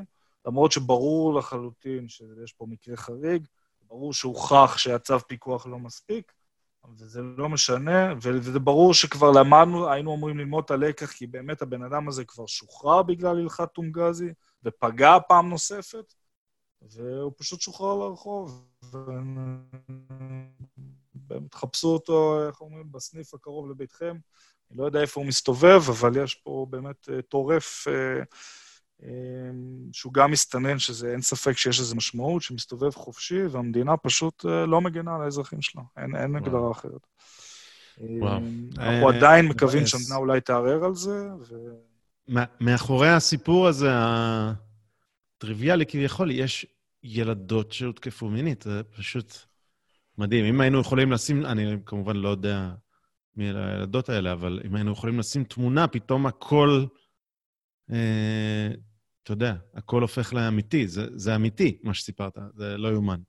למרות 0.45 0.71
שברור 0.71 1.33
לחלוטין 1.33 2.07
שיש 2.07 2.53
פה 2.53 2.65
מקרה 2.69 2.97
חריג, 2.97 3.47
ברור 3.81 4.13
שהוכח 4.13 4.77
שהצו 4.77 5.19
פיקוח 5.19 5.67
לא 5.67 5.79
מספיק, 5.79 6.31
וזה 6.97 7.21
לא 7.21 7.49
משנה, 7.49 8.13
וזה 8.21 8.59
ברור 8.59 8.93
שכבר 8.93 9.31
למדנו, 9.31 9.89
היינו 9.89 10.15
אמורים 10.15 10.37
ללמוד 10.37 10.63
את 10.63 10.71
הלקח, 10.71 11.11
כי 11.11 11.27
באמת 11.27 11.61
הבן 11.61 11.83
אדם 11.83 12.07
הזה 12.07 12.25
כבר 12.25 12.45
שוחרר 12.45 13.03
בגלל 13.03 13.37
הלכת 13.37 13.69
טונגזי, 13.73 14.33
ופגע 14.63 15.17
פעם 15.27 15.49
נוספת, 15.49 16.13
והוא 16.81 17.31
פשוט 17.37 17.61
שוחרר 17.61 17.95
לרחוב. 17.95 18.65
באמת 21.13 21.53
חפשו 21.53 21.87
אותו, 21.87 22.47
איך 22.47 22.61
אומרים, 22.61 22.91
בסניף 22.91 23.33
הקרוב 23.33 23.69
לביתכם. 23.69 24.17
אני 24.71 24.77
לא 24.77 24.85
יודע 24.85 25.01
איפה 25.01 25.19
הוא 25.19 25.27
מסתובב, 25.27 25.81
אבל 25.89 26.23
יש 26.23 26.35
פה 26.35 26.67
באמת 26.69 27.09
אה, 27.09 27.21
טורף, 27.21 27.87
אה, 27.87 28.23
שהוא 29.91 30.13
גם 30.13 30.31
מסתנן, 30.31 30.79
שזה 30.79 31.11
אין 31.11 31.21
ספק 31.21 31.57
שיש 31.57 31.79
לזה 31.79 31.95
משמעות, 31.95 32.41
שמסתובב 32.41 32.89
חופשי, 32.89 33.45
והמדינה 33.51 33.97
פשוט 33.97 34.45
לא 34.45 34.81
מגנה 34.81 35.15
על 35.15 35.21
האזרחים 35.21 35.61
שלה, 35.61 35.81
אין, 35.97 36.15
אין 36.15 36.35
הגדרה 36.35 36.71
אחרת. 36.71 37.07
וואו. 37.99 38.41
אנחנו 38.77 39.09
עדיין 39.09 39.45
מקווים 39.45 39.87
שהמדינה 39.87 40.15
אולי 40.15 40.41
תערער 40.41 40.85
על 40.85 40.95
זה, 40.95 41.29
ו... 41.49 41.55
מאחורי 42.61 43.09
הסיפור 43.09 43.67
הזה, 43.67 43.89
הטריוויאלי 45.37 45.85
כביכול, 45.85 46.31
יש 46.31 46.65
ילדות 47.03 47.71
שהותקפו 47.71 48.29
מינית, 48.29 48.61
זה 48.61 48.81
פשוט 48.83 49.37
מדהים. 50.17 50.45
אם 50.45 50.61
היינו 50.61 50.79
יכולים 50.79 51.11
לשים, 51.11 51.45
אני 51.45 51.75
כמובן 51.85 52.15
לא 52.15 52.29
יודע 52.29 52.71
מי 53.35 53.49
אלה 53.49 53.73
הילדות 53.73 54.09
האלה, 54.09 54.33
אבל 54.33 54.59
אם 54.65 54.75
היינו 54.75 54.91
יכולים 54.91 55.19
לשים 55.19 55.43
תמונה, 55.43 55.87
פתאום 55.87 56.25
הכל, 56.25 56.85
אה, 57.91 58.69
אתה 59.29 59.35
יודע, 59.35 59.53
הכל 59.75 60.01
הופך 60.01 60.33
לאמיתי. 60.33 60.87
זה, 60.87 61.07
זה 61.15 61.35
אמיתי, 61.35 61.77
מה 61.83 61.93
שסיפרת, 61.93 62.37
זה 62.55 62.77
לא 62.77 62.87
יאומן. 62.87 63.19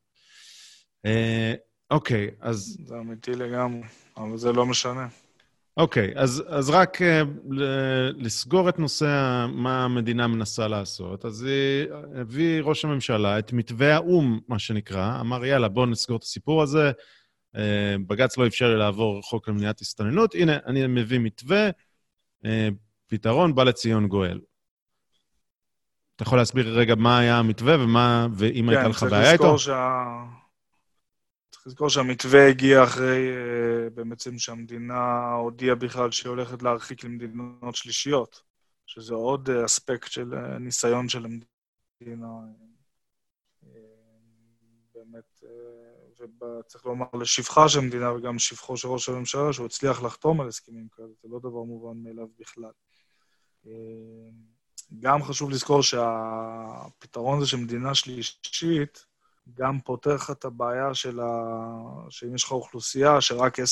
אה, 1.07 1.55
אוקיי, 1.91 2.31
אז... 2.41 2.79
זה 2.85 2.99
אמיתי 2.99 3.31
לגמרי, 3.31 3.83
אבל 4.17 4.37
זה 4.37 4.53
לא 4.53 4.67
משנה. 4.67 5.09
אוקיי, 5.77 6.13
okay, 6.15 6.19
אז, 6.19 6.45
אז 6.49 6.71
רק 6.71 7.03
uh, 7.03 7.05
לסגור 8.17 8.69
את 8.69 8.79
נושא 8.79 9.47
מה 9.53 9.85
המדינה 9.85 10.27
מנסה 10.27 10.69
לעשות, 10.69 11.25
אז 11.25 11.47
הביא 12.15 12.63
ראש 12.63 12.85
הממשלה 12.85 13.39
את 13.39 13.53
מתווה 13.53 13.95
האו"ם, 13.95 14.41
מה 14.49 14.59
שנקרא, 14.59 15.21
אמר, 15.21 15.45
יאללה, 15.45 15.69
בואו 15.69 15.87
נסגור 15.87 16.17
את 16.17 16.23
הסיפור 16.23 16.63
הזה. 16.63 16.93
Uh, 17.57 17.59
בג"ץ 18.07 18.39
לא 18.39 18.47
אפשר 18.47 18.69
לי 18.69 18.77
לעבור 18.77 19.23
חוק 19.23 19.49
למניעת 19.49 19.81
הסתננות, 19.81 20.35
הנה, 20.35 20.57
אני 20.67 20.87
מביא 20.87 21.19
מתווה, 21.19 21.71
uh, 22.45 22.49
פתרון, 23.07 23.55
בא 23.55 23.65
לציון 23.65 24.09
גואל. 24.09 24.41
אתה 26.21 26.29
יכול 26.29 26.39
להסביר 26.39 26.79
רגע 26.79 26.95
מה 26.95 27.19
היה 27.19 27.39
המתווה 27.39 27.85
ומה, 27.85 28.27
ואם 28.35 28.65
כן, 28.67 28.69
הייתה 28.69 28.89
לך 28.89 29.03
בעיה 29.03 29.33
איתו? 29.33 29.59
שה... 29.59 30.05
צריך 31.51 31.67
לזכור 31.67 31.89
שהמתווה 31.89 32.49
הגיע 32.49 32.85
אחרי, 32.85 33.29
אה, 33.97 34.05
בעצם 34.05 34.39
שהמדינה 34.39 35.33
הודיעה 35.33 35.75
בכלל 35.75 36.11
שהיא 36.11 36.31
הולכת 36.31 36.63
להרחיק 36.63 37.05
למדינות 37.05 37.77
שלישיות, 37.77 38.43
שזה 38.87 39.15
עוד 39.15 39.51
אה, 39.51 39.65
אספקט 39.65 40.11
של 40.11 40.35
אה, 40.35 40.59
ניסיון 40.59 41.09
של 41.09 41.25
המדינה. 41.25 42.27
באמת, 44.95 45.45
וצריך 46.65 46.87
לומר 46.87 47.07
לשבחה 47.21 47.69
של 47.69 47.79
המדינה 47.79 48.13
וגם 48.13 48.37
לשבחו 48.37 48.77
של 48.77 48.89
ראש 48.89 49.09
הממשלה, 49.09 49.53
שהוא 49.53 49.67
הצליח 49.67 50.03
לחתום 50.03 50.41
על 50.41 50.49
הסכמים 50.49 50.89
כאלה, 50.97 51.09
זה 51.23 51.29
לא 51.29 51.39
דבר 51.39 51.63
מובן 51.63 52.03
מאליו 52.03 52.27
בכלל. 52.39 52.73
גם 54.99 55.23
חשוב 55.23 55.51
לזכור 55.51 55.83
שהפתרון 55.83 57.39
הזה 57.39 57.47
של 57.47 57.57
מדינה 57.57 57.95
שלישית, 57.95 59.07
גם 59.55 59.81
פותר 59.81 60.15
לך 60.15 60.31
את 60.31 60.45
הבעיה 60.45 60.95
של 60.95 61.21
ה... 61.21 61.27
שאם 62.11 62.35
יש 62.35 62.45
לך 62.45 62.53
אוכלוסייה 62.53 63.21
שרק 63.21 63.59
10% 63.59 63.63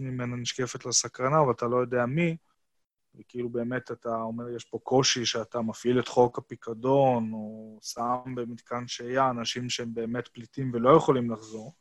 ממנה 0.00 0.36
נשקפת 0.36 0.86
לסכנה 0.86 1.42
ואתה 1.42 1.66
לא 1.66 1.76
יודע 1.76 2.06
מי, 2.06 2.36
וכאילו 3.14 3.48
באמת 3.48 3.90
אתה 3.90 4.16
אומר, 4.16 4.48
יש 4.48 4.64
פה 4.64 4.78
קושי 4.82 5.26
שאתה 5.26 5.60
מפעיל 5.60 5.98
את 5.98 6.08
חוק 6.08 6.38
הפיקדון, 6.38 7.32
או 7.32 7.78
שם 7.82 8.34
במתקן 8.34 8.88
שהייה 8.88 9.30
אנשים 9.30 9.70
שהם 9.70 9.94
באמת 9.94 10.28
פליטים 10.28 10.70
ולא 10.74 10.96
יכולים 10.96 11.30
לחזור, 11.30 11.74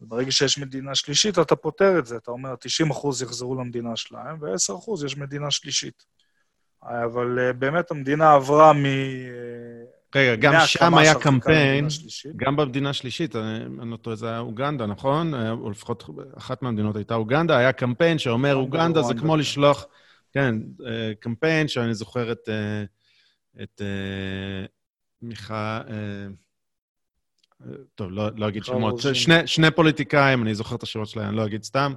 וברגע 0.00 0.32
שיש 0.32 0.58
מדינה 0.58 0.94
שלישית, 0.94 1.38
אתה 1.38 1.56
פותר 1.56 1.98
את 1.98 2.06
זה. 2.06 2.16
אתה 2.16 2.30
אומר, 2.30 2.54
90% 2.54 3.22
יחזרו 3.22 3.54
למדינה 3.54 3.96
שלהם, 3.96 4.38
ו-10% 4.40 5.06
יש 5.06 5.16
מדינה 5.16 5.50
שלישית. 5.50 6.04
אבל 6.84 7.38
אה, 7.38 7.52
באמת 7.52 7.90
המדינה 7.90 8.34
עברה 8.34 8.72
מ... 8.72 8.84
רגע, 10.14 10.34
גם 10.34 10.54
שם 10.66 10.94
היה 10.94 11.14
קמפיין, 11.14 11.86
גם 12.36 12.56
במדינה 12.56 12.90
השלישית, 12.90 13.36
אני 13.36 13.90
לא 13.90 13.96
טועה, 13.96 14.16
זה 14.16 14.28
היה 14.28 14.38
אוגנדה, 14.38 14.86
נכון? 14.86 15.34
או 15.34 15.70
לפחות 15.70 16.10
אחת 16.36 16.62
מהמדינות 16.62 16.96
הייתה 16.96 17.14
אוגנדה, 17.14 17.56
היה 17.56 17.72
קמפיין 17.72 18.18
שאומר, 18.18 18.54
אוגנדה 18.54 19.02
זה 19.02 19.14
כמו 19.14 19.36
לשלוח, 19.36 19.86
כן, 20.32 20.54
אה, 20.86 21.12
קמפיין 21.20 21.68
שאני 21.68 21.94
זוכר 21.94 22.32
את, 22.32 22.48
אה, 22.48 22.84
את 23.62 23.82
אה, 23.84 24.66
מיכה, 25.22 25.80
טוב, 27.94 28.10
לא, 28.10 28.28
לא 28.36 28.48
אגיד 28.48 28.64
שמות, 28.64 29.00
שני, 29.12 29.46
שני 29.46 29.70
פוליטיקאים, 29.70 30.42
אני 30.42 30.54
זוכר 30.54 30.76
את 30.76 30.82
השמות 30.82 31.08
שלהם, 31.08 31.28
אני 31.28 31.36
לא 31.36 31.46
אגיד 31.46 31.62
סתם, 31.62 31.94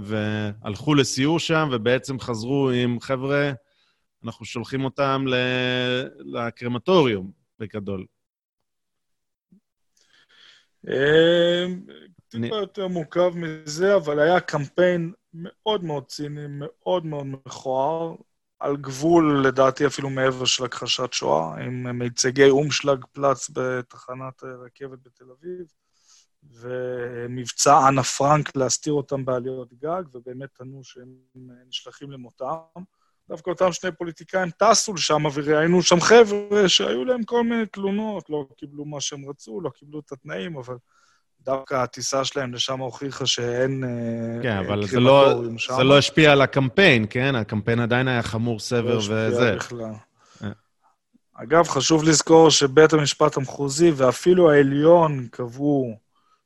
והלכו 0.00 0.94
לסיור 0.94 1.38
שם, 1.38 1.68
ובעצם 1.72 2.20
חזרו 2.20 2.70
עם 2.70 3.00
חבר'ה, 3.00 3.52
אנחנו 4.24 4.44
שולחים 4.44 4.84
אותם 4.84 5.24
לקרמטוריום, 6.18 7.30
בגדול. 7.58 8.04
אמ, 10.88 11.80
טיפה 12.28 12.56
יותר 12.56 12.88
מורכב 12.88 13.32
מזה, 13.34 13.96
אבל 13.96 14.20
היה 14.20 14.40
קמפיין 14.40 15.12
מאוד 15.34 15.84
מאוד 15.84 16.06
ציני, 16.06 16.46
מאוד 16.48 17.06
מאוד 17.06 17.26
מכוער, 17.26 18.14
על 18.58 18.76
גבול, 18.76 19.46
לדעתי, 19.46 19.86
אפילו 19.86 20.10
מעבר 20.10 20.44
של 20.44 20.64
הכחשת 20.64 21.12
שואה, 21.12 21.64
עם 21.64 21.98
מיצגי 21.98 22.50
אומשלג 22.50 23.04
פלץ 23.12 23.50
בתחנת 23.50 24.42
רכבת 24.44 24.98
בתל 25.02 25.24
אביב, 25.24 25.66
ומבצע 26.52 27.88
אנה 27.88 28.02
פרנק 28.02 28.56
להסתיר 28.56 28.92
אותם 28.92 29.24
בעליות 29.24 29.72
גג, 29.72 30.02
ובאמת 30.12 30.60
ענו 30.60 30.80
שהם 30.84 31.08
נשלחים 31.68 32.10
למותם. 32.10 32.82
דווקא 33.28 33.50
אותם 33.50 33.72
שני 33.72 33.92
פוליטיקאים 33.92 34.50
טסו 34.50 34.94
לשם 34.94 35.22
וראיינו 35.34 35.82
שם 35.82 36.00
חבר'ה 36.00 36.68
שהיו 36.68 37.04
להם 37.04 37.24
כל 37.24 37.42
מיני 37.42 37.66
תלונות, 37.66 38.30
לא 38.30 38.46
קיבלו 38.56 38.84
מה 38.84 39.00
שהם 39.00 39.28
רצו, 39.28 39.60
לא 39.60 39.70
קיבלו 39.70 40.00
את 40.00 40.12
התנאים, 40.12 40.56
אבל 40.56 40.76
דווקא 41.40 41.74
הטיסה 41.74 42.24
שלהם 42.24 42.54
לשם 42.54 42.80
הוכיחה 42.80 43.26
שאין 43.26 43.84
אה, 43.84 44.42
כן, 44.42 44.56
אבל 44.56 44.86
זה 44.86 45.00
לא, 45.00 45.42
זה 45.76 45.84
לא 45.84 45.98
השפיע 45.98 46.32
על 46.32 46.42
הקמפיין, 46.42 47.06
כן? 47.10 47.34
הקמפיין 47.34 47.80
עדיין 47.80 48.08
היה 48.08 48.22
חמור 48.22 48.60
סבר 48.60 48.94
לא 48.94 48.98
וזה. 48.98 49.12
לא 49.12 49.36
השפיע 49.36 49.56
בכלל. 49.56 49.92
אה. 50.42 50.48
אגב, 51.34 51.68
חשוב 51.68 52.04
לזכור 52.04 52.50
שבית 52.50 52.92
המשפט 52.92 53.36
המחוזי 53.36 53.90
ואפילו 53.90 54.50
העליון 54.50 55.26
קבעו 55.30 56.03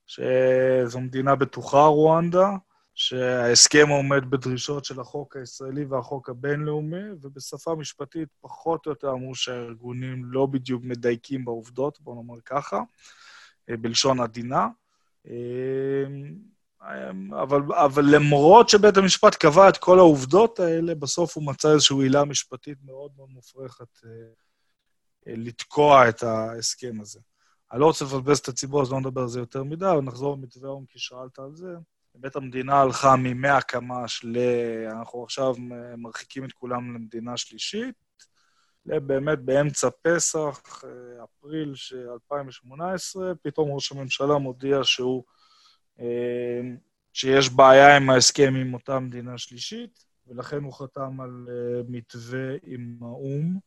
שזו 0.09 1.01
מדינה 1.01 1.35
בטוחה, 1.37 1.87
רואנדה, 1.87 2.51
שההסכם 2.95 3.89
עומד 3.89 4.31
בדרישות 4.31 4.85
של 4.85 5.01
החוק 5.01 5.37
הישראלי 5.37 5.85
והחוק 5.85 6.29
הבינלאומי, 6.29 7.11
ובשפה 7.21 7.75
משפטית 7.75 8.29
פחות 8.41 8.87
או 8.87 8.91
יותר 8.91 9.11
אמרו 9.11 9.35
שהארגונים 9.35 10.25
לא 10.25 10.47
בדיוק 10.47 10.83
מדייקים 10.85 11.45
בעובדות, 11.45 12.01
בואו 12.01 12.23
נאמר 12.23 12.41
ככה, 12.45 12.81
אה, 13.71 13.77
בלשון 13.77 14.21
עדינה. 14.21 14.69
אה, 15.29 16.05
אבל, 17.43 17.61
אבל 17.73 18.05
למרות 18.05 18.69
שבית 18.69 18.97
המשפט 18.97 19.35
קבע 19.35 19.69
את 19.69 19.77
כל 19.77 19.99
העובדות 19.99 20.61
האלה, 20.61 20.95
בסוף 20.95 21.37
הוא 21.37 21.47
מצא 21.47 21.73
איזושהי 21.73 21.97
עילה 22.03 22.25
משפטית 22.25 22.79
מאוד 22.85 23.11
מאוד 23.17 23.29
מופרכת 23.31 24.01
אה, 24.05 24.11
לתקוע 25.27 26.09
את 26.09 26.23
ההסכם 26.23 27.01
הזה. 27.01 27.21
אני 27.73 27.81
לא 27.81 27.87
רוצה 27.87 28.05
לבזבז 28.05 28.39
את 28.39 28.49
הציבור, 28.49 28.83
אז 28.83 28.93
לא 28.93 29.01
נדבר 29.01 29.21
על 29.21 29.29
זה 29.29 29.41
יותר 29.41 29.65
מדי, 29.65 29.87
אבל 29.87 30.01
נחזור 30.01 30.37
למתווה 30.37 30.69
האו"ם, 30.69 30.85
כי 30.87 30.99
שאלת 30.99 31.39
על 31.39 31.55
זה. 31.55 31.75
באמת 32.15 32.37
המדינה 32.37 32.81
הלכה 32.81 33.17
מ-100 33.17 33.61
קמ"ש 33.61 34.25
ל... 34.25 34.39
אנחנו 34.91 35.25
עכשיו 35.25 35.55
מרחיקים 35.97 36.45
את 36.45 36.53
כולם 36.53 36.95
למדינה 36.95 37.37
שלישית, 37.37 37.95
באמת 38.85 39.39
באמצע 39.39 39.89
פסח, 40.03 40.85
אה, 40.85 41.25
אפריל 41.25 41.75
של 41.75 42.09
2018, 42.11 43.33
פתאום 43.43 43.71
ראש 43.71 43.93
הממשלה 43.93 44.39
מודיע 44.39 44.81
שהוא, 44.83 45.25
אה, 46.01 46.61
שיש 47.13 47.51
בעיה 47.51 47.97
עם 47.97 48.11
ההסכם 48.11 48.55
עם 48.55 48.75
אותה 48.75 49.01
מדינה 49.01 49.39
שלישית, 49.39 50.05
ולכן 50.27 50.63
הוא 50.63 50.73
חתם 50.73 51.21
על 51.21 51.47
אה, 51.49 51.83
מתווה 51.89 52.49
עם 52.63 52.97
האו"ם, 53.01 53.59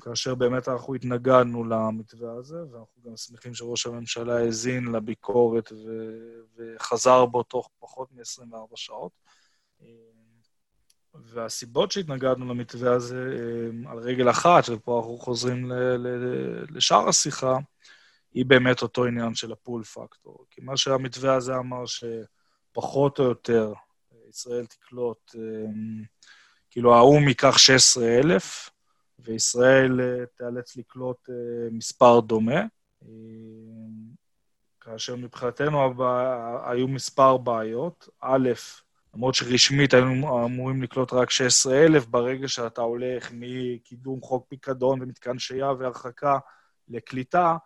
כאשר 0.00 0.34
באמת 0.34 0.68
אנחנו 0.68 0.94
התנגדנו 0.94 1.64
למתווה 1.64 2.32
הזה, 2.32 2.56
ואנחנו 2.56 3.02
גם 3.04 3.16
שמחים 3.16 3.54
שראש 3.54 3.86
הממשלה 3.86 4.38
האזין 4.38 4.84
לביקורת 4.84 5.72
ו- 5.72 6.40
וחזר 6.56 7.26
בו 7.26 7.42
תוך 7.42 7.70
פחות 7.78 8.08
מ-24 8.12 8.72
שעות. 8.74 9.12
אה, 9.82 9.86
והסיבות 11.14 11.92
שהתנגדנו 11.92 12.46
למתווה 12.46 12.92
הזה, 12.92 13.16
אה, 13.16 13.90
על 13.90 13.98
רגל 13.98 14.30
אחת, 14.30 14.64
ופה 14.68 14.98
אנחנו 14.98 15.18
חוזרים 15.18 15.72
ל- 15.72 15.96
ל- 15.96 16.76
לשאר 16.76 17.08
השיחה, 17.08 17.58
היא 18.34 18.46
באמת 18.46 18.82
אותו 18.82 19.04
עניין 19.04 19.34
של 19.34 19.52
הפול 19.52 19.84
פקטור. 19.84 20.46
כי 20.50 20.60
מה 20.60 20.76
שהמתווה 20.76 21.34
הזה 21.34 21.56
אמר, 21.56 21.84
שפחות 21.86 23.18
או 23.18 23.24
יותר 23.24 23.72
ישראל 24.28 24.66
תקלוט, 24.66 25.34
כאילו 26.70 26.94
האו"ם 26.94 27.28
ייקח 27.28 27.58
16,000, 27.58 28.69
וישראל 29.24 30.00
אה, 30.00 30.26
תיאלץ 30.36 30.76
לקלוט 30.76 31.30
אה, 31.30 31.34
מספר 31.70 32.20
דומה, 32.20 32.60
אה, 33.02 33.08
כאשר 34.80 35.16
מבחינתנו 35.16 36.04
היו 36.64 36.88
מספר 36.88 37.36
בעיות. 37.36 38.08
א', 38.20 38.48
למרות 39.14 39.34
שרשמית 39.34 39.94
היינו 39.94 40.44
אמורים 40.44 40.82
לקלוט 40.82 41.12
רק 41.12 41.30
16,000, 41.30 42.06
ברגע 42.10 42.48
שאתה 42.48 42.80
הולך 42.80 43.30
מקידום 43.32 44.20
חוק 44.20 44.46
פיקדון 44.48 45.02
ומתקן 45.02 45.38
שהייה 45.38 45.72
והרחקה 45.72 46.38
לקליטה, 46.88 47.56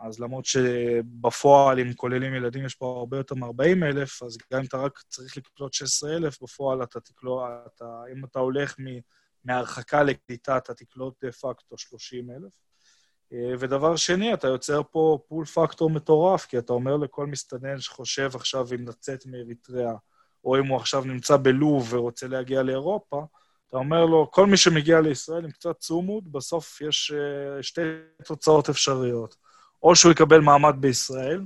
אז 0.00 0.20
למרות 0.20 0.44
שבפועל, 0.44 1.80
אם 1.80 1.92
כוללים 1.94 2.34
ילדים, 2.34 2.64
יש 2.64 2.74
פה 2.74 2.96
הרבה 2.98 3.16
יותר 3.16 3.34
מ-40 3.34 3.84
אלף, 3.84 4.22
אז 4.22 4.38
גם 4.52 4.60
אם 4.60 4.66
אתה 4.66 4.76
רק 4.76 4.98
צריך 5.08 5.36
לקלוט 5.36 5.72
16 5.72 6.16
אלף, 6.16 6.42
בפועל 6.42 6.82
אתה 6.82 7.00
תקלוט, 7.00 7.42
אתה, 7.66 8.02
אם 8.12 8.24
אתה 8.24 8.38
הולך 8.38 8.74
מהרחקה 9.46 10.02
לקליטה, 10.02 10.56
אתה 10.56 10.74
תקלוט 10.74 11.24
דה 11.24 11.32
פקטו 11.32 11.78
30 11.78 12.30
אלף. 12.30 12.52
אה, 13.32 13.54
ודבר 13.58 13.96
שני, 13.96 14.34
אתה 14.34 14.48
יוצר 14.48 14.82
פה 14.90 15.18
פול 15.28 15.44
פקטור 15.44 15.90
מטורף, 15.90 16.46
כי 16.46 16.58
אתה 16.58 16.72
אומר 16.72 16.96
לכל 16.96 17.26
מסתנן 17.26 17.80
שחושב 17.80 18.30
עכשיו 18.34 18.66
אם 18.74 18.88
לצאת 18.88 19.26
מאריתריאה, 19.26 19.94
או 20.44 20.58
אם 20.58 20.66
הוא 20.66 20.76
עכשיו 20.76 21.04
נמצא 21.04 21.36
בלוב 21.36 21.94
ורוצה 21.94 22.26
להגיע 22.26 22.62
לאירופה, 22.62 23.24
אתה 23.68 23.76
אומר 23.76 24.04
לו, 24.04 24.30
כל 24.30 24.46
מי 24.46 24.56
שמגיע 24.56 25.00
לישראל 25.00 25.44
עם 25.44 25.50
קצת 25.50 25.78
צומוד, 25.78 26.32
בסוף 26.32 26.80
יש 26.80 27.12
uh, 27.12 27.62
שתי 27.62 27.80
תוצאות 28.24 28.68
אפשריות. 28.68 29.36
או 29.82 29.96
שהוא 29.96 30.12
יקבל 30.12 30.40
מעמד 30.40 30.74
בישראל, 30.80 31.44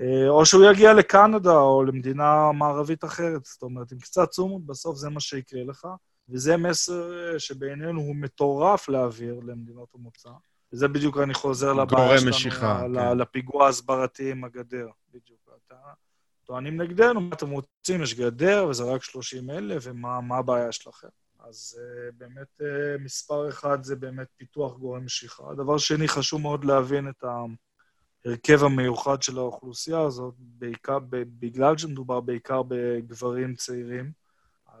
uh, 0.00 0.02
או 0.28 0.46
שהוא 0.46 0.64
יגיע 0.70 0.92
לקנדה 0.92 1.58
או 1.58 1.84
למדינה 1.84 2.52
מערבית 2.52 3.04
אחרת. 3.04 3.44
זאת 3.44 3.62
אומרת, 3.62 3.92
עם 3.92 3.98
קצת 3.98 4.30
צומוד, 4.30 4.66
בסוף 4.66 4.96
זה 4.96 5.10
מה 5.10 5.20
שיקרה 5.20 5.64
לך, 5.64 5.86
וזה 6.30 6.56
מסר 6.56 7.38
שבעינינו 7.38 8.00
הוא 8.00 8.16
מטורף 8.16 8.88
להעביר 8.88 9.40
למדינות 9.46 9.88
המוצא. 9.94 10.30
וזה 10.72 10.88
בדיוק, 10.88 11.18
אני 11.18 11.34
חוזר 11.34 11.72
לבעיה 11.72 12.18
שלנו, 12.18 12.30
משיכה, 12.30 12.86
כן. 12.94 13.18
לפיגוע 13.18 13.66
ההסברתי 13.66 14.30
עם 14.30 14.44
הגדר, 14.44 14.88
בדיוק. 15.14 15.40
אתה, 15.66 15.76
טוענים 16.44 16.80
נגדנו, 16.80 17.20
מה 17.20 17.34
אתם 17.34 17.50
רוצים? 17.50 18.02
יש 18.02 18.14
גדר, 18.14 18.66
וזה 18.70 18.84
רק 18.84 19.02
30 19.02 19.50
אלף, 19.50 19.82
ומה 19.86 20.38
הבעיה 20.38 20.72
שלכם? 20.72 21.08
אז 21.48 21.78
uh, 21.78 22.14
באמת 22.18 22.60
uh, 22.60 22.64
מספר 23.00 23.48
אחד 23.48 23.84
זה 23.84 23.96
באמת 23.96 24.26
פיתוח 24.36 24.76
גורם 24.76 25.04
משיכה. 25.04 25.44
דבר 25.56 25.78
שני, 25.78 26.08
חשוב 26.08 26.40
מאוד 26.40 26.64
להבין 26.64 27.08
את 27.08 27.24
ההרכב 27.24 28.64
המיוחד 28.64 29.22
של 29.22 29.38
האוכלוסייה 29.38 30.00
הזאת, 30.00 30.34
בעיקר, 30.38 30.98
בגלל 31.10 31.78
שמדובר 31.78 32.20
בעיקר 32.20 32.62
בגברים 32.68 33.54
צעירים. 33.54 34.19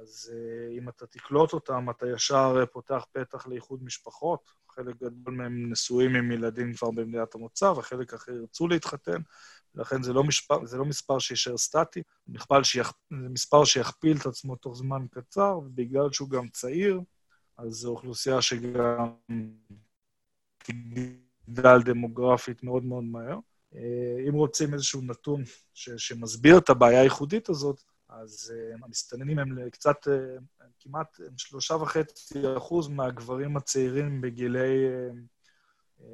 אז 0.00 0.32
uh, 0.32 0.78
אם 0.78 0.88
אתה 0.88 1.06
תקלוט 1.06 1.52
אותם, 1.52 1.90
אתה 1.90 2.06
ישר 2.06 2.66
פותח 2.72 3.04
פתח 3.12 3.46
לאיחוד 3.46 3.84
משפחות. 3.84 4.50
חלק 4.70 4.96
גדול 4.96 5.34
מהם 5.34 5.70
נשואים 5.72 6.14
עם 6.14 6.32
ילדים 6.32 6.74
כבר 6.74 6.90
במדינת 6.90 7.34
המוצא, 7.34 7.64
וחלק 7.64 8.14
אחר 8.14 8.32
ירצו 8.32 8.68
להתחתן, 8.68 9.20
ולכן 9.74 10.02
זה 10.02 10.12
לא, 10.12 10.24
משפר, 10.24 10.66
זה 10.66 10.78
לא 10.78 10.84
מספר 10.84 11.18
שישאר 11.18 11.56
סטטי, 11.56 12.02
שיח, 12.62 12.92
זה 13.10 13.28
מספר 13.28 13.64
שיכפיל 13.64 14.16
את 14.16 14.26
עצמו 14.26 14.56
תוך 14.56 14.76
זמן 14.76 15.06
קצר, 15.10 15.58
ובגלל 15.58 16.12
שהוא 16.12 16.30
גם 16.30 16.48
צעיר, 16.48 17.00
אז 17.58 17.72
זו 17.72 17.90
אוכלוסייה 17.90 18.42
שגם 18.42 19.12
תגדל 20.58 21.82
דמוגרפית 21.84 22.62
מאוד 22.62 22.84
מאוד 22.84 23.04
מהר. 23.04 23.38
אה, 23.74 24.28
אם 24.28 24.34
רוצים 24.34 24.74
איזשהו 24.74 25.00
נתון 25.02 25.42
ש, 25.74 25.90
שמסביר 25.90 26.58
את 26.58 26.70
הבעיה 26.70 27.00
הייחודית 27.00 27.48
הזאת, 27.48 27.82
אז 28.10 28.52
uh, 28.54 28.84
המסתננים 28.84 29.38
הם 29.38 29.70
קצת, 29.70 30.06
uh, 30.06 30.64
כמעט 30.80 31.20
שלושה 31.36 31.74
וחצי 31.74 32.56
אחוז 32.56 32.88
מהגברים 32.88 33.56
הצעירים 33.56 34.20
בגילי 34.20 34.86
uh, 35.98 36.02
uh, 36.02 36.04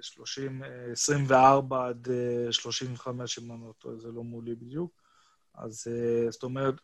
30, 0.00 0.62
24 0.92 1.88
עד 1.88 2.08
35, 2.50 3.38
אם 3.38 3.52
אני 3.52 3.60
לא 3.60 3.72
טועה, 3.78 3.96
זה 3.98 4.08
לא 4.08 4.24
מולי 4.24 4.54
בדיוק. 4.54 5.02
אז 5.54 5.86
זאת 6.30 6.42
אומרת, 6.42 6.74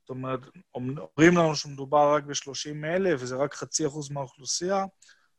זאת 0.00 0.10
אומרת, 0.10 0.40
אומרים 0.74 1.36
לנו 1.36 1.56
שמדובר 1.56 2.14
רק 2.14 2.24
ב-30 2.24 2.86
אלף, 2.86 3.22
וזה 3.22 3.36
רק 3.36 3.54
חצי 3.54 3.86
אחוז 3.86 4.10
מהאוכלוסייה, 4.10 4.84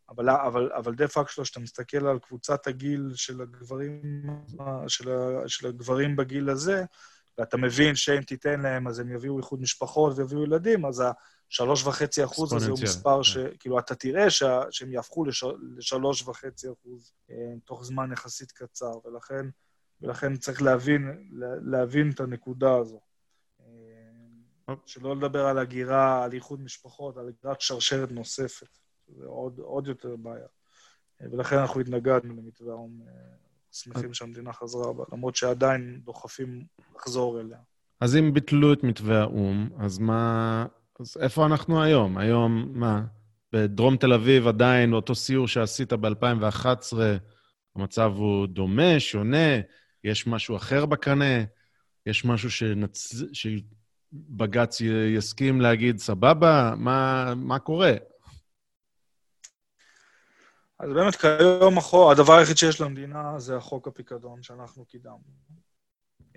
אבל, 0.10 0.30
אבל, 0.30 0.72
אבל 0.74 0.96
דה 0.96 1.08
פקטו, 1.08 1.44
כשאתה 1.44 1.60
מסתכל 1.60 2.08
על 2.08 2.20
קבוצת 2.20 2.68
הגיל 2.68 3.12
של 3.16 3.42
הגברים, 3.42 4.02
של, 4.88 5.12
ה, 5.12 5.48
של 5.48 5.68
הגברים 5.68 6.16
בגיל 6.16 6.50
הזה, 6.50 6.84
ואתה 7.38 7.58
מבין 7.58 7.96
שאם 7.96 8.22
תיתן 8.22 8.62
להם, 8.62 8.88
אז 8.88 9.00
הם 9.00 9.16
יביאו 9.16 9.38
איחוד 9.38 9.62
משפחות 9.62 10.18
ויביאו 10.18 10.44
ילדים, 10.44 10.86
אז 10.86 11.04
השלוש 11.50 11.84
וחצי 11.84 12.24
אחוז 12.24 12.54
הזה 12.54 12.70
הוא 12.70 12.80
מספר 12.84 13.24
ש... 13.24 13.38
כן. 13.38 13.50
כאילו, 13.60 13.80
אתה 13.80 13.96
תראה 13.96 14.30
ש... 14.30 14.44
שהם 14.72 14.94
יהפכו 14.94 15.26
לש... 15.26 15.44
לשלוש 15.78 16.28
וחצי 16.28 16.68
אחוז 16.72 17.14
אה, 17.32 17.36
תוך 17.66 17.84
זמן 17.84 18.12
יחסית 18.12 18.52
קצר, 18.52 18.92
ולכן, 19.06 19.46
ולכן 20.02 20.38
צריך 20.38 20.62
להבין, 20.62 21.30
להבין 21.72 22.12
את 22.12 22.20
הנקודה 22.20 22.76
הזו. 22.76 23.00
אה, 23.60 24.76
שלא 24.86 25.16
לדבר 25.16 25.46
על 25.46 25.58
הגירה, 25.58 26.24
על 26.24 26.34
איחוד 26.34 26.62
משפחות, 26.62 27.18
על 27.18 27.28
הגירת 27.28 27.62
שרשרת 27.62 28.12
נוספת. 28.12 28.79
זה 29.18 29.26
עוד, 29.26 29.60
עוד 29.60 29.88
יותר 29.88 30.16
בעיה. 30.16 30.48
ולכן 31.22 31.58
אנחנו 31.58 31.82
התנגדנו 31.82 32.36
למתווה 32.36 32.74
האו"ם, 32.74 33.02
אה, 33.08 33.14
שמחים 33.72 34.14
שהמדינה 34.14 34.54
חזרה 34.54 34.94
בה, 34.94 35.04
למרות 35.12 35.36
שעדיין 35.36 36.02
דוחפים 36.04 36.66
לחזור 36.96 37.40
אליה. 37.42 37.58
אז 38.02 38.16
אם 38.16 38.34
ביטלו 38.34 38.74
את 38.74 38.84
מתווה 38.84 39.22
האו"ם, 39.22 39.70
אז 39.78 40.00
מה... 40.00 40.66
אז 41.00 41.18
איפה 41.20 41.46
אנחנו 41.46 41.84
היום? 41.84 42.18
היום, 42.18 42.72
מה? 42.74 43.06
בדרום 43.54 43.98
תל 43.98 44.14
אביב 44.14 44.48
עדיין, 44.48 44.94
אותו 44.94 45.16
סיור 45.16 45.48
שעשית 45.48 45.94
ב-2011, 45.94 46.94
המצב 47.76 48.12
הוא 48.16 48.48
דומה, 48.48 49.00
שונה, 49.00 49.60
יש 50.04 50.28
משהו 50.28 50.56
אחר 50.56 50.86
בקנה, 50.86 51.44
יש 52.06 52.26
משהו 52.26 52.52
שנצ... 52.52 53.14
שבג"ץ 53.34 54.82
יסכים 55.16 55.62
להגיד, 55.62 55.98
סבבה, 55.98 56.74
מה, 56.78 57.34
מה 57.36 57.60
קורה? 57.60 57.94
אז 60.80 60.90
באמת 60.94 61.16
כיום 61.16 61.78
החוק, 61.78 62.12
הדבר 62.12 62.34
היחיד 62.34 62.58
שיש 62.58 62.82
למדינה 62.82 63.40
זה 63.40 63.58
החוק 63.58 63.88
הפיקדון 63.88 64.44
שאנחנו 64.44 64.86
קידמנו. 64.86 65.20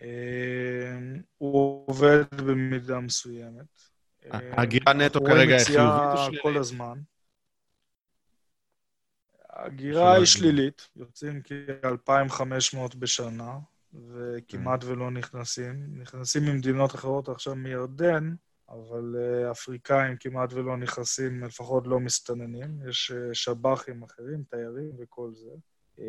אה, 0.03 0.99
הוא 1.39 1.85
עובד 1.87 2.25
במידה 2.47 3.01
מסוימת. 3.01 3.67
הגירה 4.31 4.93
נטו 4.93 5.21
כרגע 5.25 5.57
היא 5.57 5.65
חיובית 5.65 6.13
או 6.13 6.19
שלילית? 6.25 6.43
כל 6.43 6.57
הזמן. 6.59 6.99
הגירה 9.51 10.15
היא 10.15 10.25
שלילית, 10.25 10.89
יוצאים 10.97 11.41
כ-2,500 11.45 12.97
בשנה, 12.99 13.59
וכמעט 13.95 14.85
ולא 14.85 15.11
נכנסים. 15.11 16.01
נכנסים 16.01 16.45
ממדינות 16.45 16.95
אחרות 16.95 17.29
עכשיו 17.29 17.55
מירדן, 17.55 18.35
אבל 18.73 19.15
uh, 19.15 19.51
אפריקאים 19.51 20.17
כמעט 20.17 20.53
ולא 20.53 20.77
נכנסים, 20.77 21.45
לפחות 21.45 21.87
לא 21.87 22.01
מסתננים. 22.01 22.89
יש 22.89 23.13
uh, 23.13 23.35
שב"חים 23.35 24.03
אחרים, 24.03 24.43
תיירים 24.51 24.93
וכל 24.99 25.31
זה. 25.35 25.51
Uh, 25.99 26.03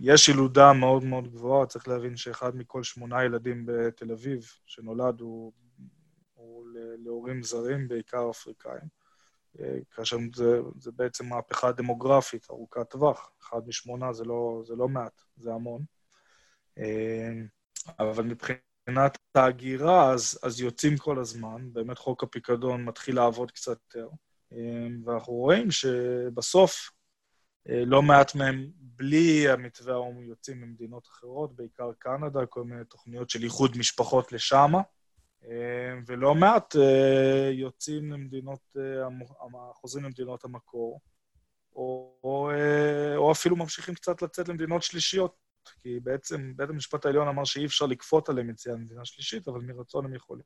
יש 0.00 0.28
ילודה 0.28 0.72
מאוד 0.72 1.04
מאוד 1.04 1.32
גבוהה, 1.32 1.66
צריך 1.66 1.88
להבין 1.88 2.16
שאחד 2.16 2.56
מכל 2.56 2.82
שמונה 2.82 3.24
ילדים 3.24 3.66
בתל 3.66 4.12
אביב 4.12 4.52
שנולד 4.66 5.20
הוא, 5.20 5.52
הוא 6.34 6.66
להורים 6.74 7.42
זרים, 7.42 7.88
בעיקר 7.88 8.30
אפריקאים. 8.30 9.02
כאשר 9.90 10.16
זה, 10.34 10.60
זה 10.78 10.90
בעצם 10.92 11.26
מהפכה 11.26 11.72
דמוגרפית 11.72 12.46
ארוכת 12.50 12.90
טווח. 12.90 13.30
אחד 13.42 13.60
משמונה 13.66 14.12
זה 14.12 14.24
לא, 14.24 14.62
זה 14.66 14.74
לא 14.76 14.88
מעט, 14.88 15.22
זה 15.36 15.52
המון. 15.52 15.82
אבל 17.98 18.24
מבחינת... 18.24 18.71
מבחינת 18.88 19.18
ההגירה, 19.34 20.12
אז, 20.12 20.38
אז 20.42 20.60
יוצאים 20.60 20.96
כל 20.96 21.18
הזמן, 21.18 21.72
באמת 21.72 21.98
חוק 21.98 22.22
הפיקדון 22.22 22.84
מתחיל 22.84 23.16
לעבוד 23.16 23.50
קצת 23.50 23.78
יותר, 23.82 24.08
אמ, 24.52 25.02
ואנחנו 25.04 25.32
רואים 25.32 25.70
שבסוף 25.70 26.90
אה, 27.68 27.84
לא 27.86 28.02
מעט 28.02 28.34
מהם, 28.34 28.70
בלי 28.76 29.48
המתווה 29.48 29.94
האו"ם, 29.94 30.22
יוצאים 30.22 30.60
ממדינות 30.60 31.06
אחרות, 31.06 31.56
בעיקר 31.56 31.92
קנדה, 31.98 32.46
כל 32.46 32.64
מיני 32.64 32.84
תוכניות 32.84 33.30
של 33.30 33.42
איחוד 33.42 33.78
משפחות 33.78 34.32
לשמה, 34.32 34.80
אמ, 35.44 36.04
ולא 36.06 36.34
מעט 36.34 36.76
אה, 36.76 37.50
יוצאים 37.52 38.12
למדינות, 38.12 38.76
אה, 38.76 39.08
חוזרים 39.74 40.04
למדינות 40.04 40.44
המקור, 40.44 41.00
או, 41.76 42.14
או, 42.24 42.50
או 43.16 43.32
אפילו 43.32 43.56
ממשיכים 43.56 43.94
קצת 43.94 44.22
לצאת 44.22 44.48
למדינות 44.48 44.82
שלישיות, 44.82 45.36
כי 45.82 46.00
בעצם 46.00 46.52
בית 46.56 46.70
המשפט 46.70 47.06
העליון 47.06 47.28
אמר 47.28 47.44
שאי 47.44 47.66
אפשר 47.66 47.86
לכפות 47.86 48.28
עליהם 48.28 48.50
יציאה 48.50 48.74
למדינה 48.74 49.04
שלישית, 49.04 49.48
אבל 49.48 49.60
מרצון 49.60 50.04
הם 50.04 50.14
יכולים. 50.14 50.44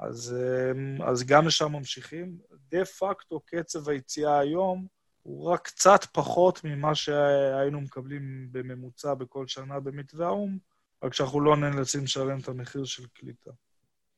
אז, 0.00 0.36
אמ, 0.36 1.02
אז 1.02 1.26
גם 1.26 1.46
לשם 1.46 1.72
ממשיכים. 1.72 2.38
דה 2.70 2.84
פקטו 2.84 3.40
קצב 3.40 3.88
היציאה 3.88 4.38
היום 4.38 4.86
הוא 5.22 5.50
רק 5.50 5.60
קצת 5.64 6.04
פחות 6.12 6.64
ממה 6.64 6.94
שהיינו 6.94 7.80
מקבלים 7.80 8.48
בממוצע 8.52 9.14
בכל 9.14 9.46
שנה 9.46 9.80
במתווה 9.80 10.26
האו"ם, 10.26 10.58
רק 11.04 11.14
שאנחנו 11.14 11.40
לא 11.40 11.56
נאלצים 11.56 12.04
לשלם 12.04 12.38
את 12.38 12.48
המחיר 12.48 12.84
של 12.84 13.06
קליטה. 13.06 13.50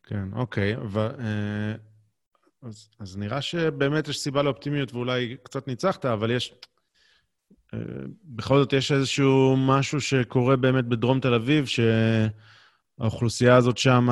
כן, 0.03 0.33
אוקיי. 0.33 0.77
ו... 0.77 0.99
אה, 0.99 1.75
אז, 2.63 2.89
אז 2.99 3.17
נראה 3.17 3.43
שבאמת 3.43 4.09
יש 4.09 4.19
סיבה 4.19 4.43
לאופטימיות 4.43 4.93
ואולי 4.93 5.37
קצת 5.43 5.69
ניצחת, 5.69 6.05
אבל 6.05 6.31
יש... 6.31 6.55
בכל 8.25 8.59
זאת 8.59 8.73
יש 8.73 8.93
איזשהו 8.93 9.57
משהו 9.57 10.01
שקורה 10.01 10.57
באמת 10.57 10.85
בדרום 10.85 11.21
תל 11.21 11.35
אביב, 11.35 11.67
שהאוכלוסייה 12.99 13.57
הזאת 13.57 13.79
שם 13.79 14.09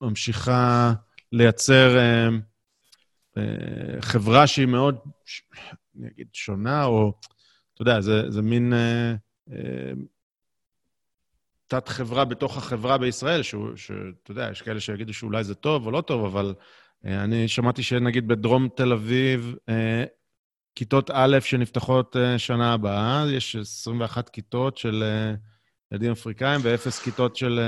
ממשיכה 0.00 0.92
לייצר 1.32 1.98
חברה 4.00 4.46
שהיא 4.46 4.66
מאוד, 4.66 4.96
אני 5.98 6.08
אגיד, 6.08 6.26
שונה, 6.32 6.84
או, 6.84 7.12
אתה 7.74 7.82
יודע, 7.82 8.00
זה, 8.00 8.30
זה 8.30 8.42
מין 8.42 8.72
תת-חברה 11.72 12.24
בתוך 12.24 12.56
החברה 12.56 12.98
בישראל, 12.98 13.42
שאתה 13.42 14.30
יודע, 14.30 14.48
יש 14.52 14.62
כאלה 14.62 14.80
שיגידו 14.80 15.14
שאולי 15.14 15.44
זה 15.44 15.54
טוב 15.54 15.86
או 15.86 15.90
לא 15.90 16.00
טוב, 16.00 16.24
אבל 16.24 16.54
אה, 17.06 17.24
אני 17.24 17.48
שמעתי 17.48 17.82
שנגיד 17.82 18.28
בדרום 18.28 18.68
תל 18.76 18.92
אביב, 18.92 19.54
אה, 19.68 20.04
כיתות 20.74 21.10
א' 21.14 21.38
שנפתחות 21.40 22.16
אה, 22.16 22.38
שנה 22.38 22.72
הבאה, 22.72 23.24
יש 23.30 23.56
21 23.56 24.28
כיתות 24.28 24.78
של 24.78 25.04
ילדים 25.92 26.12
אפריקאים 26.12 26.60
ואפס 26.62 27.02
כיתות 27.02 27.36
של, 27.36 27.60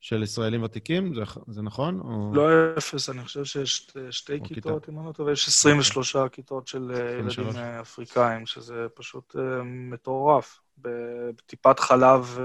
של 0.00 0.22
ישראלים 0.22 0.62
ותיקים, 0.62 1.14
זה, 1.14 1.22
זה 1.48 1.62
נכון? 1.62 2.00
או... 2.00 2.34
לא 2.34 2.48
אפס, 2.78 3.10
אני 3.10 3.24
חושב 3.24 3.44
שיש 3.44 3.90
שתי 4.10 4.40
כיתות, 4.44 4.88
אם 4.88 4.98
אני 4.98 5.06
לא 5.06 5.12
טועה, 5.12 5.28
ויש 5.28 5.48
23 5.48 6.16
כיתות 6.32 6.68
של 6.68 6.90
ילדים 7.18 7.56
אפריקאים, 7.80 8.46
שזה 8.46 8.86
פשוט 8.94 9.36
מטורף. 9.64 10.60
בטיפת 10.82 11.80
חלב 11.80 12.38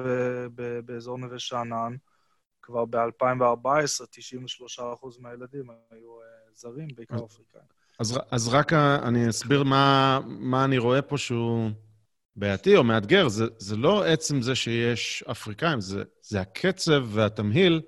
באזור 0.85 1.17
נווה 1.17 1.39
שאנן, 1.39 1.95
כבר 2.61 2.85
ב-2014, 2.85 4.05
93% 4.79 4.81
מהילדים 5.19 5.69
היו 5.91 6.21
אה, 6.21 6.25
זרים, 6.53 6.87
בעיקר 6.95 7.25
אפריקאים. 7.25 7.84
אז, 7.99 8.19
אז 8.31 8.47
רק 8.47 8.73
אני 8.73 9.29
אסביר 9.29 9.63
מה, 9.63 10.19
מה 10.25 10.65
אני 10.65 10.77
רואה 10.77 11.01
פה 11.01 11.17
שהוא 11.17 11.71
בעייתי 12.35 12.75
או 12.75 12.83
מאתגר. 12.83 13.27
זה, 13.27 13.45
זה 13.57 13.75
לא 13.75 14.03
עצם 14.03 14.41
זה 14.41 14.55
שיש 14.55 15.23
אפריקאים, 15.31 15.81
זה, 15.81 16.03
זה 16.21 16.41
הקצב 16.41 17.03
והתמהיל, 17.09 17.81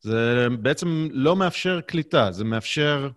זה 0.00 0.46
בעצם 0.60 1.08
לא 1.10 1.36
מאפשר 1.36 1.80
קליטה, 1.80 2.32
זה 2.32 2.44
מאפשר 2.44 3.08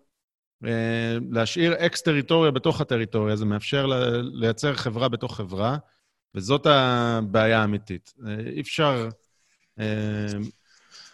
אה, 0.65 1.17
להשאיר 1.31 1.73
אקס-טריטוריה 1.85 2.51
בתוך 2.51 2.81
הטריטוריה, 2.81 3.35
זה 3.35 3.45
מאפשר 3.45 3.85
לייצר 4.21 4.75
חברה 4.75 5.09
בתוך 5.09 5.35
חברה, 5.35 5.77
וזאת 6.35 6.65
הבעיה 6.65 7.61
האמיתית. 7.61 8.13
אה, 8.27 8.35
אי 8.55 8.61
אפשר... 8.61 9.09
אה, 9.79 10.37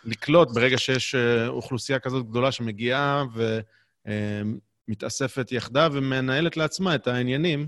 לקלוט 0.04 0.52
ברגע 0.54 0.78
שיש 0.78 1.16
אה, 1.16 1.48
אוכלוסייה 1.48 2.00
כזאת 2.00 2.30
גדולה 2.30 2.52
שמגיעה 2.52 3.24
ומתאספת 3.34 3.66
אה, 4.08 4.42
יחדיו 5.52 5.92
ומנהלת 5.94 6.58
לעצמה 6.58 6.96
את 6.96 7.08
העניינים. 7.08 7.68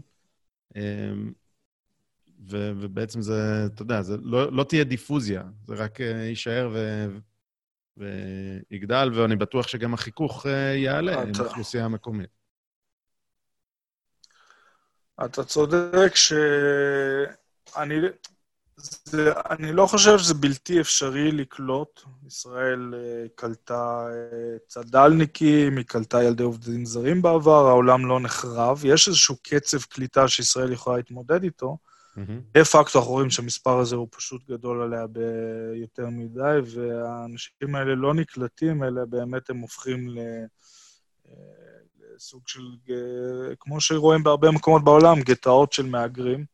אה, 0.75 0.81
ו- 2.49 2.71
ובעצם 2.79 3.21
זה, 3.21 3.65
אתה 3.65 3.81
יודע, 3.81 4.01
זה 4.01 4.17
לא, 4.21 4.51
לא 4.51 4.63
תהיה 4.63 4.83
דיפוזיה, 4.83 5.43
זה 5.67 5.75
רק 5.75 5.99
יישאר 5.99 6.69
ו- 6.73 7.07
ויגדל, 7.97 9.11
ואני 9.13 9.35
בטוח 9.35 9.67
שגם 9.67 9.93
החיכוך 9.93 10.45
יעלה 10.75 11.21
עם 11.21 11.31
האוכלוסייה 11.39 11.85
המקומית. 11.85 12.29
אתה 15.25 15.43
צודק 15.43 16.15
שאני 16.15 17.95
זה, 18.77 19.31
אני 19.49 19.73
לא 19.73 19.85
חושב 19.85 20.17
שזה 20.17 20.33
בלתי 20.33 20.81
אפשרי 20.81 21.31
לקלוט. 21.31 22.01
ישראל 22.27 22.93
uh, 22.93 23.29
קלטה 23.35 24.07
uh, 24.07 24.59
צד"לניקים, 24.67 25.77
היא 25.77 25.85
קלטה 25.85 26.23
ילדי 26.23 26.43
עובדים 26.43 26.85
זרים 26.85 27.21
בעבר, 27.21 27.67
העולם 27.67 28.05
לא 28.05 28.19
נחרב. 28.19 28.81
יש 28.85 29.07
איזשהו 29.07 29.35
קצב 29.43 29.81
קליטה 29.81 30.27
שישראל 30.27 30.71
יכולה 30.71 30.97
להתמודד 30.97 31.43
איתו. 31.43 31.77
דה. 32.53 32.65
פקטו 32.65 32.99
אנחנו 32.99 33.11
רואים 33.11 33.29
שהמספר 33.29 33.79
הזה 33.79 33.95
הוא 33.95 34.07
פשוט 34.11 34.49
גדול 34.49 34.81
עליה 34.81 35.07
ביותר 35.07 36.05
מדי, 36.09 36.59
והאנשים 36.65 37.75
האלה 37.75 37.95
לא 37.95 38.13
נקלטים, 38.13 38.83
אלא 38.83 39.05
באמת 39.05 39.49
הם 39.49 39.57
הופכים 39.57 40.09
ל... 40.09 40.17
אה, 41.27 41.33
לסוג 42.15 42.41
של, 42.47 42.61
כמו 43.59 43.81
שרואים 43.81 44.23
בהרבה 44.23 44.51
מקומות 44.51 44.83
בעולם, 44.83 45.21
גטאות 45.21 45.73
של 45.73 45.85
מהגרים. 45.85 46.45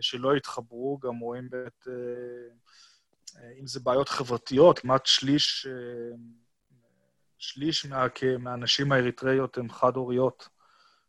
שלא 0.00 0.34
התחברו, 0.34 0.98
גם 0.98 1.18
רואים 1.18 1.46
את, 1.46 1.88
אה, 1.88 1.92
אה, 3.40 3.52
אם 3.60 3.66
זה 3.66 3.80
בעיות 3.80 4.08
חברתיות, 4.08 4.78
כמעט 4.78 5.06
שליש, 5.06 5.66
אה, 5.70 6.16
שליש 7.38 7.86
מה, 7.86 8.06
מהנשים 8.38 8.92
האריתראיות 8.92 9.58
הן 9.58 9.68
חד-הוריות, 9.68 10.48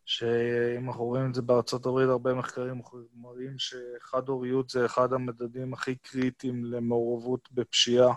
שאם 0.05 0.87
אנחנו 0.87 1.03
רואים 1.03 1.29
את 1.29 1.35
זה 1.35 1.41
בארצות 1.41 1.85
הברית, 1.85 2.09
הרבה 2.09 2.33
מחקרים 2.33 2.81
מראים 3.13 3.55
שחד-הוריות 3.57 4.69
זה 4.69 4.85
אחד 4.85 5.13
המדדים 5.13 5.73
הכי 5.73 5.95
קריטיים 5.95 6.65
למעורבות 6.65 7.49
בפשיעה. 7.51 8.13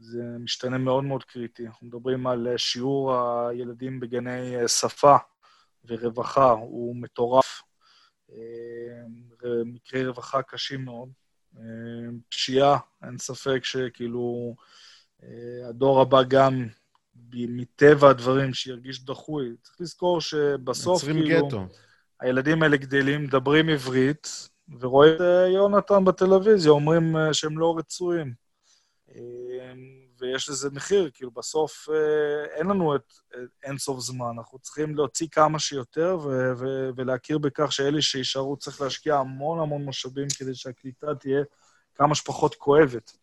זה 0.00 0.22
משתנה 0.38 0.78
מאוד 0.78 1.04
מאוד 1.04 1.24
קריטי. 1.24 1.66
אנחנו 1.66 1.86
מדברים 1.86 2.26
על 2.26 2.56
שיעור 2.56 3.14
הילדים 3.14 4.00
בגני 4.00 4.68
שפה 4.68 5.16
ורווחה, 5.84 6.50
הוא 6.50 6.96
מטורף. 6.96 7.62
אה, 8.34 9.02
מקרי 9.64 10.06
רווחה 10.06 10.42
קשים 10.42 10.84
מאוד. 10.84 11.08
אה, 11.56 11.62
פשיעה, 12.28 12.78
אין 13.06 13.18
ספק 13.18 13.64
שכאילו 13.64 14.54
אה, 15.22 15.68
הדור 15.68 16.00
הבא 16.00 16.22
גם 16.22 16.66
מטבע 17.32 18.10
הדברים 18.10 18.54
שירגיש 18.54 19.04
דחוי. 19.04 19.54
צריך 19.62 19.80
לזכור 19.80 20.20
שבסוף 20.20 21.04
כאילו... 21.04 21.46
גטו. 21.46 21.66
הילדים 22.20 22.62
האלה 22.62 22.76
גדלים, 22.76 23.24
מדברים 23.24 23.68
עברית, 23.68 24.48
ורואים 24.80 25.14
את 25.14 25.20
יונתן 25.54 26.04
בטלוויזיה, 26.04 26.72
אומרים 26.72 27.16
שהם 27.32 27.58
לא 27.58 27.74
רצויים. 27.78 28.34
ויש 30.24 30.48
לזה 30.48 30.70
מחיר, 30.70 31.10
כאילו 31.14 31.30
בסוף 31.30 31.88
אה, 31.88 32.56
אין 32.56 32.66
לנו 32.66 32.96
את 32.96 33.12
אין 33.62 33.78
סוף 33.78 34.00
זמן, 34.00 34.26
אנחנו 34.36 34.58
צריכים 34.58 34.96
להוציא 34.96 35.28
כמה 35.30 35.58
שיותר 35.58 36.18
ו- 36.24 36.52
ו- 36.58 36.90
ולהכיר 36.96 37.38
בכך 37.38 37.72
שאלה 37.72 38.02
שישארו 38.02 38.56
צריך 38.56 38.80
להשקיע 38.80 39.16
המון 39.16 39.60
המון 39.60 39.84
משאבים 39.84 40.26
כדי 40.38 40.54
שהקליטה 40.54 41.14
תהיה 41.14 41.42
כמה 41.94 42.14
שפחות 42.14 42.54
כואבת. 42.54 43.16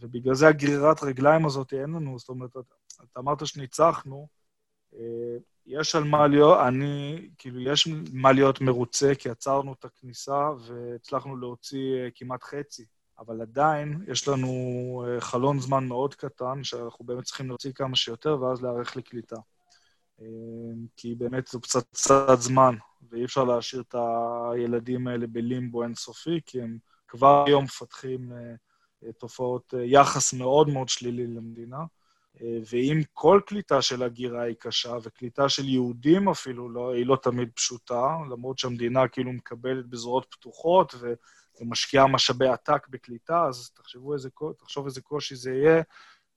ובגלל 0.00 0.34
זה 0.34 0.48
הגרירת 0.48 1.02
רגליים 1.02 1.46
הזאת 1.46 1.72
אין 1.72 1.90
לנו, 1.90 2.18
זאת 2.18 2.28
אומרת, 2.28 2.50
אתה 3.02 3.20
אמרת 3.20 3.46
שניצחנו, 3.46 4.28
אה, 4.94 5.36
יש 5.66 5.94
על 5.94 6.04
מה 6.04 6.26
להיות, 6.26 6.58
אני, 6.68 7.28
כאילו, 7.38 7.60
יש 7.60 7.88
מה 8.12 8.32
להיות 8.32 8.60
מרוצה, 8.60 9.12
כי 9.18 9.30
עצרנו 9.30 9.72
את 9.72 9.84
הכניסה 9.84 10.50
והצלחנו 10.60 11.36
להוציא 11.36 11.94
אה, 11.94 12.08
כמעט 12.14 12.42
חצי. 12.42 12.84
אבל 13.18 13.40
עדיין 13.40 14.04
יש 14.08 14.28
לנו 14.28 14.48
אה, 15.06 15.20
חלון 15.20 15.60
זמן 15.60 15.88
מאוד 15.88 16.14
קטן, 16.14 16.64
שאנחנו 16.64 17.04
באמת 17.04 17.24
צריכים 17.24 17.48
להוציא 17.48 17.72
כמה 17.72 17.96
שיותר, 17.96 18.42
ואז 18.42 18.62
להיערך 18.62 18.96
לקליטה. 18.96 19.36
אה, 20.20 20.26
כי 20.96 21.14
באמת 21.14 21.46
זו 21.46 21.60
פצצת 21.60 22.38
זמן, 22.40 22.74
ואי 23.10 23.24
אפשר 23.24 23.44
להשאיר 23.44 23.82
את 23.88 23.94
הילדים 24.52 25.08
האלה 25.08 25.26
בלימבו 25.26 25.82
אינסופי, 25.82 26.40
כי 26.46 26.62
הם 26.62 26.78
כבר 27.08 27.44
היום 27.46 27.64
מפתחים 27.64 28.32
אה, 28.32 29.12
תופעות 29.12 29.74
יחס 29.84 30.32
מאוד 30.32 30.68
מאוד 30.68 30.88
שלילי 30.88 31.26
למדינה. 31.26 31.78
ואם 32.70 33.00
כל 33.12 33.40
קליטה 33.46 33.82
של 33.82 34.02
הגירה 34.02 34.42
היא 34.42 34.56
קשה, 34.58 34.96
וקליטה 35.02 35.48
של 35.48 35.68
יהודים 35.68 36.28
אפילו 36.28 36.68
לא, 36.68 36.94
היא 36.94 37.06
לא 37.06 37.16
תמיד 37.22 37.50
פשוטה, 37.54 38.16
למרות 38.30 38.58
שהמדינה 38.58 39.08
כאילו 39.08 39.32
מקבלת 39.32 39.86
בזרועות 39.86 40.26
פתוחות, 40.30 40.94
ו... 41.60 41.64
ומשקיעה 41.64 42.06
משאבי 42.06 42.48
עתק 42.48 42.86
בקליטה, 42.88 43.44
אז 43.48 43.70
תחשבו 43.74 44.14
איזה, 44.14 44.28
תחשוב 44.58 44.84
איזה 44.84 45.00
קושי 45.00 45.36
זה 45.36 45.50
יהיה, 45.50 45.82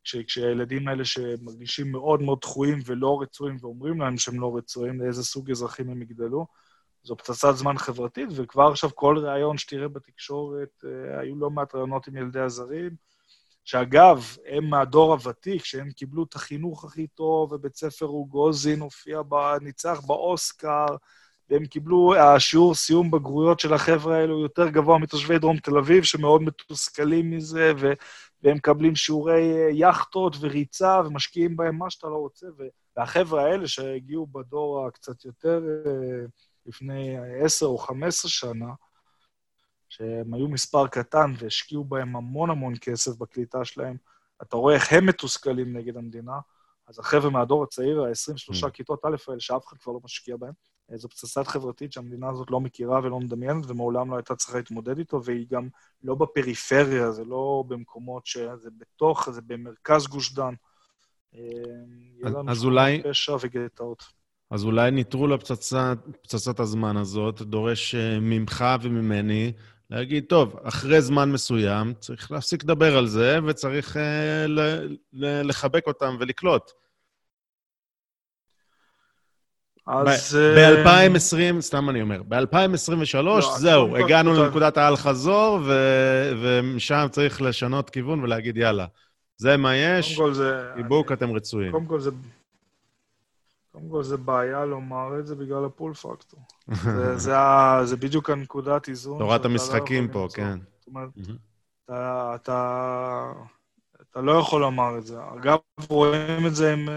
כש, 0.04 0.16
כשהילדים 0.16 0.88
האלה 0.88 1.06
שמרגישים 1.06 1.92
מאוד 1.92 2.22
מאוד 2.22 2.40
דחויים 2.42 2.80
ולא 2.86 3.22
רצויים 3.22 3.58
ואומרים 3.62 4.02
להם 4.02 4.18
שהם 4.18 4.40
לא 4.40 4.58
רצויים, 4.58 5.02
לאיזה 5.02 5.24
סוג 5.24 5.52
אזרחים 5.52 5.90
הם 5.90 6.02
יגדלו. 6.02 6.46
זו 7.04 7.18
פצצת 7.18 7.56
זמן 7.56 7.78
חברתית, 7.78 8.30
וכבר 8.36 8.72
עכשיו 8.72 8.90
כל 8.96 9.18
ראיון 9.18 9.58
שתראה 9.58 9.88
בתקשורת, 9.88 10.86
אה, 10.86 11.20
היו 11.20 11.36
לא 11.36 11.50
מעט 11.50 11.76
ראיונות 11.76 12.08
עם 12.08 12.18
ילדי 12.18 12.40
הזרים, 12.40 12.96
שאגב, 13.64 14.36
הם 14.46 14.70
מהדור 14.70 15.14
הוותיק, 15.14 15.66
שהם 15.66 15.92
קיבלו 15.92 16.24
את 16.24 16.36
החינוך 16.36 16.86
הכי 16.86 17.08
טוב, 17.08 17.52
ובית 17.52 17.76
ספר 17.76 18.06
רוגוזין 18.06 18.80
הופיע, 18.80 19.22
ניצח 19.62 20.02
באוסקר, 20.06 20.86
והם 21.52 21.66
קיבלו, 21.66 22.16
השיעור 22.16 22.76
סיום 22.76 23.12
בגרויות 23.12 23.60
של 23.60 23.74
החבר'ה 23.74 24.18
האלו 24.18 24.40
יותר 24.40 24.70
גבוה 24.70 24.98
מתושבי 25.00 25.40
דרום 25.40 25.58
תל 25.58 25.78
אביב, 25.78 26.04
שמאוד 26.04 26.42
מתוסכלים 26.42 27.32
מזה, 27.32 27.72
ו, 27.80 27.94
והם 28.44 28.56
מקבלים 28.56 28.96
שיעורי 28.96 29.54
אה, 29.54 29.70
יכטות 29.74 30.36
וריצה, 30.40 31.02
ומשקיעים 31.06 31.56
בהם 31.56 31.76
מה 31.76 31.90
שאתה 31.90 32.08
לא 32.08 32.16
רוצה. 32.16 32.48
והחבר'ה 32.98 33.44
האלה 33.44 33.68
שהגיעו 33.68 34.28
בדור 34.28 34.88
הקצת 34.88 35.26
יותר 35.26 35.64
אה, 35.86 36.26
לפני 36.66 37.18
עשר 37.44 37.66
או 37.66 37.78
חמש 37.78 38.08
עשרה 38.08 38.32
שנה, 38.32 38.74
שהם 39.90 40.34
היו 40.34 40.48
מספר 40.48 40.88
קטן 40.88 41.34
והשקיעו 41.38 41.84
בהם 41.84 42.16
המון 42.16 42.50
המון 42.50 42.74
כסף 42.82 43.18
בקליטה 43.18 43.66
שלהם, 43.66 43.98
אתה 44.42 44.58
רואה 44.58 44.76
איך 44.76 44.94
הם 44.94 45.06
מתוסכלים 45.06 45.78
נגד 45.78 45.98
המדינה, 45.98 46.40
אז 46.88 47.00
החבר'ה 47.00 47.30
מהדור 47.30 47.64
הצעיר, 47.64 48.04
ה-23 48.04 48.68
mm. 48.68 48.70
כיתות 48.70 49.06
א' 49.06 49.16
האלה, 49.28 49.40
שאף 49.40 49.68
אחד 49.68 49.78
כבר 49.78 49.94
לא 49.94 50.00
משקיע 50.04 50.38
בהם, 50.38 50.54
זו 50.96 51.10
פצצת 51.10 51.48
חברתית 51.48 51.94
שהמדינה 51.94 52.30
הזאת 52.30 52.52
לא 52.52 52.60
מכירה 52.60 53.00
ולא 53.04 53.20
מדמיינת, 53.20 53.66
ומעולם 53.68 54.12
לא 54.12 54.16
הייתה 54.16 54.36
צריכה 54.36 54.58
להתמודד 54.58 54.98
איתו, 54.98 55.24
והיא 55.24 55.46
גם 55.52 55.68
לא 56.04 56.16
בפריפריה, 56.16 57.12
זה 57.12 57.24
לא 57.26 57.64
במקומות 57.68 58.26
ש... 58.26 58.38
זה 58.38 58.70
בתוך, 58.78 59.30
זה 59.30 59.42
במרכז 59.42 60.08
גוש 60.08 60.34
דן. 60.34 60.54
יהיה 61.34 62.30
לנו 62.30 62.52
אז 62.52 62.66
אולי... 62.66 63.02
פשע 63.04 63.36
וגטאות. 63.42 64.04
אז 64.52 64.64
אולי 64.64 64.92
נטרול 64.92 65.34
הפצצת, 65.34 65.98
פצצת 66.22 66.60
הזמן 66.60 66.98
הזאת 66.98 67.42
דורש 67.42 67.96
ממך 68.22 68.66
וממני 68.82 69.52
להגיד, 69.90 70.26
טוב, 70.30 70.56
אחרי 70.64 71.02
זמן 71.02 71.32
מסוים 71.32 71.94
צריך 71.94 72.32
להפסיק 72.32 72.64
לדבר 72.64 72.98
על 72.98 73.08
זה 73.08 73.40
וצריך 73.48 73.98
אה, 73.98 74.48
ל- 74.48 74.98
ל- 75.14 75.48
לחבק 75.48 75.88
אותם 75.88 76.16
ולקלוט. 76.20 76.72
אז... 79.88 80.38
ב-2020, 80.58 81.58
uh... 81.58 81.62
סתם 81.62 81.90
אני 81.90 82.02
אומר, 82.02 82.22
ב-2023, 82.28 83.18
לא, 83.18 83.40
זהו, 83.58 83.98
הגענו 83.98 84.34
לנקודת 84.34 84.78
האל-חזור, 84.78 85.60
ו- 85.66 86.32
ומשם 86.42 87.08
צריך 87.12 87.42
לשנות 87.42 87.90
כיוון 87.90 88.24
ולהגיד, 88.24 88.58
יאללה, 88.58 88.86
זה 89.38 89.58
מה 89.58 89.76
יש, 89.76 90.20
חיבוק, 90.76 91.12
אתם 91.12 91.32
רצויים. 91.32 91.72
קודם 91.72 91.86
כל 91.86 92.00
זה... 92.00 92.12
קודם 93.72 93.90
כל, 93.92 94.04
זה 94.04 94.18
בעיה 94.18 94.66
לומר 94.66 95.20
את 95.20 95.28
זה 95.28 95.36
בגלל 95.36 95.66
הפול 95.66 95.94
פקטור. 95.94 96.40
זה, 96.84 97.18
זה, 97.18 97.34
זה 97.84 97.98
בדיוק 97.98 98.30
הנקודת 98.30 98.90
איזון. 98.90 99.20
תורת 99.20 99.46
המשחקים 99.46 100.08
לא 100.08 100.14
פה, 100.14 100.22
למצוא. 100.22 100.36
כן. 100.38 100.60
זאת 100.80 100.88
אומרת, 100.88 101.10
אתה, 101.86 102.32
אתה, 102.36 103.32
אתה 104.12 104.22
לא 104.22 104.32
יכול 104.32 104.62
לומר 104.62 104.98
את 104.98 105.06
זה. 105.06 105.18
אגב, 105.40 105.58
רואים 105.90 106.48
את 106.48 106.56
זה 106.56 106.74
עם... 106.74 106.90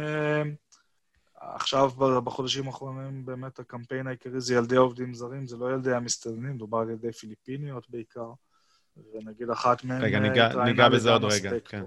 אה, 1.44 1.54
עכשיו, 1.54 1.90
בחודשים 2.24 2.66
האחרונים, 2.66 3.26
באמת 3.26 3.58
הקמפיין 3.58 4.06
העיקרי 4.06 4.40
זה 4.40 4.54
ילדי 4.54 4.76
עובדים 4.76 5.14
זרים, 5.14 5.46
זה 5.46 5.56
לא 5.56 5.72
ילדי 5.72 5.94
המסתננים, 5.94 6.58
דובר 6.58 6.78
על 6.78 6.90
ילדי 6.90 7.12
פיליפיניות 7.12 7.90
בעיקר, 7.90 8.32
ונגיד 9.14 9.50
אחת 9.50 9.84
מהן... 9.84 10.02
רגע, 10.02 10.18
ניגע, 10.18 10.64
ניגע 10.64 10.88
בזה 10.88 11.10
עוד 11.10 11.24
רגע, 11.24 11.50
כן. 11.64 11.84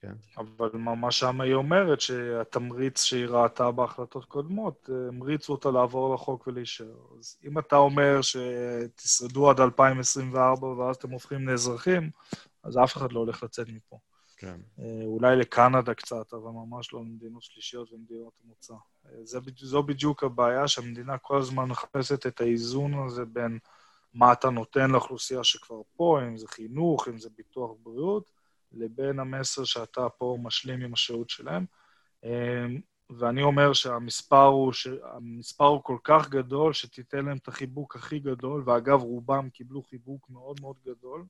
כן. 0.00 0.12
אבל 0.36 0.70
מה 0.74 1.10
שם 1.10 1.40
היא 1.40 1.54
אומרת, 1.54 2.00
שהתמריץ 2.00 3.02
שהיא 3.02 3.26
ראתה 3.26 3.70
בהחלטות 3.70 4.24
קודמות, 4.24 4.90
המריצו 5.08 5.52
אותה 5.52 5.70
לעבור 5.70 6.14
לחוק 6.14 6.46
ולהישאר. 6.46 6.96
אז 7.18 7.38
אם 7.44 7.58
אתה 7.58 7.76
אומר 7.76 8.20
שתשרדו 8.22 9.50
עד 9.50 9.60
2024 9.60 10.66
ואז 10.66 10.96
אתם 10.96 11.10
הופכים 11.10 11.48
לאזרחים, 11.48 12.10
אז 12.62 12.78
אף 12.78 12.96
אחד 12.96 13.12
לא 13.12 13.20
הולך 13.20 13.42
לצאת 13.42 13.68
מפה. 13.68 13.98
כן. 14.36 14.60
אולי 15.04 15.36
לקנדה 15.36 15.94
קצת, 15.94 16.32
אבל 16.32 16.50
ממש 16.50 16.92
לא 16.92 17.00
למדינות 17.00 17.42
שלישיות 17.42 17.92
ומדינות 17.92 18.32
המוצא. 18.44 18.74
זה, 19.22 19.38
זו 19.56 19.82
בדיוק 19.82 20.24
הבעיה, 20.24 20.68
שהמדינה 20.68 21.18
כל 21.18 21.38
הזמן 21.38 21.64
מחפשת 21.64 22.26
את 22.26 22.40
האיזון 22.40 23.06
הזה 23.06 23.24
בין 23.24 23.58
מה 24.14 24.32
אתה 24.32 24.50
נותן 24.50 24.90
לאוכלוסייה 24.90 25.44
שכבר 25.44 25.82
פה, 25.96 26.20
אם 26.22 26.36
זה 26.36 26.48
חינוך, 26.48 27.08
אם 27.08 27.18
זה 27.18 27.28
ביטוח 27.36 27.70
בריאות, 27.82 28.30
לבין 28.72 29.18
המסר 29.18 29.64
שאתה 29.64 30.08
פה 30.08 30.38
משלים 30.42 30.80
עם 30.80 30.92
השהות 30.92 31.30
שלהם. 31.30 31.64
אמ, 32.24 32.80
ואני 33.10 33.42
אומר 33.42 33.72
שהמספר 33.72 34.44
הוא, 34.44 34.72
שהמספר 34.72 35.64
הוא 35.64 35.80
כל 35.82 35.98
כך 36.04 36.28
גדול, 36.28 36.72
שתיתן 36.72 37.24
להם 37.24 37.36
את 37.36 37.48
החיבוק 37.48 37.96
הכי 37.96 38.18
גדול, 38.18 38.62
ואגב, 38.66 39.02
רובם 39.02 39.48
קיבלו 39.50 39.82
חיבוק 39.82 40.30
מאוד 40.30 40.60
מאוד 40.60 40.76
גדול. 40.86 41.24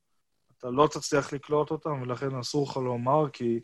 אתה 0.67 0.75
לא 0.75 0.87
תצליח 0.87 1.33
לקלוט 1.33 1.71
אותם, 1.71 2.03
ולכן 2.03 2.35
אסור 2.35 2.69
לך 2.71 2.77
לומר, 2.77 3.31
כי 3.31 3.61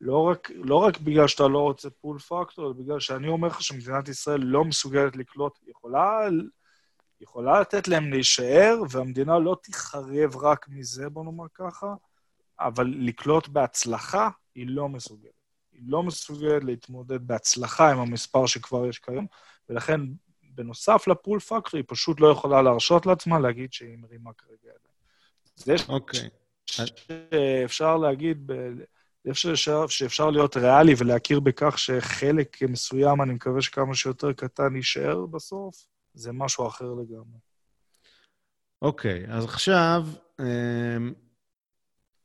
לא 0.00 0.22
רק, 0.22 0.50
לא 0.54 0.76
רק 0.76 1.00
בגלל 1.00 1.28
שאתה 1.28 1.48
לא 1.48 1.58
רוצה 1.58 1.90
פול 1.90 2.18
פקטור, 2.18 2.66
אלא 2.66 2.72
בגלל 2.72 3.00
שאני 3.00 3.28
אומר 3.28 3.48
לך 3.48 3.62
שמדינת 3.62 4.08
ישראל 4.08 4.40
לא 4.40 4.64
מסוגלת 4.64 5.16
לקלוט, 5.16 5.58
יכולה, 5.66 6.18
יכולה 7.20 7.60
לתת 7.60 7.88
להם 7.88 8.10
להישאר, 8.10 8.82
והמדינה 8.90 9.38
לא 9.38 9.56
תיחרב 9.62 10.36
רק 10.36 10.68
מזה, 10.68 11.08
בוא 11.08 11.24
נאמר 11.24 11.44
ככה, 11.54 11.94
אבל 12.60 12.94
לקלוט 12.98 13.48
בהצלחה, 13.48 14.28
היא 14.54 14.66
לא 14.68 14.88
מסוגלת. 14.88 15.30
היא 15.72 15.82
לא 15.86 16.02
מסוגלת 16.02 16.64
להתמודד 16.64 17.26
בהצלחה 17.26 17.90
עם 17.90 17.98
המספר 17.98 18.46
שכבר 18.46 18.86
יש 18.86 18.98
כיום, 18.98 19.26
ולכן, 19.68 20.00
בנוסף 20.42 21.08
לפול 21.08 21.40
פקטור, 21.40 21.78
היא 21.78 21.84
פשוט 21.88 22.20
לא 22.20 22.28
יכולה 22.28 22.62
להרשות 22.62 23.06
לעצמה 23.06 23.38
להגיד 23.38 23.72
שהיא 23.72 23.98
מרימה 23.98 24.32
כרגע 24.32 24.56
ידיים. 24.62 24.96
זה 25.56 25.74
אוקיי. 25.88 26.28
שאפשר 26.66 27.96
להגיד, 27.96 28.50
שאפשר, 29.32 29.86
שאפשר 29.86 30.30
להיות 30.30 30.56
ריאלי 30.56 30.94
ולהכיר 30.98 31.40
בכך 31.40 31.78
שחלק 31.78 32.62
מסוים, 32.62 33.22
אני 33.22 33.32
מקווה 33.34 33.62
שכמה 33.62 33.94
שיותר 33.94 34.32
קטן 34.32 34.76
יישאר 34.76 35.26
בסוף, 35.26 35.86
זה 36.14 36.32
משהו 36.32 36.66
אחר 36.66 36.84
לגמרי. 36.84 37.38
אוקיי, 38.82 39.24
אז 39.28 39.44
עכשיו, 39.44 40.06
אמ, 40.40 41.14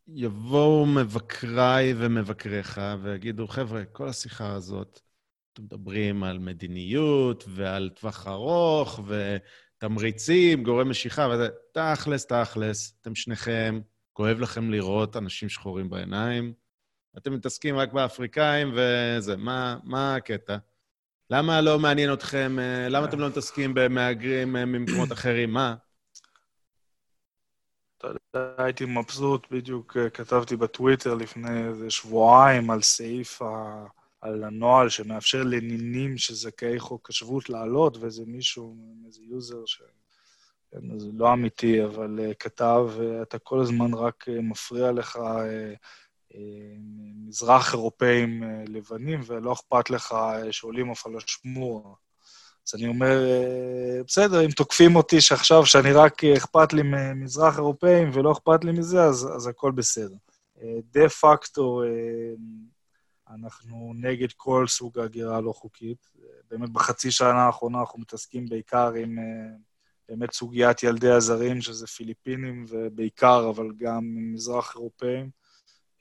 יבואו 0.08 0.86
מבקריי 0.86 1.94
ומבקריך 1.98 2.82
ויגידו, 3.02 3.48
חבר'ה, 3.48 3.86
כל 3.86 4.08
השיחה 4.08 4.54
הזאת, 4.54 5.00
אתם 5.54 5.64
מדברים 5.64 6.24
על 6.24 6.40
מדיניות 6.40 7.44
ועל 7.48 7.90
טווח 7.96 8.28
ארוך 8.28 9.00
ותמריצים, 9.08 10.64
גורם 10.64 10.90
משיכה 10.90 11.28
וזה, 11.32 11.50
תכלס, 11.74 12.26
תכלס, 12.26 12.98
אתם 13.02 13.16
שניכם, 13.16 13.82
כואב 14.22 14.40
לכם 14.40 14.72
לראות 14.72 15.18
אנשים 15.18 15.50
שחורים 15.50 15.90
בעיניים, 15.90 16.54
אתם 17.18 17.34
מתעסקים 17.34 17.78
רק 17.78 17.94
באפריקאים 17.94 18.74
וזה, 18.76 19.38
מה, 19.38 19.78
מה 19.84 20.16
הקטע? 20.16 20.58
למה 21.30 21.62
לא 21.62 21.80
מעניין 21.80 22.14
אתכם, 22.14 22.58
למה 22.90 23.06
אתם 23.06 23.20
לא 23.20 23.28
מתעסקים 23.28 23.74
במהגרים 23.74 24.54
ממקומות 24.54 25.12
אחרים? 25.12 25.54
מה? 25.54 25.76
אתה 27.98 28.08
יודע, 28.08 28.64
הייתי 28.64 28.86
מבסוט, 28.86 29.48
בדיוק 29.52 29.98
אה, 29.98 30.10
כתבתי 30.10 30.56
בטוויטר 30.56 31.14
לפני 31.14 31.68
איזה 31.68 31.90
שבועיים 31.90 32.70
על 32.70 32.82
סעיף, 32.82 33.42
ה... 33.42 33.86
על 34.22 34.44
הנוהל 34.44 34.90
שמאפשר 34.90 35.44
לנינים 35.44 36.18
של 36.18 36.41
זכאי 36.41 36.80
חוק 36.80 37.10
השבות 37.10 37.50
לעלות, 37.50 37.98
ואיזה 37.98 38.24
מישהו, 38.28 38.76
איזה 39.06 39.22
יוזר 39.24 39.66
ש... 39.66 39.82
כן, 40.72 41.00
זה 41.00 41.08
לא 41.14 41.34
אמיתי, 41.34 41.86
אבל 41.86 42.20
uh, 42.20 42.34
כתב, 42.34 42.88
uh, 42.98 43.22
אתה 43.22 43.40
כל 43.40 43.62
הזמן 43.62 43.94
רק 43.94 44.26
uh, 44.28 44.42
מפריע 44.42 44.92
לך 44.92 45.16
uh, 45.16 45.20
uh, 46.32 46.36
מזרח 47.28 47.74
אירופאים 47.74 48.44
uh, 48.44 48.72
לבנים, 48.72 49.22
ולא 49.26 49.54
אכפת 49.54 49.90
לך 49.90 50.12
uh, 50.12 50.52
שעולים 50.52 50.92
הפלשמורה. 50.92 51.94
אז 52.68 52.76
אני 52.76 52.88
אומר, 52.88 53.26
אה, 53.26 54.04
בסדר, 54.08 54.46
אם 54.46 54.52
תוקפים 54.52 54.96
אותי 54.96 55.22
שעכשיו, 55.22 55.66
שאני 55.66 55.92
רק 55.92 56.24
אה, 56.24 56.38
אכפת 56.38 56.74
לי 56.74 56.82
ממזרח 56.84 57.58
אירופאים 57.58 58.10
ולא 58.14 58.32
אכפת 58.32 58.64
לי 58.64 58.72
מזה, 58.72 59.04
אז, 59.04 59.30
אז 59.36 59.48
הכל 59.48 59.72
בסדר. 59.72 60.16
דה 60.92 61.10
פקטו, 61.10 61.82
אנחנו 63.30 63.94
נגד 63.96 64.32
כל 64.38 64.66
סוג 64.68 65.00
ההגירה 65.00 65.38
הלא 65.38 65.52
חוקית. 65.52 66.08
באמת, 66.52 66.70
בחצי 66.70 67.12
שנה 67.12 67.46
האחרונה 67.46 67.80
אנחנו 67.80 68.00
מתעסקים 68.00 68.46
בעיקר 68.46 68.94
עם 68.94 69.18
באמת 70.12 70.34
סוגיית 70.34 70.84
ילדי 70.84 71.12
הזרים, 71.12 71.62
שזה 71.62 71.88
פיליפינים 71.88 72.66
ובעיקר, 72.70 73.50
אבל 73.50 73.68
גם 73.78 74.02
מזרח 74.34 74.76
אירופאים. 74.76 75.30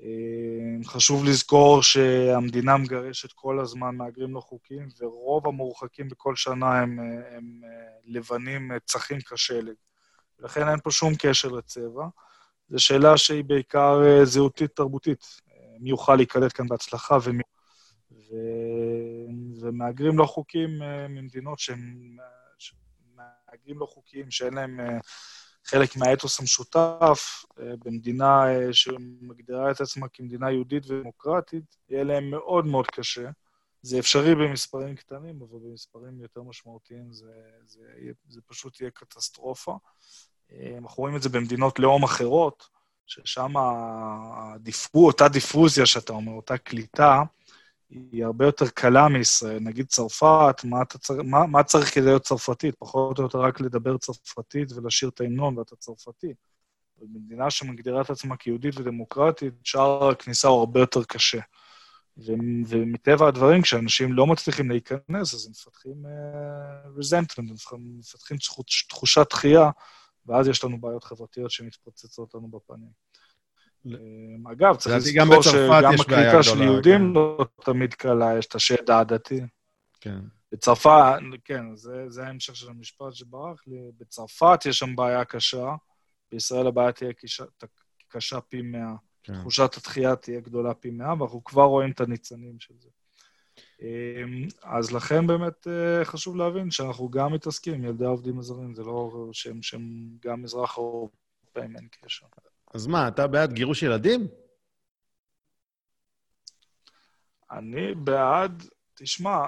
אה, 0.03 0.85
חשוב 0.85 1.25
לזכור 1.25 1.83
שהמדינה 1.83 2.77
מגרשת 2.77 3.33
כל 3.33 3.61
הזמן 3.61 3.97
מהגרים 3.97 4.35
לא 4.35 4.41
חוקיים, 4.41 4.89
ורוב 5.01 5.47
המורחקים 5.47 6.09
בכל 6.09 6.37
שנה 6.37 6.81
הם, 6.81 7.01
אה, 7.01 7.37
הם 7.37 7.61
אה, 7.65 7.71
לבנים 8.05 8.71
צחים 8.87 9.19
כשלג. 9.21 9.75
לכן 10.39 10.69
אין 10.69 10.81
פה 10.81 10.91
שום 10.91 11.13
קשר 11.19 11.49
לצבע. 11.49 12.07
זו 12.69 12.79
שאלה 12.79 13.17
שהיא 13.17 13.45
בעיקר 13.45 14.01
זהותית-תרבותית. 14.25 15.25
מי 15.81 15.91
יוכל 15.91 16.15
להיקלט 16.15 16.57
כאן 16.57 16.67
בהצלחה 16.67 17.19
ומי... 17.25 17.43
ו... 18.13 18.35
ומהגרים 19.61 20.19
לא 20.19 20.25
חוקיים 20.25 20.71
ממדינות 21.09 21.59
שהם... 21.59 22.17
מהגרים 23.51 23.79
לא 23.79 23.87
חוקיים 23.87 24.31
שאין 24.31 24.55
להם 24.55 24.81
חלק 25.65 25.97
מהאתוס 25.97 26.41
המשותף 26.41 27.45
אה, 27.61 27.73
במדינה 27.85 28.55
אה, 28.55 28.73
שמגדירה 28.73 29.71
את 29.71 29.81
עצמה 29.81 30.09
כמדינה 30.09 30.51
יהודית 30.51 30.91
ודמוקרטית, 30.91 31.77
יהיה 31.89 32.05
להם 32.05 32.31
מאוד 32.31 32.67
מאוד 32.67 32.87
קשה. 32.87 33.31
זה 33.83 33.99
אפשרי 33.99 34.35
במספרים 34.35 34.97
קטנים, 34.97 35.43
אבל 35.43 35.59
במספרים 35.63 36.21
יותר 36.21 36.43
משמעותיים 36.43 37.13
זה, 37.13 37.33
זה, 37.67 37.81
זה 38.29 38.41
פשוט 38.47 38.81
יהיה 38.81 38.91
קטסטרופה. 38.91 39.77
אה, 40.53 40.79
אנחנו 40.79 41.03
רואים 41.03 41.17
את 41.17 41.23
זה 41.23 41.29
במדינות 41.29 41.79
לאום 41.79 42.05
אחרות, 42.05 42.69
ששם 43.07 43.53
הדיפו, 43.57 45.07
אותה 45.07 45.29
דיפוזיה 45.29 45.87
שאתה 45.87 46.13
אומר, 46.13 46.33
אותה 46.33 46.59
קליטה, 46.59 47.23
היא 47.91 48.25
הרבה 48.25 48.45
יותר 48.45 48.69
קלה 48.69 49.09
מישראל. 49.09 49.59
נגיד 49.61 49.87
צרפת, 49.87 50.61
מה, 50.65 50.85
צר... 50.85 51.23
מה, 51.23 51.47
מה 51.47 51.63
צריך 51.63 51.95
כדי 51.95 52.05
להיות 52.05 52.23
צרפתית? 52.23 52.75
פחות 52.79 53.19
או 53.19 53.23
יותר 53.23 53.41
רק 53.41 53.61
לדבר 53.61 53.99
צרפתית 53.99 54.73
ולשיר 54.73 55.09
את 55.09 55.21
ההמנון 55.21 55.59
ואתה 55.59 55.77
צרפתי. 55.77 56.35
במדינה 57.03 57.51
שמגדירה 57.51 58.01
את 58.01 58.11
עצמה 58.11 58.37
כיהודית 58.37 58.79
ודמוקרטית, 58.79 59.55
שער 59.65 60.09
הכניסה 60.09 60.49
הוא 60.49 60.59
הרבה 60.59 60.81
יותר 60.81 61.05
קשה. 61.05 61.41
ומטבע 62.67 63.29
הדברים, 63.29 63.63
כשאנשים 63.63 64.13
לא 64.13 64.27
מצליחים 64.27 64.71
להיכנס, 64.71 65.35
אז 65.35 65.47
הם 65.47 65.51
מפתחים 65.51 66.05
uh, 66.05 67.01
resentment, 67.01 67.39
הם 67.73 67.99
מפתחים 67.99 68.37
תחושת 68.89 69.27
דחייה, 69.31 69.71
ואז 70.27 70.49
יש 70.49 70.65
לנו 70.65 70.81
בעיות 70.81 71.05
חברתיות 71.05 71.51
שמתפוצצות 71.51 72.35
לנו 72.35 72.49
בפנים. 72.49 72.91
אגב, 74.53 74.77
צריך 74.77 74.97
לזכור 74.97 75.43
שגם 75.43 75.95
הקליטה 76.01 76.43
של 76.43 76.63
יהודים 76.63 77.01
כן. 77.01 77.13
לא 77.13 77.47
תמיד 77.65 77.95
קלה, 77.95 78.39
יש 78.39 78.47
את 78.47 78.55
השד 78.55 78.91
העדתי. 78.91 79.41
כן. 80.01 80.19
בצרפת, 80.53 81.19
כן, 81.45 81.77
זה, 81.77 82.05
זה 82.09 82.27
ההמשך 82.27 82.57
של 82.57 82.69
המשפט 82.69 83.13
שברח 83.13 83.61
לי. 83.67 83.79
בצרפת 83.99 84.67
יש 84.67 84.79
שם 84.79 84.97
בעיה 84.97 85.25
קשה, 85.25 85.75
בישראל 86.33 86.67
הבעיה 86.67 86.93
תהיה 86.93 87.13
קשה, 87.13 87.45
קשה 88.09 88.41
פי 88.41 88.63
מאה. 88.63 88.95
כן. 89.23 89.41
תחושת 89.41 89.77
התחייה 89.77 90.17
תהיה 90.17 90.41
גדולה 90.41 90.75
פי 90.75 90.91
מאה, 90.91 91.15
ואנחנו 91.19 91.45
כבר 91.45 91.65
רואים 91.65 91.91
את 91.91 92.01
הניצנים 92.01 92.61
של 92.61 92.75
זה. 92.79 92.89
אמ, 93.83 94.49
אז 94.63 94.93
לכן 94.93 95.27
באמת 95.27 95.67
אה, 95.67 96.05
חשוב 96.05 96.37
להבין 96.37 96.71
שאנחנו 96.71 97.09
גם 97.09 97.33
מתעסקים 97.33 97.75
עם 97.75 97.85
ילדי 97.85 98.05
העובדים 98.05 98.39
הזרים, 98.39 98.75
זה 98.75 98.83
לא 98.83 99.29
שהם, 99.33 99.63
שהם 99.63 100.09
גם 100.25 100.43
מזרח 100.43 100.79
אירופאים, 100.79 101.77
אין 101.77 101.89
קשר. 101.91 102.27
אז 102.75 102.87
מה, 102.87 103.09
אתה 103.09 103.27
בעד 103.27 103.53
גירוש 103.53 103.83
ילדים? 103.83 104.29
אני 107.51 107.95
בעד, 107.95 108.63
תשמע... 108.95 109.47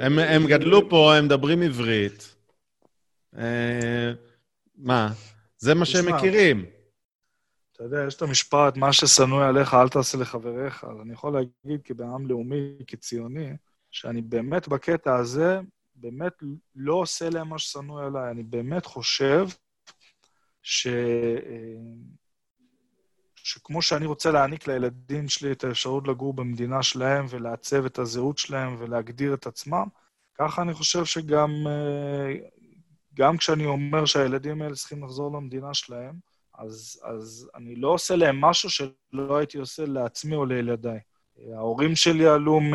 הם, 0.00 0.14
זה... 0.14 0.30
הם 0.30 0.46
גדלו 0.46 0.90
פה, 0.90 1.14
הם 1.16 1.24
מדברים 1.24 1.62
עברית. 1.62 2.36
אה, 3.38 4.12
מה? 4.76 5.12
זה 5.58 5.74
מה 5.74 5.84
תשמע, 5.84 6.02
שהם 6.02 6.14
מכירים. 6.14 6.66
אתה 7.72 7.84
יודע, 7.84 8.04
יש 8.08 8.14
את 8.14 8.22
המשפט, 8.22 8.76
מה 8.76 8.92
ששנוא 8.92 9.44
עליך, 9.44 9.74
אל 9.74 9.88
תעשה 9.88 10.18
לחבריך. 10.18 10.84
אז 10.84 11.00
אני 11.02 11.12
יכול 11.12 11.32
להגיד 11.32 11.80
כבעם 11.84 12.26
לאומי, 12.26 12.72
כציוני, 12.86 13.50
שאני 13.90 14.22
באמת 14.22 14.68
בקטע 14.68 15.16
הזה, 15.16 15.60
באמת 15.94 16.32
לא 16.74 16.94
עושה 16.94 17.30
להם 17.30 17.48
מה 17.48 17.58
ששנוא 17.58 18.02
עליי. 18.02 18.30
אני 18.30 18.42
באמת 18.42 18.86
חושב 18.86 19.46
ש... 20.62 20.86
אה, 23.46 23.50
שכמו 23.50 23.82
שאני 23.82 24.06
רוצה 24.06 24.30
להעניק 24.30 24.68
לילדים 24.68 25.28
שלי 25.28 25.52
את 25.52 25.64
האפשרות 25.64 26.08
לגור 26.08 26.34
במדינה 26.34 26.82
שלהם 26.82 27.26
ולעצב 27.28 27.84
את 27.84 27.98
הזהות 27.98 28.38
שלהם 28.38 28.76
ולהגדיר 28.78 29.34
את 29.34 29.46
עצמם, 29.46 29.86
ככה 30.34 30.62
אני 30.62 30.74
חושב 30.74 31.04
שגם 31.04 31.50
אה, 31.66 32.34
גם 33.14 33.36
כשאני 33.36 33.66
אומר 33.66 34.04
שהילדים 34.04 34.62
האלה 34.62 34.74
צריכים 34.74 35.04
לחזור 35.04 35.36
למדינה 35.36 35.74
שלהם, 35.74 36.14
אז, 36.54 37.00
אז 37.04 37.50
אני 37.54 37.76
לא 37.76 37.88
עושה 37.88 38.16
להם 38.16 38.40
משהו 38.40 38.70
שלא 38.70 39.36
הייתי 39.36 39.58
עושה 39.58 39.86
לעצמי 39.86 40.36
או 40.36 40.46
לילדיי. 40.46 40.98
ההורים 41.54 41.96
שלי 41.96 42.26
עלו 42.26 42.60
מ- 42.60 42.74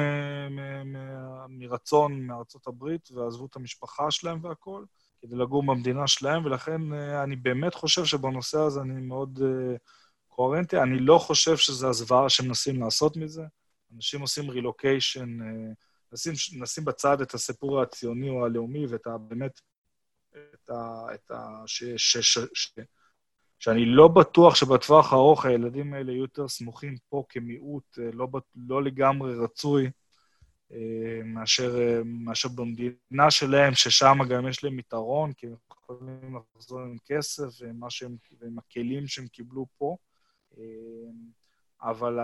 מ- 0.49 0.93
מ- 0.93 1.59
מרצון 1.59 2.21
מארצות 2.21 2.67
הברית 2.67 3.09
ועזבו 3.11 3.45
את 3.45 3.55
המשפחה 3.55 4.11
שלהם 4.11 4.43
והכול, 4.43 4.85
כדי 5.21 5.35
לגור 5.35 5.63
במדינה 5.63 6.07
שלהם, 6.07 6.45
ולכן 6.45 6.93
אה, 6.93 7.23
אני 7.23 7.35
באמת 7.35 7.73
חושב 7.73 8.05
שבנושא 8.05 8.59
הזה 8.59 8.81
אני 8.81 9.01
מאוד... 9.01 9.39
Uh, 9.39 9.77
קוהרנטי. 10.31 10.77
אני 10.77 10.99
לא 10.99 11.17
חושב 11.17 11.57
שזה 11.57 11.87
הזוועה 11.87 12.29
שמנסים 12.29 12.81
לעשות 12.81 13.17
מזה. 13.17 13.43
אנשים 13.95 14.21
עושים 14.21 14.49
רילוקיישן, 14.49 15.37
נשים, 16.13 16.33
נשים 16.61 16.85
בצד 16.85 17.21
את 17.21 17.33
הסיפור 17.33 17.81
הציוני 17.81 18.29
או 18.29 18.45
הלאומי 18.45 18.85
ואת 18.85 19.07
ה... 19.07 19.17
באמת, 19.17 19.61
את 20.31 20.69
ה... 20.69 21.05
את 21.13 21.31
ה 21.31 21.63
ש, 21.65 21.83
ש, 21.83 22.17
ש, 22.17 22.39
ש, 22.53 22.73
שאני 23.61 23.85
לא 23.85 24.07
בטוח 24.07 24.55
שבטווח 24.55 25.13
הארוך 25.13 25.45
הילדים 25.45 25.93
האלה 25.93 26.11
יהיו 26.11 26.21
יותר 26.21 26.47
סמוכים 26.47 26.95
פה 27.09 27.23
כמיעוט, 27.29 27.99
אה, 27.99 28.09
לא, 28.13 28.27
לא 28.55 28.83
לגמרי 28.83 29.35
רצוי, 29.35 29.89
אה, 30.71 31.23
מאשר, 31.25 31.79
אה, 31.79 32.01
מאשר 32.05 32.49
במדינה 32.49 33.31
שלהם, 33.31 33.73
ששם 33.75 34.17
גם 34.29 34.47
יש 34.47 34.63
להם 34.63 34.79
יתרון, 34.79 35.33
כי 35.33 35.47
הם 35.47 35.55
יכולים 35.71 36.37
לחזור 36.55 36.79
עם 36.79 36.97
כסף 37.05 37.61
ועם, 37.61 37.81
שהם, 37.89 38.15
ועם 38.39 38.57
הכלים 38.59 39.07
שהם 39.07 39.27
קיבלו 39.27 39.65
פה. 39.77 39.97
אמ, 40.57 41.31
אבל 41.81 42.19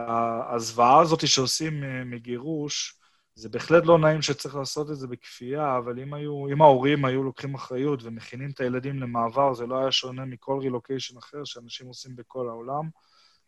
הזוועה 0.49 1.01
הזאת 1.01 1.27
שעושים 1.27 1.83
אה, 1.83 2.03
מגירוש, 2.05 2.99
זה 3.35 3.49
בהחלט 3.49 3.85
לא 3.85 3.99
נעים 3.99 4.21
שצריך 4.21 4.55
לעשות 4.55 4.91
את 4.91 4.97
זה 4.97 5.07
בכפייה, 5.07 5.77
אבל 5.77 5.99
אם, 5.99 6.13
היו, 6.13 6.47
אם 6.53 6.61
ההורים 6.61 7.05
היו 7.05 7.23
לוקחים 7.23 7.55
אחריות 7.55 8.03
ומכינים 8.03 8.49
את 8.49 8.59
הילדים 8.59 8.99
למעבר, 8.99 9.53
זה 9.53 9.67
לא 9.67 9.79
היה 9.79 9.91
שונה 9.91 10.25
מכל 10.25 10.59
רילוקיישן 10.61 11.17
אחר 11.17 11.43
שאנשים 11.43 11.87
עושים 11.87 12.15
בכל 12.15 12.49
העולם. 12.49 12.89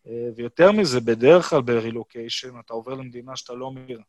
אה, 0.06 0.28
ויותר 0.36 0.72
מזה, 0.72 1.00
בדרך 1.00 1.50
כלל 1.50 1.62
ברילוקיישן 1.62 2.58
אתה 2.60 2.74
עובר 2.74 2.94
למדינה 2.94 3.36
שאתה 3.36 3.52
לא 3.52 3.70
מכיר. 3.70 4.00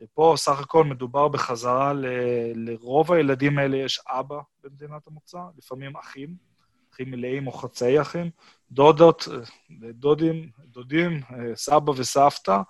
ופה 0.00 0.34
סך 0.36 0.60
הכל 0.60 0.84
מדובר 0.84 1.28
בחזרה 1.28 1.92
ל... 1.92 2.06
לרוב 2.54 3.12
הילדים 3.12 3.58
האלה 3.58 3.76
יש 3.76 4.00
אבא 4.08 4.38
במדינת 4.64 5.06
המוצא, 5.06 5.38
לפעמים 5.58 5.96
אחים, 5.96 6.47
אחים 6.98 7.10
מלאים 7.10 7.46
או 7.46 7.52
חצאי 7.52 8.00
אחים, 8.00 8.30
דודות, 8.70 9.28
דודים, 9.90 10.50
דודים, 10.64 11.20
סבא 11.54 11.90
וסבתא. 11.90 12.60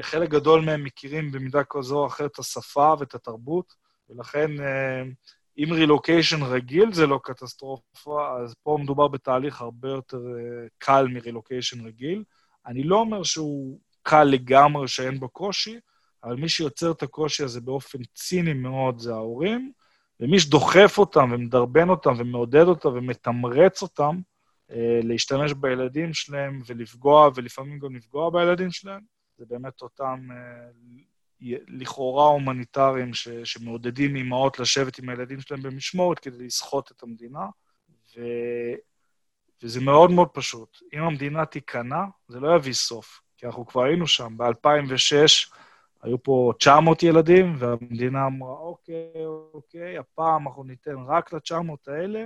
חלק 0.00 0.30
גדול 0.30 0.64
מהם 0.64 0.84
מכירים 0.84 1.32
במידה 1.32 1.64
כזו 1.64 1.98
או 1.98 2.06
אחרת 2.06 2.30
את 2.30 2.38
השפה 2.38 2.94
ואת 2.98 3.14
התרבות, 3.14 3.74
ולכן 4.10 4.50
אם 5.58 5.72
רילוקיישן 5.72 6.42
רגיל 6.42 6.92
זה 6.92 7.06
לא 7.06 7.20
קטסטרופה, 7.22 8.38
אז 8.42 8.54
פה 8.62 8.78
מדובר 8.80 9.08
בתהליך 9.08 9.60
הרבה 9.60 9.88
יותר 9.88 10.20
קל 10.78 11.06
מרילוקיישן 11.10 11.86
רגיל. 11.86 12.24
אני 12.66 12.82
לא 12.82 12.96
אומר 12.96 13.22
שהוא 13.22 13.78
קל 14.02 14.24
לגמרי, 14.24 14.88
שאין 14.88 15.20
בו 15.20 15.28
קושי, 15.28 15.78
אבל 16.24 16.36
מי 16.36 16.48
שיוצר 16.48 16.90
את 16.90 17.02
הקושי 17.02 17.44
הזה 17.44 17.60
באופן 17.60 17.98
ציני 18.14 18.52
מאוד 18.52 18.98
זה 18.98 19.12
ההורים, 19.12 19.72
ומי 20.22 20.40
שדוחף 20.40 20.98
אותם 20.98 21.30
ומדרבן 21.32 21.88
אותם 21.88 22.12
ומעודד 22.16 22.64
אותם 22.64 22.88
ומתמרץ 22.88 23.82
אותם 23.82 24.20
אה, 24.70 25.00
להשתמש 25.02 25.52
בילדים 25.52 26.14
שלהם 26.14 26.62
ולפגוע, 26.66 27.30
ולפעמים 27.34 27.78
גם 27.78 27.96
לפגוע 27.96 28.30
בילדים 28.30 28.70
שלהם, 28.70 29.00
זה 29.38 29.44
באמת 29.48 29.82
אותם 29.82 30.28
אה, 30.30 31.56
לכאורה 31.68 32.26
הומניטריים 32.26 33.14
ש, 33.14 33.28
שמעודדים 33.44 34.16
אימהות 34.16 34.58
לשבת 34.58 34.98
עם 34.98 35.08
הילדים 35.08 35.40
שלהם 35.40 35.62
במשמורת 35.62 36.18
כדי 36.18 36.46
לסחוט 36.46 36.90
את 36.90 37.02
המדינה. 37.02 37.46
ו... 38.16 38.20
וזה 39.62 39.80
מאוד 39.80 40.10
מאוד 40.10 40.28
פשוט. 40.28 40.78
אם 40.94 41.02
המדינה 41.02 41.46
תיכנע, 41.46 42.04
זה 42.28 42.40
לא 42.40 42.56
יביא 42.56 42.72
סוף, 42.72 43.20
כי 43.36 43.46
אנחנו 43.46 43.66
כבר 43.66 43.82
היינו 43.82 44.06
שם. 44.06 44.36
ב-2006 44.36 45.52
היו 46.02 46.22
פה 46.22 46.52
900 46.58 47.02
ילדים, 47.02 47.54
והמדינה 47.58 48.26
אמרה, 48.26 48.52
אוקיי, 48.52 49.26
אוקיי, 49.54 49.98
הפעם 49.98 50.48
אנחנו 50.48 50.64
ניתן 50.64 50.96
רק 51.06 51.32
ל-900 51.32 51.92
האלה, 51.92 52.24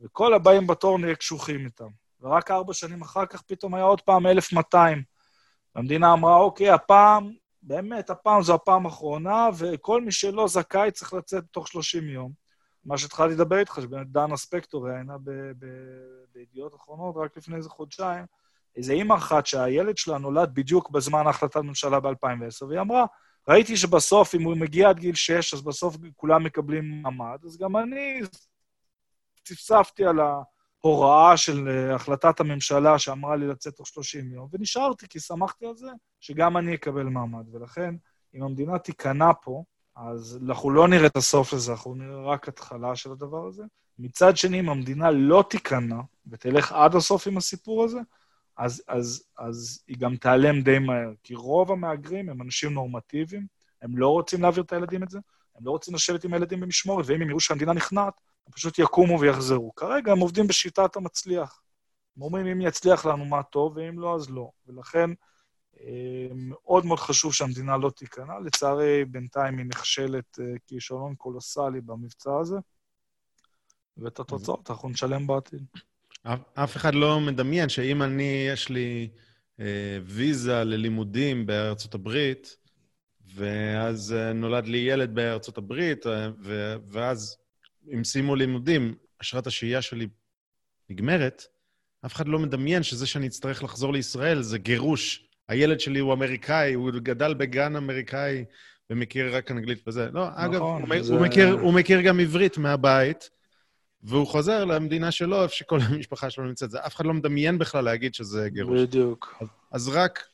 וכל 0.00 0.34
הבאים 0.34 0.66
בתור 0.66 0.98
נהיה 0.98 1.14
קשוחים 1.14 1.64
איתם. 1.64 1.88
ורק 2.20 2.50
ארבע 2.50 2.72
שנים 2.72 3.02
אחר 3.02 3.26
כך 3.26 3.42
פתאום 3.42 3.74
היה 3.74 3.84
עוד 3.84 4.00
פעם 4.00 4.26
1,200. 4.26 5.02
המדינה 5.74 6.12
אמרה, 6.12 6.36
אוקיי, 6.36 6.70
הפעם, 6.70 7.32
באמת, 7.62 8.10
הפעם 8.10 8.42
זו 8.42 8.54
הפעם 8.54 8.86
האחרונה, 8.86 9.48
וכל 9.58 10.00
מי 10.00 10.12
שלא 10.12 10.48
זכאי 10.48 10.90
צריך 10.90 11.14
לצאת 11.14 11.44
תוך 11.50 11.68
30 11.68 12.08
יום. 12.08 12.32
מה 12.84 12.98
שהתחלתי 12.98 13.34
לדבר 13.34 13.58
איתך, 13.58 13.78
שבאמת 13.82 14.06
דנה 14.06 14.36
ספקטור 14.36 14.88
ראיינה 14.88 15.16
בידיעות 16.32 16.74
אחרונות 16.74 17.16
רק 17.16 17.36
לפני 17.36 17.56
איזה 17.56 17.68
חודשיים, 17.68 18.24
איזה 18.80 18.92
אימא 18.92 19.14
אחת 19.14 19.46
שהילד 19.46 19.96
שלה 19.96 20.18
נולד 20.18 20.50
בדיוק 20.54 20.90
בזמן 20.90 21.26
החלטת 21.26 21.56
ממשלה 21.56 22.00
ב-2010, 22.00 22.64
והיא 22.68 22.80
אמרה, 22.80 23.04
ראיתי 23.48 23.76
שבסוף, 23.76 24.34
אם 24.34 24.42
הוא 24.42 24.56
מגיע 24.56 24.88
עד 24.88 24.98
גיל 24.98 25.14
6, 25.14 25.54
אז 25.54 25.62
בסוף 25.62 25.96
כולם 26.16 26.44
מקבלים 26.44 27.02
מעמד, 27.02 27.38
אז 27.44 27.58
גם 27.58 27.76
אני 27.76 28.20
צפצפתי 29.44 30.04
על 30.04 30.18
ההוראה 30.20 31.36
של 31.36 31.68
אה, 31.68 31.94
החלטת 31.94 32.40
הממשלה 32.40 32.98
שאמרה 32.98 33.36
לי 33.36 33.46
לצאת 33.46 33.74
תוך 33.74 33.86
30 33.86 34.32
יום, 34.32 34.48
ונשארתי, 34.52 35.08
כי 35.08 35.20
שמחתי 35.20 35.66
על 35.66 35.76
זה 35.76 35.90
שגם 36.20 36.56
אני 36.56 36.74
אקבל 36.74 37.02
מעמד. 37.02 37.54
ולכן, 37.54 37.94
אם 38.34 38.42
המדינה 38.42 38.78
תיכנע 38.78 39.30
פה, 39.42 39.64
אז 39.96 40.38
אנחנו 40.46 40.70
לא 40.70 40.88
נראה 40.88 41.06
את 41.06 41.16
הסוף 41.16 41.52
לזה, 41.52 41.72
אנחנו 41.72 41.94
נראה 41.94 42.22
רק 42.22 42.48
התחלה 42.48 42.96
של 42.96 43.12
הדבר 43.12 43.46
הזה. 43.46 43.62
מצד 43.98 44.36
שני, 44.36 44.60
אם 44.60 44.68
המדינה 44.68 45.10
לא 45.10 45.44
תיכנע 45.50 46.00
ותלך 46.26 46.72
עד 46.72 46.94
הסוף 46.94 47.26
עם 47.26 47.36
הסיפור 47.36 47.84
הזה, 47.84 48.00
אז, 48.60 48.82
אז, 48.88 49.24
אז 49.38 49.82
היא 49.86 49.96
גם 49.98 50.16
תיעלם 50.16 50.60
די 50.60 50.78
מהר. 50.78 51.12
כי 51.22 51.34
רוב 51.34 51.72
המהגרים 51.72 52.28
הם 52.28 52.42
אנשים 52.42 52.74
נורמטיביים, 52.74 53.46
הם 53.82 53.98
לא 53.98 54.08
רוצים 54.08 54.42
להעביר 54.42 54.62
את 54.62 54.72
הילדים 54.72 55.02
את 55.02 55.10
זה, 55.10 55.18
הם 55.56 55.66
לא 55.66 55.70
רוצים 55.70 55.94
לשבת 55.94 56.24
עם 56.24 56.32
הילדים 56.34 56.60
במשמורת, 56.60 57.04
ואם 57.08 57.22
הם 57.22 57.28
יראו 57.28 57.40
שהמדינה 57.40 57.72
נכנעת, 57.72 58.20
הם 58.46 58.52
פשוט 58.52 58.78
יקומו 58.78 59.20
ויחזרו. 59.20 59.74
כרגע 59.74 60.12
הם 60.12 60.18
עובדים 60.18 60.46
בשיטת 60.46 60.96
המצליח. 60.96 61.62
הם 62.16 62.22
אומרים, 62.22 62.46
אם 62.46 62.60
יצליח 62.60 63.06
לנו, 63.06 63.24
מה 63.24 63.42
טוב, 63.42 63.76
ואם 63.76 63.98
לא, 63.98 64.14
אז 64.14 64.30
לא. 64.30 64.50
ולכן, 64.66 65.10
אה, 65.80 66.28
מאוד 66.32 66.86
מאוד 66.86 66.98
חשוב 66.98 67.34
שהמדינה 67.34 67.76
לא 67.76 67.90
תיכנע. 67.90 68.38
לצערי, 68.44 69.04
בינתיים 69.04 69.58
היא 69.58 69.66
נכשלת 69.66 70.38
אה, 70.40 70.44
כישלון 70.66 71.14
קולוסלי 71.14 71.80
במבצע 71.80 72.38
הזה, 72.40 72.56
ואת 73.96 74.20
התוצאות 74.20 74.70
אנחנו 74.70 74.88
נשלם 74.88 75.26
בעתיד. 75.26 75.66
אף 76.54 76.76
אחד 76.76 76.94
לא 76.94 77.20
מדמיין 77.20 77.68
שאם 77.68 78.02
אני, 78.02 78.46
יש 78.48 78.68
לי 78.68 79.08
ויזה 80.04 80.64
ללימודים 80.64 81.46
בארצות 81.46 81.94
הברית, 81.94 82.56
ואז 83.34 84.14
נולד 84.34 84.66
לי 84.66 84.78
ילד 84.78 85.14
בארצות 85.14 85.58
הברית, 85.58 86.06
ואז 86.90 87.36
אם 87.94 88.04
סיימו 88.04 88.36
לימודים, 88.36 88.94
אשרת 89.22 89.46
השהייה 89.46 89.82
שלי 89.82 90.06
נגמרת, 90.90 91.44
אף 92.06 92.14
אחד 92.14 92.28
לא 92.28 92.38
מדמיין 92.38 92.82
שזה 92.82 93.06
שאני 93.06 93.26
אצטרך 93.26 93.62
לחזור 93.62 93.92
לישראל 93.92 94.42
זה 94.42 94.58
גירוש. 94.58 95.26
הילד 95.48 95.80
שלי 95.80 95.98
הוא 95.98 96.12
אמריקאי, 96.12 96.74
הוא 96.74 96.90
גדל 96.90 97.34
בגן 97.34 97.76
אמריקאי 97.76 98.44
ומכיר 98.90 99.36
רק 99.36 99.50
אנגלית 99.50 99.88
וזה. 99.88 100.08
לא, 100.12 100.28
נכון, 100.28 100.44
אגב, 100.44 100.60
הוא, 100.60 101.02
זה... 101.02 101.14
הוא, 101.14 101.22
מכיר, 101.22 101.52
הוא 101.52 101.74
מכיר 101.74 102.00
גם 102.00 102.20
עברית 102.20 102.58
מהבית, 102.58 103.30
והוא 104.02 104.26
חוזר 104.26 104.64
למדינה 104.64 105.10
שלו, 105.10 105.42
איפה 105.42 105.54
שכל 105.54 105.78
המשפחה 105.80 106.30
שלו 106.30 106.44
נמצאת. 106.44 106.70
זה 106.70 106.78
אף 106.86 106.96
אחד 106.96 107.06
לא 107.06 107.14
מדמיין 107.14 107.58
בכלל 107.58 107.84
להגיד 107.84 108.14
שזה 108.14 108.48
גירוש. 108.48 108.80
בדיוק. 108.80 109.34
אז, 109.40 109.48
אז 109.70 109.88
רק... 109.88 110.24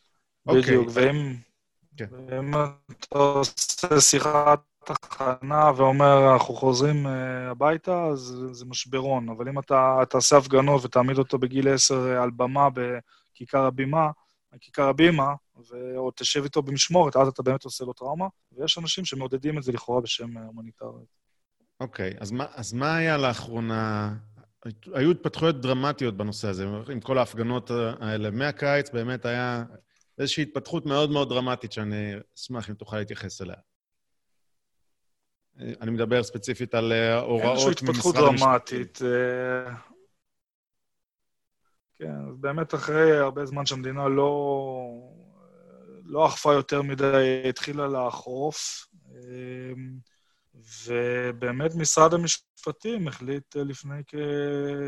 בדיוק, 0.47 0.89
אוקיי. 0.89 1.07
ואם... 1.07 1.35
כן. 1.97 2.07
ואם 2.29 2.55
אתה 2.91 3.19
עושה 3.19 4.01
שיחת 4.01 4.61
תחנה 4.85 5.71
ואומר, 5.77 6.33
אנחנו 6.33 6.55
חוזרים 6.55 7.07
uh, 7.07 7.11
הביתה, 7.51 8.05
אז 8.05 8.37
זה 8.53 8.65
משברון. 8.65 9.29
אבל 9.29 9.49
אם 9.49 9.59
אתה 9.59 9.99
תעשה 10.11 10.37
הפגנות 10.37 10.85
ותעמיד 10.85 11.19
אותו 11.19 11.39
בגיל 11.39 11.75
10 11.75 11.95
אה, 11.95 12.23
על 12.23 12.31
במה 12.31 12.69
בכיכר 12.71 13.65
הבימה, 13.65 14.11
כיכר 14.61 14.89
הבימה, 14.89 15.35
או 15.97 16.11
תשב 16.17 16.45
איתו 16.45 16.63
במשמורת, 16.63 17.17
אז 17.17 17.29
אתה 17.29 17.43
באמת 17.43 17.65
עושה 17.65 17.85
לו 17.85 17.93
טראומה, 17.93 18.27
ויש 18.53 18.79
אנשים 18.79 19.05
שמעודדים 19.05 19.59
את 19.59 19.63
זה 19.63 19.73
לכאורה 19.73 20.01
בשם 20.01 20.39
אה, 20.39 20.43
הומניטרי. 20.47 21.05
אוקיי, 21.81 22.11
okay, 22.11 22.20
אז, 22.20 22.32
אז 22.55 22.73
מה 22.73 22.97
היה 22.97 23.16
לאחרונה? 23.16 24.15
היו 24.94 25.11
התפתחויות 25.11 25.61
דרמטיות 25.61 26.16
בנושא 26.16 26.48
הזה, 26.48 26.66
עם 26.93 27.01
כל 27.01 27.19
ההפגנות 27.19 27.70
האלה. 28.01 28.31
מהקיץ 28.31 28.90
באמת 28.90 29.24
היה 29.24 29.65
איזושהי 30.19 30.43
התפתחות 30.43 30.86
מאוד 30.86 31.11
מאוד 31.11 31.28
דרמטית 31.28 31.73
שאני 31.73 32.12
אשמח 32.36 32.70
אם 32.70 32.74
תוכל 32.74 32.98
להתייחס 32.98 33.43
אליה. 33.43 33.57
אני 35.81 35.90
מדבר 35.90 36.23
ספציפית 36.23 36.74
על 36.74 36.93
אה, 36.93 37.20
הוראות 37.20 37.82
ממשרד 37.82 37.89
המשפטים. 37.89 37.89
איזושהי 37.89 37.90
התפתחות 37.90 38.15
דרמטית. 38.15 38.98
אה, 39.03 39.74
כן, 41.98 42.28
אז 42.31 42.36
באמת 42.36 42.74
אחרי 42.74 43.19
הרבה 43.19 43.47
זמן 43.47 43.66
שהמדינה 43.66 44.09
לא, 44.09 44.81
לא 46.05 46.27
אכפה 46.27 46.53
יותר 46.53 46.82
מדי, 46.82 47.43
התחילה 47.48 47.86
לאכוף, 47.86 48.86
אה, 49.15 49.73
ובאמת 50.87 51.75
משרד 51.75 52.15
המשפטים 52.15 53.09
החליט 53.09 53.57
לפני 53.57 54.03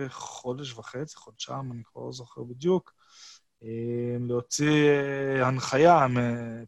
כחודש 0.08 0.72
וחצי, 0.72 1.16
חודשיים, 1.16 1.72
אני 1.72 1.82
כבר 1.84 2.02
לא 2.02 2.12
זוכר 2.12 2.42
בדיוק, 2.42 2.92
להוציא 4.20 4.90
אה, 4.90 5.46
הנחיה, 5.46 6.06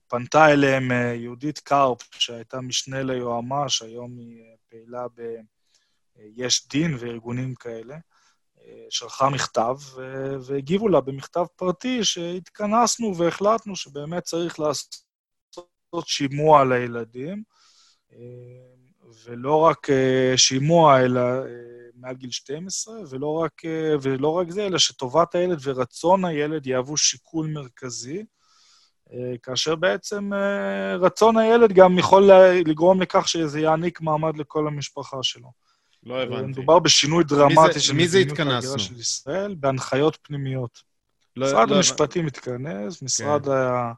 פנתה 0.08 0.52
אליהם 0.52 0.92
אה, 0.92 1.14
יהודית 1.14 1.58
קרפ, 1.58 2.02
שהייתה 2.14 2.60
משנה 2.60 3.02
ליועמ"ש, 3.02 3.82
היום 3.82 4.18
היא 4.18 4.42
אה, 4.42 4.54
פעילה 4.68 5.06
ב-יש 5.14 6.68
דין 6.68 6.96
וארגונים 6.98 7.54
כאלה, 7.54 7.96
שלחה 8.90 9.30
מכתב, 9.30 9.76
והגיבו 10.46 10.88
לה 10.88 11.00
במכתב 11.00 11.44
פרטי 11.56 12.04
שהתכנסנו 12.04 13.16
והחלטנו 13.16 13.76
שבאמת 13.76 14.22
צריך 14.22 14.58
לעשות 14.60 16.06
שימוע 16.06 16.64
לילדים, 16.64 17.42
ולא 19.26 19.56
רק 19.56 19.86
שימוע, 20.36 21.00
אלא 21.00 21.20
מעל 22.00 22.14
גיל 22.14 22.30
12, 22.30 22.94
ולא 23.10 23.32
רק, 23.32 23.64
אה, 23.64 23.94
ולא 24.02 24.28
רק 24.28 24.50
זה, 24.50 24.66
אלא 24.66 24.78
שטובת 24.78 25.34
הילד 25.34 25.58
ורצון 25.62 26.24
הילד 26.24 26.66
יהוו 26.66 26.96
שיקול 26.96 27.46
מרכזי, 27.46 28.24
אה, 29.12 29.34
כאשר 29.42 29.74
בעצם 29.74 30.32
אה, 30.32 30.96
רצון 30.96 31.36
הילד 31.36 31.72
גם 31.72 31.98
יכול 31.98 32.30
לגרום 32.66 33.02
לכך 33.02 33.28
שזה 33.28 33.60
יעניק 33.60 34.00
מעמד 34.00 34.36
לכל 34.38 34.66
המשפחה 34.66 35.16
שלו. 35.22 35.52
לא 36.02 36.22
הבנתי. 36.22 36.46
מדובר 36.46 36.78
בשינוי 36.78 37.24
דרמטי 37.24 37.80
של 37.80 37.94
מדיניות 37.94 38.38
ההגירה 38.38 38.78
של 38.78 39.00
ישראל 39.00 39.54
בהנחיות 39.58 40.18
פנימיות. 40.22 40.82
לא, 41.36 41.46
משרד 41.46 41.70
לא 41.70 41.76
המשפטים 41.76 42.26
מתכנס, 42.26 43.02
משרד 43.02 43.44
כן. 43.44 43.50
ה... 43.50 43.92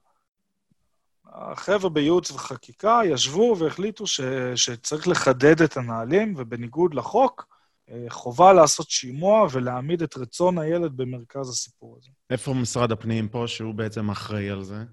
החבר'ה 1.35 1.91
בייעוץ 1.91 2.31
וחקיקה 2.31 3.01
ישבו 3.05 3.57
והחליטו 3.59 4.07
ש, 4.07 4.21
שצריך 4.55 5.09
לחדד 5.09 5.63
את 5.63 5.77
הנהלים, 5.77 6.35
ובניגוד 6.37 6.95
לחוק, 6.95 7.47
אה, 7.91 8.07
חובה 8.09 8.53
לעשות 8.53 8.91
שימוע 8.91 9.47
ולהעמיד 9.53 10.03
את 10.03 10.17
רצון 10.17 10.59
הילד 10.59 10.97
במרכז 10.97 11.49
הסיפור 11.49 11.97
הזה. 11.99 12.11
איפה 12.31 12.55
משרד 12.55 12.93
הפנים 12.93 13.29
פה, 13.29 13.45
שהוא 13.47 13.75
בעצם 13.75 14.11
אחראי 14.11 14.51
על 14.51 14.63
זה? 14.63 14.85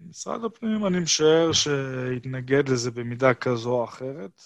משרד 0.00 0.44
הפנים, 0.44 0.86
אני 0.86 1.00
משער 1.00 1.52
שהתנגד 1.52 2.68
לזה 2.68 2.90
במידה 2.90 3.34
כזו 3.34 3.70
או 3.70 3.84
אחרת. 3.84 4.42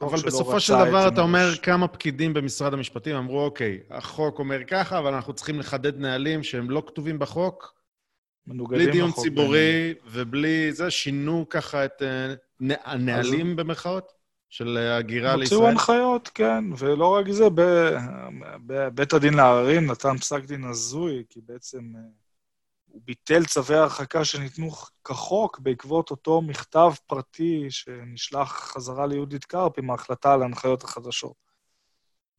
אבל 0.00 0.18
בסופו 0.26 0.60
של 0.60 0.72
דבר 0.72 1.08
אתה 1.08 1.20
אומר 1.20 1.56
כמה 1.62 1.88
פקידים 1.88 2.34
במשרד 2.34 2.74
המשפטים 2.74 3.16
אמרו, 3.16 3.44
אוקיי, 3.44 3.80
החוק 3.90 4.38
אומר 4.38 4.64
ככה, 4.64 4.98
אבל 4.98 5.14
אנחנו 5.14 5.32
צריכים 5.32 5.60
לחדד 5.60 5.98
נהלים 5.98 6.42
שהם 6.42 6.70
לא 6.70 6.82
כתובים 6.86 7.18
בחוק, 7.18 7.81
בלי 8.46 8.90
דיון 8.90 9.12
ציבורי 9.12 9.94
ובלי 10.06 10.72
זה, 10.72 10.90
שינו 10.90 11.46
ככה 11.50 11.84
את 11.84 12.02
אה, 12.02 12.34
הנהלים 12.84 13.56
במרכאות? 13.56 14.22
של 14.52 14.76
הגירה 14.76 15.36
לישראל? 15.36 15.60
הוציאו 15.60 15.70
הנחיות, 15.70 16.28
כן, 16.34 16.64
ולא 16.78 17.06
רק 17.14 17.30
זה, 17.30 17.44
בבית 18.66 19.12
הדין 19.12 19.34
לעררים 19.34 19.90
נתן 19.90 20.16
פסק 20.16 20.44
דין 20.44 20.64
הזוי, 20.64 21.24
כי 21.28 21.40
בעצם 21.40 21.92
אה, 21.96 22.00
הוא 22.86 23.00
ביטל 23.04 23.44
צווי 23.44 23.76
הרחקה 23.76 24.24
שניתנו 24.24 24.70
כחוק 25.04 25.58
בעקבות 25.58 26.10
אותו 26.10 26.42
מכתב 26.42 26.92
פרטי 27.06 27.66
שנשלח 27.70 28.72
חזרה 28.74 29.06
ליהודית 29.06 29.44
קרפ 29.44 29.78
עם 29.78 29.90
ההחלטה 29.90 30.32
על 30.32 30.42
ההנחיות 30.42 30.84
החדשות. 30.84 31.51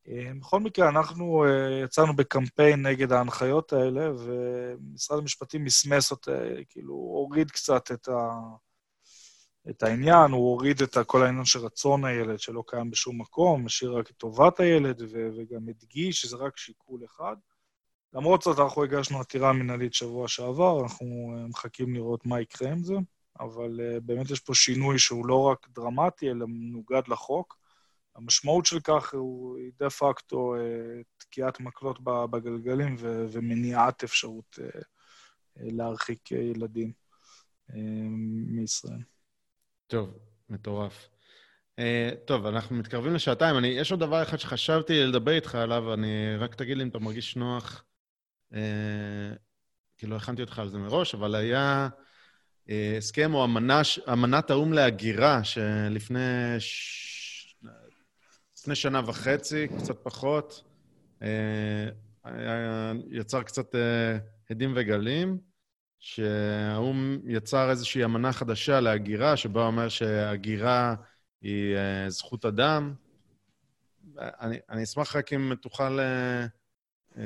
אה, 0.07 0.31
בכל 0.39 0.59
מקרה, 0.59 0.89
אנחנו 0.89 1.45
אה, 1.45 1.81
יצאנו 1.83 2.15
בקמפיין 2.15 2.87
נגד 2.87 3.11
ההנחיות 3.11 3.73
האלה, 3.73 4.11
ומשרד 4.17 5.19
המשפטים 5.19 5.63
מסמס 5.63 6.11
אותה, 6.11 6.31
כאילו, 6.69 6.93
הוריד 6.93 7.51
קצת 7.51 7.91
את 7.91 8.07
ה... 8.07 8.39
את 9.69 9.83
העניין, 9.83 10.31
הוא 10.31 10.51
הוריד 10.51 10.81
את 10.81 10.97
כל 11.07 11.23
העניין 11.23 11.45
של 11.45 11.59
רצון 11.59 12.05
הילד, 12.05 12.39
שלא 12.39 12.63
קיים 12.67 12.91
בשום 12.91 13.21
מקום, 13.21 13.65
משאיר 13.65 13.97
רק 13.97 14.09
את 14.09 14.15
טובת 14.17 14.59
הילד, 14.59 15.01
ו- 15.01 15.29
וגם 15.37 15.69
הדגיש 15.69 16.21
שזה 16.21 16.37
רק 16.37 16.57
שיקול 16.57 17.05
אחד. 17.05 17.35
למרות 18.13 18.41
זאת, 18.41 18.59
אנחנו 18.59 18.83
הגשנו 18.83 19.19
עתירה 19.19 19.53
מנהלית 19.53 19.93
שבוע 19.93 20.27
שעבר, 20.27 20.83
אנחנו 20.83 21.35
אה, 21.37 21.47
מחכים 21.47 21.95
לראות 21.95 22.25
מה 22.25 22.41
יקרה 22.41 22.71
עם 22.71 22.83
זה, 22.83 22.95
אבל 23.39 23.79
באמת 24.03 24.31
יש 24.31 24.39
פה 24.39 24.53
שינוי 24.53 24.99
שהוא 24.99 25.25
לא 25.25 25.41
רק 25.43 25.67
דרמטי, 25.69 26.31
אלא 26.31 26.45
מנוגד 26.47 27.01
לחוק. 27.07 27.62
המשמעות 28.15 28.65
של 28.65 28.79
כך 28.79 29.13
הוא 29.13 29.59
דה 29.79 29.89
פקטו 29.89 30.55
uh, 30.55 31.03
תקיעת 31.17 31.59
מקלות 31.59 31.99
בגלגלים 32.03 32.95
ו- 32.99 33.25
ומניעת 33.31 34.03
אפשרות 34.03 34.59
uh, 34.61 34.81
להרחיק 35.57 36.31
ילדים 36.31 36.91
מישראל. 38.47 39.01
טוב, 39.87 40.17
מטורף. 40.49 41.09
Uh, 41.79 42.15
טוב, 42.25 42.45
אנחנו 42.45 42.75
מתקרבים 42.75 43.13
לשעתיים. 43.13 43.57
אני, 43.57 43.67
יש 43.67 43.91
עוד 43.91 43.99
דבר 43.99 44.23
אחד 44.23 44.37
שחשבתי 44.37 45.03
לדבר 45.03 45.31
איתך 45.31 45.55
עליו, 45.55 45.93
אני 45.93 46.35
רק 46.39 46.55
תגיד 46.55 46.77
לי 46.77 46.83
אם 46.83 46.89
אתה 46.89 46.99
מרגיש 46.99 47.35
נוח. 47.35 47.83
Uh, 48.53 48.55
כי 49.97 50.07
לא 50.07 50.15
הכנתי 50.15 50.41
אותך 50.41 50.59
על 50.59 50.69
זה 50.69 50.77
מראש, 50.77 51.15
אבל 51.15 51.35
היה 51.35 51.89
uh, 52.67 52.71
הסכם 52.97 53.33
או 53.33 53.45
אמנה, 53.45 53.81
אמנת 54.13 54.49
האו"ם 54.49 54.73
להגירה, 54.73 55.43
שלפני. 55.43 56.19
לפני 58.63 58.75
שנה 58.75 59.01
וחצי, 59.05 59.67
קצת 59.77 60.03
פחות, 60.03 60.63
היה, 62.23 62.93
יצר 63.09 63.43
קצת 63.43 63.75
uh, 63.75 63.77
הדים 64.49 64.73
וגלים. 64.75 65.37
שהאו"ם 65.99 67.19
יצר 67.25 67.69
איזושהי 67.69 68.03
אמנה 68.03 68.33
חדשה 68.33 68.79
להגירה, 68.79 69.37
שבה 69.37 69.65
אומר 69.65 69.89
שהגירה 69.89 70.95
היא 71.41 71.75
uh, 71.75 72.09
זכות 72.09 72.45
אדם. 72.45 72.93
אני, 74.17 74.57
אני 74.69 74.83
אשמח 74.83 75.15
רק 75.15 75.33
אם 75.33 75.53
תוכל... 75.61 75.99
Uh, 77.15 77.21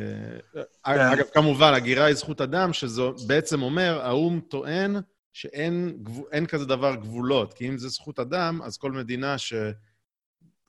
אגב, 0.84 1.24
כמובן, 1.34 1.74
הגירה 1.74 2.06
היא 2.06 2.16
זכות 2.16 2.42
אדם, 2.42 2.74
שזה 2.74 3.02
בעצם 3.28 3.62
אומר, 3.62 4.00
האו"ם 4.02 4.40
טוען 4.40 4.96
שאין 5.34 5.98
גבול, 6.04 6.46
כזה 6.48 6.66
דבר 6.66 6.96
גבולות, 6.96 7.54
כי 7.54 7.68
אם 7.68 7.78
זה 7.78 7.90
זכות 7.90 8.20
אדם, 8.20 8.62
אז 8.64 8.78
כל 8.78 8.92
מדינה 8.92 9.36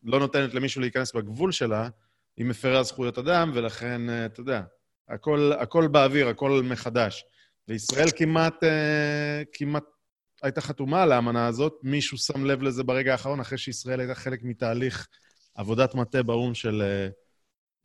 שלא 0.04 0.18
נותנת 0.18 0.54
למישהו 0.54 0.80
להיכנס 0.80 1.12
בגבול 1.12 1.52
שלה, 1.52 1.88
היא 2.36 2.46
מפרה 2.46 2.82
זכויות 2.82 3.18
אדם, 3.18 3.50
ולכן, 3.54 4.02
אתה 4.26 4.40
יודע, 4.40 4.62
הכל, 5.08 5.52
הכל 5.58 5.88
באוויר, 5.88 6.28
הכל 6.28 6.62
מחדש. 6.64 7.24
וישראל 7.68 8.08
כמעט, 8.16 8.64
אה, 8.64 9.42
כמעט 9.52 9.84
הייתה 10.42 10.60
חתומה 10.60 11.02
על 11.02 11.12
האמנה 11.12 11.46
הזאת. 11.46 11.72
מישהו 11.82 12.18
שם 12.18 12.44
לב 12.44 12.62
לזה 12.62 12.84
ברגע 12.84 13.12
האחרון, 13.12 13.40
אחרי 13.40 13.58
שישראל 13.58 14.00
הייתה 14.00 14.14
חלק 14.14 14.40
מתהליך 14.42 15.08
עבודת 15.54 15.94
מטה 15.94 16.22
באו"ם 16.22 16.54
של 16.54 16.82
אה, 16.82 17.08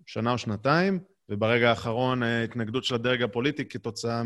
שנה 0.05 0.31
או 0.31 0.37
שנתיים, 0.37 0.99
וברגע 1.29 1.69
האחרון 1.69 2.23
התנגדות 2.23 2.83
של 2.83 2.95
הדרג 2.95 3.21
הפוליטי 3.21 3.65
כתוצאה 3.65 4.21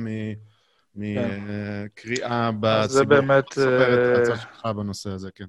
מקריאה 0.95 2.49
כן. 2.51 2.57
בציבור. 2.59 2.87
זה 2.87 3.05
באמת... 3.05 3.53
ספר 3.53 3.93
את 3.93 4.17
ההצעה 4.17 4.37
שלך 4.37 4.65
בנושא 4.65 5.09
הזה, 5.09 5.29
כן. 5.35 5.45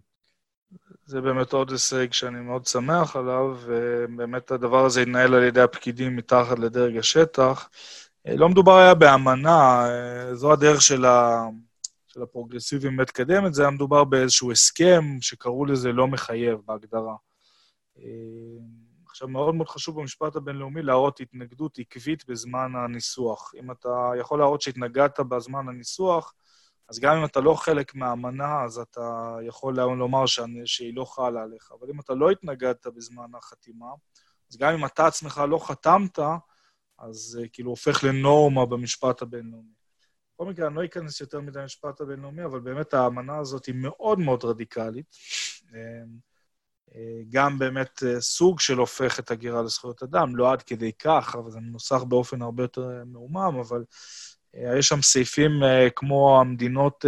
זה 1.09 1.21
באמת 1.21 1.53
עוד 1.53 1.71
הישג 1.71 2.13
שאני 2.13 2.41
מאוד 2.41 2.67
שמח 2.67 3.17
עליו, 3.17 3.57
ובאמת 3.61 4.51
הדבר 4.51 4.85
הזה 4.85 5.03
התנהל 5.03 5.35
על 5.35 5.43
ידי 5.43 5.61
הפקידים 5.61 6.17
מתחת 6.17 6.59
לדרג 6.59 6.97
השטח. 6.97 7.69
לא 8.27 8.49
מדובר 8.49 8.77
היה 8.77 8.95
באמנה, 8.95 9.87
זו 10.33 10.53
הדרך 10.53 10.83
של, 10.83 11.05
ה... 11.05 11.45
של 12.07 12.23
הפרוגרסיבים 12.23 12.99
להתקדם 12.99 13.47
את 13.47 13.55
זה, 13.55 13.63
היה 13.63 13.71
מדובר 13.71 14.05
באיזשהו 14.05 14.53
הסכם 14.53 15.05
שקראו 15.21 15.67
לזה 15.67 15.93
לא 15.93 16.09
מחייב 16.09 16.59
בהגדרה. 16.67 17.15
עכשיו, 19.07 19.29
מאוד 19.29 19.55
מאוד 19.55 19.69
חשוב 19.69 20.01
במשפט 20.01 20.37
הבינלאומי 20.37 20.83
להראות 20.83 21.21
התנגדות 21.21 21.79
עקבית 21.79 22.29
בזמן 22.29 22.73
הניסוח. 22.77 23.53
אם 23.61 23.71
אתה 23.71 24.11
יכול 24.21 24.39
להראות 24.39 24.63
שהתנגדת 24.63 25.21
בזמן 25.21 25.69
הניסוח, 25.69 26.35
אז 26.89 26.99
גם 26.99 27.17
אם 27.17 27.25
אתה 27.25 27.41
לא 27.41 27.55
חלק 27.55 27.95
מהאמנה, 27.95 28.65
אז 28.65 28.79
אתה 28.79 29.37
יכול 29.43 29.75
לומר 29.75 30.25
שהיא 30.65 30.97
לא 30.97 31.05
חלה 31.05 31.43
עליך. 31.43 31.73
אבל 31.81 31.91
אם 31.91 32.01
אתה 32.01 32.15
לא 32.15 32.31
התנגדת 32.31 32.87
בזמן 32.87 33.35
החתימה, 33.39 33.91
אז 34.51 34.57
גם 34.57 34.75
אם 34.75 34.85
אתה 34.85 35.07
עצמך 35.07 35.43
לא 35.49 35.59
חתמת, 35.59 36.19
אז 36.99 37.17
זה 37.17 37.49
כאילו 37.53 37.71
הופך 37.71 38.05
לנורמה 38.05 38.67
במשפט 38.67 39.23
הבינלאומי. 39.23 39.73
בכל 40.35 40.47
מקרה, 40.47 40.67
אני 40.67 40.75
לא 40.75 40.85
אכנס 40.85 41.21
יותר 41.21 41.41
מדי 41.41 41.59
למשפט 41.59 42.01
הבינלאומי, 42.01 42.45
אבל 42.45 42.61
באמת 42.61 42.95
האמנה 42.95 43.39
הזאת 43.39 43.67
היא 43.67 43.75
מאוד 43.75 44.19
מאוד 44.19 44.45
רדיקלית. 44.45 45.17
גם 47.29 47.59
באמת 47.59 48.03
סוג 48.19 48.61
של 48.61 48.79
הופך 48.79 49.19
את 49.19 49.31
הגירה 49.31 49.63
לזכויות 49.63 50.03
אדם, 50.03 50.37
לא 50.37 50.53
עד 50.53 50.63
כדי 50.63 50.93
כך, 50.93 51.37
אבל 51.39 51.51
זה 51.51 51.61
מנוסח 51.61 52.03
באופן 52.03 52.43
הרבה 52.43 52.63
יותר 52.63 53.03
מעומם, 53.07 53.59
אבל 53.61 53.85
יש 54.55 54.89
שם 54.89 55.03
סעיפים 55.03 55.53
כמו 55.97 56.41
המדינות 56.41 57.05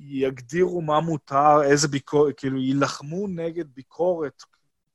יגדירו 0.00 0.82
מה 0.82 1.00
מותר, 1.00 1.62
איזה 1.62 1.88
ביקורת, 1.88 2.34
כאילו, 2.36 2.58
יילחמו 2.58 3.26
נגד 3.28 3.64
ביקורת 3.74 4.42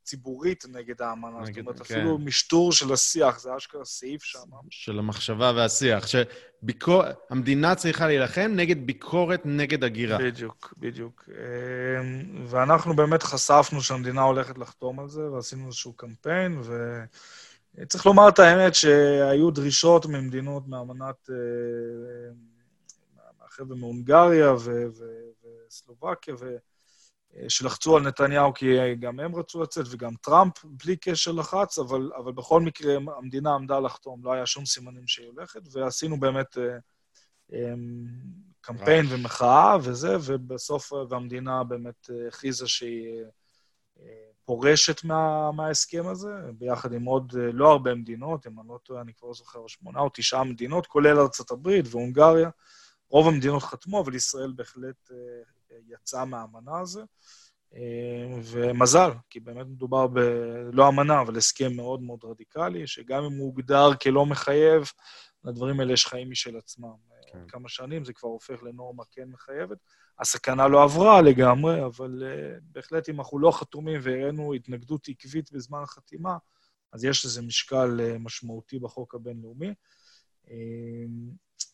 ציבורית 0.04 0.64
נגד 0.68 1.02
האמנה. 1.02 1.40
נגד, 1.40 1.54
זאת 1.54 1.58
אומרת, 1.58 1.80
כן. 1.80 1.94
אפילו 1.94 2.18
משטור 2.18 2.72
של 2.72 2.92
השיח, 2.92 3.38
זה 3.38 3.56
אשכרה 3.56 3.84
סעיף 3.84 4.22
שם. 4.22 4.38
של 4.70 4.98
המחשבה 4.98 5.52
והשיח. 5.56 6.04
שהמדינה 6.06 7.74
צריכה 7.74 8.06
להילחם 8.06 8.52
נגד 8.56 8.86
ביקורת 8.86 9.40
נגד 9.44 9.84
הגירה. 9.84 10.18
בדיוק, 10.18 10.74
בדיוק. 10.78 11.28
אמ, 11.28 12.44
ואנחנו 12.46 12.96
באמת 12.96 13.22
חשפנו 13.22 13.82
שהמדינה 13.82 14.22
הולכת 14.22 14.58
לחתום 14.58 15.00
על 15.00 15.08
זה, 15.08 15.30
ועשינו 15.30 15.66
איזשהו 15.66 15.92
קמפיין, 15.92 16.58
ו... 16.62 16.72
צריך 17.88 18.06
לומר 18.06 18.28
את 18.28 18.38
האמת 18.38 18.74
שהיו 18.74 19.50
דרישות 19.50 20.06
ממדינות, 20.06 20.68
מאמנת, 20.68 21.30
מהחבר'ה 23.38 23.76
מהונגריה 23.76 24.52
וסלובקיה, 25.68 26.34
ו... 26.40 26.56
שלחצו 27.48 27.96
על 27.96 28.02
נתניהו 28.02 28.54
כי 28.54 28.94
גם 28.94 29.20
הם 29.20 29.36
רצו 29.36 29.62
לצאת 29.62 29.86
וגם 29.90 30.14
טראמפ 30.14 30.64
בלי 30.64 30.96
קשר 30.96 31.32
לחץ, 31.32 31.78
אבל, 31.78 32.10
אבל 32.16 32.32
בכל 32.32 32.60
מקרה 32.60 32.94
המדינה 33.18 33.54
עמדה 33.54 33.80
לחתום, 33.80 34.24
לא 34.24 34.32
היה 34.32 34.46
שום 34.46 34.66
סימנים 34.66 35.06
שהיא 35.06 35.26
הולכת, 35.26 35.60
ועשינו 35.72 36.20
באמת 36.20 36.58
אה, 36.58 36.76
אה, 37.52 37.74
קמפיין 38.60 39.06
ומחאה 39.08 39.76
וזה, 39.82 40.16
ובסוף, 40.24 40.92
והמדינה 41.08 41.64
באמת 41.64 42.10
הכריזה 42.28 42.68
שהיא 42.68 43.24
אה, 44.00 44.31
פורשת 44.44 45.04
מה, 45.04 45.52
מההסכם 45.52 46.06
הזה, 46.06 46.34
ביחד 46.58 46.92
עם 46.92 47.04
עוד 47.04 47.32
לא 47.52 47.70
הרבה 47.70 47.94
מדינות, 47.94 48.46
אם 48.46 48.60
אני 48.60 48.68
לא 48.68 48.78
טועה, 48.82 49.02
אני 49.02 49.14
כבר 49.14 49.28
לא 49.28 49.34
זוכר, 49.34 49.66
שמונה 49.66 50.00
או 50.00 50.10
תשעה 50.14 50.44
מדינות, 50.44 50.86
כולל 50.86 51.18
ארה"ב 51.18 51.68
והונגריה. 51.84 52.50
רוב 53.08 53.28
המדינות 53.28 53.62
חתמו, 53.62 54.00
אבל 54.00 54.14
ישראל 54.14 54.52
בהחלט 54.56 55.10
יצאה 55.88 56.24
מהאמנה 56.24 56.80
הזו. 56.80 57.06
אה, 57.74 58.38
ומזל, 58.42 59.10
כי 59.30 59.40
באמת 59.40 59.66
מדובר 59.66 60.06
ב... 60.06 60.18
לא 60.72 60.88
אמנה, 60.88 61.20
אבל 61.20 61.36
הסכם 61.36 61.72
מאוד 61.76 62.02
מאוד 62.02 62.24
רדיקלי, 62.24 62.86
שגם 62.86 63.24
אם 63.24 63.32
הוא 63.32 63.46
הוגדר 63.46 63.94
כלא 63.94 64.26
מחייב, 64.26 64.90
לדברים 65.44 65.80
האלה 65.80 65.92
יש 65.92 66.06
חיים 66.06 66.30
משל 66.30 66.56
עצמם. 66.56 67.11
כן. 67.32 67.48
כמה 67.48 67.68
שנים 67.68 68.04
זה 68.04 68.12
כבר 68.12 68.28
הופך 68.28 68.62
לנורמה 68.62 69.02
כן 69.10 69.28
מחייבת. 69.28 69.78
הסכנה 70.18 70.68
לא 70.68 70.82
עברה 70.82 71.22
לגמרי, 71.22 71.84
אבל 71.84 72.22
uh, 72.22 72.60
בהחלט 72.62 73.08
אם 73.08 73.20
אנחנו 73.20 73.38
לא 73.38 73.50
חתומים 73.50 74.00
והראינו 74.02 74.52
התנגדות 74.52 75.08
עקבית 75.08 75.52
בזמן 75.52 75.82
החתימה, 75.82 76.36
אז 76.92 77.04
יש 77.04 77.24
לזה 77.24 77.42
משקל 77.42 78.00
uh, 78.00 78.18
משמעותי 78.18 78.78
בחוק 78.78 79.14
הבינלאומי. 79.14 79.74
Uh, 80.46 80.50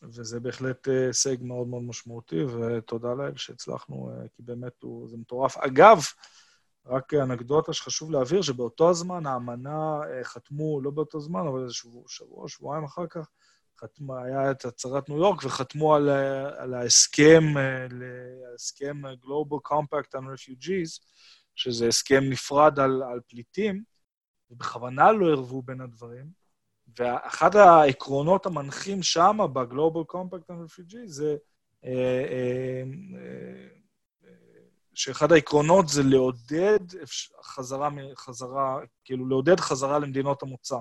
וזה 0.03 0.39
בהחלט 0.39 0.87
אה, 0.87 1.07
הישג 1.07 1.35
מאוד 1.41 1.67
מאוד 1.67 1.83
משמעותי, 1.83 2.43
ותודה 2.43 3.13
לאל 3.13 3.37
שהצלחנו, 3.37 4.09
אה, 4.09 4.27
כי 4.33 4.41
באמת 4.41 4.83
הוא, 4.83 5.09
זה 5.09 5.17
מטורף. 5.17 5.57
אגב, 5.57 5.99
רק 6.85 7.13
אנקדוטה 7.13 7.73
שחשוב 7.73 8.11
להבהיר, 8.11 8.41
שבאותו 8.41 8.89
הזמן 8.89 9.25
האמנה 9.25 9.99
אה, 10.03 10.23
חתמו, 10.23 10.81
לא 10.81 10.91
באותו 10.91 11.19
זמן, 11.19 11.47
אבל 11.47 11.63
איזה 11.63 11.73
שבוע, 11.73 12.03
שבוע 12.07 12.47
שבועיים 12.47 12.83
אחר 12.83 13.07
כך, 13.07 13.29
חתמו, 13.79 14.17
היה 14.17 14.51
את 14.51 14.65
הצהרת 14.65 15.09
ניו 15.09 15.17
יורק, 15.17 15.43
וחתמו 15.43 15.95
על, 15.95 16.09
על 16.57 16.73
ההסכם, 16.73 17.43
ההסכם 18.51 19.01
Global 19.05 19.71
Compact 19.71 20.19
on 20.19 20.23
Refugees, 20.23 21.05
שזה 21.55 21.87
הסכם 21.87 22.23
נפרד 22.23 22.79
על, 22.79 23.03
על 23.03 23.19
פליטים, 23.27 23.83
ובכוונה 24.51 25.11
לא 25.11 25.31
ערבו 25.31 25.61
בין 25.61 25.81
הדברים, 25.81 26.25
ואחד 26.99 27.55
העקרונות 27.55 28.45
המנחים 28.45 29.03
שם, 29.03 29.37
ב-Global 29.53 30.13
Compact 30.13 30.51
on 30.51 30.65
Refugee, 30.65 31.05
זה 31.05 31.37
אה, 31.85 31.91
אה, 32.29 32.83
אה, 33.15 33.67
שאחד 34.93 35.31
העקרונות 35.31 35.89
זה 35.89 36.03
לעודד 36.03 36.79
חזרה, 37.43 37.89
חזרה, 38.15 38.79
כאילו 39.03 39.27
לעודד 39.27 39.59
חזרה 39.59 39.99
למדינות 39.99 40.43
המוצא. 40.43 40.77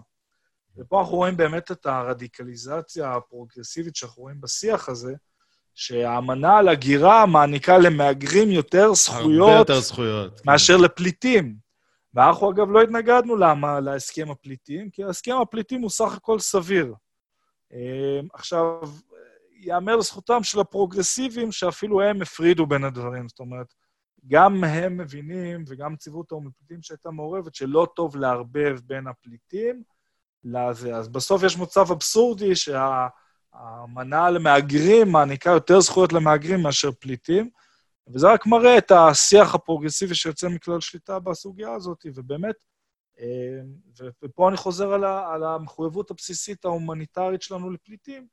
ופה 0.78 1.00
אנחנו 1.00 1.16
רואים 1.16 1.36
באמת 1.36 1.70
את 1.70 1.86
הרדיקליזציה 1.86 3.14
הפרוגרסיבית 3.14 3.96
שאנחנו 3.96 4.22
רואים 4.22 4.40
בשיח 4.40 4.88
הזה, 4.88 5.14
שהאמנה 5.74 6.58
על 6.58 6.68
הגירה 6.68 7.26
מעניקה 7.26 7.78
למהגרים 7.78 8.50
יותר 8.50 8.94
זכויות... 8.94 9.48
הרבה 9.48 9.58
יותר 9.58 9.80
זכויות. 9.80 10.46
מאשר 10.46 10.76
כן. 10.78 10.84
לפליטים. 10.84 11.56
ואנחנו 12.14 12.50
אגב 12.50 12.70
לא 12.70 12.82
התנגדנו 12.82 13.36
למה, 13.36 13.80
להסכם 13.80 14.30
הפליטים, 14.30 14.90
כי 14.90 15.04
ההסכם 15.04 15.36
הפליטים 15.42 15.82
הוא 15.82 15.90
סך 15.90 16.14
הכל 16.14 16.38
סביר. 16.38 16.94
אה, 17.72 18.20
עכשיו, 18.34 18.80
ייאמר 19.60 19.96
לזכותם 19.96 20.42
של 20.42 20.60
הפרוגרסיבים 20.60 21.52
שאפילו 21.52 22.02
הם 22.02 22.22
הפרידו 22.22 22.66
בין 22.66 22.84
הדברים. 22.84 23.28
זאת 23.28 23.40
אומרת, 23.40 23.74
גם 24.26 24.64
הם 24.64 24.96
מבינים, 24.96 25.64
וגם 25.68 25.92
נציבות 25.92 26.32
האו"ם 26.32 26.48
לפליטים 26.48 26.82
שהייתה 26.82 27.10
מעורבת, 27.10 27.54
שלא 27.54 27.88
טוב 27.96 28.16
לערבב 28.16 28.78
בין 28.84 29.06
הפליטים 29.06 29.82
לזה. 30.44 30.96
אז 30.96 31.08
בסוף 31.08 31.42
יש 31.42 31.58
מצב 31.58 31.90
אבסורדי 31.92 32.52
שהאמנה 32.56 34.30
למהגרים 34.30 35.12
מעניקה 35.12 35.50
יותר 35.50 35.80
זכויות 35.80 36.12
למהגרים 36.12 36.62
מאשר 36.62 36.92
פליטים. 36.92 37.50
וזה 38.14 38.32
רק 38.32 38.46
מראה 38.46 38.78
את 38.78 38.90
השיח 38.90 39.54
הפרוגרסיבי 39.54 40.14
שיוצא 40.14 40.48
מכלל 40.48 40.80
שליטה 40.80 41.18
בסוגיה 41.18 41.72
הזאת, 41.72 42.06
ובאמת, 42.14 42.54
אה, 43.20 43.60
ופה 44.22 44.48
אני 44.48 44.56
חוזר 44.56 44.92
על, 44.92 45.04
ה, 45.04 45.34
על 45.34 45.44
המחויבות 45.44 46.10
הבסיסית 46.10 46.64
ההומניטרית 46.64 47.42
שלנו 47.42 47.70
לפליטים, 47.70 48.26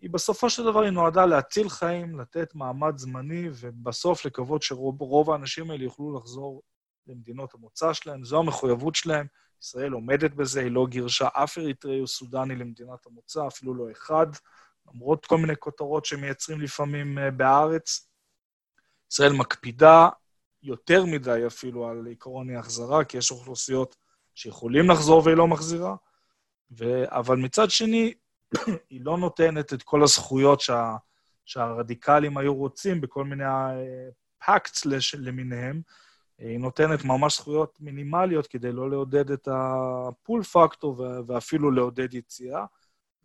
היא 0.00 0.10
בסופו 0.10 0.50
של 0.50 0.64
דבר 0.64 0.82
היא 0.82 0.90
נועדה 0.90 1.26
להציל 1.26 1.68
חיים, 1.68 2.20
לתת 2.20 2.54
מעמד 2.54 2.98
זמני, 2.98 3.48
ובסוף 3.52 4.24
לקוות 4.24 4.62
שרוב 4.62 5.30
האנשים 5.30 5.70
האלה 5.70 5.84
יוכלו 5.84 6.18
לחזור 6.18 6.62
למדינות 7.06 7.54
המוצא 7.54 7.92
שלהם. 7.92 8.24
זו 8.24 8.38
המחויבות 8.38 8.94
שלהם. 8.94 9.26
ישראל 9.62 9.92
עומדת 9.92 10.30
בזה, 10.30 10.60
היא 10.60 10.70
לא 10.70 10.86
גירשה 10.86 11.28
אף 11.32 11.58
אריתראי 11.58 12.00
או 12.00 12.06
סודני 12.06 12.56
למדינת 12.56 13.06
המוצא, 13.06 13.46
אפילו 13.46 13.74
לא 13.74 13.90
אחד, 13.92 14.26
למרות 14.94 15.26
כל 15.26 15.38
מיני 15.38 15.56
כותרות 15.58 16.04
שמייצרים 16.04 16.60
לפעמים 16.60 17.18
אה, 17.18 17.30
בארץ. 17.30 18.08
ישראל 19.12 19.32
מקפידה 19.32 20.08
יותר 20.62 21.04
מדי 21.04 21.42
אפילו 21.46 21.88
על 21.88 22.06
עקרון 22.10 22.50
ההחזרה, 22.50 23.04
כי 23.04 23.18
יש 23.18 23.30
אוכלוסיות 23.30 23.96
שיכולים 24.34 24.90
לחזור 24.90 25.22
והיא 25.24 25.36
לא 25.36 25.46
מחזירה, 25.46 25.96
ו... 26.78 27.04
אבל 27.06 27.36
מצד 27.36 27.70
שני, 27.70 28.14
היא 28.90 29.00
לא 29.04 29.18
נותנת 29.18 29.72
את 29.72 29.82
כל 29.82 30.02
הזכויות 30.02 30.60
שה... 30.60 30.96
שהרדיקלים 31.44 32.38
היו 32.38 32.54
רוצים 32.54 33.00
בכל 33.00 33.24
מיני 33.24 33.44
פאקטס 34.46 34.86
לש... 34.86 35.14
למיניהם. 35.14 35.82
היא 36.38 36.58
נותנת 36.58 37.04
ממש 37.04 37.36
זכויות 37.36 37.80
מינימליות 37.80 38.46
כדי 38.46 38.72
לא 38.72 38.90
לעודד 38.90 39.30
את 39.30 39.48
ה 39.52 39.70
pull 39.70 40.42
factor 40.42 41.04
ואפילו 41.26 41.70
לעודד 41.70 42.14
יציאה. 42.14 42.64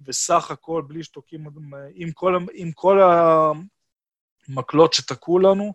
וסך 0.05 0.51
הכל, 0.51 0.83
בלי 0.87 1.03
שתוקעים, 1.03 1.47
עם 1.93 2.11
כל, 2.11 2.37
עם 2.53 2.71
כל 2.71 2.99
מקלות 4.49 4.93
שתקעו 4.93 5.39
לנו, 5.39 5.73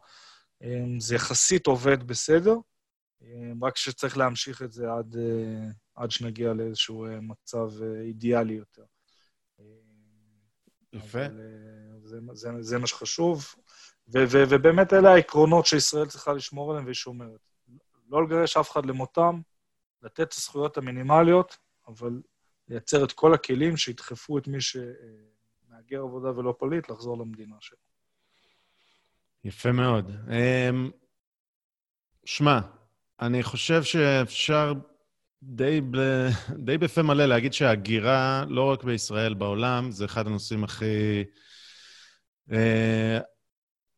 אמ, 0.62 1.00
זה 1.00 1.14
יחסית 1.14 1.66
עובד 1.66 2.02
בסדר, 2.02 2.56
אמ, 3.22 3.64
רק 3.64 3.76
שצריך 3.76 4.18
להמשיך 4.18 4.62
את 4.62 4.72
זה 4.72 4.92
עד, 4.92 5.16
אה, 5.16 5.68
עד 5.94 6.10
שנגיע 6.10 6.52
לאיזשהו 6.52 7.06
מצב 7.22 7.70
אידיאלי 7.82 8.54
יותר. 8.54 8.84
יפה. 10.92 11.18
זה, 12.02 12.18
זה, 12.32 12.50
זה 12.60 12.78
מה 12.78 12.86
שחשוב, 12.86 13.54
ובאמת 14.08 14.92
אלה 14.92 15.12
העקרונות 15.12 15.66
שישראל 15.66 16.06
צריכה 16.06 16.32
לשמור 16.32 16.70
עליהם 16.70 16.84
והיא 16.84 16.94
שומרת. 16.94 17.40
לא 18.08 18.24
לגרש 18.24 18.56
אף 18.56 18.70
אחד 18.70 18.86
למותם, 18.86 19.40
לתת 20.02 20.20
את 20.20 20.32
הזכויות 20.32 20.78
המינימליות, 20.78 21.56
אבל 21.88 22.20
לייצר 22.68 23.04
את 23.04 23.12
כל 23.12 23.34
הכלים 23.34 23.76
שידחפו 23.76 24.38
את 24.38 24.48
מי 24.48 24.60
שמהגר 24.60 26.02
עבודה 26.02 26.38
ולא 26.38 26.54
פליט 26.58 26.90
לחזור 26.90 27.18
למדינה 27.18 27.56
שלו. 27.60 27.78
יפה 29.44 29.72
מאוד. 29.72 30.10
אמ, 30.30 30.90
שמע, 32.24 32.60
אני 33.20 33.42
חושב 33.42 33.82
שאפשר 33.82 34.72
די, 35.42 35.80
ב... 35.90 35.96
די 36.66 36.78
בפה 36.78 37.02
מלא 37.02 37.26
להגיד 37.26 37.52
שההגירה, 37.52 38.44
לא 38.48 38.72
רק 38.72 38.84
בישראל, 38.84 39.34
בעולם, 39.34 39.90
זה 39.90 40.04
אחד 40.04 40.26
הנושאים 40.26 40.64
הכי 40.64 41.24
אה, 42.52 43.18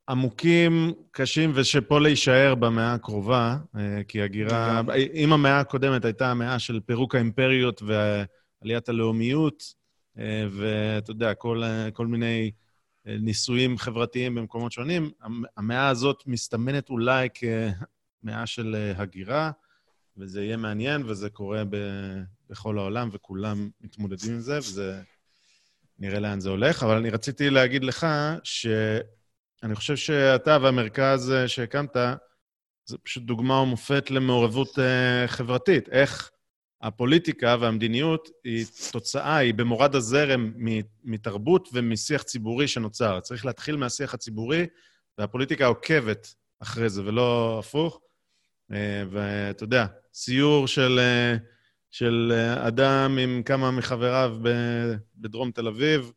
עמוקים, 0.09 0.93
קשים, 1.11 1.53
ושפה 1.55 2.01
להישאר 2.01 2.55
במאה 2.55 2.95
הקרובה, 2.95 3.57
אה, 3.77 4.01
כי 4.09 4.23
הגירה... 4.23 4.83
אם 5.15 5.33
המאה 5.33 5.61
הקודמת 5.61 6.05
הייתה 6.05 6.31
המאה 6.31 6.59
של 6.59 6.81
פירוק 6.87 7.15
האימפריות 7.15 7.83
ועליית 7.83 8.89
הלאומיות, 8.89 9.75
אה, 10.19 10.47
ואתה 10.51 11.11
יודע, 11.11 11.35
כל, 11.35 11.63
כל 11.93 12.07
מיני 12.07 12.51
אה, 13.07 13.17
ניסויים 13.21 13.79
חברתיים 13.79 14.35
במקומות 14.35 14.73
שונים, 14.73 15.11
המאה 15.57 15.89
הזאת 15.89 16.23
מסתמנת 16.27 16.91
אולי 16.91 17.29
כמאה 17.35 18.47
של 18.47 18.77
אה, 18.79 19.03
הגירה. 19.03 19.51
וזה 20.17 20.45
יהיה 20.45 20.57
מעניין, 20.57 21.03
וזה 21.07 21.31
קורה 21.31 21.65
ב, 21.71 21.77
בכל 22.51 22.79
העולם, 22.79 23.09
וכולם 23.13 23.71
מתמודדים 23.81 24.33
עם 24.33 24.41
זה, 24.41 24.59
וזה... 24.59 25.01
נראה 26.01 26.21
לאן 26.21 26.41
זה 26.41 26.49
הולך. 26.49 26.83
אבל 26.83 26.97
אני 26.97 27.11
רציתי 27.11 27.51
להגיד 27.51 27.85
לך 27.85 28.07
שאני 29.61 29.75
חושב 29.75 29.97
שאתה 29.97 30.59
והמרכז 30.63 31.33
שהקמת, 31.47 31.97
זה 32.85 32.99
פשוט 32.99 33.23
דוגמה 33.23 33.61
ומופת 33.61 34.11
למעורבות 34.11 34.79
uh, 34.79 34.81
חברתית. 35.27 35.89
איך 35.89 36.31
הפוליטיקה 36.83 37.57
והמדיניות 37.61 38.29
היא 38.45 38.67
תוצאה, 38.93 39.37
היא 39.37 39.55
במורד 39.55 39.95
הזרם 39.95 40.53
מתרבות 41.05 41.69
ומשיח 41.73 42.23
ציבורי 42.23 42.69
שנוצר. 42.69 43.21
צריך 43.21 43.47
להתחיל 43.47 43.77
מהשיח 43.77 44.15
הציבורי, 44.15 44.67
והפוליטיקה 45.19 45.67
עוקבת 45.67 46.35
אחרי 46.61 46.89
זה, 46.89 47.03
ולא 47.05 47.59
הפוך. 47.59 48.01
אה, 48.73 49.05
ואתה 49.11 49.65
יודע, 49.65 49.87
סיור 50.15 50.67
של, 50.67 50.99
אה, 50.99 51.37
של 51.91 52.33
אה, 52.35 52.69
אדם 52.69 53.19
עם 53.21 53.43
כמה 53.43 53.71
מחבריו 53.71 54.37
בדרום 55.17 55.51
תל 55.51 55.69
אביב, 55.69 56.13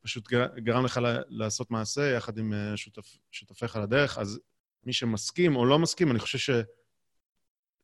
פשוט 0.00 0.28
גרם 0.56 0.84
לך 0.84 1.00
לעשות 1.28 1.70
מעשה 1.70 2.10
יחד 2.10 2.38
עם 2.38 2.52
שותפ, 2.76 3.16
שותפיך 3.30 3.76
לדרך. 3.76 4.18
אז 4.18 4.40
מי 4.84 4.92
שמסכים 4.92 5.56
או 5.56 5.66
לא 5.66 5.78
מסכים, 5.78 6.10
אני 6.10 6.18
חושב 6.18 6.38
ש, 6.38 6.50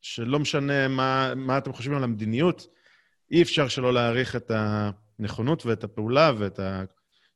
שלא 0.00 0.38
משנה 0.38 0.88
מה, 0.88 1.34
מה 1.34 1.58
אתם 1.58 1.72
חושבים 1.72 1.96
על 1.96 2.04
המדיניות, 2.04 2.66
אי 3.30 3.42
אפשר 3.42 3.68
שלא 3.68 3.94
להעריך 3.94 4.36
את 4.36 4.50
הנכונות 5.18 5.66
ואת 5.66 5.84
הפעולה 5.84 6.32
ואת 6.38 6.60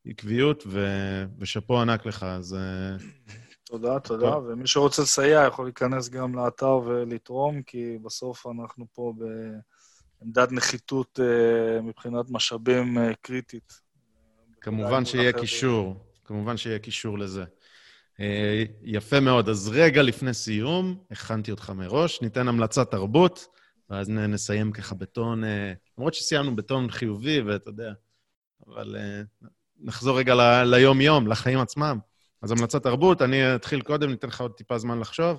העקביות, 0.06 0.64
ו, 0.66 0.86
ושאפו 1.38 1.80
ענק 1.80 2.06
לך. 2.06 2.22
אז 2.22 2.56
תודה, 3.64 4.00
תודה. 4.00 4.38
ומי 4.38 4.66
שרוצה 4.66 5.02
לסייע 5.02 5.46
יכול 5.46 5.66
להיכנס 5.66 6.08
גם 6.08 6.34
לאתר 6.34 6.80
ולתרום, 6.86 7.62
כי 7.62 7.98
בסוף 8.02 8.46
אנחנו 8.46 8.86
פה 8.92 9.14
בעמדת 10.20 10.52
נחיתות 10.52 11.20
אה, 11.22 11.82
מבחינת 11.82 12.26
משאבים 12.30 12.98
אה, 12.98 13.14
קריטית. 13.20 13.89
כמובן 14.60 15.04
שיהיה 15.04 15.32
קישור, 15.32 15.96
כמובן 16.24 16.56
שיהיה 16.56 16.78
קישור 16.78 17.18
לזה. 17.18 17.44
אה, 18.20 18.64
יפה 18.82 19.20
מאוד. 19.20 19.48
אז 19.48 19.68
רגע 19.68 20.02
לפני 20.02 20.34
סיום, 20.34 21.04
הכנתי 21.10 21.50
אותך 21.50 21.70
מראש, 21.70 22.22
ניתן 22.22 22.48
המלצת 22.48 22.90
תרבות, 22.90 23.46
ואז 23.90 24.08
נסיים 24.08 24.72
ככה 24.72 24.94
בטון, 24.94 25.42
למרות 25.98 26.14
שסיימנו 26.14 26.56
בטון 26.56 26.90
חיובי, 26.90 27.40
ואתה 27.40 27.68
יודע, 27.68 27.92
אבל 28.66 28.96
נחזור 29.80 30.18
רגע 30.18 30.64
ליום-יום, 30.64 31.26
לחיים 31.26 31.58
עצמם. 31.58 31.98
אז 32.42 32.50
המלצת 32.50 32.82
תרבות, 32.82 33.22
אני 33.22 33.54
אתחיל 33.54 33.80
קודם, 33.82 34.10
ניתן 34.10 34.28
לך 34.28 34.40
עוד 34.40 34.52
טיפה 34.52 34.78
זמן 34.78 35.00
לחשוב. 35.00 35.38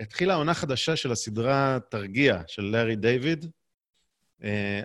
התחילה 0.00 0.34
עונה 0.34 0.54
חדשה 0.54 0.96
של 0.96 1.12
הסדרה 1.12 1.78
תרגיע, 1.90 2.42
של 2.46 2.62
לארי 2.62 2.96
דיוויד. 2.96 3.46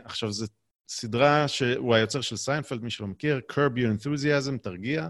עכשיו, 0.03 0.31
זו 0.31 0.45
סדרה 0.91 1.47
שהוא 1.47 1.95
היוצר 1.95 2.21
של 2.21 2.35
סיינפלד, 2.35 2.83
מי 2.83 2.89
שלא 2.89 3.07
מכיר, 3.07 3.41
Curb 3.51 3.77
Your 3.77 4.03
Enthusiasm, 4.03 4.57
תרגיע. 4.61 5.09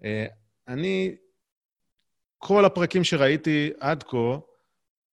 אה, 0.00 0.04
אני, 0.68 1.16
כל 2.38 2.64
הפרקים 2.64 3.04
שראיתי 3.04 3.70
עד 3.80 4.02
כה, 4.02 4.38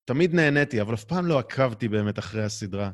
תמיד 0.06 0.34
נהניתי, 0.34 0.82
אבל 0.82 0.94
אף 0.94 1.04
פעם 1.04 1.26
לא 1.26 1.40
עקבתי 1.40 1.88
באמת 1.88 2.20
אחרי 2.20 2.44
הסדרה. 2.44 2.92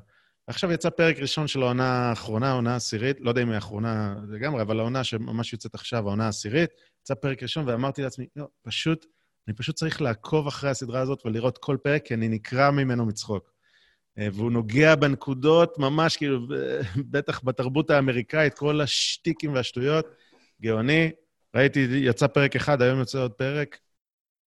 עכשיו 0.47 0.71
יצא 0.71 0.89
פרק 0.89 1.19
ראשון 1.19 1.47
של 1.47 1.61
העונה 1.61 2.09
האחרונה, 2.09 2.49
העונה 2.49 2.73
העשירית, 2.73 3.17
לא 3.19 3.29
יודע 3.29 3.41
אם 3.41 3.47
היא 3.47 3.55
האחרונה 3.55 4.15
לגמרי, 4.29 4.61
אבל 4.61 4.79
העונה 4.79 5.03
שממש 5.03 5.53
יוצאת 5.53 5.75
עכשיו, 5.75 6.07
העונה 6.07 6.25
העשירית. 6.25 6.69
יצא 7.01 7.13
פרק 7.13 7.43
ראשון, 7.43 7.69
ואמרתי 7.69 8.01
לעצמי, 8.01 8.27
לא, 8.35 8.47
פשוט, 8.61 9.05
אני 9.47 9.55
פשוט 9.55 9.75
צריך 9.75 10.01
לעקוב 10.01 10.47
אחרי 10.47 10.69
הסדרה 10.69 11.01
הזאת 11.01 11.25
ולראות 11.25 11.57
כל 11.57 11.77
פרק, 11.83 12.05
כי 12.05 12.13
אני 12.13 12.27
נקרע 12.27 12.71
ממנו 12.71 13.05
מצחוק. 13.05 13.50
אה, 14.17 14.27
והוא 14.33 14.51
נוגע 14.51 14.95
בנקודות, 14.95 15.77
ממש 15.77 16.17
כאילו, 16.17 16.39
בטח 17.11 17.43
בתרבות 17.43 17.89
האמריקאית, 17.89 18.53
כל 18.53 18.81
השטיקים 18.81 19.53
והשטויות. 19.53 20.05
גאוני. 20.61 21.11
ראיתי, 21.55 21.79
יצא 21.79 22.27
פרק 22.27 22.55
אחד, 22.55 22.81
היום 22.81 22.99
יוצא 22.99 23.19
עוד 23.19 23.31
פרק. 23.31 23.79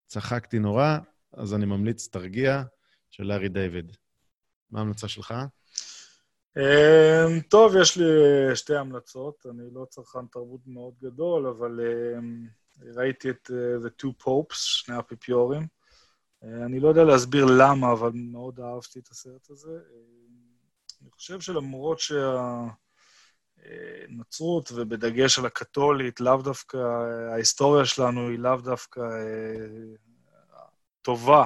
צחקתי 0.07 0.59
נורא, 0.59 0.99
אז 1.33 1.55
אני 1.55 1.67
ממליץ 1.67 2.09
תרגיע 2.09 2.63
של 3.11 3.25
לארי 3.25 3.49
דיוויד. 3.49 3.97
מה 4.71 4.79
ההמלצה 4.79 5.09
שלך? 5.09 5.35
אמ, 6.57 7.41
טוב, 7.41 7.77
יש 7.77 7.97
לי 7.97 8.05
אה, 8.05 8.57
שתי 8.57 8.77
המלצות. 8.77 9.47
אני 9.51 9.63
לא 9.73 9.87
צרכן 9.91 10.27
תרבות 10.33 10.61
מאוד 10.67 10.95
גדול, 11.03 11.47
אבל 11.47 11.81
אמ, 11.81 12.47
ראיתי 12.97 13.31
את 13.31 13.51
אה, 13.53 13.89
The 13.89 14.03
Two 14.03 14.25
Popes, 14.25 14.55
שני 14.55 14.95
האפיפיורים. 14.95 15.67
אה, 16.45 16.65
אני 16.65 16.81
לא 16.81 16.89
יודע 16.89 17.05
להסביר 17.05 17.47
למה, 17.59 17.93
אבל 17.93 18.11
מאוד 18.15 18.61
אהבתי 18.61 18.99
את 18.99 19.09
הסרט 19.09 19.51
הזה. 19.51 19.79
אני 21.03 21.11
חושב 21.11 21.41
שלמרות 21.41 21.99
שהנצרות, 23.59 24.73
ובדגש 24.75 25.39
על 25.39 25.47
הקתולית, 25.47 26.21
לאו 26.21 26.43
דווקא, 26.43 26.77
ההיסטוריה 27.33 27.85
שלנו 27.85 28.29
היא 28.29 28.39
לאו 28.39 28.57
דווקא 28.57 29.01
טובה 31.03 31.45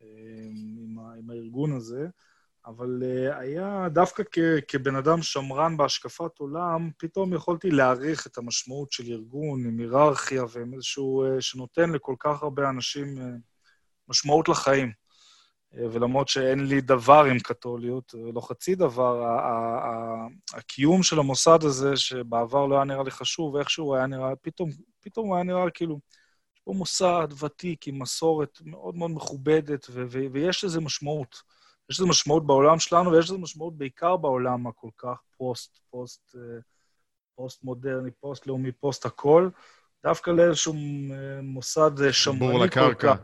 עם, 0.00 0.98
עם 1.18 1.30
הארגון 1.30 1.76
הזה, 1.76 2.08
אבל 2.66 3.02
היה 3.38 3.88
דווקא 3.92 4.22
כ- 4.32 4.64
כבן 4.68 4.96
אדם 4.96 5.22
שמרן 5.22 5.76
בהשקפת 5.76 6.38
עולם, 6.38 6.90
פתאום 6.98 7.32
יכולתי 7.32 7.70
להעריך 7.70 8.26
את 8.26 8.38
המשמעות 8.38 8.92
של 8.92 9.04
ארגון 9.12 9.66
עם 9.66 9.78
היררכיה 9.78 10.44
ועם 10.52 10.74
איזשהו, 10.74 11.24
שנותן 11.40 11.90
לכל 11.90 12.14
כך 12.18 12.42
הרבה 12.42 12.70
אנשים 12.70 13.18
משמעות 14.08 14.48
לחיים. 14.48 14.88
Uh, 14.88 15.76
ולמרות 15.92 16.28
שאין 16.28 16.66
לי 16.66 16.80
דבר 16.80 17.24
עם 17.24 17.38
קתוליות, 17.38 18.14
לא 18.34 18.40
חצי 18.40 18.74
דבר, 18.74 19.24
הקיום 20.54 21.02
של 21.02 21.18
המוסד 21.18 21.58
הזה, 21.62 21.96
שבעבר 21.96 22.66
לא 22.66 22.74
היה 22.74 22.84
נראה 22.84 23.02
לי 23.02 23.10
חשוב, 23.10 23.56
איכשהו 23.56 23.94
היה 23.94 24.06
נראה, 24.06 24.36
פתאום, 24.42 24.70
פתאום 25.00 25.32
היה 25.32 25.42
נראה 25.42 25.70
כאילו, 25.70 26.00
יש 26.54 26.60
פה 26.64 26.72
מוסד 26.72 27.28
ותיק 27.44 27.88
עם 27.88 28.02
מסורת 28.02 28.58
מאוד 28.64 28.94
מאוד 28.96 29.10
מכובדת, 29.10 29.86
ויש 30.32 30.64
לזה 30.64 30.80
משמעות. 30.80 31.36
יש 31.90 32.00
לזה 32.00 32.08
משמעות 32.08 32.46
בעולם 32.46 32.78
שלנו, 32.78 33.12
ויש 33.12 33.24
לזה 33.24 33.38
משמעות 33.38 33.78
בעיקר 33.78 34.16
בעולם 34.16 34.66
הכל 34.66 34.88
כך 34.98 35.22
פוסט, 35.36 35.78
פוסט, 35.90 36.36
אה, 36.36 36.60
פוסט 37.34 37.64
מודרני, 37.64 38.10
פוסט 38.10 38.46
לאומי, 38.46 38.72
פוסט 38.72 39.06
הכל, 39.06 39.48
דווקא 40.04 40.30
לאיזשהו 40.30 40.74
אה, 40.74 41.42
מוסד 41.42 42.00
אה, 42.02 42.12
שמרני 42.12 42.70
כל 42.70 42.94
כך. 42.94 43.16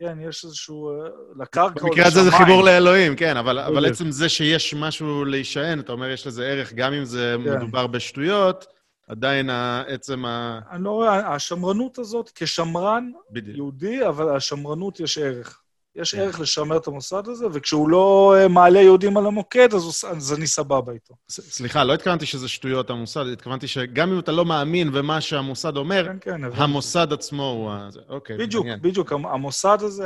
לקרקע. 0.00 0.14
כן, 0.14 0.28
יש 0.28 0.44
איזשהו... 0.44 0.92
לקרקע 1.36 1.80
או 1.80 1.88
במקרה 1.88 2.06
הזה 2.06 2.22
זה 2.22 2.30
חיבור 2.30 2.64
לאלוהים, 2.64 3.16
כן, 3.16 3.36
אבל, 3.36 3.58
אבל 3.58 3.86
עצם 3.86 4.10
זה 4.10 4.28
שיש 4.28 4.74
משהו 4.74 5.24
להישען, 5.24 5.80
אתה 5.80 5.92
אומר, 5.92 6.10
יש 6.10 6.26
לזה 6.26 6.46
ערך, 6.46 6.72
גם 6.72 6.92
אם 6.92 7.04
זה 7.04 7.36
כן. 7.44 7.56
מדובר 7.56 7.86
בשטויות, 7.86 8.66
עדיין 9.08 9.50
עצם 9.86 10.24
ה... 10.24 10.60
אני 10.70 10.84
לא 10.84 10.90
רואה, 10.90 11.34
השמרנות 11.34 11.98
הזאת, 11.98 12.30
כשמרן 12.34 13.10
בדיוק. 13.30 13.56
יהודי, 13.56 14.06
אבל 14.06 14.36
השמרנות 14.36 15.00
יש 15.00 15.18
ערך. 15.18 15.62
יש 15.98 16.14
כן. 16.14 16.20
ערך 16.20 16.40
לשמר 16.40 16.76
את 16.76 16.86
המוסד 16.86 17.28
הזה, 17.28 17.46
וכשהוא 17.52 17.88
לא 17.88 18.34
אה, 18.38 18.48
מעלה 18.48 18.80
יהודים 18.80 19.16
על 19.16 19.26
המוקד, 19.26 19.74
אז, 19.74 19.82
הוא, 19.82 20.10
אז 20.10 20.32
אני 20.32 20.46
סבבה 20.46 20.92
איתו. 20.92 21.14
סליחה, 21.28 21.84
לא 21.84 21.94
התכוונתי 21.94 22.26
שזה 22.26 22.48
שטויות 22.48 22.90
המוסד, 22.90 23.26
התכוונתי 23.32 23.68
שגם 23.68 24.12
אם 24.12 24.18
אתה 24.18 24.32
לא 24.32 24.44
מאמין 24.44 24.92
במה 24.92 25.20
שהמוסד 25.20 25.76
אומר, 25.76 26.06
כן, 26.06 26.18
כן, 26.20 26.40
המוסד 26.54 27.12
עצמו 27.12 27.50
הוא 27.50 27.70
ה... 27.70 27.88
אוקיי, 28.08 28.38
בדיוק, 28.38 28.64
מעניין. 28.64 28.82
בדיוק, 28.82 29.12
המוסד 29.12 29.78
הזה, 29.80 30.04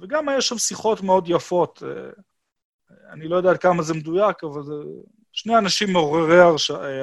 וגם 0.00 0.26
יש 0.38 0.48
שם 0.48 0.58
שיחות 0.58 1.02
מאוד 1.02 1.24
יפות. 1.28 1.82
אה, 1.86 2.10
אני 3.12 3.28
לא 3.28 3.36
יודע 3.36 3.50
עד 3.50 3.58
כמה 3.58 3.82
זה 3.82 3.94
מדויק, 3.94 4.44
אבל 4.44 4.62
זה 4.62 4.74
שני 5.32 5.58
אנשים 5.58 5.92
מעוררי 5.92 6.40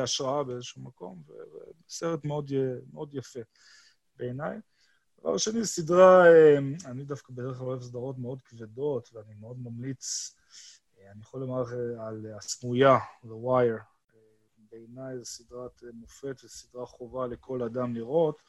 השראה 0.03 0.43
באיזשהו 0.43 0.81
מקום, 0.81 1.21
וסרט 1.87 2.25
מאוד, 2.25 2.51
מאוד 2.93 3.15
יפה 3.15 3.39
בעיניי. 4.17 4.57
דבר 5.19 5.37
שני, 5.37 5.65
סדרה, 5.65 6.23
אני 6.85 7.03
דווקא 7.03 7.33
בדרך 7.33 7.57
כלל 7.57 7.67
אוהב 7.67 7.81
סדרות 7.81 8.17
מאוד 8.17 8.39
כבדות, 8.45 9.09
ואני 9.13 9.33
מאוד 9.39 9.57
ממליץ, 9.59 10.35
אני 11.11 11.21
יכול 11.21 11.39
לומר 11.41 11.63
על 11.99 12.25
הסמויה, 12.37 12.97
The 13.23 13.45
Wire, 13.45 13.83
בעיניי 14.71 15.17
זו 15.17 15.25
סדרת 15.25 15.83
מופת 15.93 16.41
וסדרה 16.43 16.85
חובה 16.85 17.27
לכל 17.27 17.63
אדם 17.63 17.95
לראות, 17.95 18.41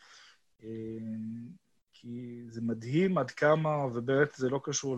כי 1.93 2.45
זה 2.49 2.61
מדהים 2.61 3.19
עד 3.19 3.31
כמה, 3.31 3.87
ובאמת 3.87 4.35
זה 4.37 4.49
לא 4.49 4.61
קשור 4.65 4.97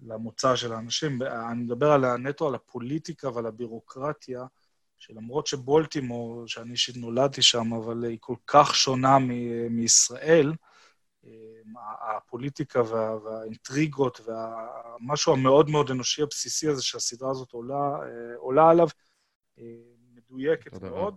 למוצא 0.00 0.56
של 0.56 0.72
האנשים, 0.72 1.22
אני 1.22 1.62
מדבר 1.62 1.92
על 1.92 2.04
הנטו, 2.04 2.48
על 2.48 2.54
הפוליטיקה 2.54 3.30
ועל 3.30 3.46
הבירוקרטיה, 3.46 4.46
שלמרות 5.06 5.46
שבולטימור, 5.46 6.46
שאני 6.46 6.72
אישית 6.72 6.96
נולדתי 6.96 7.42
שם, 7.42 7.72
אבל 7.72 8.04
היא 8.04 8.18
כל 8.20 8.36
כך 8.46 8.74
שונה 8.74 9.18
מ- 9.18 9.76
מישראל, 9.76 10.52
הפוליטיקה 12.16 12.82
וה, 12.82 13.16
והאינטריגות 13.24 14.20
והמשהו 14.26 15.32
המאוד 15.32 15.70
מאוד 15.70 15.90
אנושי 15.90 16.22
הבסיסי 16.22 16.68
הזה 16.68 16.82
שהסדרה 16.82 17.30
הזאת 17.30 17.52
עולה, 17.52 17.96
עולה 18.36 18.70
עליו, 18.70 18.88
מדויקת 20.14 20.82
מאוד. 20.82 21.16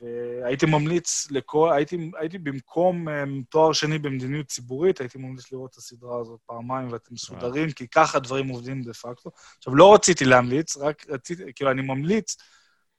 והייתי 0.00 0.66
ממליץ 0.66 1.30
לכל, 1.30 1.72
הייתי, 1.72 2.10
הייתי 2.18 2.38
במקום 2.38 3.08
um, 3.08 3.12
תואר 3.48 3.72
שני 3.72 3.98
במדיניות 3.98 4.46
ציבורית, 4.46 5.00
הייתי 5.00 5.18
ממליץ 5.18 5.52
לראות 5.52 5.70
את 5.70 5.76
הסדרה 5.76 6.20
הזאת 6.20 6.40
פעמיים 6.46 6.92
ואתם 6.92 7.14
מסודרים, 7.14 7.72
כי 7.72 7.88
ככה 7.88 8.18
הדברים 8.18 8.48
עובדים 8.48 8.82
דה 8.82 8.92
פקטו. 8.92 9.30
עכשיו, 9.58 9.74
לא 9.74 9.94
רציתי 9.94 10.24
להמליץ, 10.24 10.76
רק 10.76 11.06
רציתי, 11.08 11.42
כאילו, 11.54 11.70
אני 11.70 11.82
ממליץ, 11.82 12.36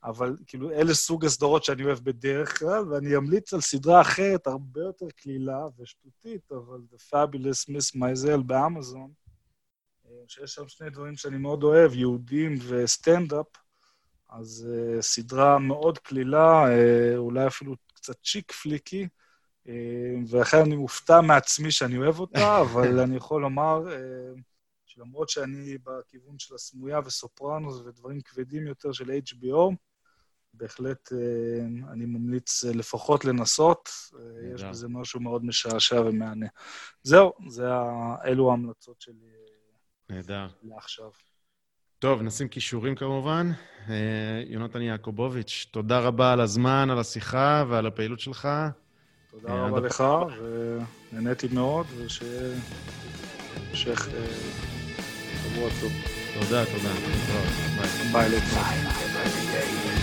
אבל 0.04 0.38
כאילו, 0.48 0.72
אלה 0.72 0.94
סוג 0.94 1.26
הסדרות 1.26 1.64
שאני 1.64 1.84
אוהב 1.84 2.00
בדרך 2.00 2.60
כלל, 2.60 2.88
ואני 2.92 3.18
אמליץ 3.18 3.54
על 3.54 3.62
סדרה 3.62 4.02
אחרת, 4.02 4.48
הרבה 4.48 4.82
יותר 4.82 5.06
קלילה 5.16 5.66
ושטותית, 5.78 6.52
אבל 6.52 6.80
The 6.94 7.14
Fabulous 7.14 7.70
Miss 7.70 7.98
Maisel 8.00 8.42
באמזון, 8.46 9.12
שיש 10.28 10.54
שם 10.54 10.68
שני 10.68 10.90
דברים 10.90 11.16
שאני 11.16 11.38
מאוד 11.38 11.64
אוהב, 11.64 11.94
יהודים 11.94 12.58
וסטנדאפ, 12.68 13.46
אז 14.30 14.68
uh, 14.70 15.02
סדרה 15.02 15.60
מאוד 15.60 15.98
קלילה, 15.98 16.66
uh, 16.66 17.18
אולי 17.18 17.48
אפילו 17.48 17.76
קצת 17.94 18.16
צ'יק 18.24 18.52
פליקי, 18.52 19.08
uh, 19.66 19.70
ולכן 20.30 20.58
אני 20.58 20.76
מופתע 20.76 21.22
מעצמי 21.22 21.72
שאני 21.72 21.98
אוהב 21.98 22.20
אותה, 22.20 22.58
אבל 22.62 23.00
אני 23.00 23.16
יכול 23.16 23.42
לומר 23.42 23.82
uh, 23.88 24.40
שלמרות 24.86 25.30
שאני 25.30 25.78
בכיוון 25.78 26.40
של 26.40 26.56
הסמויה 26.56 27.00
וסופרנוס 27.06 27.80
ודברים 27.80 28.22
כבדים 28.22 28.68
יותר 28.68 28.92
של 28.92 29.12
HBO, 29.12 29.76
בהחלט 30.54 31.12
uh, 31.12 31.92
אני 31.92 32.06
ממליץ 32.06 32.64
uh, 32.64 32.78
לפחות 32.78 33.26
לנסות, 33.26 33.90
uh, 33.90 34.18
יש 34.56 34.64
בזה 34.64 34.88
משהו 34.88 35.20
מאוד 35.20 35.46
משעשע 35.46 36.02
ומהנה. 36.02 36.48
זהו, 37.04 37.34
זה 37.48 37.74
ה... 37.74 38.16
אלו 38.26 38.52
ההמלצות 38.52 39.02
שלי 39.02 39.16
נהדר. 40.10 40.48
לעכשיו. 40.64 41.10
טוב, 42.00 42.22
נשים 42.22 42.48
כישורים 42.48 42.96
כמובן. 42.96 43.52
יונתן 44.46 44.82
יעקובוביץ', 44.82 45.68
תודה 45.72 46.00
רבה 46.00 46.34
על 46.34 46.42
הזמן, 46.42 46.88
על 46.92 47.00
השיחה 47.00 47.64
ועל 47.70 47.86
הפעילות 47.86 48.20
שלך. 48.20 48.48
תודה 49.32 49.54
רבה 49.54 49.80
לך, 49.80 50.04
ונהניתי 51.12 51.48
מאוד, 51.54 51.86
ושיהיה 51.98 52.56
המשך 53.70 54.10
שבוע 55.44 55.70
טוב. 55.82 55.92
תודה, 56.34 56.66
תודה. 56.66 56.94
ביי. 58.12 58.30
ביי. 58.30 60.03